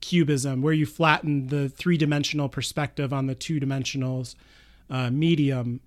cubism, 0.00 0.62
where 0.62 0.72
you 0.72 0.86
flatten 0.86 1.48
the 1.48 1.68
three 1.68 1.98
dimensional 1.98 2.48
perspective 2.48 3.12
on 3.12 3.26
the 3.26 3.34
two 3.34 3.60
dimensionals 3.60 4.36
uh, 4.88 5.10
medium. 5.10 5.80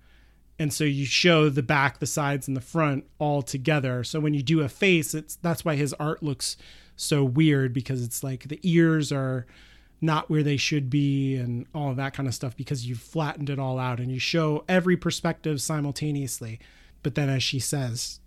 And 0.60 0.72
so 0.72 0.84
you 0.84 1.06
show 1.06 1.48
the 1.48 1.62
back, 1.62 1.98
the 1.98 2.06
sides, 2.06 2.46
and 2.46 2.56
the 2.56 2.60
front 2.60 3.04
all 3.18 3.42
together. 3.42 4.04
So 4.04 4.20
when 4.20 4.32
you 4.32 4.44
do 4.44 4.60
a 4.60 4.68
face, 4.68 5.12
it's 5.12 5.34
that's 5.36 5.64
why 5.64 5.74
his 5.74 5.92
art 5.94 6.22
looks 6.22 6.56
so 6.94 7.24
weird 7.24 7.72
because 7.72 8.00
it's 8.04 8.22
like 8.22 8.46
the 8.46 8.60
ears 8.62 9.10
are 9.10 9.44
not 10.00 10.30
where 10.30 10.42
they 10.42 10.56
should 10.56 10.88
be 10.88 11.36
and 11.36 11.66
all 11.74 11.90
of 11.90 11.96
that 11.96 12.14
kind 12.14 12.26
of 12.28 12.34
stuff 12.34 12.56
because 12.56 12.86
you've 12.86 13.00
flattened 13.00 13.50
it 13.50 13.58
all 13.58 13.78
out 13.78 14.00
and 14.00 14.10
you 14.10 14.18
show 14.18 14.64
every 14.68 14.96
perspective 14.96 15.60
simultaneously. 15.60 16.58
But 17.02 17.14
then 17.14 17.28
as 17.28 17.42
she 17.42 17.58
says, 17.58 18.20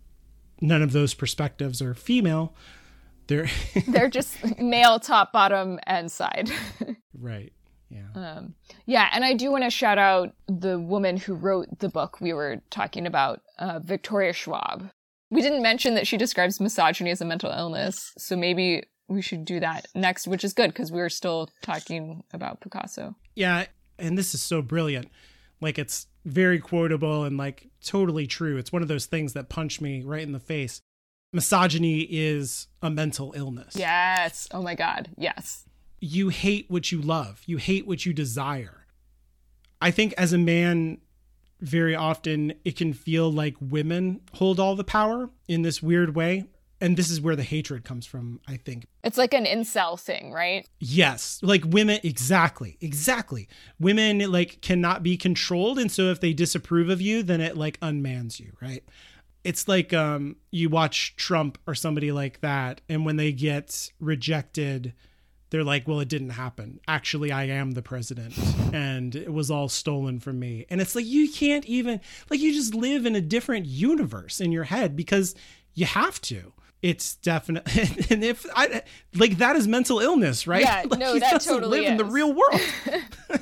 none 0.62 0.82
of 0.82 0.92
those 0.92 1.14
perspectives 1.14 1.82
are 1.82 1.94
female. 1.94 2.54
They're 3.28 3.50
They're 3.88 4.10
just 4.10 4.60
male, 4.60 5.00
top, 5.00 5.32
bottom, 5.32 5.80
and 5.84 6.12
side. 6.12 6.52
right. 7.20 7.54
Yeah. 7.90 8.42
Yeah, 8.86 9.10
and 9.14 9.24
I 9.24 9.34
do 9.34 9.52
want 9.52 9.64
to 9.64 9.70
shout 9.70 9.98
out 9.98 10.34
the 10.48 10.80
woman 10.80 11.18
who 11.18 11.36
wrote 11.36 11.80
the 11.80 11.90
book 11.90 12.20
we 12.20 12.34
were 12.34 12.62
talking 12.72 13.06
about, 13.06 13.42
uh, 13.60 13.80
Victoria 13.84 14.34
Schwab. 14.34 14.90
We 15.30 15.42
didn't 15.42 15.62
mention 15.62 15.94
that 15.96 16.08
she 16.08 16.18
describes 16.18 16.60
misogyny 16.60 17.12
as 17.12 17.22
a 17.22 17.26
mental 17.26 17.52
illness, 17.52 18.14
so 18.18 18.36
maybe 18.36 18.84
we 19.08 19.22
should 19.22 19.46
do 19.46 19.60
that 19.60 19.88
next, 19.96 20.28
which 20.28 20.44
is 20.44 20.54
good 20.54 20.70
because 20.70 20.92
we 20.92 21.00
were 21.00 21.10
still 21.10 21.50
talking 21.62 22.24
about 22.34 22.62
Picasso. 22.62 23.16
Yeah, 23.36 23.66
and 24.00 24.18
this 24.18 24.34
is 24.34 24.42
so 24.42 24.62
brilliant. 24.62 25.10
Like 25.62 25.78
it's 25.78 26.08
very 26.26 26.60
quotable 26.60 27.24
and 27.24 27.38
like 27.38 27.70
totally 27.84 28.28
true. 28.28 28.58
It's 28.58 28.72
one 28.72 28.82
of 28.82 28.88
those 28.88 29.06
things 29.06 29.34
that 29.34 29.50
punch 29.50 29.82
me 29.82 30.02
right 30.04 30.24
in 30.24 30.32
the 30.32 30.40
face. 30.40 30.82
Misogyny 31.32 32.02
is 32.02 32.68
a 32.82 32.90
mental 32.90 33.34
illness. 33.36 33.76
Yes. 33.76 34.48
Oh 34.52 34.62
my 34.62 34.76
God. 34.76 35.10
Yes. 35.18 35.66
You 36.00 36.30
hate 36.30 36.66
what 36.70 36.92
you 36.92 37.02
love. 37.02 37.42
You 37.46 37.58
hate 37.58 37.88
what 37.88 38.06
you 38.06 38.14
desire. 38.14 38.86
I 39.82 39.92
think 39.92 40.14
as 40.18 40.32
a 40.32 40.38
man 40.38 41.00
very 41.60 41.96
often 41.96 42.54
it 42.66 42.76
can 42.76 42.94
feel 42.94 43.32
like 43.32 43.56
women 43.60 44.22
hold 44.34 44.60
all 44.60 44.76
the 44.76 44.84
power 44.84 45.30
in 45.48 45.62
this 45.62 45.82
weird 45.82 46.16
way. 46.16 46.46
And 46.82 46.98
this 46.98 47.10
is 47.10 47.22
where 47.22 47.36
the 47.36 47.44
hatred 47.44 47.86
comes 47.86 48.06
from, 48.06 48.42
I 48.48 48.58
think. 48.58 48.88
It's 49.04 49.18
like 49.18 49.34
an 49.34 49.46
incel 49.46 49.98
thing, 49.98 50.32
right? 50.34 50.68
Yes, 50.80 51.40
like 51.42 51.64
women 51.66 52.00
exactly. 52.04 52.78
Exactly. 52.82 53.48
Women 53.80 54.20
like 54.32 54.62
cannot 54.62 55.02
be 55.02 55.16
controlled 55.16 55.80
and 55.80 55.92
so 55.92 56.04
if 56.04 56.20
they 56.20 56.34
disapprove 56.34 56.90
of 56.90 57.02
you 57.02 57.24
then 57.24 57.42
it 57.42 57.56
like 57.56 57.80
unmans 57.80 58.40
you, 58.40 58.52
right? 58.62 58.84
It's 59.44 59.68
like 59.68 59.94
um 59.94 60.36
you 60.52 60.70
watch 60.70 61.16
Trump 61.16 61.58
or 61.68 61.76
somebody 61.76 62.12
like 62.12 62.42
that 62.42 62.82
and 62.90 63.06
when 63.06 63.16
they 63.16 63.32
get 63.32 63.92
rejected 64.00 64.94
they're 65.54 65.64
like, 65.64 65.88
"Well, 65.88 66.00
it 66.00 66.10
didn't 66.10 66.32
happen. 66.32 66.80
Actually, 66.88 67.32
I 67.32 67.44
am 67.44 67.74
the 67.74 67.84
president 67.84 68.34
and 68.74 69.16
it 69.16 69.32
was 69.32 69.52
all 69.52 69.70
stolen 69.70 70.20
from 70.20 70.40
me." 70.40 70.66
And 70.68 70.82
it's 70.82 70.96
like 70.96 71.06
you 71.06 71.32
can't 71.32 71.64
even 71.66 72.02
like 72.32 72.40
you 72.40 72.52
just 72.52 72.74
live 72.74 73.06
in 73.06 73.16
a 73.16 73.22
different 73.22 73.68
universe 73.68 74.42
in 74.42 74.52
your 74.52 74.64
head 74.64 74.96
because 74.96 75.36
you 75.76 75.86
have 75.86 76.20
to. 76.22 76.54
It's 76.84 77.16
definitely 77.16 78.06
and 78.10 78.26
if 78.26 78.46
I 78.54 78.84
like 79.16 79.38
that 79.38 79.56
is 79.56 79.70
mental 79.70 80.00
illness, 80.00 80.46
right? 80.46 80.62
Yeah, 80.62 80.84
like 80.90 81.00
no, 81.00 81.14
he 81.14 81.22
that 81.22 81.32
doesn't 81.32 81.52
totally 81.52 81.80
live 81.80 81.92
in 81.92 81.98
the 81.98 82.04
real 82.04 82.34
world. 82.34 82.62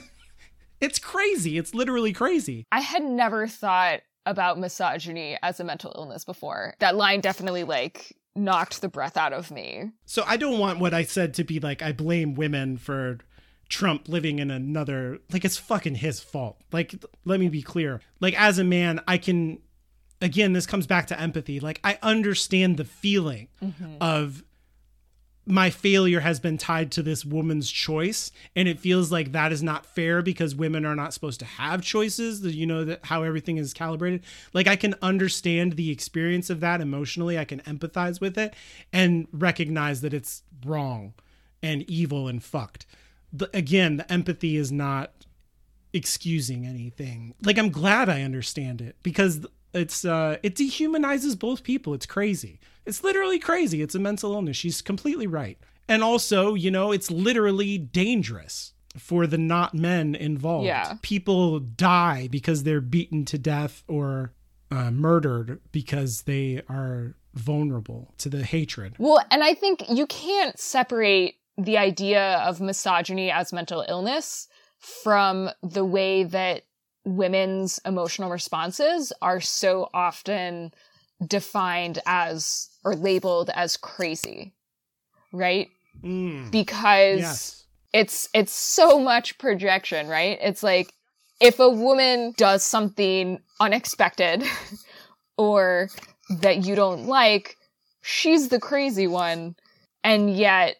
it's 0.79 0.99
crazy. 0.99 1.57
It's 1.57 1.73
literally 1.73 2.13
crazy. 2.13 2.67
I 2.71 2.81
had 2.81 3.03
never 3.03 3.47
thought 3.47 4.01
about 4.27 4.59
misogyny 4.59 5.39
as 5.41 5.59
a 5.59 5.63
mental 5.63 5.91
illness 5.95 6.23
before. 6.23 6.75
That 6.77 6.95
line 6.95 7.19
definitely 7.19 7.63
like 7.63 8.15
knocked 8.35 8.79
the 8.79 8.87
breath 8.87 9.17
out 9.17 9.33
of 9.33 9.49
me. 9.49 9.89
So 10.05 10.23
I 10.27 10.37
don't 10.37 10.59
want 10.59 10.79
what 10.79 10.93
I 10.93 11.03
said 11.03 11.33
to 11.33 11.43
be 11.43 11.59
like 11.59 11.81
I 11.81 11.93
blame 11.93 12.35
women 12.35 12.77
for 12.77 13.17
Trump 13.69 14.07
living 14.07 14.37
in 14.37 14.51
another 14.51 15.17
like 15.33 15.43
it's 15.43 15.57
fucking 15.57 15.95
his 15.95 16.19
fault. 16.19 16.61
Like 16.71 16.93
let 17.25 17.39
me 17.39 17.49
be 17.49 17.63
clear. 17.63 18.01
Like 18.19 18.39
as 18.39 18.59
a 18.59 18.63
man, 18.63 19.01
I 19.07 19.17
can 19.17 19.57
again 20.21 20.53
this 20.53 20.65
comes 20.65 20.87
back 20.87 21.07
to 21.07 21.19
empathy. 21.19 21.59
Like 21.59 21.79
I 21.83 21.97
understand 22.01 22.77
the 22.77 22.85
feeling 22.85 23.47
mm-hmm. 23.61 23.95
of 23.99 24.43
my 25.45 25.71
failure 25.71 26.19
has 26.19 26.39
been 26.39 26.57
tied 26.57 26.91
to 26.91 27.01
this 27.01 27.25
woman's 27.25 27.69
choice 27.71 28.31
and 28.55 28.67
it 28.67 28.79
feels 28.79 29.11
like 29.11 29.31
that 29.31 29.51
is 29.51 29.63
not 29.63 29.85
fair 29.85 30.21
because 30.21 30.53
women 30.55 30.85
are 30.85 30.95
not 30.95 31.13
supposed 31.13 31.39
to 31.39 31.45
have 31.45 31.81
choices 31.81 32.45
you 32.55 32.65
know 32.65 32.85
that 32.85 33.03
how 33.05 33.23
everything 33.23 33.57
is 33.57 33.73
calibrated. 33.73 34.23
Like 34.53 34.67
i 34.67 34.75
can 34.75 34.95
understand 35.01 35.73
the 35.73 35.91
experience 35.91 36.49
of 36.49 36.59
that 36.59 36.81
emotionally. 36.81 37.37
I 37.37 37.45
can 37.45 37.59
empathize 37.61 38.21
with 38.21 38.37
it 38.37 38.53
and 38.93 39.27
recognize 39.31 40.01
that 40.01 40.13
it's 40.13 40.43
wrong 40.65 41.13
and 41.63 41.83
evil 41.89 42.27
and 42.27 42.43
fucked. 42.43 42.85
The, 43.33 43.49
again 43.53 43.97
the 43.97 44.11
empathy 44.11 44.57
is 44.57 44.71
not 44.71 45.25
excusing 45.91 46.67
anything. 46.67 47.33
Like 47.43 47.57
i'm 47.57 47.71
glad 47.71 48.09
i 48.09 48.21
understand 48.21 48.79
it 48.79 48.95
because 49.01 49.45
it's 49.73 50.05
uh 50.05 50.37
it 50.43 50.55
dehumanizes 50.55 51.37
both 51.37 51.63
people. 51.63 51.93
It's 51.93 52.05
crazy. 52.05 52.59
It's 52.85 53.03
literally 53.03 53.39
crazy. 53.39 53.81
It's 53.81 53.95
a 53.95 53.99
mental 53.99 54.33
illness. 54.33 54.57
She's 54.57 54.81
completely 54.81 55.27
right. 55.27 55.57
And 55.87 56.03
also 56.03 56.53
you 56.53 56.71
know 56.71 56.91
it's 56.91 57.11
literally 57.11 57.77
dangerous 57.77 58.73
for 58.97 59.25
the 59.25 59.37
not 59.37 59.73
men 59.73 60.15
involved. 60.15 60.65
Yeah. 60.65 60.95
people 61.01 61.59
die 61.59 62.27
because 62.29 62.63
they're 62.63 62.81
beaten 62.81 63.23
to 63.25 63.37
death 63.37 63.83
or 63.87 64.33
uh, 64.69 64.91
murdered 64.91 65.59
because 65.71 66.23
they 66.23 66.61
are 66.69 67.15
vulnerable 67.33 68.13
to 68.17 68.29
the 68.29 68.43
hatred. 68.43 68.95
Well, 68.97 69.23
and 69.31 69.43
I 69.43 69.53
think 69.53 69.83
you 69.89 70.05
can't 70.07 70.57
separate 70.59 71.35
the 71.57 71.77
idea 71.77 72.37
of 72.39 72.61
misogyny 72.61 73.31
as 73.31 73.53
mental 73.53 73.85
illness 73.87 74.47
from 74.79 75.49
the 75.61 75.85
way 75.85 76.23
that 76.23 76.63
women's 77.05 77.79
emotional 77.85 78.29
responses 78.29 79.11
are 79.21 79.41
so 79.41 79.89
often 79.93 80.73
defined 81.25 81.99
as 82.05 82.69
or 82.83 82.95
labeled 82.95 83.49
as 83.53 83.77
crazy. 83.77 84.53
Right? 85.31 85.69
Mm, 86.03 86.51
Because 86.51 87.19
yes 87.19 87.61
it's 87.93 88.29
it's 88.33 88.53
so 88.53 88.99
much 88.99 89.37
projection, 89.37 90.07
right? 90.07 90.37
It's 90.41 90.63
like 90.63 90.93
if 91.39 91.59
a 91.59 91.69
woman 91.69 92.33
does 92.37 92.63
something 92.63 93.39
unexpected 93.59 94.43
or 95.37 95.89
that 96.39 96.65
you 96.65 96.75
don't 96.75 97.07
like, 97.07 97.57
she's 98.01 98.49
the 98.49 98.59
crazy 98.59 99.07
one. 99.07 99.55
And 100.03 100.35
yet 100.35 100.77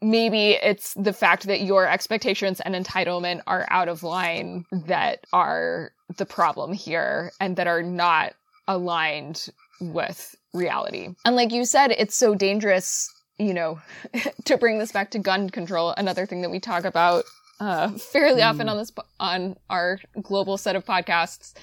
maybe 0.00 0.50
it's 0.50 0.94
the 0.94 1.12
fact 1.12 1.46
that 1.46 1.62
your 1.62 1.86
expectations 1.86 2.60
and 2.60 2.74
entitlement 2.74 3.42
are 3.46 3.66
out 3.70 3.88
of 3.88 4.02
line 4.02 4.64
that 4.72 5.24
are 5.32 5.92
the 6.16 6.26
problem 6.26 6.72
here 6.72 7.32
and 7.40 7.56
that 7.56 7.66
are 7.66 7.82
not 7.82 8.34
aligned 8.66 9.48
with 9.80 10.36
reality. 10.54 11.08
And 11.24 11.36
like 11.36 11.52
you 11.52 11.64
said, 11.64 11.90
it's 11.92 12.16
so 12.16 12.34
dangerous, 12.34 13.12
you 13.38 13.54
know, 13.54 13.80
to 14.44 14.56
bring 14.56 14.78
this 14.78 14.92
back 14.92 15.10
to 15.12 15.18
gun 15.18 15.50
control, 15.50 15.94
another 15.96 16.26
thing 16.26 16.42
that 16.42 16.50
we 16.50 16.60
talk 16.60 16.84
about 16.84 17.24
uh, 17.60 17.90
fairly 17.92 18.42
often 18.42 18.68
on 18.68 18.76
this 18.76 18.92
on 19.18 19.56
our 19.68 19.98
global 20.22 20.56
set 20.56 20.76
of 20.76 20.84
podcasts. 20.84 21.54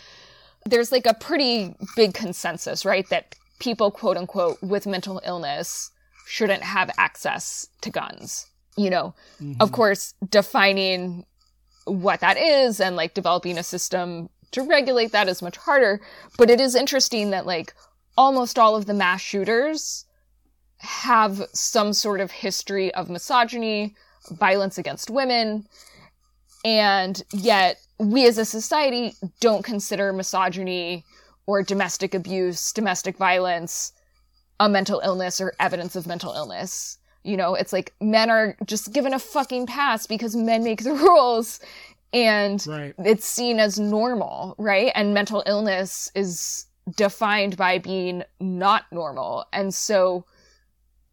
There's 0.66 0.91
like 0.91 1.06
a 1.06 1.14
pretty 1.14 1.76
big 1.95 2.14
consensus, 2.14 2.86
right, 2.86 3.07
that 3.10 3.36
people 3.60 3.91
quote 3.91 4.18
unquote 4.18 4.62
with 4.62 4.88
mental 4.88 5.22
illness 5.26 5.91
shouldn't 6.26 6.64
have 6.64 6.89
access 6.97 7.68
to 7.81 7.89
guns. 7.89 8.47
You 8.77 8.89
know, 8.89 9.15
mm-hmm. 9.41 9.61
of 9.61 9.72
course, 9.72 10.14
defining 10.30 11.26
what 11.85 12.19
that 12.19 12.38
is 12.38 12.81
and 12.81 12.95
like 12.95 13.14
developing 13.14 13.57
a 13.57 13.64
system 13.64 14.30
to 14.52 14.64
regulate 14.64 15.11
that 15.11 15.30
is 15.30 15.41
much 15.41 15.57
harder. 15.57 16.02
But 16.38 16.49
it 16.49 16.60
is 16.60 16.76
interesting 16.76 17.30
that 17.30 17.45
like 17.45 17.73
almost 18.18 18.60
all 18.60 18.76
of 18.76 18.85
the 18.85 18.93
mass 18.93 19.22
shooters 19.22 20.06
have 20.80 21.41
some 21.53 21.93
sort 21.93 22.19
of 22.19 22.31
history 22.31 22.93
of 22.95 23.10
misogyny, 23.10 23.95
violence 24.31 24.77
against 24.77 25.10
women, 25.10 25.65
and 26.65 27.23
yet 27.31 27.77
we 27.99 28.27
as 28.27 28.38
a 28.38 28.45
society 28.45 29.14
don't 29.39 29.64
consider 29.64 30.11
misogyny 30.11 31.06
or 31.45 31.64
domestic 31.64 32.14
abuse, 32.14 32.73
domestic 32.73 33.18
violence 33.18 33.93
a 34.60 34.69
mental 34.69 35.02
illness 35.03 35.41
or 35.41 35.53
evidence 35.60 35.95
of 35.95 36.07
mental 36.07 36.34
illness. 36.34 36.98
You 37.23 37.38
know, 37.38 37.56
it's 37.56 37.73
like 37.73 37.94
men 37.99 38.30
are 38.30 38.56
just 38.65 38.94
given 38.94 39.14
a 39.14 39.19
fucking 39.19 39.65
pass 39.68 40.06
because 40.07 40.36
men 40.36 40.64
make 40.64 40.84
the 40.84 40.94
rules 41.07 41.60
and 42.14 42.65
Right. 42.68 42.94
it's 42.99 43.26
seen 43.26 43.60
as 43.60 43.80
normal, 43.80 44.56
right? 44.57 44.91
And 44.95 45.14
mental 45.14 45.44
illness 45.45 46.11
is 46.15 46.65
defined 46.95 47.57
by 47.57 47.80
being 47.80 48.23
not 48.40 48.84
normal. 48.91 49.45
And 49.52 49.73
so 49.73 50.26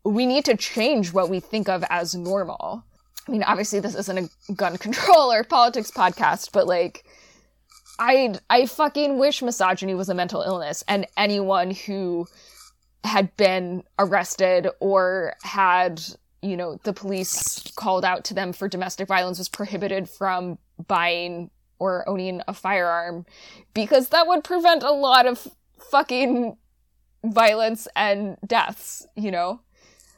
we 0.05 0.27
need 0.27 0.45
to 0.45 0.57
change 0.57 1.13
what 1.13 1.31
we 1.31 1.41
think 1.41 1.69
of 1.69 1.83
as 1.89 2.15
normal. 2.15 2.85
I 3.27 3.33
mean, 3.33 3.43
obviously 3.43 3.81
this 3.81 3.95
isn't 3.95 4.19
a 4.49 4.53
gun 4.53 4.77
control 4.87 5.33
or 5.33 5.45
politics 5.45 5.91
podcast, 5.91 6.51
but 6.53 6.67
like 6.67 7.05
I 7.99 8.35
I 8.51 8.67
fucking 8.67 9.19
wish 9.19 9.43
misogyny 9.43 9.95
was 9.95 10.09
a 10.09 10.15
mental 10.15 10.43
illness 10.43 10.83
and 10.89 11.07
anyone 11.17 11.71
who 11.71 12.27
had 13.05 13.37
been 13.37 13.83
arrested 13.99 14.69
or 14.81 15.35
had, 15.43 16.03
you 16.41 16.57
know, 16.57 16.79
the 16.85 16.93
police 16.93 17.63
called 17.77 18.05
out 18.05 18.25
to 18.25 18.35
them 18.35 18.53
for 18.53 18.69
domestic 18.69 19.09
violence 19.09 19.39
was 19.39 19.49
prohibited 19.49 20.09
from 20.09 20.59
buying 20.87 21.51
or 21.79 22.09
owning 22.09 22.43
a 22.47 22.55
firearm 22.55 23.27
because 23.75 24.11
that 24.11 24.27
would 24.27 24.45
prevent 24.45 24.83
a 24.83 24.93
lot 24.93 25.27
of 25.27 25.49
fucking 25.91 26.57
violence 27.25 27.89
and 27.97 28.37
deaths, 28.47 29.07
you 29.17 29.31
know? 29.31 29.61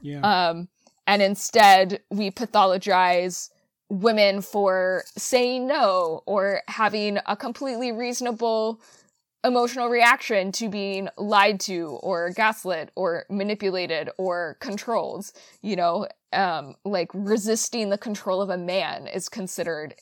yeah 0.03 0.21
Um, 0.21 0.69
and 1.07 1.23
instead, 1.23 2.01
we 2.11 2.31
pathologize 2.31 3.51
women 3.89 4.41
for 4.41 5.05
saying 5.17 5.67
no 5.67 6.23
or 6.27 6.63
having 6.69 7.19
a 7.27 7.37
completely 7.37 7.93
reasonable 7.93 8.81
emotional 9.45 9.89
reaction 9.89 10.51
to 10.53 10.69
being 10.69 11.09
lied 11.17 11.61
to 11.61 11.99
or 12.03 12.31
gaslit 12.31 12.91
or 12.97 13.27
manipulated 13.31 14.11
or 14.19 14.57
controlled. 14.61 15.31
You 15.63 15.77
know, 15.77 16.09
um, 16.33 16.75
like 16.85 17.11
resisting 17.13 17.91
the 17.91 17.99
control 17.99 18.41
of 18.41 18.51
a 18.51 18.59
man 18.59 19.07
is 19.07 19.29
considered 19.29 19.95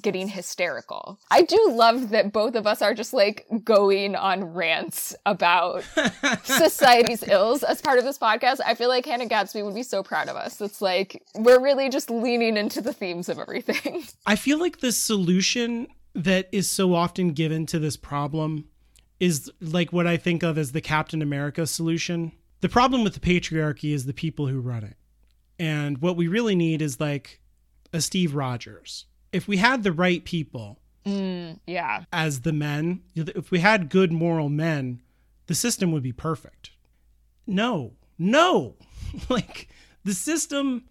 getting 0.00 0.28
hysterical. 0.28 1.20
I 1.30 1.42
do 1.42 1.70
love 1.72 2.10
that 2.10 2.32
both 2.32 2.56
of 2.56 2.66
us 2.66 2.82
are 2.82 2.94
just 2.94 3.12
like 3.12 3.46
going 3.62 4.16
on 4.16 4.44
rants 4.44 5.14
about 5.24 5.84
society's 6.44 7.22
ills 7.28 7.62
as 7.62 7.80
part 7.80 7.98
of 7.98 8.04
this 8.04 8.18
podcast. 8.18 8.60
I 8.64 8.74
feel 8.74 8.88
like 8.88 9.06
Hannah 9.06 9.26
Gadsby 9.26 9.62
would 9.62 9.74
be 9.74 9.84
so 9.84 10.02
proud 10.02 10.28
of 10.28 10.36
us. 10.36 10.60
It's 10.60 10.82
like 10.82 11.22
we're 11.36 11.60
really 11.60 11.88
just 11.88 12.10
leaning 12.10 12.56
into 12.56 12.80
the 12.80 12.92
themes 12.92 13.28
of 13.28 13.38
everything. 13.38 14.04
I 14.26 14.36
feel 14.36 14.58
like 14.58 14.80
the 14.80 14.92
solution 14.92 15.86
that 16.14 16.48
is 16.52 16.68
so 16.68 16.94
often 16.94 17.32
given 17.32 17.66
to 17.66 17.78
this 17.78 17.96
problem 17.96 18.66
is 19.20 19.50
like 19.60 19.92
what 19.92 20.06
I 20.06 20.16
think 20.16 20.42
of 20.42 20.58
as 20.58 20.72
the 20.72 20.80
Captain 20.80 21.22
America 21.22 21.66
solution. 21.66 22.32
The 22.60 22.68
problem 22.68 23.04
with 23.04 23.14
the 23.14 23.20
patriarchy 23.20 23.92
is 23.92 24.06
the 24.06 24.14
people 24.14 24.46
who 24.46 24.60
run 24.60 24.84
it. 24.84 24.96
And 25.58 25.98
what 25.98 26.16
we 26.16 26.28
really 26.28 26.54
need 26.54 26.82
is 26.82 27.00
like 27.00 27.40
a 27.92 28.00
Steve 28.00 28.34
Rogers. 28.34 29.06
If 29.32 29.46
we 29.46 29.58
had 29.58 29.82
the 29.82 29.92
right 29.92 30.24
people 30.24 30.78
mm, 31.04 31.58
yeah. 31.66 32.04
as 32.12 32.40
the 32.40 32.52
men, 32.52 33.02
if 33.14 33.50
we 33.50 33.60
had 33.60 33.88
good 33.88 34.12
moral 34.12 34.48
men, 34.48 35.00
the 35.46 35.54
system 35.54 35.92
would 35.92 36.02
be 36.02 36.12
perfect. 36.12 36.70
No, 37.46 37.92
no. 38.18 38.76
like 39.28 39.68
the 40.04 40.14
system 40.14 40.84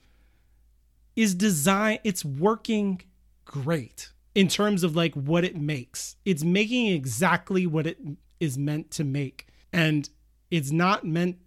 is 1.15 1.35
designed, 1.35 1.99
it's 2.03 2.23
working 2.23 3.01
great 3.45 4.12
in 4.35 4.47
terms 4.47 4.83
of 4.83 4.95
like 4.95 5.13
what 5.15 5.43
it 5.43 5.55
makes. 5.55 6.15
It's 6.25 6.43
making 6.43 6.87
exactly 6.87 7.67
what 7.67 7.87
it 7.87 7.97
is 8.39 8.57
meant 8.57 8.91
to 8.91 9.03
make. 9.03 9.47
And 9.71 10.09
it's 10.49 10.71
not 10.71 11.05
meant 11.05 11.37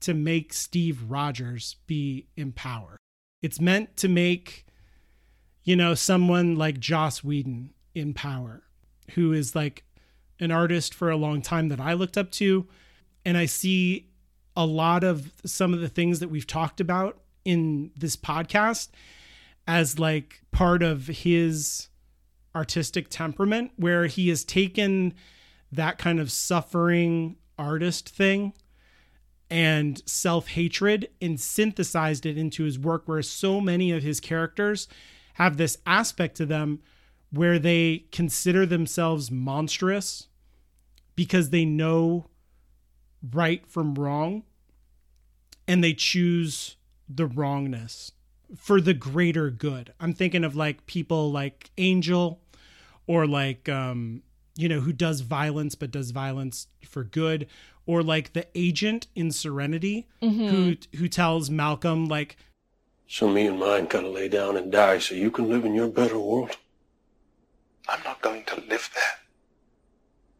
to 0.00 0.14
make 0.14 0.52
Steve 0.52 1.02
Rogers 1.08 1.76
be 1.86 2.26
in 2.36 2.52
power. 2.52 2.96
It's 3.42 3.60
meant 3.60 3.96
to 3.98 4.08
make, 4.08 4.66
you 5.62 5.76
know, 5.76 5.94
someone 5.94 6.56
like 6.56 6.78
Joss 6.78 7.22
Whedon 7.22 7.72
in 7.94 8.14
power, 8.14 8.62
who 9.12 9.32
is 9.32 9.54
like 9.54 9.84
an 10.40 10.50
artist 10.50 10.92
for 10.94 11.10
a 11.10 11.16
long 11.16 11.42
time 11.42 11.68
that 11.68 11.80
I 11.80 11.92
looked 11.94 12.18
up 12.18 12.30
to. 12.32 12.66
And 13.24 13.38
I 13.38 13.46
see 13.46 14.10
a 14.56 14.66
lot 14.66 15.04
of 15.04 15.32
some 15.44 15.72
of 15.74 15.80
the 15.80 15.88
things 15.88 16.20
that 16.20 16.28
we've 16.28 16.46
talked 16.46 16.80
about 16.80 17.18
in 17.44 17.90
this 17.96 18.16
podcast 18.16 18.88
as 19.66 19.98
like 19.98 20.42
part 20.52 20.82
of 20.82 21.06
his 21.06 21.88
artistic 22.54 23.08
temperament, 23.08 23.72
where 23.76 24.06
he 24.06 24.28
has 24.28 24.44
taken 24.44 25.14
that 25.72 25.98
kind 25.98 26.20
of 26.20 26.30
suffering 26.30 27.36
artist 27.58 28.08
thing 28.08 28.52
and 29.50 30.02
self 30.06 30.48
hatred 30.48 31.08
and 31.20 31.40
synthesized 31.40 32.26
it 32.26 32.38
into 32.38 32.64
his 32.64 32.78
work, 32.78 33.02
where 33.06 33.22
so 33.22 33.60
many 33.60 33.92
of 33.92 34.02
his 34.02 34.20
characters 34.20 34.88
have 35.34 35.56
this 35.56 35.78
aspect 35.86 36.36
to 36.36 36.46
them 36.46 36.80
where 37.30 37.58
they 37.58 38.04
consider 38.12 38.64
themselves 38.64 39.30
monstrous 39.30 40.28
because 41.16 41.50
they 41.50 41.64
know 41.64 42.28
right 43.32 43.66
from 43.66 43.94
wrong 43.94 44.44
and 45.66 45.82
they 45.82 45.94
choose 45.94 46.76
the 47.08 47.26
wrongness 47.26 48.12
for 48.56 48.80
the 48.80 48.94
greater 48.94 49.50
good. 49.50 49.92
I'm 49.98 50.14
thinking 50.14 50.44
of 50.44 50.54
like 50.54 50.86
people 50.86 51.32
like 51.32 51.70
Angel 51.78 52.40
or 53.06 53.26
like 53.26 53.68
um 53.68 54.22
you 54.56 54.68
know 54.68 54.80
who 54.80 54.92
does 54.92 55.20
violence 55.20 55.74
but 55.74 55.90
does 55.90 56.10
violence 56.10 56.68
for 56.88 57.04
good 57.04 57.46
or 57.86 58.02
like 58.02 58.32
the 58.32 58.46
agent 58.54 59.06
in 59.14 59.30
Serenity 59.30 60.06
who 60.20 60.76
who 60.96 61.08
tells 61.08 61.50
Malcolm 61.50 62.06
like 62.06 62.36
So 63.06 63.28
me 63.28 63.46
and 63.46 63.58
mine 63.58 63.86
gotta 63.86 64.08
lay 64.08 64.28
down 64.28 64.56
and 64.56 64.70
die 64.72 64.98
so 64.98 65.14
you 65.14 65.30
can 65.30 65.48
live 65.48 65.64
in 65.64 65.74
your 65.74 65.88
better 65.88 66.18
world. 66.18 66.56
I'm 67.88 68.02
not 68.04 68.22
going 68.22 68.44
to 68.44 68.56
live 68.62 68.90
there. 68.94 69.14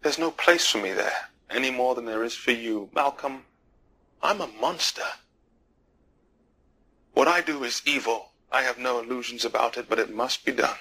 There's 0.02 0.18
no 0.18 0.30
place 0.30 0.66
for 0.66 0.78
me 0.78 0.92
there, 0.92 1.28
any 1.50 1.70
more 1.70 1.94
than 1.94 2.06
there 2.06 2.24
is 2.24 2.34
for 2.34 2.52
you. 2.52 2.88
Malcolm, 2.94 3.42
I'm 4.22 4.40
a 4.40 4.46
monster. 4.60 5.02
What 7.12 7.28
I 7.28 7.40
do 7.42 7.64
is 7.64 7.82
evil. 7.84 8.30
I 8.50 8.62
have 8.62 8.78
no 8.78 8.98
illusions 9.00 9.44
about 9.44 9.76
it, 9.76 9.88
but 9.88 9.98
it 9.98 10.14
must 10.14 10.44
be 10.44 10.52
done. 10.52 10.76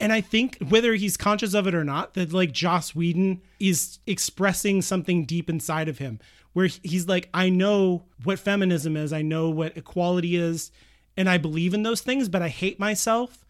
And 0.00 0.12
I 0.12 0.20
think 0.20 0.58
whether 0.68 0.94
he's 0.94 1.16
conscious 1.16 1.54
of 1.54 1.66
it 1.66 1.74
or 1.74 1.84
not, 1.84 2.14
that 2.14 2.32
like 2.32 2.52
Joss 2.52 2.94
Whedon 2.94 3.42
is 3.58 3.98
expressing 4.06 4.82
something 4.82 5.24
deep 5.24 5.50
inside 5.50 5.88
of 5.88 5.98
him 5.98 6.20
where 6.52 6.66
he's 6.66 7.06
like, 7.06 7.28
I 7.34 7.48
know 7.50 8.04
what 8.24 8.38
feminism 8.38 8.96
is, 8.96 9.12
I 9.12 9.22
know 9.22 9.50
what 9.50 9.76
equality 9.76 10.36
is, 10.36 10.70
and 11.16 11.28
I 11.28 11.38
believe 11.38 11.74
in 11.74 11.82
those 11.82 12.00
things, 12.00 12.28
but 12.28 12.42
I 12.42 12.48
hate 12.48 12.78
myself 12.78 13.44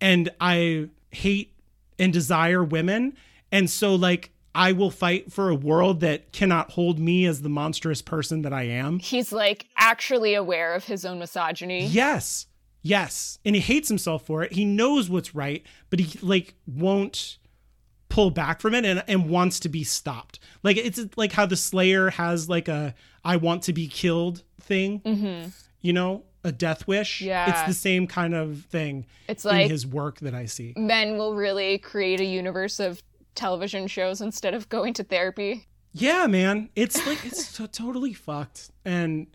and 0.00 0.30
I 0.40 0.88
hate 1.10 1.54
and 1.98 2.12
desire 2.12 2.62
women. 2.62 3.16
And 3.50 3.68
so, 3.68 3.94
like, 3.94 4.30
I 4.54 4.72
will 4.72 4.90
fight 4.90 5.32
for 5.32 5.48
a 5.48 5.54
world 5.54 6.00
that 6.00 6.32
cannot 6.32 6.72
hold 6.72 6.98
me 6.98 7.26
as 7.26 7.42
the 7.42 7.48
monstrous 7.48 8.02
person 8.02 8.42
that 8.42 8.52
I 8.52 8.64
am. 8.64 8.98
He's 8.98 9.32
like 9.32 9.66
actually 9.76 10.34
aware 10.34 10.74
of 10.74 10.84
his 10.84 11.04
own 11.04 11.18
misogyny. 11.18 11.86
Yes. 11.86 12.46
Yes. 12.82 13.38
And 13.44 13.54
he 13.54 13.60
hates 13.60 13.88
himself 13.88 14.26
for 14.26 14.42
it. 14.42 14.52
He 14.52 14.64
knows 14.64 15.08
what's 15.08 15.34
right, 15.34 15.64
but 15.90 16.00
he 16.00 16.18
like 16.20 16.54
won't 16.66 17.38
pull 18.08 18.30
back 18.30 18.60
from 18.60 18.74
it 18.74 18.84
and, 18.84 19.02
and 19.08 19.28
wants 19.30 19.58
to 19.60 19.68
be 19.68 19.84
stopped. 19.84 20.38
Like 20.62 20.76
it's 20.76 21.00
like 21.16 21.32
how 21.32 21.46
the 21.46 21.56
Slayer 21.56 22.10
has 22.10 22.48
like 22.48 22.68
a 22.68 22.94
I 23.24 23.36
want 23.36 23.62
to 23.64 23.72
be 23.72 23.86
killed 23.88 24.42
thing. 24.60 25.00
Mm-hmm. 25.00 25.48
You 25.80 25.92
know, 25.92 26.24
a 26.44 26.52
death 26.52 26.86
wish. 26.86 27.20
Yeah. 27.20 27.50
It's 27.50 27.62
the 27.68 27.80
same 27.80 28.06
kind 28.06 28.34
of 28.34 28.64
thing 28.68 29.06
It's 29.28 29.44
in 29.44 29.50
like 29.52 29.70
his 29.70 29.86
work 29.86 30.18
that 30.20 30.34
I 30.34 30.46
see. 30.46 30.74
men 30.76 31.16
will 31.16 31.34
really 31.34 31.78
create 31.78 32.20
a 32.20 32.24
universe 32.24 32.80
of 32.80 33.02
television 33.34 33.86
shows 33.86 34.20
instead 34.20 34.54
of 34.54 34.68
going 34.68 34.92
to 34.94 35.04
therapy. 35.04 35.66
Yeah, 35.92 36.26
man. 36.26 36.68
It's 36.74 37.06
like 37.06 37.24
it's 37.24 37.52
t- 37.56 37.66
totally 37.68 38.12
fucked. 38.12 38.70
And 38.84 39.28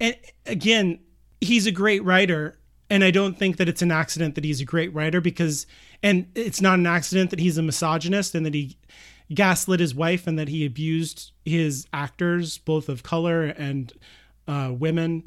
and 0.00 0.16
again, 0.46 1.00
he's 1.40 1.66
a 1.66 1.72
great 1.72 2.02
writer 2.04 2.58
and 2.92 3.02
I 3.02 3.10
don't 3.10 3.38
think 3.38 3.56
that 3.56 3.70
it's 3.70 3.80
an 3.80 3.90
accident 3.90 4.34
that 4.34 4.44
he's 4.44 4.60
a 4.60 4.66
great 4.66 4.92
writer 4.94 5.22
because 5.22 5.66
and 6.02 6.26
it's 6.34 6.60
not 6.60 6.78
an 6.78 6.86
accident 6.86 7.30
that 7.30 7.38
he's 7.38 7.56
a 7.56 7.62
misogynist 7.62 8.34
and 8.34 8.44
that 8.44 8.52
he 8.52 8.76
gaslit 9.32 9.80
his 9.80 9.94
wife 9.94 10.26
and 10.26 10.38
that 10.38 10.48
he 10.48 10.66
abused 10.66 11.32
his 11.42 11.86
actors 11.94 12.58
both 12.58 12.90
of 12.90 13.02
color 13.02 13.44
and 13.44 13.94
uh, 14.46 14.70
women 14.78 15.26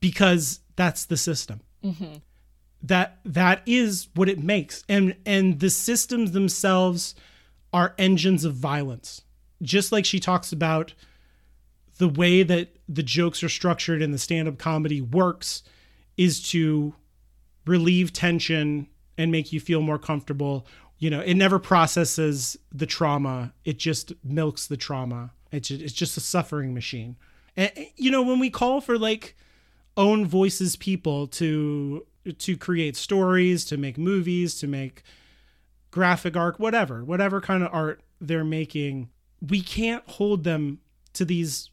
because 0.00 0.60
that's 0.76 1.06
the 1.06 1.16
system. 1.16 1.62
That 2.82 3.20
that 3.24 3.62
is 3.64 4.08
what 4.14 4.28
it 4.28 4.38
makes. 4.38 4.84
And 4.86 5.16
and 5.24 5.60
the 5.60 5.70
systems 5.70 6.32
themselves 6.32 7.14
are 7.72 7.94
engines 7.96 8.44
of 8.44 8.52
violence. 8.52 9.22
Just 9.62 9.92
like 9.92 10.04
she 10.04 10.20
talks 10.20 10.52
about 10.52 10.92
the 11.96 12.08
way 12.08 12.42
that 12.42 12.76
the 12.86 13.02
jokes 13.02 13.42
are 13.42 13.48
structured 13.48 14.02
in 14.02 14.12
the 14.12 14.18
stand-up 14.18 14.58
comedy 14.58 15.00
works 15.00 15.62
is 16.18 16.46
to 16.50 16.94
relieve 17.64 18.12
tension 18.12 18.88
and 19.16 19.32
make 19.32 19.52
you 19.52 19.60
feel 19.60 19.80
more 19.80 19.98
comfortable. 19.98 20.66
You 20.98 21.08
know 21.08 21.20
it 21.20 21.34
never 21.34 21.58
processes 21.58 22.58
the 22.70 22.86
trauma. 22.86 23.54
It 23.64 23.78
just 23.78 24.12
milks 24.22 24.66
the 24.66 24.76
trauma. 24.76 25.32
It's 25.50 25.70
it's 25.70 25.94
just 25.94 26.16
a 26.18 26.20
suffering 26.20 26.74
machine. 26.74 27.16
And 27.56 27.70
you 27.96 28.10
know 28.10 28.22
when 28.22 28.38
we 28.38 28.50
call 28.50 28.80
for 28.80 28.98
like 28.98 29.36
own 29.96 30.26
voices 30.26 30.76
people 30.76 31.26
to 31.26 32.06
to 32.38 32.56
create 32.56 32.96
stories 32.96 33.64
to 33.64 33.76
make 33.76 33.96
movies 33.96 34.58
to 34.60 34.66
make 34.66 35.02
graphic 35.90 36.36
art 36.36 36.60
whatever 36.60 37.02
whatever 37.02 37.40
kind 37.40 37.62
of 37.62 37.70
art 37.72 38.02
they're 38.20 38.44
making 38.44 39.08
we 39.40 39.62
can't 39.62 40.06
hold 40.10 40.44
them 40.44 40.78
to 41.14 41.24
these 41.24 41.70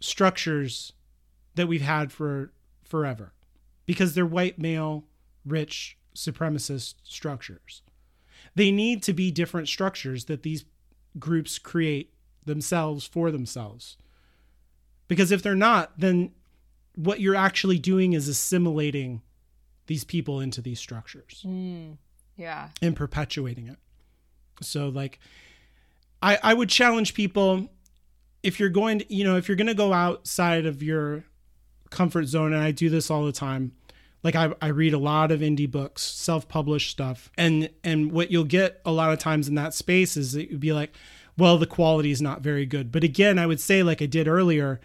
structures 0.00 0.92
that 1.56 1.66
we've 1.66 1.82
had 1.82 2.12
for 2.12 2.52
forever 2.84 3.32
because 3.86 4.14
they're 4.14 4.26
white 4.26 4.58
male 4.58 5.04
rich 5.44 5.96
supremacist 6.14 6.94
structures 7.04 7.82
they 8.54 8.70
need 8.70 9.02
to 9.02 9.12
be 9.12 9.30
different 9.30 9.68
structures 9.68 10.24
that 10.26 10.42
these 10.42 10.64
groups 11.18 11.58
create 11.58 12.12
themselves 12.44 13.06
for 13.06 13.30
themselves 13.30 13.96
because 15.08 15.30
if 15.30 15.42
they're 15.42 15.54
not 15.54 15.92
then 15.98 16.30
what 16.94 17.20
you're 17.20 17.34
actually 17.36 17.78
doing 17.78 18.14
is 18.14 18.26
assimilating 18.28 19.20
these 19.86 20.02
people 20.04 20.40
into 20.40 20.62
these 20.62 20.78
structures 20.78 21.44
mm, 21.46 21.96
Yeah. 22.36 22.70
and 22.80 22.96
perpetuating 22.96 23.66
it. 23.68 23.76
So 24.62 24.88
like 24.88 25.18
I 26.22 26.38
I 26.42 26.54
would 26.54 26.70
challenge 26.70 27.12
people 27.12 27.68
if 28.42 28.58
you're 28.58 28.70
going 28.70 29.00
to, 29.00 29.14
you 29.14 29.24
know, 29.24 29.36
if 29.36 29.46
you're 29.48 29.56
going 29.56 29.66
to 29.66 29.74
go 29.74 29.92
outside 29.92 30.64
of 30.66 30.82
your 30.82 31.24
comfort 31.90 32.26
zone 32.26 32.52
and 32.52 32.62
I 32.62 32.70
do 32.70 32.88
this 32.90 33.10
all 33.10 33.24
the 33.24 33.32
time. 33.32 33.72
Like 34.22 34.34
I 34.34 34.52
I 34.60 34.68
read 34.68 34.94
a 34.94 34.98
lot 34.98 35.30
of 35.30 35.40
indie 35.40 35.70
books, 35.70 36.02
self-published 36.02 36.90
stuff. 36.90 37.30
And 37.36 37.70
and 37.84 38.12
what 38.12 38.30
you'll 38.30 38.44
get 38.44 38.80
a 38.84 38.92
lot 38.92 39.12
of 39.12 39.18
times 39.18 39.48
in 39.48 39.54
that 39.56 39.74
space 39.74 40.16
is 40.16 40.32
that 40.32 40.50
you'd 40.50 40.60
be 40.60 40.72
like, 40.72 40.94
well, 41.38 41.58
the 41.58 41.66
quality 41.66 42.10
is 42.10 42.22
not 42.22 42.40
very 42.40 42.66
good. 42.66 42.90
But 42.90 43.04
again, 43.04 43.38
I 43.38 43.46
would 43.46 43.60
say 43.60 43.82
like 43.82 44.02
I 44.02 44.06
did 44.06 44.26
earlier 44.26 44.80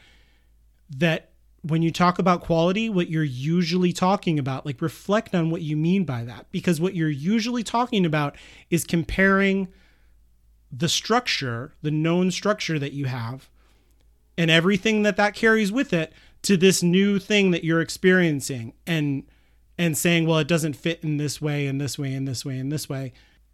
that 0.98 1.30
when 1.64 1.82
you 1.82 1.92
talk 1.92 2.18
about 2.20 2.42
quality, 2.42 2.90
what 2.90 3.10
you're 3.10 3.24
usually 3.24 3.94
talking 3.94 4.40
about, 4.40 4.66
like 4.66 4.82
reflect 4.82 5.36
on 5.36 5.50
what 5.50 5.62
you 5.62 5.78
mean 5.78 6.06
by 6.06 6.24
that. 6.24 6.48
Because 6.52 6.82
what 6.82 6.96
you're 6.96 7.10
usually 7.10 7.64
talking 7.64 8.06
about 8.06 8.36
is 8.70 8.84
comparing 8.84 9.68
the 10.72 10.90
structure, 10.90 11.74
the 11.82 11.92
known 11.92 12.32
structure 12.32 12.80
that 12.80 12.94
you 12.94 13.06
have, 13.06 13.50
and 14.38 14.50
everything 14.50 15.04
that 15.04 15.18
that 15.18 15.36
carries 15.36 15.72
with 15.72 15.94
it 15.94 16.14
to 16.44 16.58
this 16.58 16.82
new 16.82 17.20
thing 17.20 17.52
that 17.52 17.64
you're 17.64 17.82
experiencing 17.82 18.74
and 18.88 19.24
and 19.78 19.98
saying 19.98 20.28
well 20.28 20.40
it 20.40 20.48
doesn't 20.48 20.76
fit 20.76 21.04
in 21.04 21.18
this 21.18 21.42
way 21.42 21.68
and 21.68 21.80
this 21.80 21.98
way 21.98 22.14
and 22.14 22.28
this 22.28 22.46
way 22.46 22.58
and 22.58 22.72
this 22.72 22.90
way. 22.90 23.14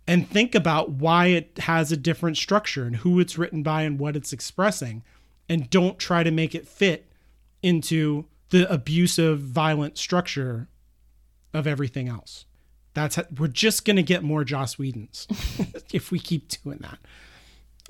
And 0.09 0.29
think 0.29 0.55
about 0.55 0.91
why 0.91 1.27
it 1.27 1.57
has 1.59 1.91
a 1.91 1.97
different 1.97 2.37
structure 2.37 2.85
and 2.85 2.97
who 2.97 3.19
it's 3.19 3.37
written 3.37 3.61
by 3.61 3.81
and 3.81 3.99
what 3.99 4.15
it's 4.15 4.31
expressing. 4.31 5.03
And 5.49 5.69
don't 5.69 5.99
try 5.99 6.23
to 6.23 6.31
make 6.31 6.55
it 6.55 6.65
fit 6.65 7.11
into 7.61 8.25
the 8.51 8.71
abusive 8.71 9.41
violent 9.41 9.97
structure 9.97 10.69
of 11.53 11.67
everything 11.67 12.07
else. 12.07 12.45
That's 12.97 13.15
how, 13.15 13.25
we're 13.37 13.47
just 13.47 13.85
going 13.85 13.97
to 13.97 14.01
get 14.03 14.23
more 14.23 14.43
joss 14.43 14.79
whedons 14.79 15.27
if 15.93 16.09
we 16.09 16.17
keep 16.17 16.47
doing 16.63 16.79
that 16.79 16.97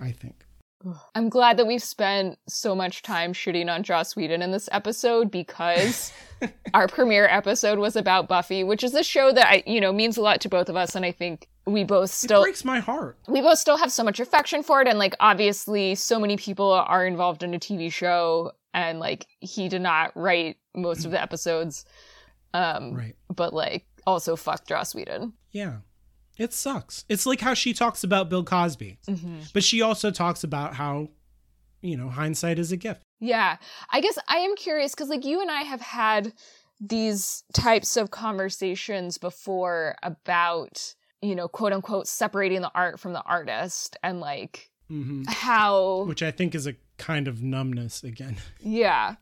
i 0.02 0.12
think 0.12 0.46
I'm 1.16 1.30
glad 1.30 1.58
that 1.58 1.68
we've 1.68 1.84
spent 1.84 2.38
so 2.48 2.76
much 2.76 3.02
time 3.02 3.34
shooting 3.34 3.70
on 3.70 3.84
Joss 3.84 4.16
Whedon 4.16 4.42
in 4.42 4.52
this 4.52 4.70
episode 4.72 5.32
because 5.32 6.12
our 6.74 6.88
premiere 6.88 7.28
episode 7.28 7.80
was 7.80 7.96
about 7.96 8.28
Buffy, 8.28 8.64
which 8.64 8.84
is 8.84 8.94
a 8.94 9.04
show 9.04 9.32
that 9.32 9.48
I, 9.48 9.64
you 9.66 9.82
know, 9.82 9.92
means 9.92 10.18
a 10.18 10.22
lot 10.22 10.42
to 10.42 10.50
both 10.50 10.70
of 10.70 10.76
us, 10.76 10.96
and 10.96 11.06
I 11.06 11.12
think 11.12 11.48
we 11.66 11.84
both 11.84 12.10
it 12.10 12.14
still 12.14 12.44
breaks 12.44 12.64
my 12.64 12.80
heart 12.80 13.18
we 13.28 13.42
both 13.42 13.58
still 13.60 13.76
have 13.76 13.92
so 13.92 14.02
much 14.02 14.20
affection 14.22 14.64
for 14.64 14.82
it, 14.82 14.88
and 14.88 15.00
like 15.00 15.16
obviously 15.20 15.96
so 15.96 16.20
many 16.20 16.38
people 16.38 16.72
are 16.72 17.06
involved 17.06 17.44
in 17.44 17.54
a 17.54 17.60
TV 17.60 17.92
show, 17.92 18.52
and 18.74 19.00
like 19.00 19.28
he 19.40 19.68
did 19.70 19.82
not 19.82 20.12
write 20.16 20.58
most 20.76 21.06
of 21.06 21.12
the 21.12 21.22
episodes, 21.22 21.86
um, 22.54 22.94
right 22.94 23.16
but 23.36 23.54
like 23.54 23.86
also 24.06 24.36
fuck 24.36 24.66
Joss 24.68 24.96
Whedon. 24.96 25.34
Yeah. 25.52 25.78
It 26.38 26.54
sucks. 26.54 27.06
It's 27.10 27.26
like 27.26 27.42
how 27.42 27.54
she 27.54 27.74
talks 27.74 28.04
about 28.04 28.30
Bill 28.30 28.44
Cosby. 28.44 29.00
Mm-hmm. 29.08 29.40
But 29.54 29.64
she 29.64 29.82
also 29.82 30.12
talks 30.12 30.44
about 30.44 30.76
how, 30.76 31.10
you 31.82 31.98
know, 31.98 32.10
hindsight 32.10 32.60
is 32.60 32.72
a 32.72 32.78
gift. 32.78 33.02
Yeah. 33.20 33.58
I 33.90 34.02
guess 34.02 34.18
I 34.28 34.38
am 34.38 34.56
curious 34.56 34.94
because, 34.94 35.10
like, 35.10 35.26
you 35.26 35.42
and 35.42 35.50
I 35.50 35.64
have 35.64 35.82
had 35.82 36.34
these 36.80 37.44
types 37.54 37.98
of 37.98 38.12
conversations 38.12 39.18
before 39.18 39.96
about, 40.04 40.94
you 41.22 41.36
know, 41.36 41.48
quote 41.48 41.74
unquote, 41.74 42.08
separating 42.08 42.62
the 42.62 42.72
art 42.76 43.00
from 43.00 43.14
the 43.14 43.24
artist 43.24 43.98
and, 44.04 44.20
like, 44.20 44.70
mm-hmm. 44.92 45.24
how. 45.28 46.04
Which 46.04 46.22
I 46.22 46.32
think 46.32 46.54
is 46.54 46.68
a 46.68 46.76
kind 46.98 47.28
of 47.28 47.42
numbness 47.42 48.04
again. 48.04 48.38
Yeah. 48.60 49.16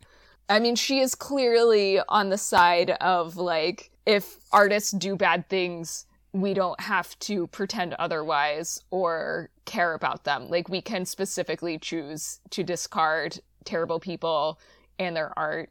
I 0.47 0.59
mean, 0.59 0.75
she 0.75 0.99
is 0.99 1.15
clearly 1.15 1.99
on 2.07 2.29
the 2.29 2.37
side 2.37 2.91
of, 2.91 3.35
like, 3.37 3.89
if 4.05 4.37
artists 4.51 4.91
do 4.91 5.15
bad 5.15 5.49
things, 5.49 6.05
we 6.35 6.53
don't 6.53 6.79
have 6.81 7.17
to 7.19 7.47
pretend 7.47 7.93
otherwise 7.95 8.79
or 8.91 9.49
care 9.65 9.93
about 9.93 10.23
them. 10.25 10.49
Like, 10.49 10.69
we 10.69 10.81
can 10.81 11.05
specifically 11.05 11.79
choose 11.79 12.39
to 12.51 12.63
discard 12.63 13.39
terrible 13.63 13.99
people 13.99 14.59
and 14.99 15.15
their 15.15 15.31
art. 15.37 15.69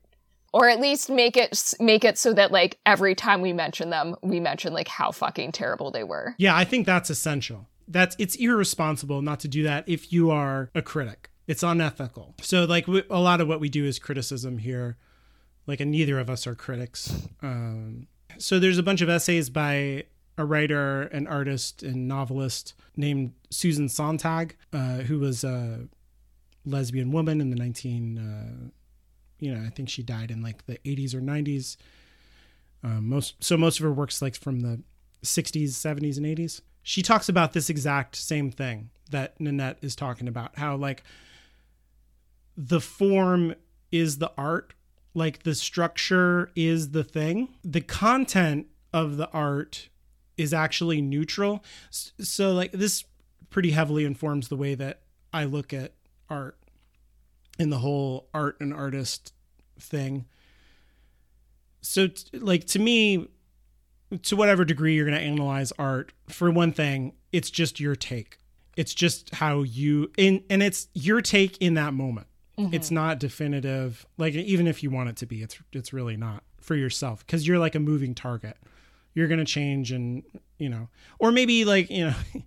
or 0.52 0.68
at 0.68 0.80
least 0.80 1.10
make 1.10 1.36
it 1.36 1.74
make 1.80 2.04
it 2.04 2.16
so 2.16 2.32
that 2.32 2.52
like 2.52 2.78
every 2.86 3.14
time 3.16 3.40
we 3.40 3.52
mention 3.52 3.90
them, 3.90 4.14
we 4.22 4.38
mention 4.38 4.72
like 4.72 4.86
how 4.86 5.10
fucking 5.10 5.50
terrible 5.50 5.90
they 5.90 6.04
were. 6.04 6.34
Yeah, 6.38 6.56
I 6.56 6.64
think 6.64 6.86
that's 6.86 7.10
essential. 7.10 7.68
That's 7.88 8.14
it's 8.20 8.36
irresponsible 8.36 9.20
not 9.20 9.40
to 9.40 9.48
do 9.48 9.64
that 9.64 9.88
if 9.88 10.12
you 10.12 10.30
are 10.30 10.70
a 10.74 10.80
critic. 10.80 11.30
It's 11.48 11.62
unethical. 11.64 12.36
So 12.40 12.64
like 12.66 12.86
we, 12.86 13.02
a 13.10 13.20
lot 13.20 13.40
of 13.40 13.48
what 13.48 13.58
we 13.60 13.68
do 13.68 13.84
is 13.84 13.98
criticism 13.98 14.58
here. 14.58 14.96
Like 15.66 15.80
and 15.80 15.90
neither 15.90 16.20
of 16.20 16.30
us 16.30 16.46
are 16.46 16.54
critics. 16.54 17.12
Um, 17.42 18.06
so 18.38 18.58
there's 18.60 18.78
a 18.78 18.82
bunch 18.82 19.00
of 19.00 19.08
essays 19.08 19.50
by 19.50 20.04
a 20.36 20.44
writer, 20.44 21.02
an 21.02 21.26
artist, 21.26 21.82
and 21.82 22.08
novelist 22.08 22.74
named 22.96 23.32
Susan 23.50 23.88
Sontag, 23.88 24.56
uh, 24.72 24.98
who 24.98 25.18
was 25.18 25.44
a 25.44 25.88
lesbian 26.66 27.12
woman 27.12 27.40
in 27.40 27.50
the 27.50 27.56
19, 27.56 28.18
uh, 28.18 28.70
you 29.38 29.54
know, 29.54 29.64
I 29.64 29.70
think 29.70 29.88
she 29.88 30.02
died 30.02 30.30
in 30.30 30.42
like 30.42 30.66
the 30.66 30.78
80s 30.78 31.14
or 31.14 31.20
90s. 31.20 31.76
Um, 32.82 33.08
most 33.08 33.42
so 33.42 33.56
most 33.56 33.78
of 33.78 33.84
her 33.84 33.92
works 33.92 34.20
like 34.20 34.36
from 34.36 34.60
the 34.60 34.82
60s, 35.22 35.70
70s, 35.70 36.16
and 36.16 36.26
80s. 36.26 36.60
She 36.82 37.02
talks 37.02 37.28
about 37.28 37.54
this 37.54 37.70
exact 37.70 38.14
same 38.16 38.50
thing 38.50 38.90
that 39.10 39.40
Nanette 39.40 39.78
is 39.80 39.96
talking 39.96 40.28
about. 40.28 40.58
How 40.58 40.76
like 40.76 41.02
the 42.56 42.80
form 42.80 43.54
is 43.90 44.18
the 44.18 44.32
art, 44.36 44.74
like 45.14 45.44
the 45.44 45.54
structure 45.54 46.50
is 46.54 46.90
the 46.90 47.04
thing. 47.04 47.48
The 47.64 47.80
content 47.80 48.66
of 48.92 49.16
the 49.16 49.30
art 49.30 49.88
is 50.36 50.52
actually 50.52 51.00
neutral. 51.00 51.64
So 51.90 52.52
like 52.52 52.72
this 52.72 53.04
pretty 53.50 53.70
heavily 53.70 54.04
informs 54.04 54.48
the 54.48 54.56
way 54.56 54.74
that 54.74 55.00
I 55.32 55.44
look 55.44 55.72
at 55.72 55.92
art 56.28 56.58
and 57.58 57.72
the 57.72 57.78
whole 57.78 58.28
art 58.34 58.60
and 58.60 58.72
artist 58.72 59.32
thing. 59.78 60.26
So 61.80 62.08
t- 62.08 62.38
like 62.38 62.66
to 62.68 62.78
me 62.78 63.28
to 64.22 64.36
whatever 64.36 64.64
degree 64.64 64.94
you're 64.94 65.06
going 65.06 65.18
to 65.18 65.24
analyze 65.24 65.72
art, 65.78 66.12
for 66.28 66.50
one 66.50 66.72
thing, 66.72 67.14
it's 67.32 67.50
just 67.50 67.80
your 67.80 67.96
take. 67.96 68.38
It's 68.76 68.94
just 68.94 69.34
how 69.34 69.62
you 69.62 70.10
in 70.16 70.42
and 70.50 70.62
it's 70.62 70.88
your 70.94 71.20
take 71.20 71.56
in 71.58 71.74
that 71.74 71.94
moment. 71.94 72.26
Mm-hmm. 72.58 72.74
It's 72.74 72.90
not 72.90 73.18
definitive. 73.18 74.06
Like 74.18 74.34
even 74.34 74.66
if 74.66 74.82
you 74.82 74.90
want 74.90 75.10
it 75.10 75.16
to 75.18 75.26
be, 75.26 75.42
it's 75.42 75.58
it's 75.72 75.92
really 75.92 76.16
not 76.16 76.42
for 76.60 76.74
yourself 76.74 77.24
because 77.24 77.46
you're 77.46 77.58
like 77.58 77.74
a 77.74 77.80
moving 77.80 78.14
target 78.14 78.56
you're 79.14 79.28
going 79.28 79.38
to 79.38 79.44
change 79.44 79.92
and 79.92 80.22
you 80.58 80.68
know 80.68 80.88
or 81.18 81.32
maybe 81.32 81.64
like 81.64 81.90
you 81.90 82.06
know 82.06 82.14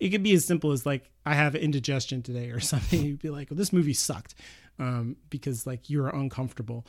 it 0.00 0.10
could 0.10 0.22
be 0.22 0.32
as 0.32 0.44
simple 0.44 0.72
as 0.72 0.86
like 0.86 1.10
i 1.26 1.34
have 1.34 1.54
indigestion 1.54 2.22
today 2.22 2.50
or 2.50 2.60
something. 2.72 3.02
You'd 3.04 3.22
be 3.22 3.30
like 3.30 3.50
well 3.50 3.58
this 3.58 3.72
movie 3.72 3.92
sucked 3.92 4.34
um, 4.78 5.16
because 5.28 5.66
like 5.66 5.90
you're 5.90 6.08
uncomfortable. 6.08 6.86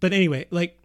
But 0.00 0.12
anyway 0.12 0.46
like 0.50 0.78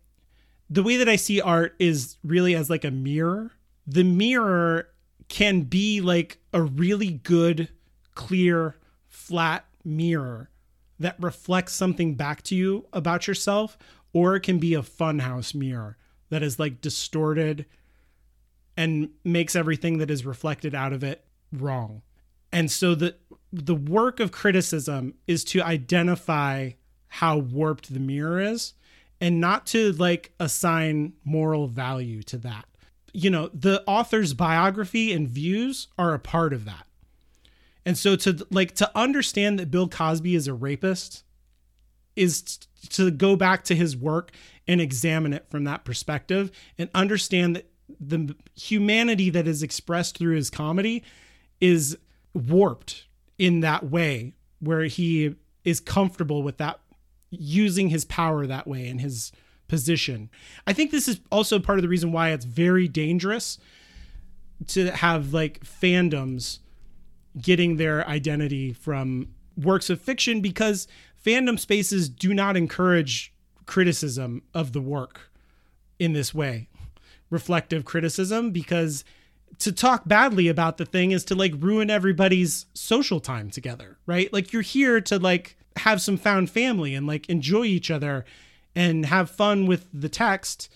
the 0.70 0.84
way 0.84 0.98
that 0.98 1.08
i 1.08 1.16
see 1.16 1.40
art 1.42 1.76
is 1.80 2.18
really 2.24 2.56
as 2.56 2.70
like 2.70 2.86
a 2.86 2.92
mirror. 2.92 3.52
The 3.86 4.04
mirror 4.04 4.90
can 5.30 5.62
be 5.62 6.02
like 6.02 6.40
a 6.54 6.62
really 6.62 7.12
good 7.12 7.70
clear 8.16 8.76
flat 9.08 9.66
mirror 9.84 10.50
that 11.00 11.16
reflects 11.20 11.74
something 11.74 12.16
back 12.16 12.42
to 12.44 12.56
you 12.56 12.86
about 12.92 13.28
yourself 13.28 13.78
or 14.14 14.36
it 14.36 14.42
can 14.42 14.58
be 14.58 14.74
a 14.74 14.82
funhouse 14.82 15.54
mirror 15.54 15.98
that 16.30 16.44
is 16.44 16.60
like 16.60 16.82
distorted 16.82 17.66
and 18.76 19.10
makes 19.24 19.56
everything 19.56 19.98
that 19.98 20.12
is 20.12 20.26
reflected 20.26 20.76
out 20.76 20.94
of 20.94 21.04
it 21.04 21.26
wrong. 21.52 22.02
And 22.52 22.72
so 22.72 22.96
the 22.96 23.16
the 23.52 23.76
work 23.76 24.20
of 24.20 24.32
criticism 24.32 25.16
is 25.26 25.44
to 25.46 25.62
identify 25.62 26.72
how 27.08 27.38
warped 27.38 27.94
the 27.94 28.00
mirror 28.00 28.40
is 28.40 28.74
and 29.20 29.40
not 29.40 29.66
to 29.68 29.94
like 29.94 30.34
assign 30.40 31.14
moral 31.24 31.68
value 31.68 32.22
to 32.24 32.38
that. 32.38 32.66
You 33.14 33.30
know, 33.30 33.50
the 33.54 33.84
author's 33.88 34.34
biography 34.34 35.12
and 35.12 35.28
views 35.28 35.88
are 35.98 36.14
a 36.14 36.20
part 36.20 36.54
of 36.54 36.66
that. 36.66 36.86
And 37.86 37.98
so 37.98 38.16
to 38.18 38.46
like 38.52 38.76
to 38.76 38.92
understand 38.96 39.60
that 39.60 39.72
Bill 39.72 39.88
Cosby 39.88 40.36
is 40.36 40.48
a 40.48 40.54
rapist 40.54 41.24
is 42.16 42.60
to 42.90 43.12
go 43.12 43.36
back 43.36 43.64
to 43.66 43.76
his 43.76 43.96
work 43.96 44.32
and 44.68 44.82
examine 44.82 45.34
it 45.34 45.46
from 45.50 45.64
that 45.66 45.86
perspective 45.86 46.52
and 46.78 46.90
understand 46.94 47.56
that 47.56 47.66
the 48.00 48.36
humanity 48.56 49.30
that 49.30 49.48
is 49.48 49.64
expressed 49.64 50.18
through 50.18 50.36
his 50.36 50.50
comedy 50.50 51.04
is 51.62 51.98
warped 52.34 53.06
in 53.38 53.62
that 53.62 53.90
way 53.90 54.34
where 54.60 54.84
he 54.84 55.36
is 55.64 55.80
comfortable 55.80 56.44
with 56.44 56.58
that 56.58 56.80
using 57.30 57.90
his 57.90 58.06
power 58.06 58.46
that 58.46 58.68
way 58.68 58.88
and 58.88 59.02
his 59.02 59.32
position. 59.68 60.30
I 60.66 60.74
think 60.74 60.92
this 60.92 61.08
is 61.08 61.20
also 61.32 61.60
part 61.60 61.78
of 61.78 61.82
the 61.82 61.90
reason 61.90 62.12
why 62.12 62.30
it's 62.32 62.46
very 62.46 62.88
dangerous 62.88 63.58
to 64.68 64.92
have 64.92 65.34
like 65.34 65.64
fandoms 65.64 66.60
getting 67.40 67.78
their 67.78 68.08
identity 68.08 68.74
from 68.74 69.28
works 69.56 69.90
of 69.90 70.02
fiction 70.02 70.42
because 70.42 70.88
fandom 71.28 71.60
spaces 71.60 72.08
do 72.08 72.34
not 72.34 72.56
encourage 72.56 73.34
criticism 73.66 74.42
of 74.54 74.72
the 74.72 74.80
work 74.80 75.30
in 76.00 76.14
this 76.14 76.34
way 76.34 76.70
reflective 77.30 77.84
criticism 77.84 78.52
because 78.52 79.04
to 79.60 79.72
talk 79.72 80.08
badly 80.08 80.48
about 80.48 80.78
the 80.78 80.86
thing 80.86 81.12
is 81.12 81.26
to 81.26 81.36
like 81.36 81.52
ruin 81.58 81.90
everybody's 81.90 82.66
social 82.74 83.20
time 83.20 83.50
together 83.50 83.98
right? 84.06 84.32
Like 84.32 84.54
you're 84.54 84.62
here 84.62 85.02
to 85.02 85.20
like 85.20 85.58
have 85.78 86.02
some 86.02 86.18
found 86.18 86.50
family 86.50 86.96
and 86.96 87.06
like 87.06 87.30
enjoy 87.30 87.66
each 87.66 87.92
other 87.92 88.24
and 88.74 89.06
have 89.06 89.30
fun 89.30 89.66
with 89.66 89.88
the 89.94 90.10
text 90.10 90.72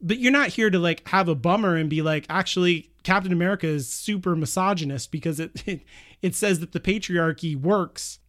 but 0.00 0.18
you're 0.18 0.30
not 0.30 0.50
here 0.50 0.70
to 0.70 0.78
like 0.78 1.08
have 1.08 1.28
a 1.28 1.34
bummer 1.34 1.74
and 1.74 1.90
be 1.90 2.02
like 2.02 2.24
actually 2.28 2.90
captain 3.02 3.32
america 3.32 3.66
is 3.66 3.88
super 3.88 4.36
misogynist 4.36 5.10
because 5.10 5.40
it 5.40 5.62
it, 5.66 5.82
it 6.22 6.34
says 6.36 6.60
that 6.60 6.70
the 6.72 6.78
patriarchy 6.78 7.56
works 7.56 8.20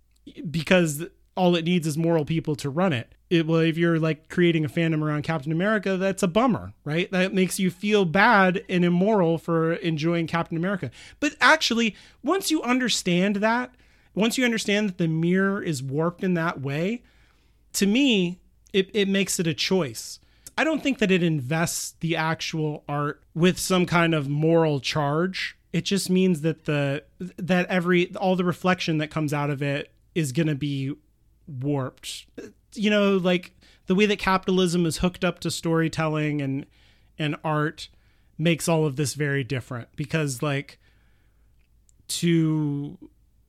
because 0.49 1.06
all 1.40 1.56
it 1.56 1.64
needs 1.64 1.88
is 1.88 1.98
moral 1.98 2.26
people 2.26 2.53
to 2.57 2.70
run 2.70 2.91
it. 2.91 3.16
It 3.30 3.48
well, 3.48 3.61
if 3.61 3.78
you're 3.78 3.98
like 3.98 4.28
creating 4.28 4.66
a 4.66 4.70
fandom 4.70 5.02
around 5.02 5.22
Captain 5.22 5.53
America, 5.53 5.95
that's 5.95 6.22
a 6.22 6.28
bummer, 6.28 6.74
right? 6.84 7.10
That 7.11 7.34
makes 7.34 7.60
you 7.60 7.72
feel 7.72 8.03
bad 8.03 8.66
and 8.68 8.84
immoral 8.84 9.38
for 9.38 9.74
enjoying 9.76 10.28
Captain 10.28 10.57
America. 10.57 10.91
But 11.22 11.38
actually, 11.40 11.95
once 12.22 12.52
you 12.52 12.61
understand 12.61 13.38
that, 13.38 13.74
once 14.14 14.38
you 14.38 14.44
understand 14.44 14.90
that 14.90 14.98
the 14.98 15.07
mirror 15.07 15.64
is 15.64 15.82
warped 15.82 16.26
in 16.26 16.34
that 16.34 16.60
way, 16.60 17.03
to 17.74 17.88
me, 17.88 18.41
it, 18.74 18.90
it 18.94 19.07
makes 19.07 19.40
it 19.40 19.48
a 19.48 19.53
choice. 19.53 20.20
I 20.57 20.66
don't 20.66 20.84
think 20.84 20.99
that 20.99 21.10
it 21.10 21.24
invests 21.24 21.95
the 22.02 22.18
actual 22.18 22.84
art 22.90 23.24
with 23.34 23.57
some 23.57 23.86
kind 23.86 24.14
of 24.14 24.28
moral 24.28 24.82
charge. 24.82 25.57
It 25.72 25.86
just 25.86 26.10
means 26.10 26.41
that 26.41 26.66
the 26.66 27.06
that 27.38 27.68
every 27.68 28.14
all 28.18 28.36
the 28.36 28.44
reflection 28.44 28.98
that 28.98 29.10
comes 29.10 29.34
out 29.34 29.49
of 29.49 29.61
it 29.61 29.94
is 30.16 30.34
going 30.34 30.48
to 30.48 30.56
be 30.56 30.95
warped. 31.50 32.26
You 32.74 32.90
know, 32.90 33.18
like 33.18 33.54
the 33.88 33.96
way 33.96 34.06
that 34.06 34.20
capitalism 34.20 34.86
is 34.86 34.98
hooked 34.98 35.24
up 35.24 35.40
to 35.40 35.52
storytelling 35.52 36.42
and 36.42 36.66
and 37.18 37.36
art 37.44 37.90
makes 38.38 38.70
all 38.70 38.86
of 38.86 38.96
this 38.96 39.16
very 39.16 39.44
different 39.44 39.90
because 39.96 40.42
like 40.42 40.80
to 42.08 42.98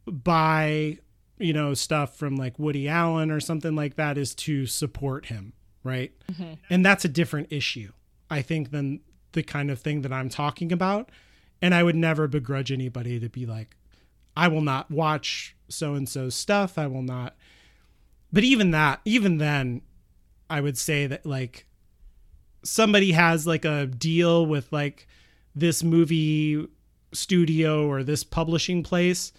buy 0.06 0.98
you 1.38 1.52
know 1.52 1.74
stuff 1.74 2.16
from 2.16 2.36
like 2.36 2.58
Woody 2.58 2.88
Allen 2.88 3.30
or 3.30 3.40
something 3.40 3.74
like 3.74 3.96
that 3.96 4.18
is 4.18 4.34
to 4.36 4.66
support 4.66 5.26
him, 5.26 5.52
right? 5.84 6.12
Mm-hmm. 6.32 6.54
And 6.68 6.84
that's 6.84 7.04
a 7.04 7.08
different 7.08 7.48
issue, 7.50 7.92
I 8.28 8.42
think, 8.42 8.70
than 8.70 9.00
the 9.32 9.42
kind 9.42 9.70
of 9.70 9.80
thing 9.80 10.02
that 10.02 10.12
I'm 10.12 10.28
talking 10.28 10.72
about. 10.72 11.10
And 11.62 11.74
I 11.74 11.82
would 11.82 11.96
never 11.96 12.26
begrudge 12.26 12.72
anybody 12.72 13.20
to 13.20 13.28
be 13.28 13.46
like, 13.46 13.76
I 14.36 14.48
will 14.48 14.62
not 14.62 14.90
watch 14.90 15.54
so 15.68 15.94
and 15.94 16.08
so 16.08 16.28
stuff. 16.30 16.78
I 16.78 16.86
will 16.86 17.02
not 17.02 17.36
but 18.32 18.44
even 18.44 18.70
that, 18.72 19.00
even 19.04 19.38
then, 19.38 19.82
I 20.48 20.60
would 20.60 20.78
say 20.78 21.06
that 21.06 21.24
like 21.24 21.66
somebody 22.62 23.12
has 23.12 23.46
like 23.46 23.64
a 23.64 23.86
deal 23.86 24.46
with 24.46 24.72
like 24.72 25.06
this 25.54 25.82
movie 25.82 26.66
studio 27.12 27.86
or 27.86 28.02
this 28.02 28.22
publishing 28.22 28.82
place 28.82 29.32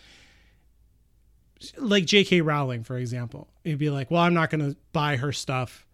like 1.78 2.06
J.K. 2.06 2.42
Rowling, 2.42 2.84
for 2.84 2.98
example, 2.98 3.48
it'd 3.64 3.80
be 3.80 3.90
like, 3.90 4.10
well, 4.10 4.22
I'm 4.22 4.34
not 4.34 4.50
going 4.50 4.72
to 4.72 4.78
buy 4.94 5.18
her 5.18 5.32
stuff. 5.32 5.86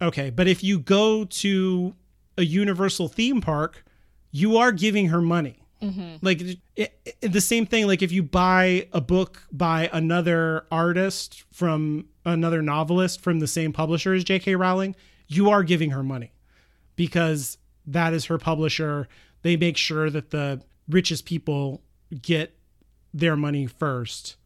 Okay. 0.00 0.30
But 0.30 0.48
if 0.48 0.62
you 0.62 0.78
go 0.78 1.24
to 1.24 1.94
a 2.36 2.44
Universal 2.44 3.08
theme 3.08 3.40
park, 3.40 3.84
you 4.30 4.56
are 4.56 4.72
giving 4.72 5.08
her 5.08 5.20
money. 5.20 5.63
Mm-hmm. 5.84 6.16
Like 6.22 6.40
it, 6.40 6.58
it, 6.76 7.32
the 7.32 7.40
same 7.40 7.66
thing. 7.66 7.86
Like 7.86 8.02
if 8.02 8.12
you 8.12 8.22
buy 8.22 8.88
a 8.92 9.00
book 9.00 9.42
by 9.52 9.88
another 9.92 10.66
artist 10.70 11.44
from 11.52 12.06
another 12.24 12.62
novelist 12.62 13.20
from 13.20 13.40
the 13.40 13.46
same 13.46 13.72
publisher 13.72 14.14
as 14.14 14.24
J.K. 14.24 14.56
Rowling, 14.56 14.96
you 15.28 15.50
are 15.50 15.62
giving 15.62 15.90
her 15.90 16.02
money 16.02 16.32
because 16.96 17.58
that 17.86 18.12
is 18.12 18.26
her 18.26 18.38
publisher. 18.38 19.08
They 19.42 19.56
make 19.56 19.76
sure 19.76 20.10
that 20.10 20.30
the 20.30 20.62
richest 20.88 21.26
people 21.26 21.82
get 22.22 22.56
their 23.12 23.36
money 23.36 23.66
first. 23.66 24.36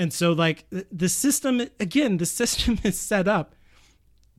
And 0.00 0.12
so, 0.12 0.32
like, 0.32 0.64
the 0.70 1.08
system, 1.08 1.60
again, 1.80 2.18
the 2.18 2.26
system 2.40 2.78
is 2.84 2.98
set 2.98 3.26
up 3.26 3.54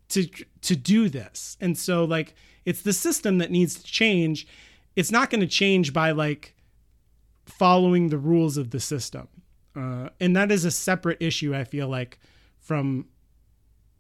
to 0.10 0.28
to 0.62 0.76
do 0.76 1.10
this. 1.10 1.58
And 1.62 1.78
so 1.78 2.04
like 2.04 2.36
it's 2.66 2.82
the 2.82 2.94
system 2.94 3.38
that 3.38 3.52
needs 3.52 3.76
to 3.76 3.84
change. 3.84 4.48
It's 5.00 5.12
not 5.12 5.30
going 5.30 5.40
to 5.40 5.48
change 5.48 5.94
by 5.94 6.12
like 6.12 6.56
following 7.46 8.10
the 8.10 8.18
rules 8.18 8.58
of 8.58 8.72
the 8.72 8.80
system. 8.82 9.30
Uh, 9.76 10.10
and 10.20 10.36
that 10.36 10.52
is 10.52 10.66
a 10.66 10.72
separate 10.72 11.18
issue 11.22 11.56
I 11.56 11.64
feel 11.64 11.88
like 11.88 12.20
from 12.60 13.08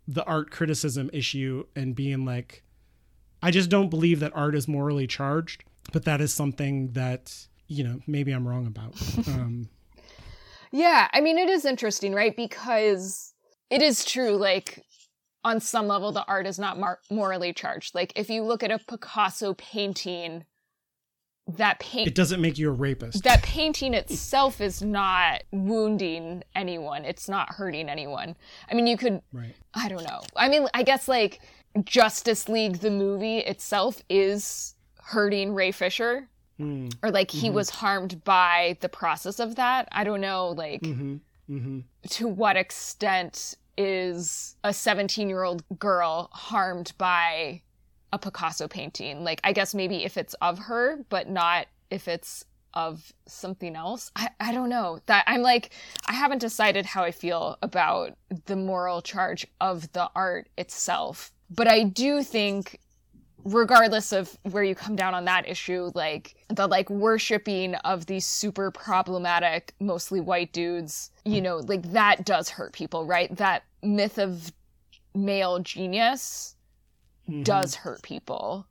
the 0.07 0.25
art 0.25 0.51
criticism 0.51 1.09
issue 1.13 1.65
and 1.73 1.95
being 1.95 2.25
like 2.25 2.63
I 3.41 3.51
just 3.51 3.69
don't 3.69 3.89
believe 3.89 4.19
that 4.19 4.33
art 4.35 4.55
is 4.55 4.67
morally 4.67 5.07
charged, 5.07 5.63
but 5.93 6.03
that 6.03 6.19
is 6.19 6.33
something 6.33 6.91
that, 6.91 7.47
you 7.67 7.85
know, 7.85 8.01
maybe 8.05 8.31
I'm 8.33 8.45
wrong 8.47 8.67
about. 8.67 8.95
Um, 9.27 9.69
yeah, 10.71 11.07
I 11.13 11.21
mean, 11.21 11.37
it 11.37 11.49
is 11.49 11.65
interesting, 11.65 12.13
right? 12.13 12.35
Because 12.35 13.33
it 13.69 13.81
is 13.81 14.03
true, 14.05 14.35
like, 14.35 14.83
on 15.43 15.61
some 15.61 15.87
level, 15.87 16.11
the 16.11 16.25
art 16.27 16.45
is 16.45 16.59
not 16.59 16.77
mar- 16.77 16.99
morally 17.09 17.53
charged. 17.53 17.95
Like, 17.95 18.11
if 18.15 18.29
you 18.29 18.43
look 18.43 18.61
at 18.61 18.69
a 18.69 18.77
Picasso 18.77 19.55
painting, 19.55 20.43
that 21.57 21.79
paint 21.79 22.07
it 22.07 22.15
doesn't 22.15 22.41
make 22.41 22.57
you 22.57 22.69
a 22.69 22.71
rapist. 22.71 23.23
that 23.23 23.41
painting 23.43 23.93
itself 23.93 24.61
is 24.61 24.81
not 24.81 25.43
wounding 25.51 26.43
anyone 26.55 27.05
it's 27.05 27.27
not 27.29 27.49
hurting 27.53 27.89
anyone 27.89 28.35
i 28.69 28.73
mean 28.75 28.85
you 28.87 28.97
could 28.97 29.21
right. 29.33 29.55
i 29.73 29.87
don't 29.89 30.03
know 30.03 30.21
i 30.35 30.47
mean 30.49 30.67
i 30.73 30.83
guess 30.83 31.07
like 31.07 31.39
justice 31.83 32.49
league 32.49 32.77
the 32.79 32.91
movie 32.91 33.37
itself 33.39 34.01
is 34.09 34.75
hurting 35.03 35.53
ray 35.53 35.71
fisher 35.71 36.27
Mm. 36.59 36.93
or 37.01 37.09
like 37.09 37.31
he 37.31 37.49
was 37.49 37.69
harmed 37.69 38.21
by 38.25 38.75
the 38.81 38.89
process 38.89 39.39
of 39.39 39.55
that 39.55 39.87
i 39.93 40.03
don't 40.03 40.19
know 40.19 40.49
like 40.49 40.81
Mm-hmm. 40.81 41.79
to 42.09 42.27
what 42.27 42.57
extent 42.57 43.55
is 43.77 44.55
a 44.63 44.73
17 44.73 45.29
year 45.29 45.41
old 45.43 45.63
girl 45.79 46.29
harmed 46.33 46.91
by 46.97 47.61
a 48.11 48.19
Picasso 48.19 48.67
painting? 48.67 49.23
Like, 49.23 49.39
I 49.43 49.53
guess 49.53 49.73
maybe 49.75 50.03
if 50.03 50.17
it's 50.17 50.33
of 50.35 50.59
her, 50.59 50.99
but 51.09 51.29
not 51.29 51.67
if 51.89 52.07
it's 52.07 52.45
of 52.73 53.11
something 53.25 53.75
else. 53.75 54.11
I, 54.15 54.29
I 54.39 54.51
don't 54.53 54.69
know. 54.69 54.99
That 55.07 55.23
I'm 55.27 55.41
like, 55.41 55.71
I 56.07 56.13
haven't 56.13 56.39
decided 56.39 56.85
how 56.85 57.03
I 57.03 57.11
feel 57.11 57.57
about 57.61 58.15
the 58.45 58.55
moral 58.55 59.01
charge 59.01 59.47
of 59.59 59.91
the 59.93 60.09
art 60.15 60.49
itself. 60.57 61.31
But 61.49 61.67
I 61.67 61.83
do 61.83 62.21
think 62.23 62.79
regardless 63.43 64.11
of 64.11 64.37
where 64.43 64.63
you 64.63 64.75
come 64.75 64.95
down 64.95 65.13
on 65.13 65.25
that 65.25 65.47
issue, 65.47 65.91
like 65.95 66.35
the 66.49 66.67
like 66.67 66.89
worshiping 66.89 67.75
of 67.75 68.05
these 68.05 68.25
super 68.25 68.69
problematic, 68.71 69.73
mostly 69.79 70.19
white 70.19 70.53
dudes, 70.53 71.11
you 71.25 71.41
know, 71.41 71.57
like 71.57 71.91
that 71.91 72.25
does 72.25 72.49
hurt 72.49 72.73
people, 72.73 73.05
right? 73.05 73.35
That 73.37 73.63
myth 73.81 74.19
of 74.19 74.51
male 75.15 75.59
genius 75.59 76.55
does 77.43 77.75
hurt 77.75 78.01
people. 78.01 78.67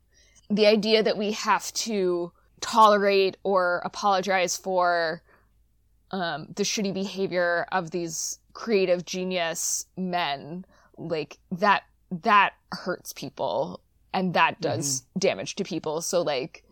The 0.49 0.67
idea 0.67 1.03
that 1.03 1.17
we 1.17 1.31
have 1.33 1.71
to 1.73 2.31
tolerate 2.61 3.37
or 3.43 3.81
apologize 3.85 4.57
for 4.57 5.21
um, 6.11 6.47
the 6.55 6.63
shitty 6.63 6.93
behavior 6.93 7.67
of 7.71 7.91
these 7.91 8.39
creative 8.53 9.05
genius 9.05 9.85
men, 9.95 10.65
like 10.97 11.37
that, 11.51 11.83
that 12.11 12.53
hurts 12.71 13.13
people 13.13 13.81
and 14.13 14.33
that 14.33 14.59
does 14.59 15.03
damage 15.17 15.55
to 15.55 15.63
people. 15.63 16.01
So 16.01 16.21
like, 16.21 16.63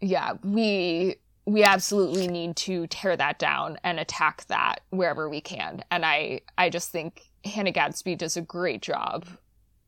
yeah, 0.00 0.34
we, 0.44 1.16
we 1.46 1.64
absolutely 1.64 2.28
need 2.28 2.56
to 2.56 2.86
tear 2.86 3.16
that 3.16 3.38
down 3.38 3.76
and 3.82 3.98
attack 3.98 4.46
that 4.46 4.82
wherever 4.90 5.28
we 5.28 5.40
can. 5.40 5.84
And 5.90 6.06
I, 6.06 6.42
I 6.56 6.70
just 6.70 6.90
think 6.90 7.22
Hannah 7.44 7.72
Gadsby 7.72 8.14
does 8.16 8.36
a 8.36 8.40
great 8.42 8.82
job 8.82 9.26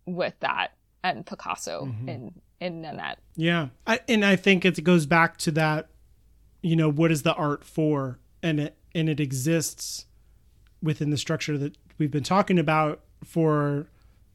with 0.07 0.35
that 0.41 0.73
and 1.03 1.27
Picasso 1.27 1.87
mm-hmm. 1.87 2.09
in, 2.09 2.35
in 2.61 2.83
Nanette. 2.83 3.19
Yeah. 3.37 3.69
I, 3.87 4.01
and 4.09 4.24
I 4.24 4.37
think 4.37 4.65
it 4.65 4.83
goes 4.85 5.07
back 5.07 5.37
to 5.39 5.51
that, 5.53 5.89
you 6.62 6.77
know, 6.77 6.89
what 6.89 7.11
is 7.11 7.23
the 7.23 7.35
art 7.35 7.65
for? 7.65 8.19
And 8.43 8.61
it, 8.61 8.77
and 8.95 9.09
it 9.09 9.20
exists 9.20 10.07
within 10.83 11.11
the 11.11 11.16
structure 11.16 11.57
that 11.59 11.77
we've 11.99 12.11
been 12.11 12.23
talking 12.23 12.59
about 12.59 13.01
for 13.24 13.87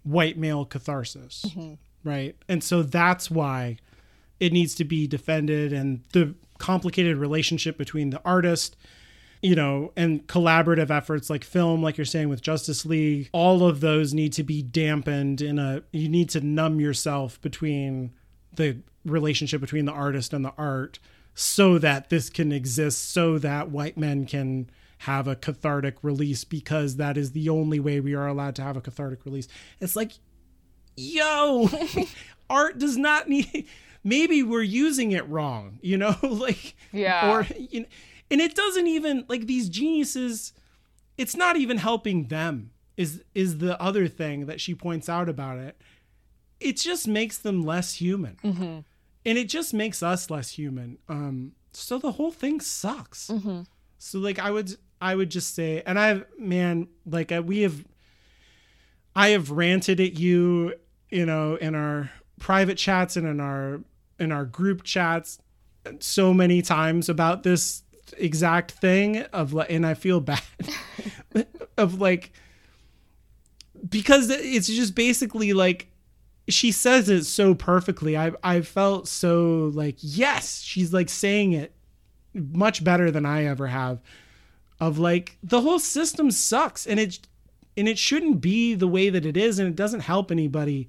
white 0.03 0.38
male 0.38 0.65
catharsis. 0.65 1.45
Mm-hmm. 1.48 1.73
Right. 2.03 2.35
And 2.48 2.64
so 2.64 2.84
that's 2.84 3.30
why 3.30 3.77
it 4.39 4.53
needs 4.53 4.76
to 4.76 4.85
be 4.85 5.07
defended 5.07 5.73
and 5.73 6.03
the 6.14 6.35
complicated 6.57 7.18
relationship 7.18 7.77
between 7.77 8.11
the 8.11 8.22
artist 8.23 8.77
you 9.41 9.55
know, 9.55 9.91
and 9.95 10.26
collaborative 10.27 10.89
efforts 10.89 11.30
like 11.30 11.43
film, 11.43 11.81
like 11.84 11.97
you're 11.97 12.05
saying 12.05 12.30
with 12.30 12.41
Justice 12.41 12.85
League, 12.85 13.30
all 13.31 13.64
of 13.64 13.81
those 13.81 14.14
need 14.14 14.34
to 14.34 14.43
be 14.43 14.61
dampened 14.61 15.41
in 15.41 15.59
a, 15.59 15.84
you 15.91 16.09
need 16.09 16.30
to 16.30 16.41
numb 16.41 16.80
yourself 16.80 17.39
between 17.41 18.14
the 18.53 18.77
relationship 19.05 19.61
between 19.61 19.85
the 19.85 19.91
artist 19.91 20.34
and 20.34 20.43
the 20.43 20.53
art 20.57 20.99
so 21.35 21.77
that 21.77 22.09
this 22.09 22.30
can 22.31 22.51
exist, 22.51 23.11
so 23.11 23.38
that 23.38 23.69
white 23.69 23.95
men 23.97 24.26
can 24.26 24.69
have 25.01 25.27
a 25.27 25.35
cathartic 25.35 25.95
release 26.01 26.43
because 26.43 26.95
that 26.95 27.15
is 27.15 27.31
the 27.34 27.47
only 27.47 27.80
way 27.80 27.99
we 27.99 28.15
are 28.15 28.26
allowed 28.27 28.55
to 28.55 28.64
have 28.64 28.76
a 28.76 28.81
cathartic 28.81 29.23
release. 29.23 29.47
It's 29.80 29.95
like, 29.95 30.14
yo, 30.95 31.69
art 32.49 32.80
does 32.80 32.97
not 32.97 33.30
need, 33.30 33.68
maybe 34.03 34.41
we're 34.41 34.64
using 34.64 35.11
it 35.11 35.27
wrong, 35.30 35.77
you 35.84 35.97
know, 35.97 36.15
like, 36.23 36.76
Yeah. 36.91 37.31
or, 37.31 37.45
you 37.69 37.81
know, 37.81 37.85
and 38.29 38.41
it 38.41 38.55
doesn't 38.55 38.87
even 38.87 39.25
like 39.27 39.47
these 39.47 39.69
geniuses 39.69 40.53
it's 41.17 41.35
not 41.35 41.57
even 41.57 41.77
helping 41.77 42.27
them 42.27 42.71
is 42.95 43.23
is 43.33 43.57
the 43.59 43.79
other 43.81 44.07
thing 44.07 44.45
that 44.47 44.59
she 44.61 44.73
points 44.75 45.07
out 45.09 45.29
about 45.29 45.57
it. 45.57 45.79
It 46.59 46.77
just 46.77 47.07
makes 47.07 47.37
them 47.37 47.63
less 47.63 47.93
human. 47.93 48.37
And 49.25 49.37
it 49.37 49.49
just 49.49 49.73
makes 49.73 50.01
us 50.01 50.29
less 50.29 50.49
human. 50.51 50.97
Um 51.09 51.53
so 51.73 51.97
the 51.99 52.13
whole 52.13 52.31
thing 52.31 52.59
sucks. 52.59 53.29
So 53.99 54.19
like 54.19 54.39
i 54.39 54.49
would 54.51 54.75
i 55.01 55.13
would 55.15 55.29
just 55.29 55.53
say 55.55 55.81
and 55.85 55.99
I've 55.99 56.25
man 56.39 56.87
like 57.05 57.31
uh, 57.31 57.41
we 57.43 57.61
have 57.61 57.85
i 59.15 59.29
have 59.29 59.49
ranted 59.51 59.99
at 59.99 60.17
you 60.19 60.73
you 61.09 61.25
know 61.25 61.55
in 61.55 61.75
our 61.75 62.11
private 62.39 62.77
chats 62.77 63.15
and 63.17 63.27
in 63.27 63.39
our 63.39 63.81
in 64.19 64.31
our 64.31 64.45
group 64.45 64.83
chats 64.83 65.39
so 65.99 66.33
many 66.33 66.61
times 66.61 67.09
about 67.09 67.43
this 67.43 67.83
exact 68.17 68.71
thing 68.71 69.21
of 69.34 69.53
like 69.53 69.71
and 69.71 69.85
I 69.85 69.93
feel 69.93 70.19
bad 70.19 70.41
of 71.77 71.99
like 71.99 72.31
because 73.89 74.29
it's 74.29 74.67
just 74.67 74.95
basically 74.95 75.53
like 75.53 75.88
she 76.49 76.71
says 76.71 77.09
it 77.09 77.25
so 77.25 77.53
perfectly. 77.53 78.17
I 78.17 78.31
I 78.43 78.61
felt 78.61 79.07
so 79.07 79.71
like 79.73 79.97
yes, 79.99 80.61
she's 80.61 80.93
like 80.93 81.09
saying 81.09 81.53
it 81.53 81.73
much 82.34 82.84
better 82.84 83.11
than 83.11 83.25
I 83.25 83.45
ever 83.45 83.67
have 83.67 83.99
of 84.79 84.99
like 84.99 85.38
the 85.43 85.61
whole 85.61 85.79
system 85.79 86.31
sucks 86.31 86.85
and 86.85 86.99
it 86.99 87.19
and 87.75 87.88
it 87.88 87.97
shouldn't 87.97 88.41
be 88.41 88.75
the 88.75 88.88
way 88.88 89.09
that 89.09 89.25
it 89.25 89.38
is 89.38 89.59
and 89.59 89.67
it 89.67 89.75
doesn't 89.75 90.01
help 90.01 90.31
anybody 90.31 90.88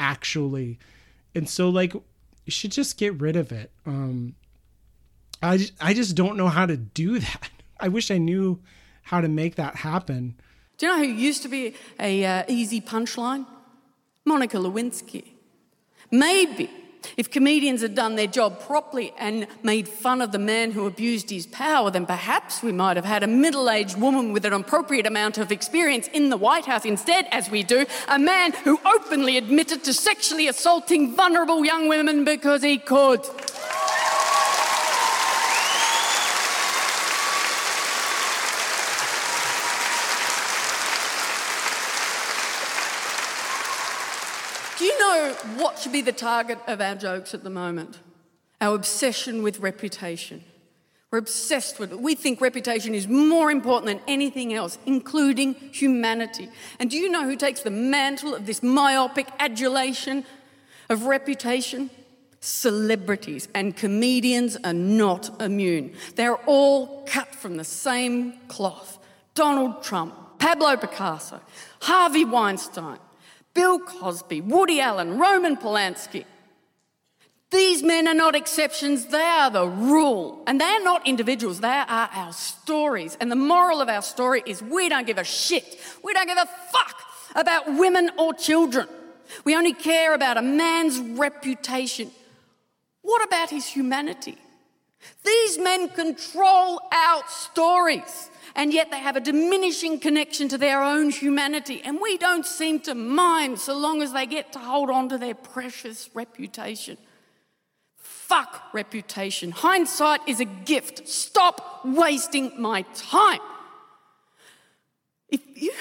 actually. 0.00 0.78
And 1.34 1.48
so 1.48 1.68
like 1.68 1.92
you 1.94 2.02
should 2.52 2.72
just 2.72 2.98
get 2.98 3.20
rid 3.20 3.36
of 3.36 3.52
it. 3.52 3.70
Um 3.84 4.34
I 5.42 5.58
just, 5.58 5.72
I 5.80 5.94
just 5.94 6.16
don't 6.16 6.36
know 6.36 6.48
how 6.48 6.66
to 6.66 6.76
do 6.76 7.18
that. 7.26 7.50
I 7.78 7.88
wish 7.88 8.10
I 8.10 8.18
knew 8.18 8.60
how 9.02 9.20
to 9.20 9.28
make 9.28 9.56
that 9.56 9.76
happen. 9.76 10.34
Do 10.78 10.86
you 10.86 10.92
know 10.92 10.98
who 10.98 11.10
used 11.10 11.42
to 11.42 11.48
be 11.48 11.74
a 12.00 12.24
uh, 12.24 12.44
easy 12.48 12.80
punchline? 12.80 13.46
Monica 14.24 14.56
Lewinsky. 14.56 15.24
Maybe 16.10 16.70
if 17.16 17.30
comedians 17.30 17.82
had 17.82 17.94
done 17.94 18.16
their 18.16 18.26
job 18.26 18.60
properly 18.60 19.12
and 19.18 19.46
made 19.62 19.88
fun 19.88 20.20
of 20.20 20.32
the 20.32 20.38
man 20.38 20.72
who 20.72 20.86
abused 20.86 21.30
his 21.30 21.46
power, 21.46 21.90
then 21.90 22.06
perhaps 22.06 22.62
we 22.62 22.72
might 22.72 22.96
have 22.96 23.04
had 23.04 23.22
a 23.22 23.26
middle 23.26 23.70
aged 23.70 23.98
woman 23.98 24.32
with 24.32 24.44
an 24.44 24.52
appropriate 24.52 25.06
amount 25.06 25.38
of 25.38 25.52
experience 25.52 26.08
in 26.08 26.30
the 26.30 26.36
White 26.36 26.66
House. 26.66 26.84
Instead, 26.84 27.26
as 27.30 27.50
we 27.50 27.62
do, 27.62 27.86
a 28.08 28.18
man 28.18 28.52
who 28.64 28.80
openly 28.84 29.36
admitted 29.36 29.84
to 29.84 29.92
sexually 29.92 30.48
assaulting 30.48 31.14
vulnerable 31.14 31.64
young 31.64 31.88
women 31.88 32.24
because 32.24 32.62
he 32.62 32.78
could. 32.78 33.22
Do 44.78 44.84
you 44.84 44.98
know 44.98 45.36
what 45.58 45.78
should 45.78 45.92
be 45.92 46.02
the 46.02 46.12
target 46.12 46.58
of 46.66 46.80
our 46.80 46.94
jokes 46.94 47.34
at 47.34 47.44
the 47.44 47.50
moment? 47.50 47.98
Our 48.60 48.74
obsession 48.74 49.42
with 49.42 49.60
reputation. 49.60 50.44
We're 51.10 51.18
obsessed 51.18 51.78
with 51.78 51.92
it. 51.92 52.00
We 52.00 52.14
think 52.14 52.40
reputation 52.40 52.94
is 52.94 53.06
more 53.06 53.50
important 53.50 53.86
than 53.86 54.00
anything 54.08 54.52
else, 54.52 54.76
including 54.86 55.54
humanity. 55.54 56.48
And 56.80 56.90
do 56.90 56.96
you 56.96 57.08
know 57.08 57.24
who 57.24 57.36
takes 57.36 57.60
the 57.60 57.70
mantle 57.70 58.34
of 58.34 58.46
this 58.46 58.62
myopic 58.62 59.28
adulation 59.38 60.24
of 60.88 61.04
reputation? 61.04 61.90
Celebrities 62.40 63.48
and 63.54 63.76
comedians 63.76 64.56
are 64.62 64.72
not 64.72 65.40
immune. 65.40 65.94
They're 66.16 66.36
all 66.46 67.04
cut 67.06 67.34
from 67.34 67.56
the 67.56 67.64
same 67.64 68.34
cloth. 68.48 68.98
Donald 69.34 69.82
Trump, 69.82 70.14
Pablo 70.38 70.76
Picasso, 70.76 71.40
Harvey 71.80 72.24
Weinstein, 72.24 72.98
Bill 73.56 73.80
Cosby, 73.80 74.42
Woody 74.42 74.80
Allen, 74.80 75.18
Roman 75.18 75.56
Polanski. 75.56 76.26
These 77.50 77.82
men 77.82 78.06
are 78.06 78.14
not 78.14 78.34
exceptions, 78.34 79.06
they 79.06 79.18
are 79.18 79.50
the 79.50 79.66
rule. 79.66 80.42
And 80.46 80.60
they're 80.60 80.84
not 80.84 81.06
individuals, 81.08 81.60
they 81.60 81.68
are 81.68 82.08
our 82.12 82.32
stories. 82.34 83.16
And 83.18 83.32
the 83.32 83.36
moral 83.36 83.80
of 83.80 83.88
our 83.88 84.02
story 84.02 84.42
is 84.44 84.60
we 84.60 84.90
don't 84.90 85.06
give 85.06 85.16
a 85.16 85.24
shit. 85.24 85.80
We 86.04 86.12
don't 86.12 86.26
give 86.26 86.36
a 86.36 86.46
fuck 86.70 87.00
about 87.34 87.78
women 87.78 88.10
or 88.18 88.34
children. 88.34 88.88
We 89.44 89.56
only 89.56 89.72
care 89.72 90.12
about 90.12 90.36
a 90.36 90.42
man's 90.42 90.98
reputation. 90.98 92.10
What 93.00 93.24
about 93.24 93.48
his 93.48 93.66
humanity? 93.66 94.36
These 95.24 95.58
men 95.58 95.88
control 95.88 96.80
our 96.92 97.22
stories, 97.28 98.28
and 98.56 98.72
yet 98.72 98.90
they 98.90 98.98
have 98.98 99.16
a 99.16 99.20
diminishing 99.20 100.00
connection 100.00 100.48
to 100.48 100.56
their 100.56 100.82
own 100.82 101.10
humanity, 101.10 101.82
and 101.84 102.00
we 102.00 102.16
don't 102.16 102.46
seem 102.46 102.80
to 102.80 102.94
mind 102.94 103.60
so 103.60 103.76
long 103.76 104.00
as 104.00 104.14
they 104.14 104.24
get 104.24 104.54
to 104.54 104.58
hold 104.58 104.88
on 104.88 105.10
to 105.10 105.18
their 105.18 105.34
precious 105.34 106.08
reputation. 106.14 106.96
Fuck 107.98 108.62
reputation. 108.72 109.50
Hindsight 109.50 110.20
is 110.26 110.40
a 110.40 110.46
gift. 110.46 111.06
Stop 111.06 111.82
wasting 111.84 112.50
my 112.60 112.80
time. 112.94 113.40
If 115.28 115.42
you. 115.54 115.72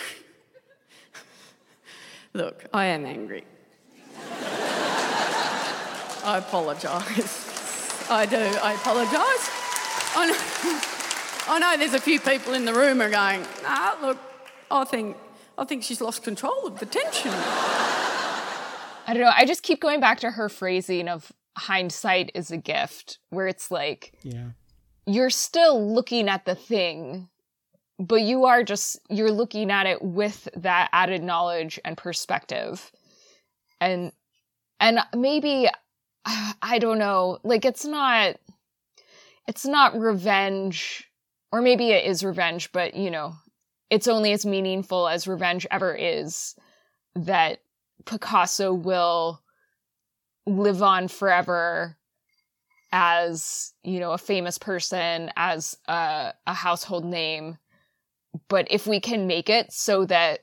Look, 2.34 2.66
I 2.74 2.88
am 2.88 3.06
angry. 3.06 3.46
I 6.24 6.40
apologise. 6.40 8.10
I 8.10 8.26
do. 8.26 8.38
I 8.38 8.74
apologise. 8.74 10.92
I 11.48 11.60
know, 11.60 11.72
know 11.72 11.78
there's 11.78 11.94
a 11.94 12.02
few 12.02 12.20
people 12.20 12.54
in 12.54 12.66
the 12.66 12.74
room 12.74 13.02
are 13.02 13.10
going, 13.10 13.46
nah, 13.64 13.96
look, 14.02 14.18
I 14.72 14.84
think, 14.84 15.16
I 15.58 15.66
think 15.66 15.84
she's 15.84 16.02
lost 16.02 16.24
control 16.24 16.66
of 16.66 16.80
the 16.80 16.86
tension. 16.86 17.32
I 19.08 19.14
don't 19.14 19.22
know. 19.22 19.32
I 19.36 19.46
just 19.46 19.62
keep 19.62 19.80
going 19.82 20.00
back 20.00 20.20
to 20.22 20.32
her 20.32 20.50
phrasing 20.50 21.08
of 21.08 21.32
hindsight 21.58 22.32
is 22.34 22.50
a 22.52 22.58
gift, 22.58 23.20
where 23.30 23.48
it's 23.48 23.70
like, 23.70 24.14
Yeah. 24.24 24.50
you're 25.06 25.30
still 25.30 25.94
looking 25.94 26.28
at 26.28 26.46
the 26.46 26.56
thing, 26.56 27.30
but 28.00 28.22
you 28.22 28.46
are 28.46 28.64
just, 28.64 29.00
you're 29.10 29.32
looking 29.32 29.72
at 29.72 29.86
it 29.86 30.02
with 30.02 30.50
that 30.56 30.90
added 30.92 31.24
knowledge 31.24 31.80
and 31.86 31.96
perspective. 31.96 32.92
And, 33.80 34.12
and 34.80 35.00
maybe, 35.16 35.70
I 36.62 36.80
don't 36.80 36.98
know, 36.98 37.38
like 37.44 37.66
it's 37.66 37.86
not, 37.86 38.38
it's 39.48 39.66
not 39.66 39.98
revenge, 39.98 41.05
or 41.56 41.62
maybe 41.62 41.92
it 41.92 42.04
is 42.04 42.22
revenge, 42.22 42.74
but 42.74 42.96
you 42.96 43.10
know, 43.10 43.34
it's 43.90 44.10
only 44.10 44.34
as 44.34 44.46
meaningful 44.46 45.08
as 45.08 45.26
revenge 45.26 45.66
ever 45.72 45.96
is 45.96 46.54
that 47.16 47.60
Picasso 48.04 48.74
will 48.74 49.42
live 50.46 50.84
on 50.84 51.08
forever 51.08 51.96
as 52.92 53.74
you 53.86 54.02
know 54.02 54.12
a 54.12 54.18
famous 54.18 54.58
person 54.58 55.32
as 55.38 55.78
a, 55.88 56.34
a 56.46 56.54
household 56.54 57.06
name. 57.06 57.58
But 58.50 58.68
if 58.70 58.86
we 58.86 59.00
can 59.00 59.26
make 59.26 59.50
it 59.50 59.72
so 59.72 60.04
that 60.08 60.42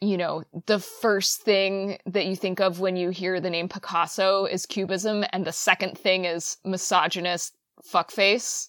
you 0.00 0.16
know 0.16 0.44
the 0.66 0.78
first 0.78 1.42
thing 1.42 1.98
that 2.06 2.26
you 2.26 2.36
think 2.36 2.60
of 2.60 2.78
when 2.78 2.94
you 2.94 3.10
hear 3.10 3.40
the 3.40 3.50
name 3.50 3.68
picasso 3.68 4.44
is 4.44 4.64
cubism 4.64 5.24
and 5.32 5.44
the 5.44 5.52
second 5.52 5.98
thing 5.98 6.24
is 6.24 6.58
misogynist 6.64 7.56
fuckface 7.92 8.68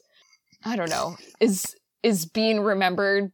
i 0.65 0.75
don't 0.75 0.89
know 0.89 1.15
is 1.39 1.75
is 2.03 2.25
being 2.25 2.59
remembered 2.61 3.31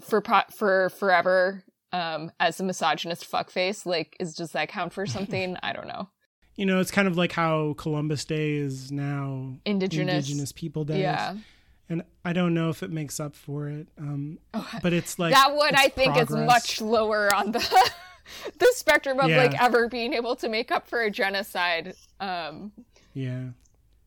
for 0.00 0.22
for 0.56 0.88
forever 0.90 1.62
um 1.92 2.30
as 2.40 2.58
a 2.60 2.64
misogynist 2.64 3.30
fuckface 3.30 3.86
like 3.86 4.16
is 4.18 4.34
does 4.34 4.52
that 4.52 4.68
count 4.68 4.92
for 4.92 5.06
something 5.16 5.56
i 5.62 5.72
don't 5.72 5.86
know 5.88 6.08
You 6.56 6.66
know, 6.66 6.78
it's 6.80 6.90
kind 6.92 7.08
of 7.08 7.16
like 7.16 7.32
how 7.32 7.74
Columbus 7.78 8.24
Day 8.24 8.54
is 8.54 8.92
now 8.92 9.56
Indigenous. 9.64 10.14
Indigenous 10.14 10.52
People 10.52 10.84
Day. 10.84 11.00
yeah 11.00 11.34
And 11.88 12.02
I 12.24 12.32
don't 12.32 12.54
know 12.54 12.70
if 12.70 12.82
it 12.84 12.90
makes 12.92 13.18
up 13.18 13.34
for 13.34 13.68
it. 13.68 13.88
Um, 13.98 14.38
but 14.80 14.92
it's 14.92 15.18
like 15.18 15.34
that 15.34 15.52
one 15.54 15.74
I 15.76 15.88
think 15.88 16.16
is 16.16 16.30
much 16.30 16.80
lower 16.80 17.34
on 17.34 17.50
the 17.52 17.58
the 18.58 18.68
spectrum 18.76 19.18
of 19.20 19.28
Yeah. 19.28 19.42
like 19.42 19.60
ever 19.60 19.88
being 19.88 20.14
able 20.14 20.36
to 20.36 20.48
make 20.48 20.70
up 20.70 20.86
for 20.86 21.00
a 21.02 21.10
genocide. 21.10 21.94
Um, 22.20 22.70
Yeah. 23.14 23.48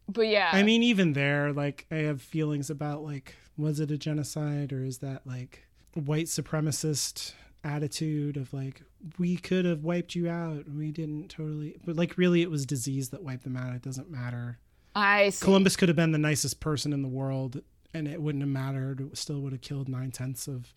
But 0.10 0.28
yeah, 0.28 0.50
I 0.54 0.64
mean, 0.64 0.84
even 0.84 1.14
there, 1.14 1.52
like, 1.54 1.86
I 1.92 1.96
have 1.98 2.22
feelings 2.22 2.70
about, 2.70 3.04
like, 3.04 3.36
was 3.58 3.80
it 3.80 3.92
a 3.92 3.98
genocide 3.98 4.72
or 4.74 4.84
is 4.84 5.00
that, 5.00 5.26
like, 5.26 5.66
white 5.94 6.28
supremacist 6.28 7.34
attitude 7.64 8.38
of, 8.38 8.54
like, 8.54 8.82
we 9.18 9.36
could 9.38 9.66
have 9.66 9.84
wiped 9.84 10.16
you 10.16 10.30
out. 10.30 10.70
We 10.70 10.92
didn't 10.92 11.30
totally. 11.30 11.78
But, 11.86 11.96
like, 11.96 12.18
really, 12.18 12.42
it 12.42 12.50
was 12.52 12.66
disease 12.66 13.10
that 13.10 13.24
wiped 13.24 13.44
them 13.44 13.58
out. 13.58 13.76
It 13.76 13.82
doesn't 13.82 14.10
matter. 14.10 14.60
I 14.96 15.30
see. 15.30 15.44
Columbus 15.44 15.76
could 15.76 15.90
have 15.90 15.96
been 15.96 16.12
the 16.12 16.18
nicest 16.18 16.60
person 16.60 16.94
in 16.94 17.02
the 17.02 17.08
world 17.08 17.62
and 17.94 18.08
it 18.08 18.22
wouldn't 18.22 18.42
have 18.42 18.50
mattered. 18.50 19.00
It 19.02 19.18
still 19.18 19.40
would 19.42 19.52
have 19.54 19.62
killed 19.62 19.88
nine 19.90 20.12
tenths 20.12 20.48
of 20.48 20.74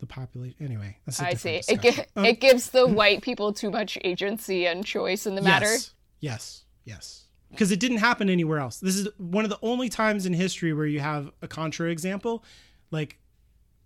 the 0.00 0.06
population. 0.06 0.56
Anyway, 0.60 0.96
that's 1.06 1.20
a 1.20 1.28
I 1.28 1.34
see. 1.34 1.60
It, 1.68 1.80
gi- 1.80 2.02
Um, 2.16 2.24
it 2.24 2.40
gives 2.40 2.70
the 2.70 2.86
white 2.88 3.22
people 3.22 3.52
too 3.52 3.70
much 3.70 3.96
agency 4.02 4.66
and 4.66 4.84
choice 4.84 5.26
in 5.26 5.36
the 5.36 5.42
matter. 5.42 5.66
Yes. 5.66 5.94
Yes. 6.20 6.64
Yes. 6.84 7.24
Because 7.52 7.70
it 7.70 7.78
didn't 7.78 7.98
happen 7.98 8.28
anywhere 8.28 8.58
else. 8.58 8.78
This 8.78 8.96
is 8.96 9.08
one 9.18 9.44
of 9.44 9.50
the 9.50 9.58
only 9.62 9.88
times 9.88 10.26
in 10.26 10.32
history 10.32 10.72
where 10.72 10.86
you 10.86 11.00
have 11.00 11.30
a 11.42 11.48
contra 11.48 11.90
example. 11.90 12.42
Like, 12.90 13.18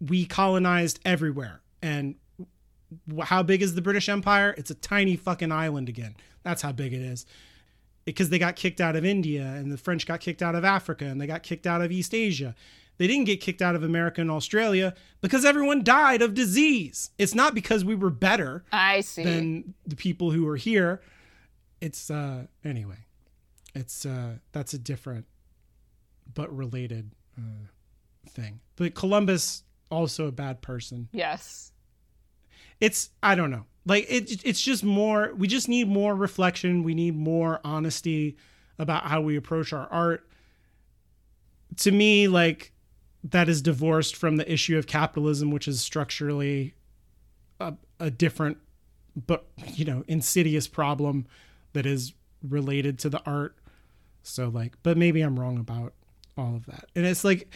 we 0.01 0.25
colonized 0.25 1.01
everywhere. 1.05 1.61
And 1.83 2.15
how 3.23 3.43
big 3.43 3.63
is 3.63 3.75
the 3.75 3.83
British 3.83 4.09
Empire? 4.09 4.55
It's 4.57 4.71
a 4.71 4.75
tiny 4.75 5.17
fucking 5.17 5.53
island 5.53 5.89
again. 5.89 6.17
That's 6.43 6.63
how 6.63 6.73
big 6.73 6.93
it 6.93 7.03
is. 7.03 7.27
Because 8.05 8.31
they 8.31 8.39
got 8.39 8.55
kicked 8.55 8.81
out 8.81 8.95
of 8.95 9.05
India 9.05 9.43
and 9.43 9.73
the 9.73 9.77
French 9.77 10.07
got 10.07 10.21
kicked 10.21 10.43
out 10.43 10.55
of 10.55 10.65
Africa 10.65 11.05
and 11.05 11.21
they 11.21 11.27
got 11.27 11.43
kicked 11.43 11.67
out 11.67 11.83
of 11.83 11.91
East 11.91 12.15
Asia. 12.15 12.55
They 12.99 13.07
didn't 13.07 13.25
get 13.25 13.41
kicked 13.41 13.61
out 13.61 13.75
of 13.75 13.83
America 13.83 14.21
and 14.21 14.31
Australia 14.31 14.95
because 15.21 15.45
everyone 15.45 15.83
died 15.83 16.23
of 16.23 16.35
disease. 16.35 17.11
It's 17.19 17.35
not 17.35 17.55
because 17.55 17.85
we 17.85 17.95
were 17.95 18.11
better 18.11 18.65
I 18.73 19.01
see. 19.01 19.25
than 19.25 19.75
the 19.87 19.97
people 19.97 20.31
who 20.31 20.45
were 20.45 20.57
here. 20.57 21.03
It's 21.81 22.11
uh 22.11 22.47
anyway. 22.65 23.06
It's 23.77 24.07
uh 24.07 24.37
that's 24.53 24.73
a 24.75 24.79
different 24.79 25.27
but 26.35 26.55
related 26.55 27.11
uh, 27.39 27.67
thing. 28.31 28.61
But 28.77 28.95
Columbus 28.95 29.63
also 29.91 30.27
a 30.27 30.33
bad 30.33 30.63
person. 30.63 31.09
yes. 31.13 31.73
It's 32.81 33.11
I 33.23 33.35
don't 33.35 33.51
know. 33.51 33.65
Like 33.85 34.07
it 34.09 34.45
it's 34.45 34.61
just 34.61 34.83
more 34.83 35.33
we 35.35 35.47
just 35.47 35.69
need 35.69 35.89
more 35.89 36.15
reflection, 36.15 36.83
we 36.83 36.95
need 36.95 37.17
more 37.17 37.61
honesty 37.65 38.37
about 38.79 39.05
how 39.05 39.21
we 39.21 39.37
approach 39.37 39.73
our 39.73 39.87
art. 39.91 40.27
To 41.79 41.91
me 41.93 42.29
like 42.29 42.73
that 43.25 43.49
is 43.49 43.61
divorced 43.61 44.17
from 44.17 44.37
the 44.37 44.51
issue 44.51 44.79
of 44.79 44.87
capitalism 44.87 45.51
which 45.51 45.69
is 45.69 45.81
structurally 45.81 46.75
a, 47.61 47.75
a 48.01 48.11
different 48.11 48.59
but 49.27 49.47
you 49.75 49.85
know 49.85 50.05
insidious 50.07 50.67
problem 50.67 51.27
that 51.73 51.87
is 51.87 52.13
related 52.43 52.99
to 52.99 53.09
the 53.09 53.23
art 53.25 53.57
so 54.27 54.49
like 54.49 54.75
but 54.83 54.97
maybe 54.97 55.21
i'm 55.21 55.39
wrong 55.39 55.59
about 55.59 55.93
all 56.39 56.55
of 56.55 56.67
that. 56.67 56.87
And 56.95 57.07
it's 57.07 57.25
like 57.25 57.49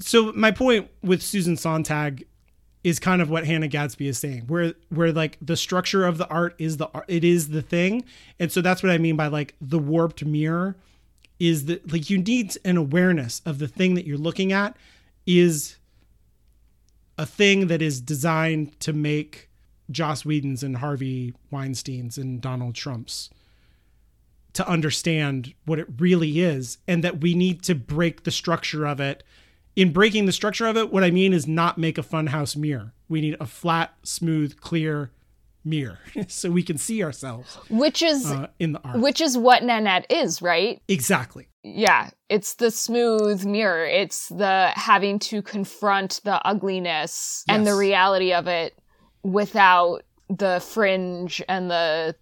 so 0.00 0.32
my 0.32 0.50
point 0.50 0.90
with 1.02 1.22
susan 1.22 1.56
sontag 1.56 2.26
is 2.82 2.98
kind 2.98 3.20
of 3.20 3.28
what 3.28 3.46
hannah 3.46 3.68
gadsby 3.68 4.08
is 4.08 4.18
saying 4.18 4.44
where 4.46 4.74
where 4.88 5.12
like 5.12 5.36
the 5.40 5.56
structure 5.56 6.06
of 6.06 6.18
the 6.18 6.26
art 6.28 6.54
is 6.58 6.78
the 6.78 6.88
art 6.94 7.04
it 7.08 7.24
is 7.24 7.48
the 7.50 7.62
thing. 7.62 8.04
And 8.38 8.50
so 8.50 8.60
that's 8.60 8.82
what 8.82 8.90
i 8.90 8.98
mean 8.98 9.16
by 9.16 9.28
like 9.28 9.54
the 9.60 9.78
warped 9.78 10.24
mirror 10.24 10.76
is 11.38 11.66
that 11.66 11.92
like 11.92 12.10
you 12.10 12.18
need 12.18 12.56
an 12.64 12.76
awareness 12.76 13.40
of 13.46 13.58
the 13.58 13.68
thing 13.68 13.94
that 13.94 14.06
you're 14.06 14.18
looking 14.18 14.52
at 14.52 14.76
is 15.26 15.76
a 17.16 17.26
thing 17.26 17.66
that 17.66 17.82
is 17.82 18.00
designed 18.00 18.78
to 18.80 18.92
make 18.92 19.48
Joss 19.90 20.24
Whedon's 20.24 20.62
and 20.62 20.76
Harvey 20.76 21.34
Weinstein's 21.50 22.16
and 22.16 22.40
Donald 22.40 22.74
Trump's 22.74 23.28
to 24.54 24.66
understand 24.68 25.54
what 25.64 25.78
it 25.78 25.86
really 25.98 26.40
is 26.40 26.78
and 26.88 27.04
that 27.04 27.20
we 27.20 27.34
need 27.34 27.62
to 27.64 27.74
break 27.74 28.24
the 28.24 28.30
structure 28.30 28.86
of 28.86 29.00
it. 29.00 29.22
In 29.76 29.92
breaking 29.92 30.26
the 30.26 30.32
structure 30.32 30.66
of 30.66 30.76
it, 30.76 30.92
what 30.92 31.04
I 31.04 31.10
mean 31.10 31.32
is 31.32 31.46
not 31.46 31.78
make 31.78 31.98
a 31.98 32.02
funhouse 32.02 32.56
mirror. 32.56 32.92
We 33.08 33.20
need 33.20 33.36
a 33.40 33.46
flat, 33.46 33.94
smooth, 34.02 34.60
clear 34.60 35.10
mirror 35.64 35.98
so 36.28 36.50
we 36.50 36.62
can 36.62 36.78
see 36.78 37.04
ourselves 37.04 37.56
Which 37.68 38.02
is 38.02 38.24
uh, 38.30 38.46
in 38.58 38.72
the 38.72 38.80
art. 38.82 38.98
which 39.00 39.20
is 39.20 39.36
what 39.36 39.62
Nanette 39.62 40.06
is, 40.10 40.40
right? 40.40 40.80
exactly. 40.88 41.48
Yeah, 41.62 42.08
it's 42.30 42.54
the 42.54 42.70
smooth 42.70 43.44
mirror. 43.44 43.84
It's 43.84 44.28
the 44.28 44.72
having 44.74 45.18
to 45.20 45.42
confront 45.42 46.20
the 46.24 46.40
ugliness 46.46 47.44
and 47.48 47.66
the 47.66 47.74
reality 47.74 48.32
of 48.32 48.46
it 48.46 48.78
without 49.22 50.02
the 50.30 50.64
fringe 50.66 51.42
and 51.48 51.70
the 51.70 52.14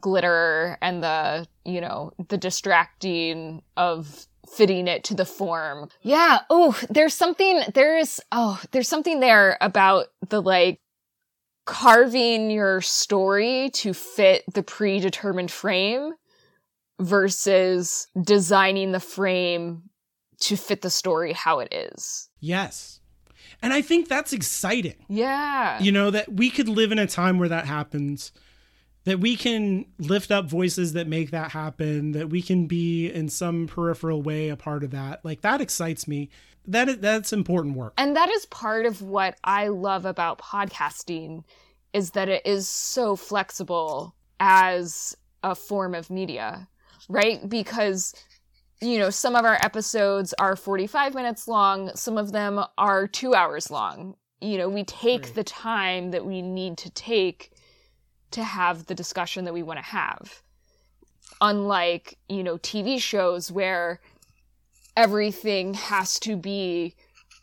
glitter 0.00 0.78
and 0.80 1.02
the, 1.02 1.46
you 1.64 1.80
know, 1.80 2.12
the 2.28 2.38
distracting 2.38 3.62
of 3.76 4.26
fitting 4.48 4.88
it 4.88 5.04
to 5.04 5.14
the 5.14 5.26
form. 5.26 5.88
Yeah. 6.02 6.40
Oh, 6.48 6.78
there's 6.88 7.14
something, 7.14 7.62
there's, 7.74 8.20
oh, 8.32 8.60
there's 8.70 8.88
something 8.88 9.20
there 9.20 9.58
about 9.60 10.06
the 10.28 10.40
like 10.40 10.80
carving 11.66 12.50
your 12.50 12.80
story 12.80 13.70
to 13.74 13.92
fit 13.92 14.42
the 14.54 14.62
predetermined 14.62 15.50
frame 15.50 16.14
versus 16.98 18.08
designing 18.20 18.92
the 18.92 19.00
frame 19.00 19.82
to 20.40 20.56
fit 20.56 20.80
the 20.80 20.90
story 20.90 21.32
how 21.32 21.58
it 21.58 21.68
is. 21.72 22.30
Yes. 22.40 23.00
And 23.60 23.72
I 23.72 23.82
think 23.82 24.08
that's 24.08 24.32
exciting. 24.32 25.04
Yeah. 25.08 25.80
You 25.82 25.92
know, 25.92 26.10
that 26.10 26.32
we 26.32 26.48
could 26.48 26.68
live 26.68 26.92
in 26.92 26.98
a 26.98 27.06
time 27.06 27.38
where 27.38 27.48
that 27.48 27.66
happens, 27.66 28.32
that 29.08 29.20
we 29.20 29.36
can 29.36 29.86
lift 29.98 30.30
up 30.30 30.46
voices 30.46 30.92
that 30.94 31.06
make 31.06 31.30
that 31.30 31.52
happen, 31.52 32.12
that 32.12 32.30
we 32.30 32.42
can 32.42 32.66
be 32.66 33.08
in 33.10 33.28
some 33.28 33.66
peripheral 33.66 34.22
way 34.22 34.48
a 34.48 34.56
part 34.56 34.84
of 34.84 34.90
that. 34.90 35.24
Like 35.24 35.40
that 35.42 35.60
excites 35.60 36.08
me. 36.08 36.30
That 36.66 36.88
is, 36.88 36.98
that's 36.98 37.32
important 37.32 37.76
work. 37.76 37.94
And 37.96 38.16
that 38.16 38.28
is 38.28 38.46
part 38.46 38.86
of 38.86 39.00
what 39.00 39.38
I 39.44 39.68
love 39.68 40.04
about 40.04 40.38
podcasting 40.38 41.44
is 41.92 42.10
that 42.10 42.28
it 42.28 42.44
is 42.44 42.68
so 42.68 43.16
flexible 43.16 44.14
as 44.40 45.16
a 45.42 45.54
form 45.54 45.94
of 45.94 46.10
media, 46.10 46.68
right? 47.08 47.48
Because 47.48 48.14
you 48.80 48.98
know, 48.98 49.10
some 49.10 49.34
of 49.34 49.44
our 49.44 49.58
episodes 49.60 50.32
are 50.38 50.54
45 50.54 51.14
minutes 51.14 51.48
long, 51.48 51.90
some 51.96 52.16
of 52.16 52.30
them 52.30 52.60
are 52.76 53.08
2 53.08 53.34
hours 53.34 53.70
long. 53.70 54.14
You 54.40 54.58
know, 54.58 54.68
we 54.68 54.84
take 54.84 55.24
right. 55.24 55.34
the 55.34 55.44
time 55.44 56.12
that 56.12 56.24
we 56.24 56.42
need 56.42 56.78
to 56.78 56.90
take 56.90 57.50
to 58.32 58.42
have 58.42 58.86
the 58.86 58.94
discussion 58.94 59.44
that 59.44 59.54
we 59.54 59.62
want 59.62 59.78
to 59.78 59.84
have. 59.84 60.42
Unlike, 61.40 62.18
you 62.28 62.42
know, 62.42 62.58
TV 62.58 63.00
shows 63.00 63.50
where 63.50 64.00
everything 64.96 65.74
has 65.74 66.18
to 66.20 66.36
be 66.36 66.94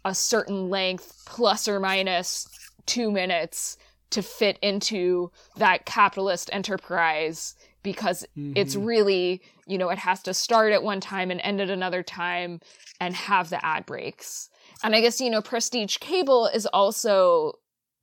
a 0.03 0.13
certain 0.13 0.69
length 0.69 1.23
plus 1.25 1.67
or 1.67 1.79
minus 1.79 2.47
2 2.85 3.11
minutes 3.11 3.77
to 4.11 4.21
fit 4.21 4.59
into 4.61 5.31
that 5.57 5.85
capitalist 5.85 6.49
enterprise 6.53 7.55
because 7.81 8.25
mm-hmm. 8.37 8.53
it's 8.55 8.75
really, 8.75 9.41
you 9.67 9.77
know, 9.77 9.89
it 9.89 9.97
has 9.97 10.21
to 10.23 10.33
start 10.33 10.71
at 10.71 10.83
one 10.83 10.99
time 10.99 11.31
and 11.31 11.39
end 11.41 11.61
at 11.61 11.69
another 11.69 12.03
time 12.03 12.59
and 12.99 13.15
have 13.15 13.49
the 13.49 13.63
ad 13.65 13.85
breaks. 13.85 14.49
And 14.83 14.95
I 14.95 15.01
guess, 15.01 15.21
you 15.21 15.29
know, 15.29 15.41
Prestige 15.41 15.97
Cable 15.97 16.47
is 16.47 16.65
also 16.65 17.53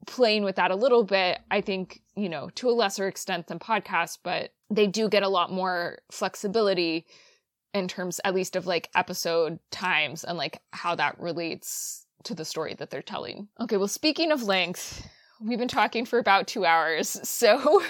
playing 0.06 0.44
with 0.44 0.56
that 0.56 0.70
a 0.70 0.76
little 0.76 1.04
bit. 1.04 1.40
I 1.50 1.60
think, 1.60 2.02
you 2.16 2.28
know, 2.28 2.50
to 2.56 2.68
a 2.68 2.72
lesser 2.72 3.06
extent 3.06 3.46
than 3.46 3.58
podcasts, 3.58 4.18
but 4.22 4.52
they 4.70 4.86
do 4.86 5.08
get 5.08 5.22
a 5.22 5.28
lot 5.28 5.52
more 5.52 5.98
flexibility 6.10 7.06
in 7.74 7.88
terms, 7.88 8.20
at 8.24 8.34
least, 8.34 8.56
of 8.56 8.66
like 8.66 8.90
episode 8.94 9.58
times 9.70 10.24
and 10.24 10.36
like 10.36 10.60
how 10.72 10.94
that 10.94 11.18
relates 11.18 12.06
to 12.24 12.34
the 12.34 12.44
story 12.44 12.74
that 12.74 12.90
they're 12.90 13.02
telling. 13.02 13.48
Okay, 13.60 13.76
well, 13.76 13.88
speaking 13.88 14.30
of 14.30 14.42
length, 14.42 15.08
we've 15.40 15.58
been 15.58 15.68
talking 15.68 16.04
for 16.04 16.18
about 16.18 16.46
two 16.46 16.64
hours. 16.64 17.18
So 17.24 17.82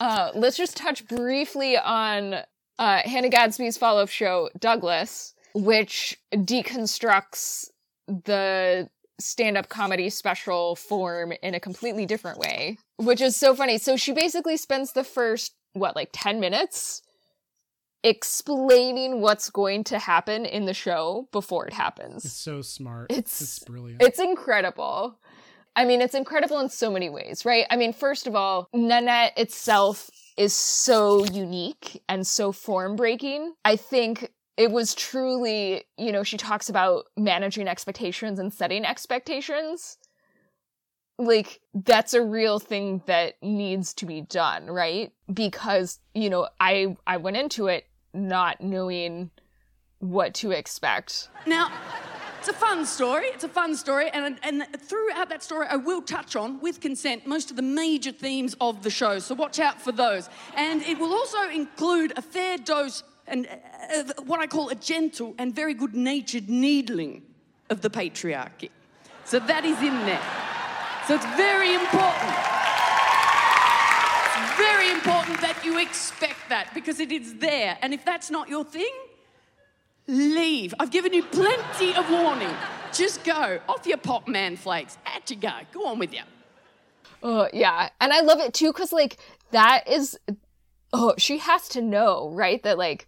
uh, 0.00 0.30
let's 0.34 0.56
just 0.56 0.76
touch 0.76 1.06
briefly 1.06 1.76
on 1.76 2.34
uh, 2.78 3.00
Hannah 3.04 3.28
Gadsby's 3.28 3.76
follow 3.76 4.02
up 4.02 4.08
show, 4.08 4.50
Douglas, 4.58 5.34
which 5.54 6.18
deconstructs 6.32 7.68
the 8.08 8.88
stand 9.24 9.56
up 9.56 9.68
comedy 9.68 10.10
special 10.10 10.76
form 10.76 11.32
in 11.42 11.54
a 11.54 11.60
completely 11.60 12.06
different 12.06 12.38
way, 12.38 12.78
which 12.96 13.20
is 13.20 13.36
so 13.36 13.54
funny. 13.54 13.78
So 13.78 13.96
she 13.96 14.12
basically 14.12 14.56
spends 14.56 14.92
the 14.92 15.04
first, 15.04 15.52
what, 15.72 15.96
like 15.96 16.10
10 16.12 16.40
minutes 16.40 17.02
explaining 18.04 19.20
what's 19.20 19.50
going 19.50 19.84
to 19.84 19.98
happen 19.98 20.44
in 20.44 20.64
the 20.64 20.74
show 20.74 21.28
before 21.32 21.66
it 21.66 21.72
happens. 21.72 22.24
It's 22.24 22.34
so 22.34 22.60
smart. 22.62 23.06
It's, 23.10 23.40
it's 23.40 23.58
brilliant. 23.60 24.02
It's 24.02 24.18
incredible. 24.18 25.18
I 25.74 25.84
mean, 25.84 26.02
it's 26.02 26.14
incredible 26.14 26.60
in 26.60 26.68
so 26.68 26.90
many 26.90 27.08
ways, 27.08 27.44
right? 27.44 27.64
I 27.70 27.76
mean, 27.76 27.92
first 27.92 28.26
of 28.26 28.34
all, 28.34 28.68
Nanette 28.74 29.32
itself 29.38 30.10
is 30.36 30.52
so 30.52 31.24
unique 31.26 32.02
and 32.08 32.26
so 32.26 32.52
form 32.52 32.96
breaking. 32.96 33.54
I 33.64 33.76
think 33.76 34.30
it 34.56 34.70
was 34.70 34.94
truly, 34.94 35.84
you 35.96 36.12
know, 36.12 36.22
she 36.22 36.36
talks 36.36 36.68
about 36.68 37.06
managing 37.16 37.68
expectations 37.68 38.38
and 38.38 38.52
setting 38.52 38.84
expectations. 38.84 39.98
Like, 41.18 41.60
that's 41.74 42.14
a 42.14 42.22
real 42.22 42.58
thing 42.58 43.02
that 43.06 43.34
needs 43.42 43.94
to 43.94 44.06
be 44.06 44.22
done, 44.22 44.66
right? 44.66 45.12
Because, 45.32 46.00
you 46.14 46.30
know, 46.30 46.48
I 46.58 46.96
I 47.06 47.18
went 47.18 47.36
into 47.36 47.66
it 47.68 47.86
not 48.12 48.60
knowing 48.60 49.30
what 49.98 50.34
to 50.34 50.50
expect. 50.50 51.28
Now, 51.46 51.70
it's 52.38 52.48
a 52.48 52.52
fun 52.52 52.84
story. 52.84 53.26
It's 53.26 53.44
a 53.44 53.48
fun 53.48 53.76
story. 53.76 54.10
And, 54.10 54.36
and 54.42 54.66
throughout 54.76 55.28
that 55.28 55.44
story, 55.44 55.66
I 55.70 55.76
will 55.76 56.02
touch 56.02 56.34
on, 56.34 56.60
with 56.60 56.80
consent, 56.80 57.24
most 57.24 57.50
of 57.50 57.56
the 57.56 57.62
major 57.62 58.10
themes 58.10 58.56
of 58.60 58.82
the 58.82 58.90
show. 58.90 59.20
So 59.20 59.36
watch 59.36 59.60
out 59.60 59.80
for 59.80 59.92
those. 59.92 60.28
And 60.56 60.82
it 60.82 60.98
will 60.98 61.12
also 61.12 61.48
include 61.50 62.14
a 62.16 62.22
fair 62.22 62.58
dose 62.58 63.04
and 63.26 63.46
uh, 63.46 64.22
what 64.24 64.40
I 64.40 64.46
call 64.46 64.68
a 64.68 64.74
gentle 64.74 65.34
and 65.38 65.54
very 65.54 65.74
good 65.74 65.94
natured 65.94 66.48
needling 66.48 67.22
of 67.70 67.80
the 67.80 67.90
patriarchy. 67.90 68.70
So 69.24 69.38
that 69.38 69.64
is 69.64 69.78
in 69.78 69.94
there. 70.04 70.22
So 71.06 71.14
it's 71.14 71.26
very 71.36 71.74
important. 71.74 72.34
It's 74.34 74.56
very 74.58 74.90
important 74.90 75.40
that 75.40 75.62
you 75.64 75.78
expect 75.78 76.48
that 76.48 76.70
because 76.74 77.00
it 77.00 77.12
is 77.12 77.36
there. 77.36 77.78
And 77.82 77.94
if 77.94 78.04
that's 78.04 78.30
not 78.30 78.48
your 78.48 78.64
thing, 78.64 78.92
Leave. 80.08 80.74
I've 80.80 80.90
given 80.90 81.12
you 81.12 81.22
plenty 81.22 81.94
of 81.94 82.10
warning. 82.10 82.54
Just 82.92 83.24
go. 83.24 83.60
Off 83.68 83.86
your 83.86 83.98
pop 83.98 84.26
man 84.26 84.56
flakes. 84.56 84.98
At 85.06 85.30
you 85.30 85.36
go. 85.36 85.52
Go 85.72 85.86
on 85.86 85.98
with 85.98 86.12
you. 86.12 86.22
Oh, 87.22 87.48
yeah. 87.52 87.88
And 88.00 88.12
I 88.12 88.20
love 88.20 88.40
it 88.40 88.52
too, 88.52 88.72
because, 88.72 88.92
like, 88.92 89.18
that 89.52 89.88
is. 89.88 90.18
Oh, 90.92 91.14
she 91.18 91.38
has 91.38 91.68
to 91.70 91.80
know, 91.80 92.30
right? 92.30 92.62
That, 92.62 92.78
like, 92.78 93.06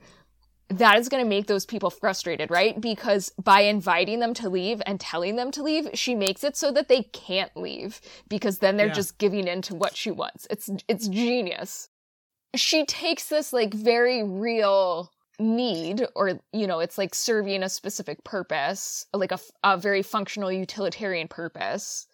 that 0.69 0.99
is 0.99 1.09
going 1.09 1.23
to 1.23 1.29
make 1.29 1.47
those 1.47 1.67
people 1.67 1.91
frustrated, 1.91 2.51
right? 2.51 2.81
Because 2.81 3.33
by 3.43 3.61
inviting 3.61 4.21
them 4.21 4.35
to 4.35 4.49
leave 4.49 4.81
and 4.87 4.99
telling 4.99 5.37
them 5.37 5.51
to 5.53 5.63
leave, 5.63 5.91
she 5.95 6.15
makes 6.15 6.43
it 6.43 6.57
so 6.57 6.71
that 6.73 6.89
they 6.89 7.03
can't 7.03 7.55
leave 7.57 8.01
because 8.29 8.59
then 8.59 8.77
they're 8.77 8.87
yeah. 8.89 8.95
just 8.95 9.19
giving 9.19 9.47
in 9.47 9.63
to 9.63 9.75
what 9.75 9.97
she 9.97 10.11
wants. 10.11 10.47
It's 10.51 10.71
it's 10.89 11.09
genius. 11.09 11.89
She 12.55 12.87
takes 12.87 13.29
this 13.29 13.53
like 13.53 13.75
very 13.75 14.23
real 14.23 15.11
need 15.39 16.07
or 16.15 16.39
you 16.53 16.67
know 16.67 16.79
it's 16.79 16.97
like 16.97 17.13
serving 17.13 17.65
a 17.65 17.69
specific 17.69 18.23
purpose 18.23 19.05
like 19.13 19.33
a, 19.33 19.39
a 19.65 19.77
very 19.77 20.01
functional 20.01 20.53
utilitarian 20.53 21.27
purpose 21.27 22.07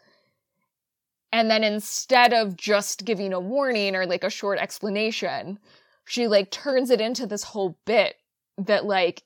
and 1.33 1.51
then 1.51 1.63
instead 1.63 2.33
of 2.33 2.57
just 2.57 3.05
giving 3.05 3.33
a 3.33 3.41
warning 3.41 3.95
or 3.95 4.07
like 4.07 4.25
a 4.25 4.31
short 4.31 4.59
explanation 4.59 5.59
she 6.05 6.27
like 6.27 6.51
turns 6.51 6.91
it 6.91 7.01
into 7.01 7.27
this 7.27 7.45
whole 7.45 7.79
bit 7.85 8.17
that 8.59 8.85
like 8.85 9.23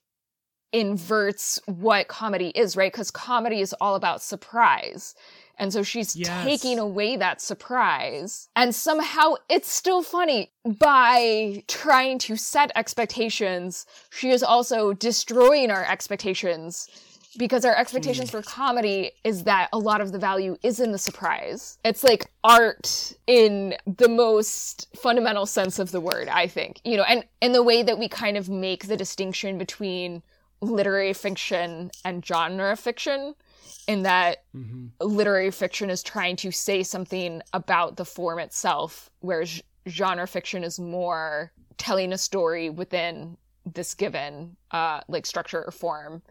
inverts 0.73 1.61
what 1.67 2.09
comedy 2.09 2.49
is 2.55 2.77
right 2.77 2.93
because 2.93 3.11
comedy 3.11 3.61
is 3.61 3.75
all 3.81 3.95
about 3.95 4.23
surprise 4.23 5.15
and 5.59 5.73
so 5.73 5.83
she's 5.83 6.17
yes. 6.17 6.45
taking 6.45 6.79
away 6.79 7.17
that 7.17 7.41
surprise. 7.41 8.49
And 8.57 8.75
somehow 8.75 9.35
it's 9.49 9.71
still 9.71 10.03
funny. 10.03 10.51
By 10.65 11.63
trying 11.69 12.19
to 12.21 12.37
set 12.37 12.73
expectations, 12.75 13.87
she 14.11 14.31
is 14.31 14.43
also 14.43 14.93
destroying 14.93 15.71
our 15.71 15.85
expectations 15.85 16.89
because 17.39 17.65
our 17.65 17.77
expectations 17.77 18.31
for 18.31 18.43
comedy 18.43 19.13
is 19.25 19.45
that 19.45 19.69
a 19.73 19.79
lot 19.79 20.01
of 20.01 20.13
the 20.13 20.19
value 20.19 20.57
is 20.63 20.81
in 20.81 20.93
the 20.93 20.99
surprise. 20.99 21.79
It's 21.85 22.05
like 22.05 22.31
art 22.43 23.15
in 23.27 23.77
the 23.87 24.09
most 24.09 24.89
fundamental 24.97 25.47
sense 25.47 25.79
of 25.79 25.91
the 25.91 26.01
word, 26.01 26.29
I 26.29 26.47
think. 26.47 26.81
You 26.85 26.97
know, 26.97 27.05
and 27.05 27.25
in 27.41 27.53
the 27.53 27.63
way 27.63 27.83
that 27.83 27.99
we 27.99 28.09
kind 28.09 28.37
of 28.37 28.49
make 28.49 28.87
the 28.87 28.97
distinction 28.97 29.59
between 29.59 30.23
literary 30.61 31.13
fiction 31.13 31.91
and 32.05 32.25
genre 32.25 32.77
fiction 32.77 33.35
in 33.87 34.03
that 34.03 34.45
mm-hmm. 34.57 34.87
literary 35.01 35.51
fiction 35.51 35.91
is 35.91 36.03
trying 36.03 36.37
to 36.37 36.51
say 36.51 36.83
something 36.83 37.43
about 37.53 37.97
the 37.97 38.05
form 38.05 38.39
itself, 38.39 39.11
whereas 39.21 39.63
genre 39.89 40.27
fiction 40.27 40.65
is 40.65 40.79
more 40.79 41.53
telling 41.77 42.13
a 42.13 42.19
story 42.19 42.71
within 42.71 43.37
this 43.67 43.95
given 43.95 44.57
uh, 44.71 45.01
like 45.09 45.27
structure 45.27 45.65
or 45.65 45.71
form. 45.71 46.23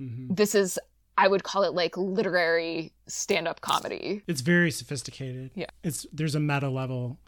Mm-hmm. 0.00 0.34
This 0.34 0.54
is 0.54 0.78
I 1.16 1.28
would 1.28 1.44
call 1.44 1.62
it 1.62 1.74
like 1.74 1.96
literary 1.96 2.92
stand-up 3.06 3.60
comedy. 3.60 4.22
It's 4.26 4.40
very 4.40 4.70
sophisticated. 4.70 5.50
Yeah. 5.54 5.66
It's 5.82 6.06
there's 6.12 6.34
a 6.34 6.40
meta 6.40 6.68
level. 6.68 7.18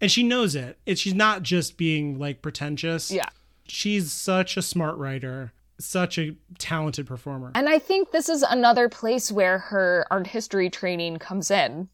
And 0.00 0.10
she 0.10 0.22
knows 0.22 0.54
it. 0.54 0.78
It's 0.86 1.00
she's 1.00 1.14
not 1.14 1.42
just 1.42 1.76
being 1.76 2.18
like 2.18 2.42
pretentious. 2.42 3.10
Yeah. 3.10 3.28
She's 3.66 4.12
such 4.12 4.56
a 4.56 4.62
smart 4.62 4.96
writer 4.96 5.52
such 5.78 6.18
a 6.18 6.34
talented 6.58 7.06
performer. 7.06 7.52
And 7.54 7.68
I 7.68 7.78
think 7.78 8.10
this 8.10 8.28
is 8.28 8.42
another 8.42 8.88
place 8.88 9.30
where 9.30 9.58
her 9.58 10.06
art 10.10 10.26
history 10.26 10.70
training 10.70 11.18
comes 11.18 11.50
in. 11.50 11.88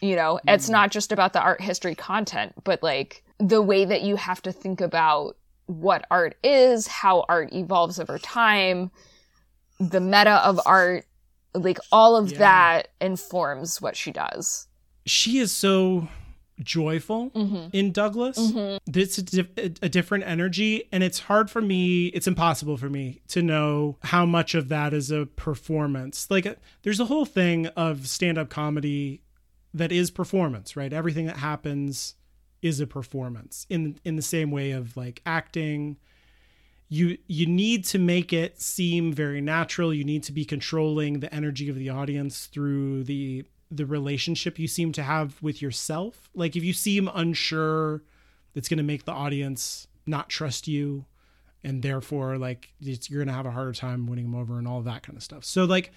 You 0.00 0.16
know, 0.16 0.40
mm. 0.46 0.54
it's 0.54 0.68
not 0.68 0.90
just 0.90 1.12
about 1.12 1.32
the 1.32 1.40
art 1.40 1.60
history 1.60 1.94
content, 1.94 2.52
but 2.64 2.82
like 2.82 3.22
the 3.38 3.62
way 3.62 3.84
that 3.84 4.02
you 4.02 4.16
have 4.16 4.42
to 4.42 4.52
think 4.52 4.80
about 4.80 5.36
what 5.66 6.04
art 6.10 6.36
is, 6.42 6.86
how 6.86 7.24
art 7.28 7.52
evolves 7.52 7.98
over 7.98 8.18
time, 8.18 8.90
the 9.78 10.00
meta 10.00 10.44
of 10.46 10.60
art, 10.66 11.06
like 11.54 11.78
all 11.92 12.16
of 12.16 12.32
yeah. 12.32 12.38
that 12.38 12.88
informs 13.00 13.80
what 13.80 13.96
she 13.96 14.10
does. 14.12 14.66
she 15.06 15.38
is 15.38 15.52
so 15.52 16.08
joyful 16.60 17.30
Mm-hmm. 17.30 17.68
in 17.72 17.90
Douglas. 17.90 18.38
It's 18.86 19.18
a, 19.18 19.22
dif- 19.22 19.56
a 19.82 19.88
different 19.88 20.24
energy, 20.24 20.84
and 20.92 21.02
it's 21.02 21.18
hard 21.18 21.50
for 21.50 21.60
me. 21.60 22.06
It's 22.06 22.28
impossible 22.28 22.76
for 22.76 22.88
me 22.88 23.20
to 23.28 23.42
know 23.42 23.98
how 24.04 24.24
much 24.24 24.54
of 24.54 24.68
that 24.68 24.94
is 24.94 25.10
a 25.10 25.26
performance. 25.26 26.30
Like, 26.30 26.56
there's 26.82 27.00
a 27.00 27.06
whole 27.06 27.24
thing 27.24 27.66
of 27.68 28.06
stand-up 28.06 28.50
comedy 28.50 29.20
that 29.74 29.90
is 29.90 30.10
performance, 30.12 30.76
right? 30.76 30.92
Everything 30.92 31.26
that 31.26 31.38
happens 31.38 32.14
is 32.62 32.78
a 32.80 32.86
performance 32.86 33.66
in 33.68 33.98
in 34.04 34.16
the 34.16 34.22
same 34.22 34.50
way 34.50 34.70
of 34.70 34.96
like 34.96 35.20
acting 35.26 35.96
you 36.88 37.18
you 37.26 37.46
need 37.46 37.84
to 37.86 37.98
make 37.98 38.32
it 38.32 38.60
seem 38.60 39.12
very 39.12 39.40
natural. 39.40 39.92
You 39.92 40.04
need 40.04 40.22
to 40.24 40.32
be 40.32 40.44
controlling 40.44 41.20
the 41.20 41.34
energy 41.34 41.68
of 41.68 41.76
the 41.76 41.90
audience 41.90 42.46
through 42.46 43.04
the 43.04 43.44
the 43.70 43.86
relationship 43.86 44.58
you 44.58 44.68
seem 44.68 44.92
to 44.92 45.02
have 45.02 45.42
with 45.42 45.60
yourself. 45.62 46.28
Like 46.34 46.56
if 46.56 46.62
you 46.64 46.72
seem 46.72 47.10
unsure 47.12 48.02
it's 48.54 48.68
going 48.68 48.78
to 48.78 48.84
make 48.84 49.04
the 49.04 49.12
audience 49.12 49.88
not 50.06 50.28
trust 50.28 50.68
you 50.68 51.06
and 51.64 51.82
therefore 51.82 52.38
like 52.38 52.72
you're 52.78 53.24
going 53.24 53.26
to 53.26 53.34
have 53.34 53.46
a 53.46 53.50
harder 53.50 53.72
time 53.72 54.06
winning 54.06 54.30
them 54.30 54.40
over 54.40 54.58
and 54.58 54.68
all 54.68 54.82
that 54.82 55.02
kind 55.02 55.16
of 55.16 55.22
stuff. 55.22 55.44
So 55.44 55.64
like 55.64 55.92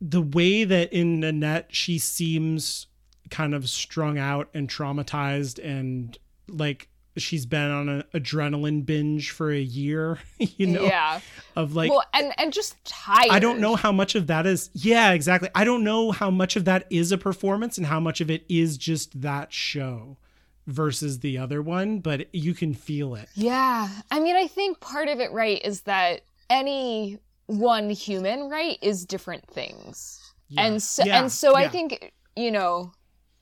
the 0.00 0.22
way 0.22 0.64
that 0.64 0.92
in 0.92 1.20
Nanette 1.20 1.74
she 1.74 1.98
seems 1.98 2.86
kind 3.30 3.54
of 3.54 3.68
strung 3.68 4.18
out 4.18 4.48
and 4.54 4.68
traumatized 4.68 5.62
and 5.62 6.16
like 6.48 6.88
she's 7.16 7.46
been 7.46 7.70
on 7.70 7.88
an 7.88 8.04
adrenaline 8.14 8.84
binge 8.84 9.30
for 9.30 9.50
a 9.50 9.60
year, 9.60 10.18
you 10.38 10.66
know, 10.66 10.84
yeah. 10.84 11.20
of 11.56 11.74
like 11.74 11.90
well, 11.90 12.04
and 12.12 12.32
and 12.38 12.52
just 12.52 12.82
tired. 12.84 13.30
I 13.30 13.38
don't 13.38 13.60
know 13.60 13.76
how 13.76 13.92
much 13.92 14.14
of 14.14 14.26
that 14.28 14.46
is 14.46 14.70
yeah, 14.72 15.12
exactly. 15.12 15.48
I 15.54 15.64
don't 15.64 15.84
know 15.84 16.12
how 16.12 16.30
much 16.30 16.56
of 16.56 16.64
that 16.64 16.86
is 16.90 17.12
a 17.12 17.18
performance 17.18 17.78
and 17.78 17.86
how 17.86 18.00
much 18.00 18.20
of 18.20 18.30
it 18.30 18.44
is 18.48 18.76
just 18.76 19.20
that 19.22 19.52
show 19.52 20.18
versus 20.66 21.20
the 21.20 21.38
other 21.38 21.62
one, 21.62 22.00
but 22.00 22.34
you 22.34 22.54
can 22.54 22.74
feel 22.74 23.14
it. 23.14 23.28
Yeah. 23.34 23.88
I 24.10 24.20
mean, 24.20 24.36
I 24.36 24.46
think 24.46 24.80
part 24.80 25.08
of 25.08 25.20
it, 25.20 25.30
right, 25.32 25.60
is 25.64 25.82
that 25.82 26.22
any 26.48 27.18
one 27.46 27.90
human, 27.90 28.48
right, 28.48 28.78
is 28.80 29.04
different 29.04 29.46
things. 29.46 30.20
And 30.56 30.82
so, 30.82 31.04
Yeah, 31.04 31.20
and 31.20 31.32
so 31.32 31.56
I 31.56 31.68
think, 31.68 32.12
you 32.36 32.50
know, 32.50 32.92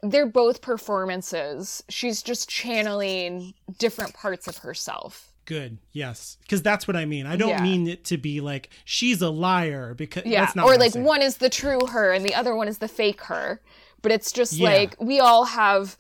they're 0.02 0.26
both 0.26 0.60
performances. 0.60 1.82
She's 1.88 2.22
just 2.22 2.48
channeling 2.48 3.54
different 3.78 4.14
parts 4.14 4.48
of 4.48 4.58
herself. 4.58 5.28
Good. 5.44 5.78
Yes. 5.92 6.38
Cuz 6.48 6.62
that's 6.62 6.86
what 6.86 6.96
I 6.96 7.04
mean. 7.04 7.26
I 7.26 7.36
don't 7.36 7.48
Yeah. 7.50 7.62
mean 7.62 7.88
it 7.88 8.04
to 8.06 8.16
be 8.16 8.40
like 8.40 8.70
she's 8.84 9.20
a 9.22 9.30
liar 9.30 9.94
because 9.94 10.24
Yeah. 10.24 10.44
that's 10.44 10.56
not 10.56 10.66
Or 10.66 10.76
like 10.76 10.94
one 10.94 11.20
is 11.22 11.38
the 11.38 11.48
true 11.50 11.80
her 11.86 12.12
and 12.12 12.24
the 12.24 12.34
other 12.34 12.54
one 12.54 12.68
is 12.68 12.78
the 12.78 12.88
fake 12.88 13.22
her. 13.22 13.60
But 14.02 14.12
it's 14.12 14.32
just 14.32 14.54
Yeah. 14.54 14.68
like 14.68 14.96
we 15.00 15.18
all 15.20 15.44
have 15.46 15.96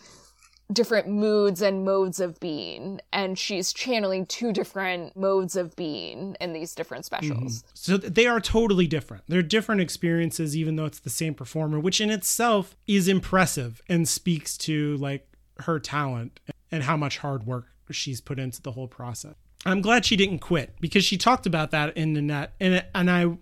different 0.72 1.08
moods 1.08 1.62
and 1.62 1.84
modes 1.84 2.20
of 2.20 2.38
being 2.40 3.00
and 3.12 3.38
she's 3.38 3.72
channeling 3.72 4.26
two 4.26 4.52
different 4.52 5.16
modes 5.16 5.56
of 5.56 5.74
being 5.76 6.36
in 6.40 6.52
these 6.52 6.74
different 6.74 7.04
mm-hmm. 7.04 7.26
specials. 7.26 7.64
So 7.74 7.96
they 7.96 8.26
are 8.26 8.40
totally 8.40 8.86
different. 8.86 9.24
They're 9.28 9.42
different 9.42 9.80
experiences, 9.80 10.56
even 10.56 10.76
though 10.76 10.86
it's 10.86 11.00
the 11.00 11.10
same 11.10 11.34
performer, 11.34 11.78
which 11.78 12.00
in 12.00 12.10
itself 12.10 12.76
is 12.86 13.08
impressive 13.08 13.80
and 13.88 14.08
speaks 14.08 14.56
to 14.58 14.96
like 14.96 15.28
her 15.60 15.78
talent 15.78 16.40
and 16.70 16.82
how 16.82 16.96
much 16.96 17.18
hard 17.18 17.46
work 17.46 17.66
she's 17.90 18.20
put 18.20 18.38
into 18.38 18.62
the 18.62 18.72
whole 18.72 18.88
process. 18.88 19.34
I'm 19.64 19.80
glad 19.80 20.04
she 20.04 20.16
didn't 20.16 20.40
quit 20.40 20.74
because 20.80 21.04
she 21.04 21.16
talked 21.16 21.46
about 21.46 21.70
that 21.70 21.96
in 21.96 22.14
Nanette, 22.14 22.52
and 22.58 22.84
and 22.94 23.10
I 23.10 23.36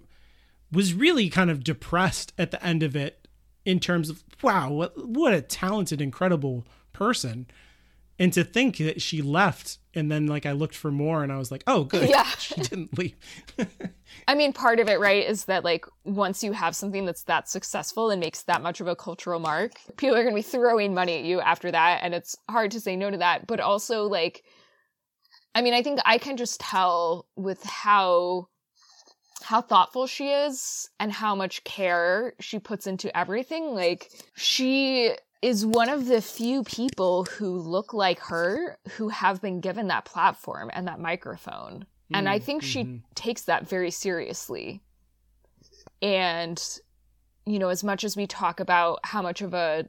was 0.71 0.93
really 0.93 1.31
kind 1.31 1.51
of 1.51 1.65
depressed 1.65 2.33
at 2.37 2.51
the 2.51 2.63
end 2.65 2.83
of 2.83 2.95
it 2.95 3.27
in 3.65 3.81
terms 3.81 4.11
of 4.11 4.23
wow, 4.43 4.71
what 4.71 5.07
what 5.07 5.33
a 5.33 5.41
talented, 5.41 6.01
incredible 6.01 6.67
person. 7.01 7.47
And 8.19 8.35
to 8.35 8.45
think 8.45 8.77
that 8.77 9.01
she 9.01 9.23
left, 9.23 9.79
and 9.95 10.13
then 10.13 10.27
like 10.27 10.45
I 10.45 10.53
looked 10.53 10.75
for 10.77 10.91
more, 10.91 11.23
and 11.23 11.33
I 11.33 11.39
was 11.39 11.51
like, 11.51 11.65
oh, 11.67 11.85
good, 11.85 12.11
Yeah. 12.11 12.25
she 12.39 12.55
didn't 12.57 12.99
leave. 12.99 13.17
I 14.29 14.35
mean, 14.35 14.53
part 14.53 14.79
of 14.79 14.89
it, 14.89 15.01
right, 15.01 15.27
is 15.27 15.47
that 15.47 15.65
like 15.65 15.87
once 16.05 16.45
you 16.45 16.53
have 16.53 16.77
something 16.77 17.07
that's 17.07 17.23
that 17.25 17.49
successful 17.49 18.11
and 18.11 18.21
makes 18.21 18.43
that 18.43 18.63
much 18.63 18.83
of 18.83 18.89
a 18.89 18.95
cultural 18.95 19.41
mark, 19.41 19.73
people 19.97 20.15
are 20.15 20.23
going 20.23 20.35
to 20.35 20.39
be 20.39 20.43
throwing 20.43 20.93
money 20.93 21.17
at 21.17 21.25
you 21.25 21.41
after 21.41 21.71
that. 21.71 22.01
And 22.03 22.15
it's 22.15 22.37
hard 22.51 22.73
to 22.73 22.81
say 22.81 22.95
no 22.95 23.11
to 23.11 23.17
that. 23.17 23.47
But 23.47 23.61
also, 23.61 24.05
like, 24.05 24.45
I 25.55 25.63
mean, 25.63 25.73
I 25.73 25.83
think 25.83 26.01
I 26.05 26.19
can 26.19 26.37
just 26.37 26.61
tell 26.61 27.27
with 27.37 27.63
how 27.65 28.49
how 29.43 29.63
thoughtful 29.63 30.07
she 30.07 30.29
is 30.29 30.91
and 31.01 31.11
how 31.11 31.35
much 31.35 31.65
care 31.65 32.35
she 32.39 32.59
puts 32.59 32.87
into 32.87 33.17
everything 33.17 33.75
like 33.75 34.11
she 34.37 35.17
is 35.43 35.65
one 35.65 35.89
of 35.89 36.07
the 36.07 36.21
few 36.21 36.63
people 36.65 37.25
who 37.25 37.57
look 37.57 37.95
like 37.95 38.19
her 38.21 38.79
who 38.93 39.09
have 39.09 39.41
been 39.41 39.61
given 39.61 39.89
that 39.89 40.05
platform 40.05 40.71
and 40.75 40.87
that 40.87 41.01
microphone. 41.01 41.87
And 42.13 42.29
i 42.29 42.39
mm, 42.39 42.43
think 42.43 42.63
she 42.63 42.85
mm-hmm. 42.85 42.97
takes 43.15 43.43
that 43.43 43.69
very 43.69 43.91
seriously. 43.91 44.83
And 46.03 46.63
you 47.47 47.59
know 47.59 47.69
as 47.69 47.83
much 47.83 48.05
as 48.05 48.17
we 48.17 48.27
talk 48.27 48.61
about 48.61 49.01
how 49.05 49.23
much 49.23 49.41
of 49.41 49.55
a 49.55 49.89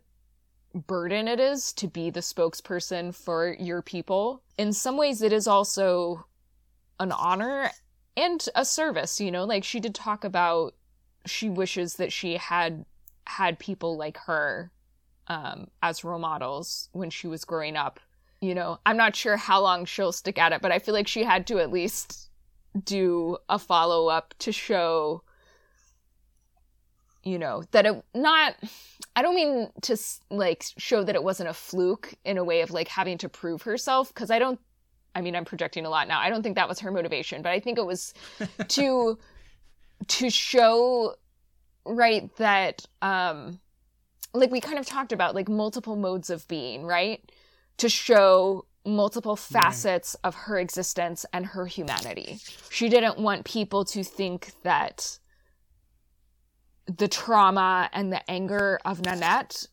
burden 0.73 1.27
it 1.27 1.39
is 1.39 1.73
to 1.73 1.87
be 1.87 2.09
the 2.09 2.21
spokesperson 2.21 3.13
for 3.13 3.53
your 3.59 3.81
people 3.81 4.41
in 4.57 4.71
some 4.71 4.95
ways 4.95 5.21
it 5.21 5.33
is 5.33 5.45
also 5.45 6.25
an 6.97 7.11
honor 7.11 7.69
and 8.15 8.47
a 8.55 8.63
service 8.63 9.19
you 9.19 9.31
know? 9.31 9.43
Like 9.43 9.63
she 9.63 9.79
did 9.79 9.95
talk 9.95 10.23
about 10.23 10.75
she 11.25 11.49
wishes 11.49 11.95
that 11.95 12.13
she 12.13 12.37
had 12.37 12.85
had 13.27 13.59
people 13.59 13.97
like 13.97 14.17
her 14.17 14.71
um 15.31 15.67
as 15.81 16.03
role 16.03 16.19
models 16.19 16.89
when 16.91 17.09
she 17.09 17.27
was 17.27 17.45
growing 17.45 17.75
up. 17.75 17.99
You 18.41 18.55
know 18.55 18.79
i'm 18.87 18.97
not 18.97 19.15
sure 19.15 19.37
how 19.37 19.61
long 19.61 19.85
she'll 19.85 20.11
stick 20.11 20.39
at 20.39 20.51
it 20.51 20.63
but 20.63 20.71
i 20.71 20.79
feel 20.79 20.95
like 20.95 21.07
she 21.07 21.23
had 21.23 21.45
to 21.45 21.59
at 21.59 21.71
least 21.71 22.31
do 22.83 23.37
a 23.49 23.59
follow 23.59 24.07
up 24.07 24.33
to 24.39 24.51
show 24.51 25.21
you 27.23 27.37
know 27.37 27.63
that 27.69 27.85
it 27.85 28.03
not 28.15 28.55
i 29.15 29.21
don't 29.21 29.35
mean 29.35 29.69
to 29.83 29.95
like 30.31 30.65
show 30.77 31.03
that 31.03 31.13
it 31.13 31.23
wasn't 31.23 31.47
a 31.47 31.53
fluke 31.53 32.15
in 32.25 32.39
a 32.39 32.43
way 32.43 32.61
of 32.61 32.71
like 32.71 32.87
having 32.87 33.19
to 33.19 33.29
prove 33.29 33.61
herself 33.61 34.11
because 34.11 34.31
i 34.31 34.39
don't 34.39 34.59
i 35.13 35.21
mean 35.21 35.35
i'm 35.35 35.45
projecting 35.45 35.85
a 35.85 35.89
lot 35.89 36.07
now. 36.07 36.19
I 36.19 36.31
don't 36.31 36.41
think 36.41 36.55
that 36.55 36.67
was 36.67 36.79
her 36.79 36.91
motivation 36.91 37.43
but 37.43 37.51
i 37.51 37.59
think 37.59 37.77
it 37.77 37.85
was 37.85 38.15
to 38.69 39.19
to 40.07 40.29
show 40.31 41.13
right 41.85 42.35
that 42.37 42.87
um 43.03 43.59
like 44.33 44.51
we 44.51 44.61
kind 44.61 44.79
of 44.79 44.85
talked 44.85 45.11
about 45.11 45.35
like 45.35 45.49
multiple 45.49 45.95
modes 45.95 46.29
of 46.29 46.47
being 46.47 46.85
right 46.85 47.31
to 47.77 47.89
show 47.89 48.65
multiple 48.85 49.35
facets 49.35 50.15
of 50.23 50.33
her 50.33 50.57
existence 50.57 51.25
and 51.33 51.45
her 51.45 51.65
humanity 51.65 52.39
she 52.69 52.89
didn't 52.89 53.17
want 53.19 53.45
people 53.45 53.85
to 53.85 54.03
think 54.03 54.51
that 54.63 55.19
the 56.97 57.07
trauma 57.07 57.89
and 57.93 58.11
the 58.11 58.29
anger 58.29 58.79
of 58.85 59.01
Nanette 59.01 59.67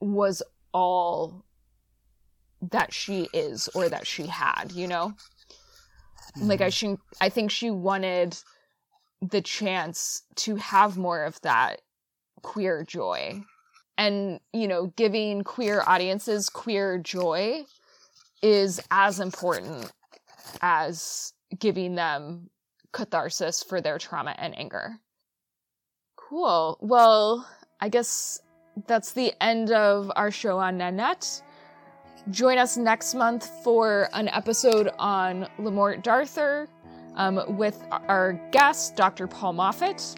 was 0.00 0.42
all 0.72 1.44
that 2.60 2.92
she 2.92 3.28
is 3.32 3.68
or 3.74 3.88
that 3.88 4.06
she 4.06 4.26
had, 4.26 4.72
you 4.72 4.88
know? 4.88 5.14
Like 6.36 6.60
I 6.60 6.68
mm-hmm. 6.68 6.94
she 6.94 6.96
I 7.20 7.28
think 7.28 7.50
she 7.50 7.70
wanted 7.70 8.36
the 9.20 9.40
chance 9.40 10.22
to 10.36 10.56
have 10.56 10.96
more 10.96 11.24
of 11.24 11.40
that 11.42 11.80
queer 12.42 12.84
joy. 12.84 13.42
And, 13.98 14.40
you 14.52 14.68
know, 14.68 14.92
giving 14.96 15.42
queer 15.42 15.82
audiences 15.86 16.48
queer 16.48 16.98
joy 16.98 17.64
is 18.42 18.80
as 18.90 19.20
important 19.20 19.92
as 20.62 21.32
giving 21.58 21.96
them 21.96 22.48
catharsis 22.92 23.62
for 23.62 23.80
their 23.80 23.98
trauma 23.98 24.34
and 24.38 24.56
anger. 24.56 24.98
Cool. 26.16 26.78
Well, 26.80 27.48
I 27.80 27.88
guess 27.88 28.40
that's 28.86 29.12
the 29.12 29.32
end 29.42 29.72
of 29.72 30.12
our 30.14 30.30
show 30.30 30.58
on 30.58 30.78
Nanette. 30.78 31.42
Join 32.30 32.58
us 32.58 32.76
next 32.76 33.14
month 33.14 33.50
for 33.64 34.08
an 34.12 34.28
episode 34.28 34.90
on 34.98 35.48
Le 35.58 35.70
Morte 35.70 36.02
d'Arthur 36.02 36.68
um, 37.16 37.40
with 37.56 37.82
our 37.90 38.34
guest, 38.52 38.96
Dr. 38.96 39.26
Paul 39.26 39.54
Moffat. 39.54 40.14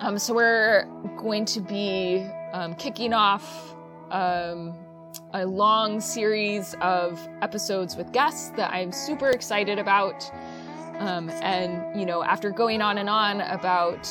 Um, 0.00 0.18
so 0.18 0.34
we're 0.34 0.84
going 1.16 1.44
to 1.46 1.60
be 1.60 2.26
um, 2.52 2.74
kicking 2.74 3.12
off 3.12 3.74
um, 4.10 4.74
a 5.34 5.44
long 5.44 6.00
series 6.00 6.74
of 6.80 7.20
episodes 7.40 7.96
with 7.96 8.12
guests 8.12 8.50
that 8.50 8.72
I'm 8.72 8.92
super 8.92 9.30
excited 9.30 9.78
about. 9.78 10.30
Um, 10.98 11.30
and, 11.30 11.98
you 11.98 12.06
know, 12.06 12.22
after 12.22 12.50
going 12.50 12.82
on 12.82 12.98
and 12.98 13.08
on 13.08 13.40
about, 13.40 14.08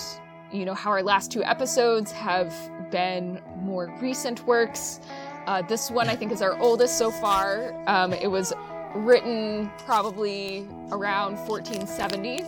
you 0.51 0.65
know, 0.65 0.73
how 0.73 0.89
our 0.89 1.03
last 1.03 1.31
two 1.31 1.43
episodes 1.43 2.11
have 2.11 2.53
been 2.91 3.41
more 3.57 3.95
recent 4.01 4.45
works, 4.45 4.99
uh, 5.47 5.61
this 5.61 5.89
one 5.89 6.09
I 6.09 6.15
think 6.15 6.31
is 6.31 6.41
our 6.41 6.59
oldest 6.59 6.97
so 6.97 7.09
far. 7.09 7.73
Um, 7.88 8.13
it 8.13 8.27
was 8.27 8.53
written 8.95 9.72
probably 9.85 10.68
around 10.91 11.38
1470, 11.47 12.43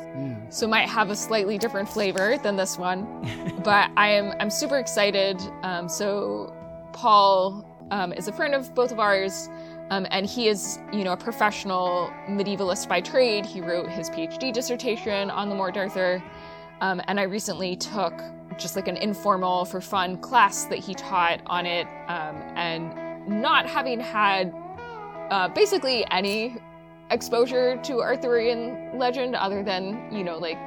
so 0.50 0.68
might 0.68 0.88
have 0.88 1.10
a 1.10 1.16
slightly 1.16 1.58
different 1.58 1.88
flavor 1.88 2.38
than 2.38 2.56
this 2.56 2.78
one. 2.78 3.06
but 3.64 3.92
I 3.98 4.10
am 4.10 4.34
I'm 4.40 4.50
super 4.50 4.78
excited. 4.78 5.42
Um, 5.64 5.88
so 5.88 6.54
Paul 6.94 7.66
um, 7.92 8.14
is 8.14 8.28
a 8.28 8.32
friend 8.32 8.54
of 8.54 8.74
both 8.76 8.92
of 8.92 9.00
ours, 9.00 9.50
um, 9.90 10.08
and 10.12 10.26
he 10.26 10.48
is, 10.48 10.80
you 10.92 11.04
know, 11.04 11.14
a 11.14 11.18
professional 11.18 12.12
medievalist 12.28 12.88
by 12.88 13.02
trade. 13.02 13.46
He 13.46 13.62
wrote 13.62 13.90
his 13.90 14.10
PhD 14.10 14.54
dissertation 14.54 15.30
on 15.30 15.50
the 15.50 15.56
Morte 15.56 15.76
d'Arthur, 15.76 16.24
um, 16.82 17.02
and 17.08 17.20
I 17.20 17.24
recently 17.24 17.76
took 17.76 18.14
just 18.58 18.76
like 18.76 18.88
an 18.88 18.98
informal 18.98 19.66
for 19.66 19.82
fun 19.82 20.18
class 20.18 20.66
that 20.66 20.80
he 20.80 20.94
taught 20.94 21.42
on 21.48 21.66
it, 21.66 21.88
um, 22.08 22.36
and 22.56 22.94
not 23.28 23.66
having 23.66 24.00
had 24.00 24.54
uh, 25.30 25.48
basically 25.50 26.06
any 26.12 26.58
exposure 27.12 27.78
to 27.84 28.02
Arthurian 28.02 28.98
legend 28.98 29.36
other 29.36 29.64
than, 29.64 30.12
you 30.12 30.24
know, 30.24 30.38
like 30.38 30.58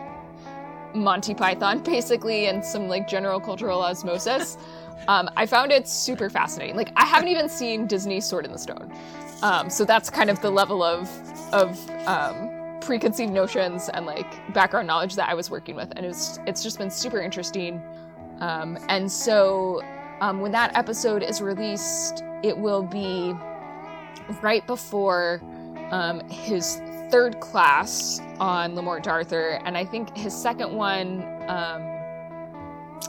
Monty 0.94 1.34
Python, 1.34 1.78
basically, 1.84 2.46
and 2.46 2.64
some 2.64 2.88
like 2.88 3.08
general 3.08 3.40
cultural 3.40 3.80
osmosis. 3.80 4.56
Um, 5.08 5.28
I 5.36 5.46
found 5.46 5.72
it 5.72 5.86
super 5.86 6.30
fascinating. 6.30 6.74
Like 6.74 6.90
I 6.96 7.04
haven't 7.04 7.28
even 7.28 7.48
seen 7.50 7.86
Disney's 7.86 8.24
Sword 8.24 8.44
in 8.46 8.50
the 8.50 8.58
Stone, 8.58 8.92
um, 9.42 9.68
so 9.70 9.84
that's 9.84 10.08
kind 10.10 10.30
of 10.30 10.40
the 10.40 10.50
level 10.50 10.82
of 10.82 11.08
of 11.52 11.90
um, 12.08 12.78
preconceived 12.80 13.32
notions 13.32 13.88
and 13.90 14.06
like 14.06 14.54
background 14.54 14.86
knowledge 14.86 15.14
that 15.16 15.28
I 15.28 15.34
was 15.34 15.50
working 15.50 15.76
with, 15.76 15.92
and 15.94 16.06
it's 16.06 16.40
it's 16.46 16.62
just 16.62 16.78
been 16.78 16.90
super 16.90 17.20
interesting. 17.20 17.80
Um, 18.40 18.78
and 18.88 19.12
so 19.12 19.82
um, 20.20 20.40
when 20.40 20.50
that 20.52 20.74
episode 20.74 21.22
is 21.22 21.42
released, 21.42 22.24
it 22.42 22.56
will 22.56 22.82
be 22.82 23.34
right 24.42 24.66
before 24.66 25.40
um, 25.90 26.20
his 26.28 26.80
third 27.10 27.40
class 27.40 28.20
on 28.38 28.74
Le 28.74 28.82
Morte 28.82 29.04
d'Arthur, 29.04 29.60
and 29.64 29.76
I 29.76 29.84
think 29.84 30.16
his 30.16 30.34
second 30.34 30.72
one. 30.72 31.22
Um, 31.48 31.92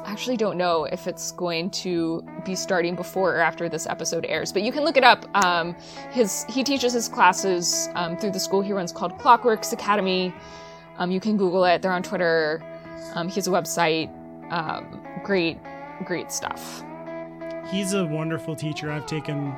I 0.03 0.11
actually 0.11 0.37
don't 0.37 0.57
know 0.57 0.85
if 0.85 1.07
it's 1.07 1.31
going 1.31 1.69
to 1.71 2.23
be 2.45 2.55
starting 2.55 2.95
before 2.95 3.35
or 3.35 3.39
after 3.39 3.67
this 3.69 3.87
episode 3.87 4.25
airs, 4.27 4.51
but 4.51 4.61
you 4.61 4.71
can 4.71 4.83
look 4.83 4.97
it 4.97 5.03
up. 5.03 5.25
Um, 5.45 5.75
his 6.11 6.45
he 6.49 6.63
teaches 6.63 6.93
his 6.93 7.07
classes 7.07 7.89
um, 7.95 8.17
through 8.17 8.31
the 8.31 8.39
school 8.39 8.61
he 8.61 8.73
runs 8.73 8.91
called 8.91 9.17
Clockworks 9.17 9.73
Academy. 9.73 10.33
Um, 10.97 11.11
you 11.11 11.19
can 11.19 11.37
Google 11.37 11.65
it; 11.65 11.81
they're 11.81 11.91
on 11.91 12.03
Twitter. 12.03 12.61
Um, 13.15 13.27
he 13.27 13.35
has 13.35 13.47
a 13.47 13.51
website. 13.51 14.11
Um, 14.51 15.01
great, 15.23 15.57
great 16.05 16.31
stuff. 16.31 16.83
He's 17.69 17.93
a 17.93 18.05
wonderful 18.05 18.55
teacher. 18.55 18.91
I've 18.91 19.07
taken 19.07 19.55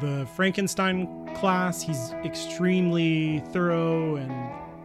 the 0.00 0.26
Frankenstein 0.34 1.28
class. 1.36 1.82
He's 1.82 2.12
extremely 2.24 3.40
thorough 3.52 4.16
and 4.16 4.32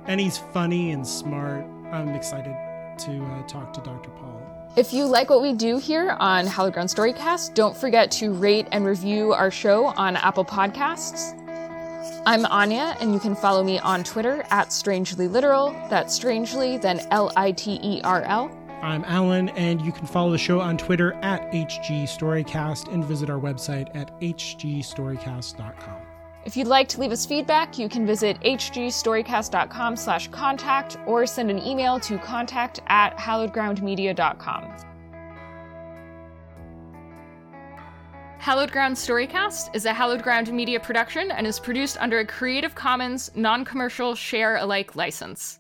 and 0.06 0.20
he's 0.20 0.38
funny 0.38 0.92
and 0.92 1.06
smart. 1.06 1.66
I'm 1.92 2.10
excited 2.10 2.56
to 3.00 3.24
uh, 3.24 3.48
talk 3.48 3.74
to 3.74 3.82
Dr. 3.82 4.10
Paul. 4.12 4.42
If 4.76 4.94
you 4.94 5.06
like 5.06 5.30
what 5.30 5.42
we 5.42 5.54
do 5.54 5.78
here 5.78 6.16
on 6.20 6.46
Hallowed 6.46 6.74
Ground 6.74 6.90
Storycast, 6.90 7.54
don't 7.54 7.76
forget 7.76 8.12
to 8.12 8.32
rate 8.34 8.68
and 8.72 8.86
review 8.86 9.34
our 9.34 9.52
show 9.52 9.88
on 9.88 10.16
Apple 10.16 10.46
Podcasts. 10.46 11.36
I'm 12.26 12.46
Anya, 12.46 12.96
and 13.00 13.14
you 13.14 13.20
can 13.20 13.36
follow 13.36 13.64
me 13.64 13.80
on 13.80 14.04
Twitter 14.04 14.44
at 14.52 14.72
Strangely 14.72 15.28
Literal. 15.28 15.72
That's 15.90 16.14
strangely, 16.14 16.78
then 16.78 17.02
L 17.12 17.32
I 17.36 17.52
T 17.52 17.80
E 17.82 18.02
R 18.04 18.24
L. 18.24 18.59
I'm 18.82 19.04
Alan, 19.06 19.50
and 19.50 19.82
you 19.82 19.92
can 19.92 20.08
follow 20.08 20.32
the 20.32 20.38
show 20.38 20.62
on 20.62 20.78
Twitter 20.78 21.14
at 21.22 21.52
HG 21.52 22.04
Storycast 22.04 22.94
and 22.94 23.04
visit 23.04 23.30
our 23.30 23.40
website 23.40 23.94
at 23.96 24.18
hgstorycast.com. 24.22 26.02
If 26.46 26.56
you'd 26.56 26.68
like 26.68 26.88
to 26.90 27.02
leave 27.02 27.12
us 27.12 27.26
feedback, 27.26 27.78
you 27.78 27.90
can 27.90 28.06
visit 28.06 28.40
hgstorycast.com 28.40 29.96
slash 29.98 30.30
contact 30.30 30.98
or 31.06 31.26
send 31.26 31.52
an 31.52 31.62
email 31.62 32.00
to 32.00 32.18
contact 32.18 32.80
at 32.88 33.18
hallowedgroundmedia.com. 33.18 34.86
Hallowed 38.40 38.72
Ground 38.72 38.96
Storycast 38.96 39.76
is 39.76 39.86
a 39.86 39.94
Hallowed 39.94 40.24
Ground 40.24 40.52
media 40.54 40.80
production 40.80 41.30
and 41.30 41.46
is 41.46 41.60
produced 41.60 41.98
under 42.00 42.20
a 42.20 42.26
Creative 42.26 42.74
Commons 42.74 43.30
non 43.36 43.66
commercial 43.66 44.16
share 44.16 44.56
alike 44.56 44.96
license. 44.96 45.60